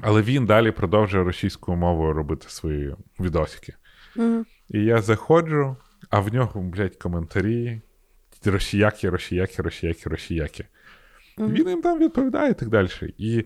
але 0.00 0.22
він 0.22 0.46
далі 0.46 0.70
продовжує 0.70 1.24
російською 1.24 1.78
мовою 1.78 2.12
робити 2.12 2.48
свої 2.48 2.94
відосики. 3.20 3.74
Угу. 4.16 4.44
І 4.68 4.84
я 4.84 5.02
заходжу, 5.02 5.76
а 6.10 6.20
в 6.20 6.34
нього, 6.34 6.62
блядь, 6.62 6.96
коментарі. 6.96 7.80
Росіяки, 8.44 9.10
росіяки, 9.10 9.62
росіяки, 9.62 10.10
росіяки. 10.10 10.64
І 11.38 11.42
Він 11.42 11.68
їм 11.68 11.82
там 11.82 11.98
відповідає 11.98 12.50
і 12.50 12.54
так 12.54 12.68
далі. 12.68 12.88
І 13.18 13.44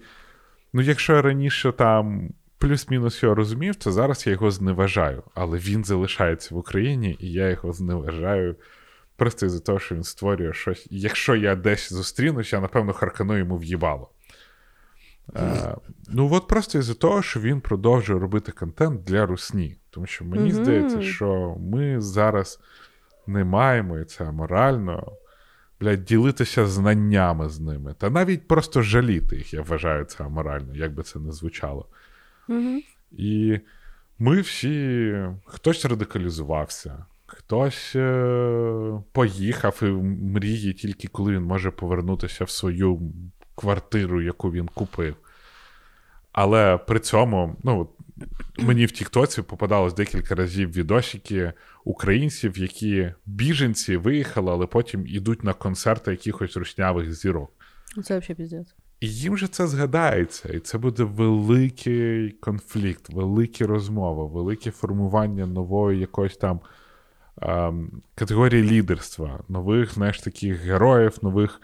ну, 0.72 0.82
якщо 0.82 1.22
раніше 1.22 1.72
там 1.72 2.30
плюс-мінус 2.62 3.22
його 3.22 3.34
розумів, 3.34 3.76
то 3.76 3.92
зараз 3.92 4.26
я 4.26 4.32
його 4.32 4.50
зневажаю. 4.50 5.22
Але 5.34 5.58
він 5.58 5.84
залишається 5.84 6.54
в 6.54 6.58
Україні, 6.58 7.16
і 7.20 7.32
я 7.32 7.50
його 7.50 7.72
зневажаю 7.72 8.56
просто 9.16 9.46
із-за 9.46 9.60
того, 9.60 9.78
що 9.78 9.94
він 9.94 10.02
створює 10.02 10.52
щось. 10.52 10.86
Якщо 10.90 11.36
я 11.36 11.56
десь 11.56 11.92
зустрінусь, 11.92 12.52
я 12.52 12.60
напевно 12.60 12.92
харкану 12.92 13.38
йому 13.38 13.58
в'їбало. 13.58 14.10
Е, 15.36 15.76
ну, 16.08 16.30
от 16.32 16.48
просто 16.48 16.78
із-за 16.78 16.94
того, 16.94 17.22
що 17.22 17.40
він 17.40 17.60
продовжує 17.60 18.18
робити 18.18 18.52
контент 18.52 19.04
для 19.04 19.26
русні. 19.26 19.78
Тому 19.90 20.06
що 20.06 20.24
мені 20.24 20.52
Мгм. 20.52 20.62
здається, 20.64 21.02
що 21.02 21.56
ми 21.60 22.00
зараз 22.00 22.60
не 23.26 23.44
маємо, 23.44 23.98
і 23.98 24.04
це 24.04 24.32
морально, 24.32 25.12
блядь, 25.80 26.04
ділитися 26.04 26.66
знаннями 26.66 27.48
з 27.48 27.60
ними. 27.60 27.94
Та 27.98 28.10
навіть 28.10 28.48
просто 28.48 28.82
жаліти 28.82 29.36
їх, 29.36 29.54
я 29.54 29.62
вважаю, 29.62 30.04
це 30.04 30.24
аморально, 30.24 30.74
як 30.74 30.94
би 30.94 31.02
це 31.02 31.18
не 31.18 31.32
звучало. 31.32 31.86
Угу. 32.52 32.80
І 33.12 33.60
ми 34.18 34.40
всі, 34.40 35.14
хтось 35.44 35.84
радикалізувався, 35.84 37.06
хтось 37.26 37.92
е- 37.96 39.00
поїхав 39.12 39.80
і 39.82 39.86
мріє 40.34 40.72
тільки 40.72 41.08
коли 41.08 41.32
він 41.32 41.42
може 41.42 41.70
повернутися 41.70 42.44
в 42.44 42.50
свою 42.50 43.12
квартиру, 43.54 44.22
яку 44.22 44.52
він 44.52 44.68
купив. 44.68 45.16
Але 46.32 46.78
при 46.78 47.00
цьому, 47.00 47.56
ну, 47.62 47.88
мені 48.58 48.86
в 48.86 48.90
Тіктоці 48.90 49.42
попадалось 49.42 49.94
декілька 49.94 50.34
разів 50.34 50.72
відосики 50.72 51.52
українців, 51.84 52.58
які 52.58 53.12
біженці 53.26 53.96
виїхали, 53.96 54.52
але 54.52 54.66
потім 54.66 55.06
йдуть 55.06 55.44
на 55.44 55.52
концерти 55.52 56.10
якихось 56.10 56.56
руснявих 56.56 57.14
зірок. 57.14 57.52
Це 57.94 58.00
взагалі 58.00 58.34
піздець. 58.34 58.74
І 59.02 59.08
їм 59.08 59.38
же 59.38 59.48
це 59.48 59.66
згадається, 59.66 60.48
і 60.48 60.58
це 60.58 60.78
буде 60.78 61.04
великий 61.04 62.30
конфлікт, 62.30 63.08
великі 63.08 63.64
розмови, 63.64 64.26
велике 64.26 64.70
формування 64.70 65.46
нової 65.46 66.00
якоїсь 66.00 66.36
там 66.36 66.60
ем, 67.42 68.02
категорії 68.14 68.62
лідерства, 68.62 69.44
нових, 69.48 69.94
знаєш, 69.94 70.20
таких 70.20 70.60
героїв, 70.60 71.18
нових 71.22 71.60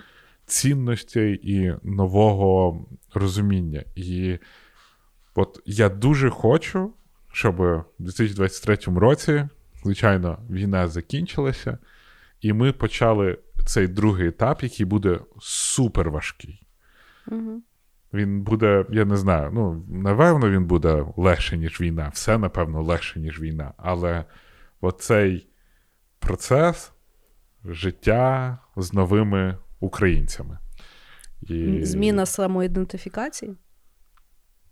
цінностей 0.46 1.40
і 1.52 1.74
нового 1.82 2.84
розуміння. 3.14 3.84
І 3.96 4.38
от 5.34 5.62
я 5.66 5.88
дуже 5.88 6.30
хочу, 6.30 6.92
щоб 7.32 7.60
у 7.60 7.84
2023 7.98 8.76
році, 8.86 9.48
звичайно, 9.82 10.38
війна 10.50 10.88
закінчилася, 10.88 11.78
і 12.40 12.52
ми 12.52 12.72
почали 12.72 13.38
цей 13.66 13.88
другий 13.88 14.28
етап, 14.28 14.62
який 14.62 14.86
буде 14.86 15.20
супер 15.40 16.10
важкий. 16.10 16.67
Угу. 17.30 17.62
Він 18.12 18.42
буде, 18.42 18.86
я 18.90 19.04
не 19.04 19.16
знаю, 19.16 19.50
ну, 19.52 19.84
напевно, 19.88 20.50
він 20.50 20.64
буде 20.64 21.06
легше, 21.16 21.56
ніж 21.56 21.80
війна. 21.80 22.10
Все, 22.14 22.38
напевно, 22.38 22.82
легше, 22.82 23.20
ніж 23.20 23.40
війна. 23.40 23.72
Але 23.76 24.24
оцей 24.80 25.46
процес 26.18 26.92
життя 27.64 28.58
з 28.76 28.92
новими 28.92 29.58
українцями. 29.80 30.58
І, 31.42 31.84
Зміна 31.84 32.26
самоідентифікації. 32.26 33.56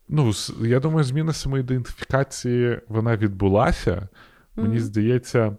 Ну, 0.08 0.32
я 0.62 0.80
думаю, 0.80 1.04
зміна 1.04 1.32
самоідентифікації 1.32 2.80
вона 2.88 3.16
відбулася. 3.16 4.08
Мені 4.56 4.68
Мгм. 4.68 4.78
здається, 4.78 5.56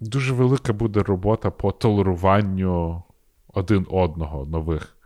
дуже 0.00 0.32
велика 0.32 0.72
буде 0.72 1.02
робота 1.02 1.50
по 1.50 1.72
толеруванню 1.72 3.02
один 3.58 3.86
одного 3.90 4.46
нових. 4.46 4.96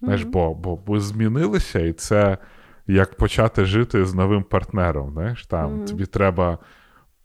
Знаєш, 0.00 0.22
бо, 0.22 0.54
бо, 0.54 0.76
бо 0.76 1.00
змінилися, 1.00 1.78
і 1.80 1.92
це 1.92 2.38
як 2.86 3.16
почати 3.16 3.64
жити 3.64 4.04
з 4.04 4.14
новим 4.14 4.42
партнером. 4.42 5.12
Знаєш, 5.12 5.46
там 5.46 5.74
Мгм. 5.76 5.84
тобі 5.84 6.06
треба 6.06 6.58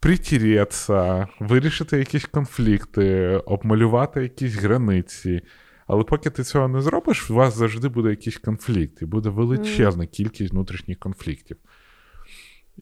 притіреться, 0.00 1.28
вирішити 1.40 1.98
якісь 1.98 2.24
конфлікти, 2.26 3.26
обмалювати 3.46 4.22
якісь 4.22 4.54
границі. 4.54 5.40
Але 5.86 6.04
поки 6.04 6.30
ти 6.30 6.42
цього 6.44 6.68
не 6.68 6.80
зробиш, 6.80 7.30
у 7.30 7.34
вас 7.34 7.56
завжди 7.56 7.88
буде 7.88 8.10
якийсь 8.10 8.38
конфлікт, 8.38 9.02
і 9.02 9.06
буде 9.06 9.28
величезна 9.28 10.06
кількість 10.06 10.52
внутрішніх 10.52 10.98
конфліктів. 10.98 11.56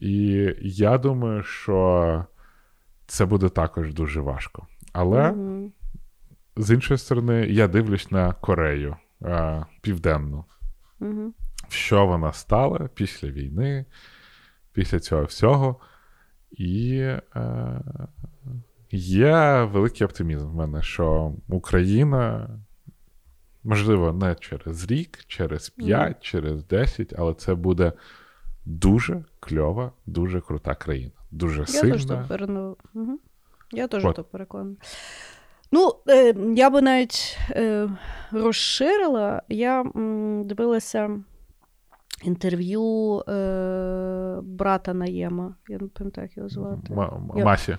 І 0.00 0.48
я 0.62 0.98
думаю, 0.98 1.42
що 1.42 2.24
це 3.06 3.26
буде 3.26 3.48
також 3.48 3.94
дуже 3.94 4.20
важко. 4.20 4.66
Але 4.92 5.32
Мгм. 5.32 5.72
З 6.56 6.70
іншої 6.70 6.98
сторони, 6.98 7.46
я 7.50 7.68
дивлюсь 7.68 8.10
на 8.10 8.32
Корею 8.32 8.96
а, 9.20 9.62
Південну. 9.82 10.44
Мгм. 11.00 11.34
Що 11.68 12.06
вона 12.06 12.32
стала 12.32 12.88
після 12.94 13.28
війни, 13.28 13.84
після 14.72 15.00
цього 15.00 15.24
всього. 15.24 15.80
І 16.50 16.98
е, 17.36 17.80
є 18.90 19.62
великий 19.72 20.06
оптимізм 20.06 20.48
в 20.48 20.54
мене, 20.54 20.82
що 20.82 21.34
Україна, 21.48 22.50
можливо, 23.64 24.12
не 24.12 24.34
через 24.34 24.90
рік, 24.90 25.24
через 25.26 25.70
5, 25.70 26.22
через 26.22 26.64
10, 26.64 27.14
але 27.18 27.34
це 27.34 27.54
буде 27.54 27.92
дуже 28.64 29.24
кльова, 29.40 29.92
дуже 30.06 30.40
крута 30.40 30.74
країна. 30.74 31.12
Дуже 31.30 31.60
Я 31.60 31.66
сильна. 31.66 31.94
теж 31.94 32.04
так 32.04 32.28
перену. 32.28 32.76
Угу. 32.94 33.18
Я 33.72 33.88
теж 33.88 34.04
От. 34.04 34.16
так 34.16 34.30
переконана. 34.30 34.76
Ну, 35.76 35.92
е, 36.08 36.34
я 36.56 36.70
би 36.70 36.82
навіть 36.82 37.38
е, 37.50 37.88
розширила. 38.32 39.42
Я 39.48 39.80
м, 39.96 40.46
дивилася 40.46 41.10
інтерв'ю 42.22 43.18
е, 43.28 44.38
брата 44.42 44.94
Наєма. 44.94 45.54
Я 45.68 45.78
не 45.78 45.88
пам'ятаю, 45.88 46.24
як 46.30 46.36
його 46.36 46.48
звати. 46.48 46.92
М- 46.92 47.30
Я- 47.36 47.44
Масі. 47.44 47.76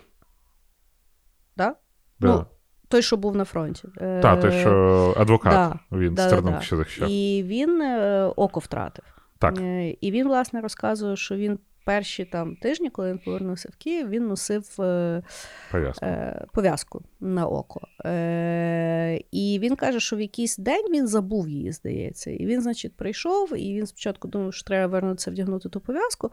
Да? 1.57 1.75
Да. 2.19 2.27
Ну, 2.27 2.45
Той, 2.87 3.01
що 3.01 3.17
був 3.17 3.35
на 3.35 3.45
фронті. 3.45 3.87
Так, 4.21 4.39
той, 4.41 4.51
що 4.51 5.13
адвокат, 5.17 5.53
да, 5.53 5.97
він 5.97 6.13
да, 6.13 6.41
да, 6.41 6.61
ще 6.61 6.75
захищав. 6.75 7.09
І 7.09 7.43
він 7.43 7.81
е, 7.81 8.23
око 8.35 8.59
втратив. 8.59 9.05
Так. 9.39 9.57
І 10.01 10.11
він, 10.11 10.27
власне, 10.27 10.61
розказує, 10.61 11.15
що 11.15 11.35
він 11.35 11.59
перші 11.87 12.25
там 12.25 12.55
тижні, 12.55 12.89
коли 12.89 13.11
він 13.11 13.19
повернувся 13.25 13.69
в 13.73 13.75
Київ, 13.75 14.09
він 14.09 14.27
носив 14.27 14.81
е, 14.81 15.23
Пов'язку. 15.71 16.05
е, 16.05 16.45
пов'язку 16.53 17.01
на 17.19 17.47
око. 17.47 17.81
Е, 18.05 19.21
І 19.31 19.59
він 19.61 19.75
каже, 19.75 19.99
що 19.99 20.15
в 20.15 20.21
якийсь 20.21 20.57
день 20.57 20.85
він 20.89 21.07
забув 21.07 21.49
її, 21.49 21.71
здається. 21.71 22.31
І 22.31 22.45
він, 22.45 22.61
значить, 22.61 22.95
прийшов, 22.95 23.57
і 23.57 23.73
він 23.73 23.87
спочатку 23.87 24.27
думав, 24.27 24.53
що 24.53 24.63
треба 24.63 24.87
вернутися 24.87 25.31
вдягнути 25.31 25.69
ту 25.69 25.79
пов'язку, 25.79 26.31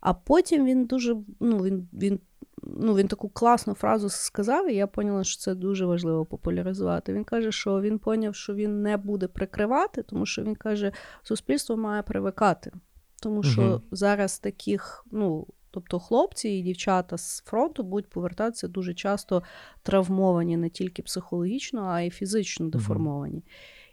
а 0.00 0.14
потім 0.14 0.66
він 0.66 0.84
дуже 0.84 1.16
ну, 1.40 1.58
він, 1.58 1.88
він, 1.92 2.20
ну, 2.62 2.94
він 2.94 3.08
таку 3.08 3.28
класну 3.28 3.74
фразу 3.74 4.08
сказав, 4.08 4.70
і 4.70 4.74
я 4.74 4.86
поняла, 4.86 5.24
що 5.24 5.40
це 5.40 5.54
дуже 5.54 5.86
важливо 5.86 6.24
популяризувати. 6.24 7.12
Він 7.12 7.24
каже, 7.24 7.52
що 7.52 7.80
він 7.80 7.98
поняв, 7.98 8.34
що 8.34 8.54
він 8.54 8.82
не 8.82 8.96
буде 8.96 9.28
прикривати, 9.28 10.02
тому 10.02 10.26
що 10.26 10.42
він 10.42 10.54
каже, 10.54 10.92
суспільство 11.22 11.76
має 11.76 12.02
привикати. 12.02 12.72
Тому 13.22 13.42
що 13.42 13.62
Мгм. 13.62 13.80
зараз 13.90 14.38
таких, 14.38 15.06
ну, 15.10 15.46
тобто 15.70 15.98
хлопці 15.98 16.48
і 16.48 16.62
дівчата 16.62 17.18
з 17.18 17.42
фронту 17.46 17.82
будуть 17.82 18.10
повертатися 18.10 18.68
дуже 18.68 18.94
часто 18.94 19.42
травмовані 19.82 20.56
не 20.56 20.68
тільки 20.68 21.02
психологічно, 21.02 21.84
а 21.84 22.00
й 22.00 22.10
фізично 22.10 22.68
деформовані. 22.68 23.44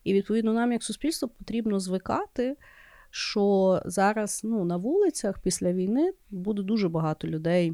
І 0.03 0.13
відповідно 0.13 0.53
нам, 0.53 0.71
як 0.71 0.83
суспільство, 0.83 1.27
потрібно 1.27 1.79
звикати, 1.79 2.57
що 3.09 3.81
зараз 3.85 4.41
ну, 4.43 4.65
на 4.65 4.77
вулицях 4.77 5.39
після 5.39 5.73
війни 5.73 6.11
буде 6.29 6.61
дуже 6.61 6.89
багато 6.89 7.27
людей. 7.27 7.71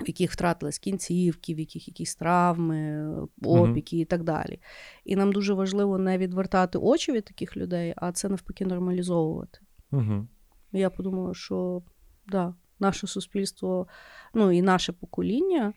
В 0.00 0.06
яких 0.06 0.32
втратились 0.32 0.78
кінцівки, 0.78 1.54
в 1.54 1.58
яких 1.58 1.88
якісь 1.88 2.14
травми, 2.14 3.12
опіки 3.42 3.98
і 3.98 4.04
так 4.04 4.24
далі. 4.24 4.60
І 5.04 5.16
нам 5.16 5.32
дуже 5.32 5.54
важливо 5.54 5.98
не 5.98 6.18
відвертати 6.18 6.78
очі 6.78 7.12
від 7.12 7.24
таких 7.24 7.56
людей, 7.56 7.94
а 7.96 8.12
це 8.12 8.28
навпаки 8.28 8.66
нормалізовувати. 8.66 9.58
Угу. 9.92 10.26
Я 10.78 10.90
подумала, 10.90 11.34
що 11.34 11.82
да, 12.26 12.54
наше 12.80 13.06
суспільство, 13.06 13.86
ну 14.34 14.52
і 14.52 14.62
наше 14.62 14.92
покоління 14.92 15.72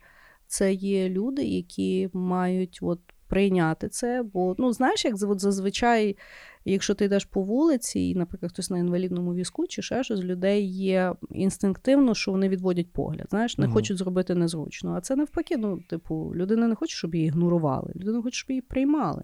це 0.48 0.74
є 0.74 1.10
люди, 1.10 1.44
які 1.44 2.10
мають 2.14 2.80
от 2.82 3.00
прийняти 3.28 3.90
це. 3.90 4.24
Бо 4.34 4.56
ну 4.58 4.74
знаєш, 4.74 5.06
як 5.06 5.16
от 5.22 5.40
зазвичай, 5.42 6.18
якщо 6.66 6.94
ти 6.94 7.06
йдеш 7.06 7.26
по 7.26 7.42
вулиці, 7.42 8.00
і, 8.00 8.16
наприклад, 8.16 8.52
хтось 8.52 8.70
на 8.70 8.80
інвалідному 8.80 9.34
візку 9.34 9.68
чи 9.68 9.82
ще 9.82 10.04
щось, 10.04 10.20
людей 10.20 10.68
є 10.70 11.14
інстинктивно, 11.32 12.16
що 12.16 12.32
вони 12.32 12.50
відводять 12.50 12.92
погляд. 12.92 13.28
Знаєш, 13.30 13.58
не 13.58 13.66
Мгм. 13.66 13.74
хочуть 13.74 13.98
зробити 13.98 14.36
незручно. 14.36 14.94
А 14.98 15.02
це 15.02 15.16
навпаки, 15.16 15.58
ну, 15.58 15.80
типу, 15.90 16.32
людина 16.36 16.68
не 16.68 16.76
хоче, 16.76 16.98
щоб 16.98 17.16
її 17.16 17.28
ігнорували, 17.28 17.92
людина 17.96 18.22
хоче, 18.22 18.38
щоб 18.38 18.50
її 18.52 18.62
приймали. 18.62 19.24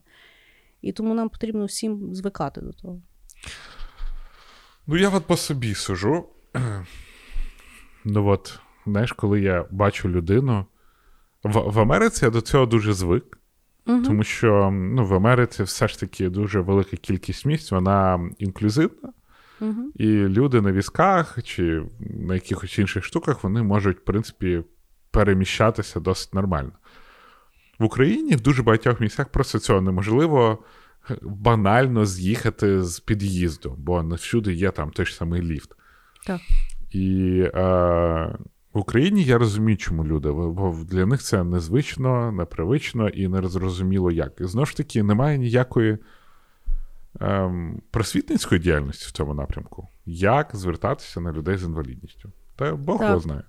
І 0.81 0.91
тому 0.91 1.13
нам 1.13 1.29
потрібно 1.29 1.65
всім 1.65 2.15
звикати 2.15 2.61
до 2.61 2.71
того. 2.73 3.01
Ну, 4.87 4.97
я 4.97 5.09
от 5.09 5.25
по 5.27 5.37
собі 5.37 5.73
сужу. 5.73 6.25
Ну 8.05 8.27
от, 8.27 8.59
знаєш, 8.85 9.11
коли 9.11 9.41
я 9.41 9.65
бачу 9.71 10.09
людину. 10.09 10.65
В, 11.43 11.59
в 11.59 11.79
Америці 11.79 12.25
я 12.25 12.31
до 12.31 12.41
цього 12.41 12.65
дуже 12.65 12.93
звик, 12.93 13.37
Угу. 13.85 14.03
тому 14.03 14.23
що 14.23 14.69
ну, 14.73 15.05
в 15.05 15.13
Америці 15.13 15.63
все 15.63 15.87
ж 15.87 15.99
таки 15.99 16.29
дуже 16.29 16.59
велика 16.59 16.97
кількість 16.97 17.45
місць, 17.45 17.71
вона 17.71 18.29
інклюзивна, 18.37 19.13
Угу. 19.61 19.91
і 19.95 20.07
люди 20.07 20.61
на 20.61 20.71
візках 20.71 21.43
чи 21.43 21.83
на 21.99 22.33
якихось 22.33 22.79
інших 22.79 23.03
штуках 23.03 23.43
вони 23.43 23.63
можуть, 23.63 23.97
в 23.97 24.03
принципі, 24.03 24.63
переміщатися 25.11 25.99
досить 25.99 26.33
нормально. 26.33 26.71
В 27.79 27.83
Україні 27.83 28.35
в 28.35 28.41
дуже 28.41 28.63
багатьох 28.63 28.99
місцях 28.99 29.29
просто 29.29 29.59
цього 29.59 29.81
неможливо 29.81 30.63
банально 31.21 32.05
з'їхати 32.05 32.83
з 32.83 32.99
під'їзду, 32.99 33.75
бо 33.77 34.03
не 34.03 34.15
всюди 34.15 34.53
є 34.53 34.71
там 34.71 34.91
той 34.91 35.05
ж 35.05 35.15
самий 35.15 35.41
ліфт. 35.41 35.75
Так. 36.25 36.41
І 36.91 37.39
е, 37.55 38.37
в 38.73 38.79
Україні 38.79 39.23
я 39.23 39.37
розумію, 39.37 39.77
чому 39.77 40.05
люди, 40.05 40.31
бо 40.31 40.77
для 40.89 41.05
них 41.05 41.21
це 41.21 41.43
незвично, 41.43 42.31
непривично 42.31 43.09
і 43.09 43.27
незрозуміло 43.27 44.11
як. 44.11 44.41
І 44.41 44.43
знову 44.43 44.65
ж 44.65 44.77
таки, 44.77 45.03
немає 45.03 45.37
ніякої 45.37 45.97
ем, 47.19 47.81
просвітницької 47.91 48.61
діяльності 48.61 49.05
в 49.07 49.11
цьому 49.11 49.33
напрямку. 49.33 49.87
Як 50.05 50.55
звертатися 50.55 51.21
на 51.21 51.31
людей 51.31 51.57
з 51.57 51.63
інвалідністю? 51.63 52.31
Та 52.55 52.75
Бог 52.75 53.01
його 53.01 53.19
знає. 53.19 53.43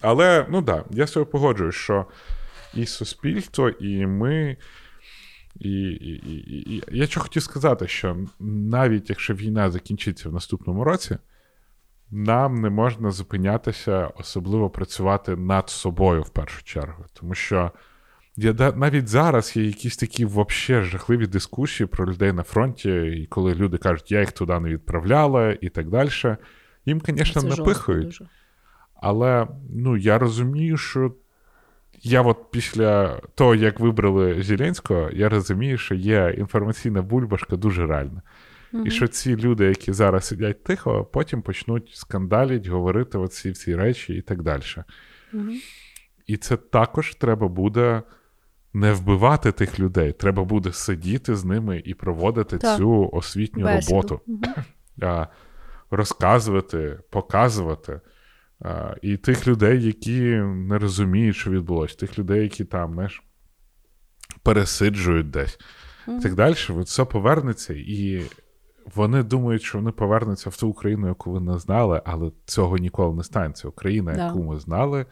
Але 0.00 0.46
ну 0.50 0.62
так, 0.62 0.86
да, 0.90 0.96
я 0.96 1.06
з 1.06 1.12
цього 1.12 1.26
погоджуюсь, 1.26 1.74
що 1.74 2.06
і 2.74 2.86
суспільство, 2.86 3.68
і 3.68 4.06
ми. 4.06 4.56
І, 5.60 5.70
і, 5.70 6.32
і, 6.32 6.76
і 6.76 6.82
я 6.90 7.06
що 7.06 7.20
хотів 7.20 7.42
сказати, 7.42 7.88
що 7.88 8.16
навіть 8.40 9.10
якщо 9.10 9.34
війна 9.34 9.70
закінчиться 9.70 10.28
в 10.28 10.32
наступному 10.32 10.84
році, 10.84 11.18
нам 12.10 12.54
не 12.54 12.70
можна 12.70 13.10
зупинятися, 13.10 14.06
особливо 14.06 14.70
працювати 14.70 15.36
над 15.36 15.70
собою 15.70 16.22
в 16.22 16.30
першу 16.30 16.64
чергу. 16.64 17.04
Тому 17.12 17.34
що 17.34 17.72
я, 18.36 18.72
навіть 18.76 19.08
зараз 19.08 19.56
є 19.56 19.64
якісь 19.64 19.96
такі 19.96 20.24
вообще 20.24 20.82
жахливі 20.82 21.26
дискусії 21.26 21.86
про 21.86 22.06
людей 22.06 22.32
на 22.32 22.42
фронті, 22.42 22.90
і 22.90 23.26
коли 23.26 23.54
люди 23.54 23.78
кажуть, 23.78 24.12
я 24.12 24.20
їх 24.20 24.32
туди 24.32 24.60
не 24.60 24.68
відправляла 24.68 25.56
і 25.60 25.68
так 25.68 25.88
далі. 25.88 26.10
Їм, 26.86 27.02
звісно, 27.06 27.42
напихують. 27.42 28.04
дуже. 28.04 28.28
Але 28.94 29.46
ну, 29.70 29.96
я 29.96 30.18
розумію, 30.18 30.76
що 30.76 31.14
я 32.02 32.22
от 32.22 32.50
після 32.50 33.20
того, 33.34 33.54
як 33.54 33.80
вибрали 33.80 34.42
Зеленського, 34.42 35.10
я 35.12 35.28
розумію, 35.28 35.78
що 35.78 35.94
є 35.94 36.34
інформаційна 36.38 37.02
бульбашка 37.02 37.56
дуже 37.56 37.86
реальна. 37.86 38.22
Мгм. 38.72 38.86
І 38.86 38.90
що 38.90 39.08
ці 39.08 39.36
люди, 39.36 39.64
які 39.64 39.92
зараз 39.92 40.24
сидять 40.24 40.64
тихо, 40.64 41.04
потім 41.12 41.42
почнуть 41.42 41.90
скандаліть, 41.94 42.66
говорити 42.66 43.18
оці 43.18 43.50
всі 43.50 43.76
речі 43.76 44.14
і 44.14 44.22
так 44.22 44.42
далі. 44.42 44.62
Мгм. 45.32 45.60
І 46.26 46.36
це 46.36 46.56
також 46.56 47.14
треба 47.14 47.48
буде 47.48 48.02
не 48.72 48.92
вбивати 48.92 49.52
тих 49.52 49.80
людей. 49.80 50.12
Треба 50.12 50.44
буде 50.44 50.72
сидіти 50.72 51.34
з 51.34 51.44
ними 51.44 51.82
і 51.84 51.94
проводити 51.94 52.58
Так. 52.58 52.78
цю 52.78 53.10
освітню 53.12 53.64
Бесіду. 53.64 53.94
роботу, 53.94 54.20
а, 55.02 55.26
розказувати, 55.90 56.98
показувати. 57.10 58.00
А, 58.62 58.94
і 59.02 59.16
тих 59.16 59.46
людей, 59.48 59.82
які 59.84 60.20
не 60.44 60.78
розуміють, 60.78 61.36
що 61.36 61.50
відбулося, 61.50 61.96
тих 61.96 62.18
людей, 62.18 62.42
які 62.42 62.64
там, 62.64 62.92
знаєш, 62.94 63.22
пересиджують 64.42 65.30
десь. 65.30 65.58
І 66.08 66.20
так 66.22 66.34
далі, 66.34 66.54
все 66.68 67.04
повернеться, 67.04 67.74
і 67.76 68.22
вони 68.94 69.22
думають, 69.22 69.62
що 69.62 69.78
вони 69.78 69.90
повернуться 69.90 70.50
в 70.50 70.56
ту 70.56 70.68
Україну, 70.68 71.08
яку 71.08 71.30
ви 71.32 71.40
не 71.40 71.58
знали, 71.58 72.02
але 72.04 72.30
цього 72.46 72.78
ніколи 72.78 73.16
не 73.16 73.22
станеться. 73.24 73.68
Україна, 73.68 74.12
Да. 74.12 74.26
яку 74.26 74.42
ми 74.42 74.58
знали, 74.60 75.06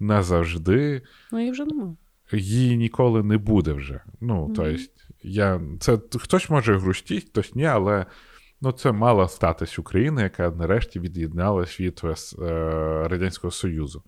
назавжди 0.00 1.02
Ну, 1.32 1.38
її 1.38 1.50
вже 1.52 1.64
немає. 1.64 1.94
її 2.32 2.76
ніколи 2.76 3.22
не 3.22 3.38
буде 3.38 3.72
вже. 3.72 4.00
Ну, 4.20 4.44
Мгм. 4.44 4.54
то 4.54 4.64
есть, 4.66 5.06
я, 5.22 5.60
це 5.80 5.98
хтось 6.18 6.50
може 6.50 6.78
грустіть, 6.78 7.24
хтось 7.28 7.54
ні, 7.54 7.64
але 7.64 8.06
ну, 8.62 8.72
це 8.72 8.92
мала 8.92 9.28
статись 9.28 9.78
Україна, 9.78 10.22
яка 10.22 10.50
нарешті 10.50 11.00
від'єдналась 11.00 11.80
від 11.80 12.00
е, 12.04 12.14
Радянського 13.08 13.50
Союзу. 13.50 14.02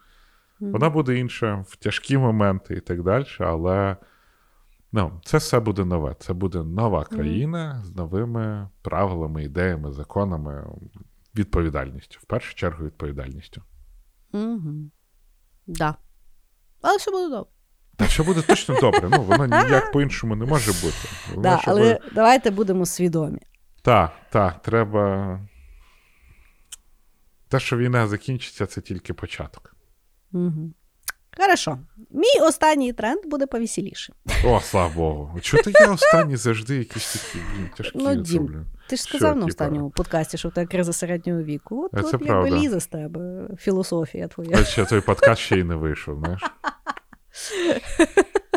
Вона 0.60 0.90
буде 0.90 1.18
інша 1.18 1.64
в 1.68 1.76
тяжкі 1.76 2.18
моменти 2.18 2.74
і 2.74 2.80
так 2.80 3.02
далі, 3.02 3.26
але 3.38 3.96
ну, 4.92 5.20
це 5.24 5.38
все 5.38 5.60
буде 5.60 5.84
нове. 5.84 6.16
Це 6.18 6.32
буде 6.32 6.62
нова 6.62 7.04
країна 7.04 7.82
з 7.84 7.96
новими 7.96 8.68
правилами, 8.82 9.44
ідеями, 9.44 9.92
законами, 9.92 10.66
відповідальністю. 11.34 12.18
В 12.22 12.24
першу 12.24 12.54
чергу, 12.54 12.84
відповідальністю. 12.84 13.62
Угу. 14.32 14.90
Да. 15.66 15.94
Але 16.82 16.96
все 16.96 17.10
буде 17.10 17.28
добре. 17.28 17.50
Та 17.96 18.06
що 18.06 18.24
буде 18.24 18.42
точно 18.42 18.80
добре, 18.80 19.08
ну 19.10 19.22
воно 19.22 19.46
ніяк 19.46 19.92
по-іншому 19.92 20.36
не 20.36 20.44
може 20.44 20.72
бути. 20.72 21.08
Воно, 21.30 21.42
Да, 21.42 21.58
щоб- 21.58 21.74
але 21.74 22.00
давайте 22.14 22.50
будемо 22.50 22.86
свідомі. 22.86 23.40
Так, 23.84 24.12
так, 24.30 24.62
треба. 24.62 25.40
Те, 27.48 27.60
що 27.60 27.76
війна 27.76 28.06
закінчиться, 28.08 28.66
це 28.66 28.80
тільки 28.80 29.14
початок. 29.14 29.76
Угу. 30.32 30.72
Хорошо. 31.38 31.78
Мій 32.10 32.40
останній 32.42 32.92
тренд 32.92 33.26
буде 33.26 33.46
повеселіше. 33.46 34.12
О, 34.44 34.60
слава 34.60 34.94
Богу. 34.94 35.40
Чого 35.40 35.62
я 35.66 35.92
останні 35.92 36.36
завжди 36.36 36.76
якісь 36.76 37.12
такі 37.12 37.44
блін, 37.54 37.70
тяжкі 37.76 37.98
Ну, 37.98 38.14
Дім, 38.14 38.24
зроблю? 38.24 38.64
Ти 38.88 38.96
ж 38.96 39.02
Що, 39.02 39.08
сказав 39.08 39.36
на 39.36 39.40
типа? 39.40 39.46
останньому 39.46 39.90
подкасті, 39.90 40.38
що 40.38 40.48
в 40.48 40.52
тебе 40.52 40.66
криза 40.66 40.92
середнього 40.92 41.42
віку. 41.42 41.90
От, 41.92 42.10
це 42.10 42.16
от 42.16 42.26
якби 42.26 42.50
лізе 42.50 42.80
з 42.80 42.86
тебе 42.86 43.48
філософія 43.58 44.28
твоя. 44.28 44.56
А 44.60 44.64
ще 44.64 44.84
той 44.84 45.00
подкаст 45.00 45.42
ще 45.42 45.58
й 45.58 45.64
не 45.64 45.74
вийшов, 45.74 46.18
знаєш. 46.18 46.42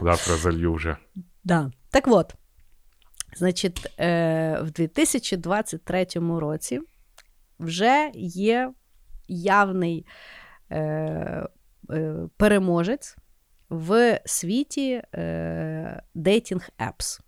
Завтра 0.01 0.35
залью 0.35 0.73
вже. 0.73 0.97
Да. 1.43 1.71
Так 1.89 2.07
от, 2.07 2.35
значить, 3.37 3.99
е, 3.99 4.59
в 4.61 4.71
2023 4.71 6.39
році 6.39 6.81
вже 7.59 8.11
є 8.15 8.73
явний 9.27 10.05
е, 10.69 10.77
е, 11.89 12.15
переможець 12.37 13.15
в 13.69 14.19
світі 14.25 15.01
dating 16.13 16.69
apps. 16.81 17.21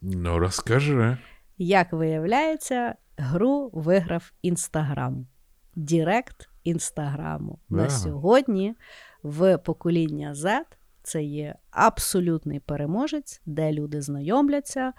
Ну, 0.00 0.38
розкажи. 0.38 1.18
Як 1.58 1.92
виявляється, 1.92 2.94
гру 3.16 3.70
виграв 3.72 4.32
Інстаграм. 4.42 5.26
Direct 5.74 6.48
Інстаграму. 6.64 7.58
Да. 7.68 7.76
На 7.76 7.90
сьогодні 7.90 8.74
в 9.22 9.58
покоління 9.58 10.32
Z 10.32 10.60
це 11.06 11.22
є 11.22 11.54
абсолютний 11.70 12.60
переможець, 12.60 13.40
де 13.46 13.72
люди 13.72 14.02
знайомляться, 14.02 14.92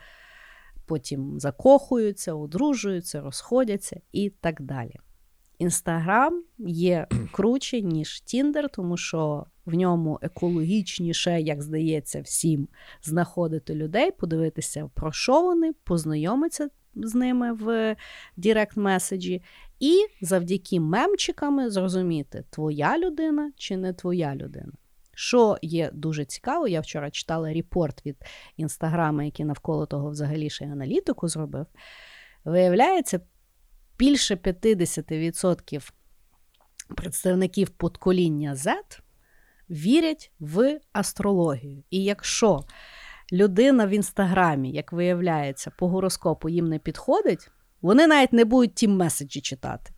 потім 0.85 1.39
закохуються, 1.39 2.33
одружуються, 2.33 3.21
розходяться 3.21 4.01
і 4.11 4.29
так 4.29 4.61
далі. 4.61 4.95
Інстаграм 5.59 6.43
є 6.59 7.07
круче, 7.31 7.81
ніж 7.81 8.21
Тіндер, 8.21 8.69
тому 8.69 8.97
що 8.97 9.45
в 9.65 9.73
ньому 9.73 10.19
екологічніше, 10.21 11.41
як 11.41 11.61
здається, 11.61 12.21
всім 12.21 12.67
знаходити 13.03 13.75
людей, 13.75 14.11
подивитися, 14.11 14.89
про 14.93 15.11
що 15.11 15.41
вони, 15.41 15.73
познайомитися 15.83 16.69
з 16.95 17.15
ними 17.15 17.53
в 17.53 17.95
Direct 18.37 18.77
меседжі, 18.77 19.43
і 19.79 20.05
завдяки 20.21 20.79
мемчиками 20.79 21.69
зрозуміти, 21.69 22.43
твоя 22.49 22.97
людина 22.97 23.51
чи 23.55 23.77
не 23.77 23.93
твоя 23.93 24.35
людина. 24.35 24.73
Що 25.19 25.57
є 25.61 25.89
дуже 25.93 26.25
цікаво, 26.25 26.67
я 26.67 26.81
вчора 26.81 27.11
читала 27.11 27.53
репорт 27.53 28.05
від 28.05 28.17
інстаграма, 28.57 29.23
який 29.23 29.45
навколо 29.45 29.85
того 29.85 30.09
взагалі 30.09 30.49
ще 30.49 30.65
й 30.65 30.67
аналітику 30.67 31.27
зробив. 31.27 31.65
Виявляється, 32.45 33.19
більше 33.99 34.35
50% 34.35 35.91
представників 36.95 37.69
подкоління 37.69 38.53
Z 38.53 38.73
вірять 39.69 40.31
в 40.39 40.79
астрологію. 40.93 41.83
І 41.89 42.03
якщо 42.03 42.63
людина 43.31 43.85
в 43.85 43.89
інстаграмі, 43.89 44.71
як 44.71 44.91
виявляється, 44.91 45.71
по 45.77 45.89
гороскопу 45.89 46.49
їм 46.49 46.65
не 46.65 46.79
підходить, 46.79 47.51
вони 47.81 48.07
навіть 48.07 48.33
не 48.33 48.45
будуть 48.45 48.75
ті 48.75 48.87
меседжі 48.87 49.41
читати. 49.41 49.91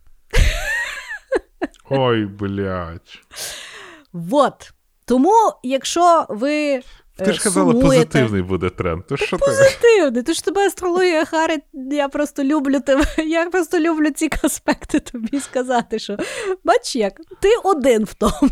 Ой, 1.90 2.26
блядь. 2.26 3.20
Вот. 4.14 4.74
Тому, 5.10 5.34
якщо 5.64 6.26
ви. 6.30 6.82
Ти 7.18 7.34
ж 7.34 7.44
казала, 7.44 7.72
сумуєте, 7.72 8.06
позитивний 8.06 8.42
буде 8.42 8.70
тренд. 8.70 9.08
То 9.08 9.18
що? 9.18 9.38
Позитивний. 9.38 10.24
Ти 10.24 10.34
ж 10.34 10.46
тебе 10.46 10.68
астрологія 10.68 11.26
харить, 11.26 11.64
я 11.92 12.10
просто 12.10 12.44
люблю 12.44 12.80
тебе. 12.80 13.06
Я 13.18 13.46
просто 13.46 13.80
люблю 13.80 14.10
ці 14.10 14.30
аспекти 14.44 15.00
тобі 15.00 15.40
сказати, 15.40 16.00
що 16.00 16.18
бач 16.64 16.96
як, 16.96 17.14
ти 17.40 17.50
один 17.64 18.04
в 18.04 18.14
тому. 18.14 18.52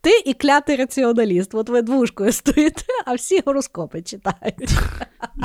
Ти 0.00 0.10
і 0.24 0.34
клятий 0.34 0.76
раціоналіст. 0.76 1.54
От 1.54 1.68
ви 1.68 1.82
двушкою 1.82 2.32
стоїте, 2.32 2.84
а 3.06 3.14
всі 3.14 3.42
гороскопи 3.46 4.02
читають. 4.02 4.70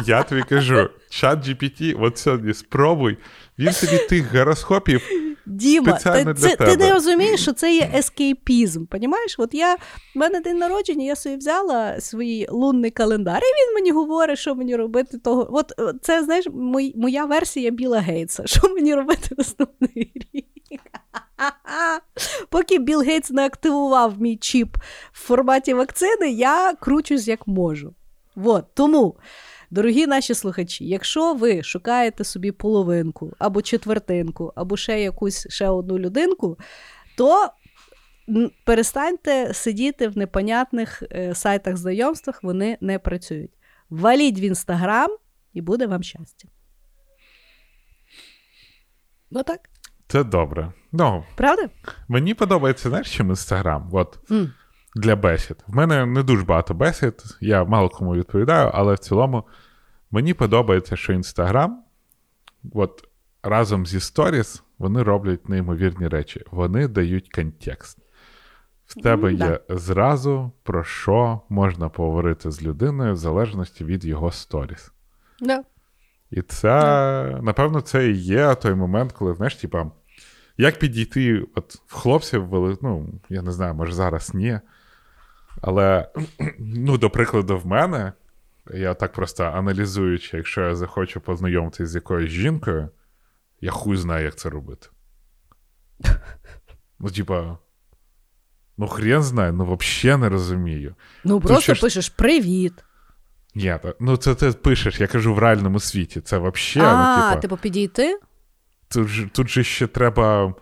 Я 0.06 0.24
тобі 0.24 0.44
кажу, 0.50 0.90
чат 1.10 1.48
GPT, 1.48 2.04
от 2.04 2.18
сьогодні 2.18 2.54
спробуй. 2.54 3.18
Він 3.60 3.74
тобі 3.74 3.98
тих 4.10 4.36
гороскопів. 4.36 5.02
Діма, 5.46 5.94
ти, 5.94 6.24
для 6.24 6.34
це, 6.34 6.56
ти 6.56 6.78
не 6.78 6.94
розумієш, 6.94 7.42
що 7.42 7.54
це 7.54 7.76
є 7.76 7.92
ескейпізм. 7.96 8.86
Понімаєш? 8.86 9.36
От 9.40 9.54
я 9.54 9.76
в 9.76 9.80
мене 10.16 10.40
день 10.40 10.58
народження, 10.58 11.06
я 11.06 11.16
собі 11.16 11.36
взяла 11.36 12.02
свій 12.02 12.48
лунний 12.50 12.92
календар, 12.92 13.38
і 13.38 13.68
він 13.68 13.74
мені 13.74 13.92
говорить, 13.92 14.40
що 14.40 14.56
мені 14.56 14.76
робити 14.76 15.18
того. 15.18 15.50
От 15.52 15.74
е, 15.80 15.94
це, 16.02 16.24
знаєш, 16.24 16.46
мой, 16.54 16.94
моя 16.96 17.26
версія 17.26 17.72
Біла 17.72 18.00
Гейтса. 18.00 18.44
Що 18.48 18.70
мені 18.70 18.96
робити 18.96 19.36
наступний 19.38 20.12
рік? 20.34 20.46
Поки 22.50 22.80
Білл 22.80 23.02
Гейтс 23.02 23.32
не 23.32 23.46
активував 23.46 24.22
мій 24.22 24.38
чіп 24.38 24.78
в 25.12 25.20
форматі 25.28 25.74
вакцини, 25.74 26.32
я 26.32 26.74
кручусь 26.74 27.28
як 27.28 27.48
можу. 27.48 27.94
От, 28.36 28.66
тому, 28.74 29.16
дорогі 29.74 30.08
наші 30.08 30.34
слухачі, 30.34 30.86
якщо 30.86 31.34
ви 31.34 31.64
шукаєте 31.64 32.24
собі 32.24 32.52
половинку 32.52 33.34
або 33.40 33.62
четвертинку, 33.62 34.54
або 34.56 34.78
ще 34.78 35.02
якусь 35.02 35.48
ще 35.50 35.70
одну 35.70 36.00
людинку, 36.00 36.58
то 37.18 37.50
перестаньте 38.66 39.54
сидіти 39.54 40.08
в 40.08 40.18
непонятних 40.18 41.04
е, 41.12 41.36
сайтах 41.36 41.78
знайомствах, 41.78 42.44
вони 42.44 42.78
не 42.82 43.00
працюють. 43.00 43.52
Валіть 43.90 44.40
в 44.40 44.44
інстаграм 44.44 45.10
і 45.54 45.62
буде 45.62 45.88
вам 45.88 46.04
щастя. 46.04 46.48
Ну 49.32 49.44
так, 49.44 49.60
Це 50.08 50.24
добре. 50.24 50.74
Ну, 50.91 51.24
правда? 51.36 51.70
мені 52.08 52.34
подобається, 52.34 52.90
знаєш, 52.90 53.18
чим 53.18 53.30
інстаграм? 53.30 53.90
От 53.91 54.32
М. 54.32 54.54
для 54.95 55.16
бесід. 55.16 55.58
В 55.68 55.76
мене 55.76 56.06
не 56.06 56.24
дуже 56.24 56.44
багато 56.44 56.74
бесід, 56.74 57.14
я 57.41 57.64
мало 57.64 57.90
кому 57.90 58.16
відповідаю, 58.16 58.72
але 58.74 58.94
в 58.94 59.00
цілому 59.00 59.44
мені 60.14 60.34
подобається, 60.34 60.95
що 60.95 61.14
інстаграм, 61.14 61.84
от 62.73 63.07
разом 63.44 63.85
зі 63.85 63.99
сторіс, 63.99 64.64
вони 64.77 65.03
роблять 65.03 65.49
неймовірні 65.49 66.07
речі. 66.07 66.44
Вони 66.52 66.88
дають 66.88 67.30
контекст. 67.30 67.98
В 68.85 69.02
тебе 69.02 69.34
да. 69.34 69.45
є 69.45 69.60
зразу 69.69 70.52
про 70.64 70.84
що 70.84 71.41
можна 71.49 71.90
поговорити 71.90 72.52
з 72.52 72.64
людиною 72.64 73.14
в 73.14 73.18
залежності 73.18 73.85
від 73.85 74.06
його 74.06 74.31
сторіс. 74.31 74.91
Да. 75.40 75.64
І 76.31 76.41
це, 76.41 77.40
напевно, 77.41 77.81
це 77.81 78.10
і 78.10 78.18
є 78.18 78.56
той 78.56 78.76
момент, 78.76 79.11
коли, 79.11 79.34
знаєш, 79.34 79.56
типа, 79.56 79.91
як 80.57 80.80
підійти, 80.80 81.45
от 81.56 81.76
в 81.88 81.95
хлопців 81.95 82.48
ну, 82.81 83.10
я 83.30 83.41
не 83.41 83.52
знаю, 83.52 83.73
може 83.73 83.94
зараз 83.94 84.34
ні. 84.34 84.60
Але, 85.61 86.07
ну, 86.60 86.98
до 86.98 87.10
прикладу, 87.10 87.57
в 87.57 87.68
мене, 87.68 88.14
я 88.73 88.94
так 88.94 89.14
просто 89.14 89.44
аналізуючи, 89.44 90.38
якщо 90.38 90.61
я 90.61 90.76
захочу 90.76 91.22
познайомитися 91.22 91.85
з 91.85 91.95
якоюсь 91.95 92.31
жінкою, 92.31 92.90
я 93.61 93.72
хуй 93.72 93.98
знаю, 93.98 94.26
як 94.26 94.35
це 94.35 94.49
робити. 94.49 94.88
Ну, 96.99 97.10
типа, 97.10 97.57
ну, 98.77 98.88
хрен 98.88 99.23
знає, 99.23 99.52
ну 99.52 99.77
взагалі 99.80 100.22
не 100.22 100.30
розумію. 100.30 100.95
Ну, 101.23 101.40
просто 101.40 101.61
ще 101.61 101.76
ж- 101.76 101.81
пишеш 101.81 102.10
привіт. 102.10 102.73
Ні, 103.56 103.80
ну 103.99 104.18
це 104.18 104.35
ти 104.35 104.52
пишеш, 104.52 104.99
я 104.99 105.07
кажу 105.07 105.34
в 105.34 105.40
реальному 105.40 105.80
світі. 105.80 106.22
Це 106.22 106.38
взагалі, 106.38 106.91
а, 106.91 107.18
ну, 107.18 107.30
типа, 107.30 107.41
типу, 107.41 107.57
підійти? 107.57 108.19
тут, 108.88 109.34
тут 109.34 109.49
же 109.49 109.64
ще 109.64 109.88
треба 109.88 110.53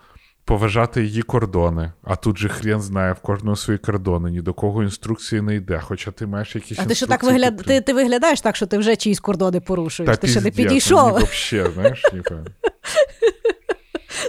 поважати 0.52 1.04
її 1.04 1.22
кордони, 1.22 1.92
а 2.04 2.16
тут 2.16 2.38
же 2.38 2.50
хрен 2.50 2.82
знає 2.82 3.14
в 3.14 3.20
кожного 3.20 3.56
свої 3.56 3.80
кордони, 3.80 4.32
ні 4.32 4.42
до 4.42 4.54
кого 4.54 4.84
інструкції 4.84 5.42
не 5.42 5.56
йде, 5.56 5.82
хоча 5.84 6.12
ти 6.12 6.26
маєш 6.26 6.56
якісь 6.56 6.80
А 6.80 6.86
ти 6.86 6.96
що 6.96 7.08
так 7.08 7.24
вигляд... 7.24 7.58
ти, 7.58 7.82
ти 7.82 7.94
виглядаєш 7.94 8.42
так, 8.42 8.56
що 8.56 8.66
ти 8.66 8.78
вже 8.78 8.96
чиїсь 8.96 9.20
кордони 9.20 9.60
порушуєш. 9.60 10.18
ти 10.18 10.28
ще 10.28 10.42
не 10.42 10.52
піздець, 10.52 10.68
підійшов. 10.68 11.20
Ну, 11.20 11.28
взагалі, 11.32 11.74
знаєш, 11.74 12.02
типа. 12.02 12.36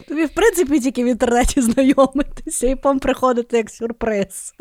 Тобі, 0.08 0.24
в 0.24 0.34
принципі, 0.34 0.80
тільки 0.80 1.04
в 1.04 1.06
інтернеті 1.06 1.60
знайомитися 1.60 2.66
і 2.66 2.76
пом 2.76 2.98
приходити 2.98 3.56
як 3.56 3.70
сюрприз. 3.70 4.54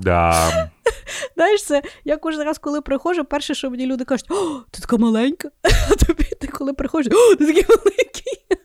Да. 0.00 0.70
Знаєш, 1.36 1.64
це 1.64 1.82
я 2.04 2.16
кожен 2.16 2.42
раз, 2.42 2.58
коли 2.58 2.80
приходжу, 2.80 3.24
перше, 3.24 3.54
що 3.54 3.70
мені 3.70 3.86
люди 3.86 4.04
кажуть, 4.04 4.30
о, 4.30 4.60
ти 4.70 4.80
така 4.80 4.96
маленька. 4.96 5.48
А 5.90 5.94
тобі 5.94 6.24
ти 6.40 6.46
коли 6.46 6.72
приходиш, 6.72 7.12
о, 7.12 7.36
ти 7.36 7.46
такий 7.46 7.64
великий. 7.68 8.57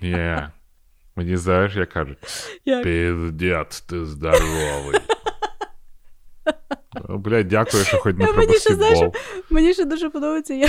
Ні. 0.00 0.38
Мені 1.16 1.36
знаєш, 1.36 1.76
як 1.76 1.88
кажуть, 1.88 2.18
піздець, 2.82 3.80
ти 3.80 4.04
здоровий. 4.04 5.00
Бля, 6.94 7.16
Блядь, 7.16 7.48
дякую, 7.48 7.84
що 7.84 7.98
хоч 7.98 8.16
не 8.16 8.26
про 8.26 8.36
мені 8.36 8.54
ще, 8.58 8.74
знаєш. 8.74 8.98
Мені 9.50 9.74
ще 9.74 9.84
дуже 9.84 10.10
подобається, 10.10 10.54
я 10.54 10.68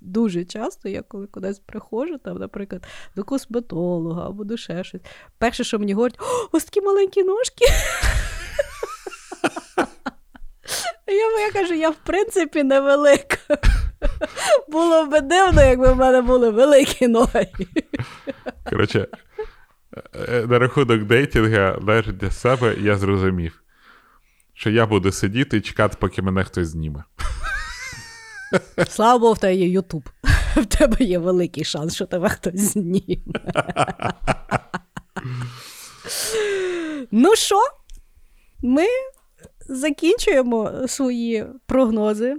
дуже 0.00 0.44
часто, 0.44 0.88
я 0.88 1.02
коли 1.02 1.26
кудись 1.26 1.58
приходжу, 1.58 2.18
там, 2.24 2.38
наприклад, 2.38 2.86
до 3.16 3.24
косметолога 3.24 4.26
або 4.26 4.44
до 4.44 4.56
ще 4.56 4.84
щось. 4.84 5.00
Перше, 5.38 5.64
що 5.64 5.78
мені 5.78 5.94
говорять, 5.94 6.20
ось 6.52 6.64
такі 6.64 6.80
маленькі 6.80 7.22
ножки. 7.22 7.64
Я, 11.06 11.40
я 11.40 11.52
кажу, 11.52 11.74
я 11.74 11.90
в 11.90 11.96
принципі 11.96 12.62
невелика. 12.62 13.58
Було 14.68 15.06
б 15.06 15.20
дивно, 15.20 15.62
якби 15.62 15.92
в 15.92 15.96
мене 15.96 16.22
були 16.22 16.50
великі 16.50 17.08
ноги. 17.08 17.48
Коротше, 18.70 19.08
е, 20.28 20.46
на 20.48 20.58
рахунок 20.58 21.02
дейтінга, 21.04 21.78
навіть 21.82 22.16
для 22.16 22.30
себе 22.30 22.76
я 22.80 22.96
зрозумів, 22.96 23.62
що 24.54 24.70
я 24.70 24.86
буду 24.86 25.12
сидіти 25.12 25.56
і 25.56 25.60
чекати, 25.60 25.96
поки 26.00 26.22
мене 26.22 26.44
хтось 26.44 26.68
зніме. 26.68 27.04
Слава 28.88 29.18
Богу, 29.18 29.32
в 29.32 29.38
тебе 29.38 29.54
є 29.54 29.68
Ютуб. 29.68 30.08
В 30.56 30.66
тебе 30.66 30.96
є 31.04 31.18
великий 31.18 31.64
шанс, 31.64 31.94
що 31.94 32.06
тебе 32.06 32.28
хтось 32.28 32.60
зніме. 32.60 33.40
ну 37.10 37.36
що, 37.36 37.60
ми 38.62 38.86
закінчуємо 39.68 40.72
свої 40.86 41.46
прогнози, 41.66 42.34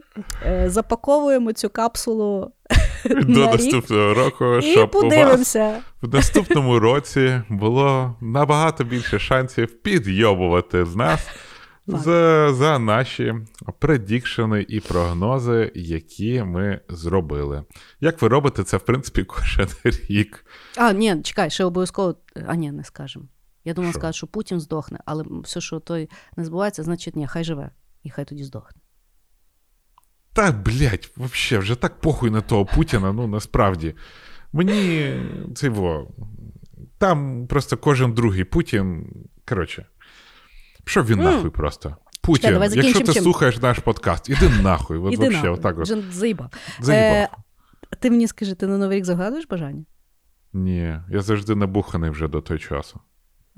е, 0.46 0.70
запаковуємо 0.70 1.54
цю 1.54 1.70
капсулу 1.70 2.52
до 3.10 3.16
на 3.40 3.52
рік. 3.52 3.60
наступного 3.60 4.14
року, 4.14 4.56
І 4.58 4.62
щоб 4.62 4.90
у 4.96 5.00
вас 5.00 5.04
подивимося. 5.04 5.80
в 6.02 6.14
наступному 6.16 6.80
році 6.80 7.42
було 7.50 8.16
набагато 8.22 8.84
більше 8.84 9.20
шансів 9.20 9.82
підйобувати 9.82 10.86
з 10.86 10.96
нас 10.96 11.28
за, 11.88 12.54
за 12.54 12.80
наші 12.80 13.34
предікшени 13.80 14.66
і 14.70 14.80
прогнози, 14.80 15.72
які 15.76 16.44
ми 16.44 16.80
зробили. 16.90 17.64
Як 18.02 18.22
ви 18.22 18.28
робите 18.28 18.64
це, 18.64 18.78
в 18.78 18.82
принципі, 18.82 19.24
кожен 19.24 19.68
рік. 20.10 20.46
А, 20.78 20.94
ні, 20.94 21.22
чекай, 21.24 21.50
ще 21.50 21.64
обов'язково. 21.64 22.16
А, 22.48 22.56
ні, 22.56 22.72
не 22.72 22.84
скажемо. 22.84 23.26
Я 23.68 23.74
думала 23.74 23.92
Що? 23.92 24.00
сказати, 24.00 24.14
що 24.18 24.28
Путін 24.28 24.60
здохне, 24.60 25.00
але 25.06 25.24
все, 25.44 25.62
що 25.62 25.80
той 25.80 26.10
не 26.38 26.46
збувається, 26.46 26.84
значить 26.84 27.16
ні, 27.16 27.28
хай 27.28 27.44
живе. 27.44 27.72
І 28.04 28.10
хай 28.10 28.26
тоді 28.26 28.44
здохне. 28.44 28.82
Та, 30.34 30.52
блядь, 30.52 31.12
вообще, 31.16 31.58
вже 31.58 31.76
так 31.76 32.02
похуй 32.02 32.30
на 32.30 32.42
того 32.42 32.66
Путіна, 32.66 33.14
ну 33.14 33.28
насправді. 33.28 33.96
Мені 34.54 35.16
це 35.56 35.70
во. 35.70 36.08
Там 36.98 37.48
просто 37.48 37.78
кожен 37.78 38.14
другий 38.14 38.44
Путін. 38.44 39.08
Коротше, 39.46 39.86
пішов 40.84 41.06
він 41.06 41.20
М. 41.20 41.26
нахуй 41.26 41.50
просто. 41.50 41.96
Путін, 42.22 42.54
давай 42.54 42.70
якщо 42.74 43.00
ти 43.00 43.14
чим? 43.14 43.24
слухаєш 43.24 43.58
наш 43.62 43.80
подкаст, 43.80 44.30
іди 44.30 44.50
нахуй. 44.50 44.98
От 44.98 45.14
Іди 45.14 45.24
вообще, 45.30 45.50
отак 45.50 45.80
от. 45.80 45.88
Заїбав. 46.14 46.52
Заїбав. 46.80 47.18
Е, 47.18 47.30
Ти 48.00 48.12
мені 48.12 48.28
скажи, 48.28 48.56
ти 48.56 48.68
на 48.68 48.78
Новий 48.78 48.98
рік 48.98 49.06
загадуєш 49.06 49.48
бажання? 49.48 49.86
Ні, 50.54 51.00
я 51.10 51.22
завжди 51.22 51.56
набуханий 51.56 52.10
вже 52.10 52.28
до 52.28 52.42
того 52.42 52.58
часу. 52.58 53.00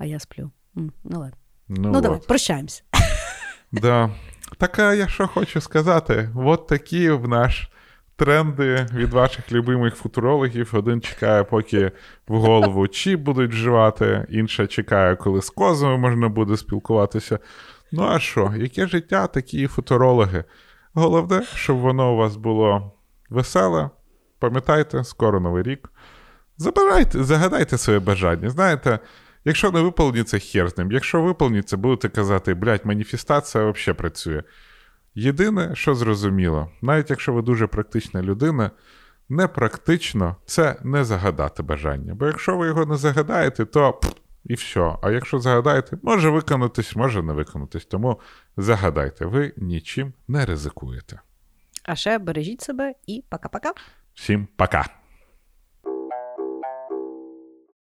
А 0.00 0.06
я 0.06 0.18
сплю. 0.18 0.50
Ну 0.74 0.90
ладно. 1.04 1.36
Ну, 1.68 1.88
Ну, 1.90 1.96
от. 1.98 2.02
давай, 2.02 2.20
прощаємося. 2.28 2.82
Да. 3.72 4.10
Так, 4.58 4.78
а 4.78 4.94
я 4.94 5.08
що 5.08 5.26
хочу 5.26 5.60
сказати? 5.60 6.30
От 6.34 6.66
такі 6.66 7.10
в 7.10 7.28
наш 7.28 7.70
тренди 8.16 8.86
від 8.94 9.12
ваших 9.12 9.52
любимих 9.52 9.94
футурологів. 9.94 10.70
Один 10.72 11.00
чекає, 11.00 11.44
поки 11.44 11.92
в 12.28 12.38
голову 12.38 12.88
чіп 12.88 13.20
будуть 13.20 13.50
вживати, 13.50 14.26
інша 14.30 14.66
чекає, 14.66 15.16
коли 15.16 15.42
з 15.42 15.50
козами 15.50 15.96
можна 15.98 16.28
буде 16.28 16.56
спілкуватися. 16.56 17.38
Ну 17.92 18.02
а 18.04 18.18
що, 18.18 18.52
яке 18.56 18.86
життя, 18.86 19.26
такі 19.26 19.66
футурологи. 19.66 20.44
Головне, 20.94 21.42
щоб 21.54 21.76
воно 21.76 22.12
у 22.12 22.16
вас 22.16 22.36
було 22.36 22.92
веселе. 23.30 23.90
Пам'ятайте, 24.38 25.04
скоро 25.04 25.40
новий 25.40 25.62
рік. 25.62 25.92
Забирайте, 26.56 27.24
загадайте 27.24 27.78
своє 27.78 27.98
бажання. 27.98 28.50
Знаєте, 28.50 28.98
якщо 29.44 29.70
не 29.70 29.80
виповниться, 29.80 30.38
хер 30.38 30.68
з 30.68 30.78
ним. 30.78 30.92
Якщо 30.92 31.22
виповниться, 31.22 31.76
будете 31.76 32.08
казати, 32.08 32.54
блядь, 32.54 32.86
маніфестація 32.86 33.70
взагалі 33.70 33.98
працює. 33.98 34.42
Єдине, 35.14 35.70
що 35.74 35.94
зрозуміло, 35.94 36.70
навіть 36.82 37.10
якщо 37.10 37.32
ви 37.32 37.42
дуже 37.42 37.66
практична 37.66 38.22
людина, 38.22 38.70
непрактично 39.28 40.36
це 40.46 40.76
не 40.82 41.04
загадати 41.04 41.62
бажання. 41.62 42.14
Бо 42.14 42.26
якщо 42.26 42.56
ви 42.56 42.66
його 42.66 42.86
не 42.86 42.96
загадаєте, 42.96 43.64
то 43.64 43.92
пф, 43.92 44.12
і 44.44 44.54
все. 44.54 44.96
А 45.02 45.10
якщо 45.10 45.38
загадаєте, 45.38 45.98
може 46.02 46.30
виконатись, 46.30 46.96
може 46.96 47.22
не 47.22 47.32
виконатись. 47.32 47.84
Тому 47.84 48.20
загадайте, 48.56 49.26
ви 49.26 49.52
нічим 49.56 50.12
не 50.28 50.46
ризикуєте. 50.46 51.20
А 51.84 51.96
ще 51.96 52.18
бережіть 52.18 52.62
себе 52.62 52.94
і 53.06 53.24
пока-пока. 53.30 53.72
Всім 54.14 54.48
пока! 54.56 54.99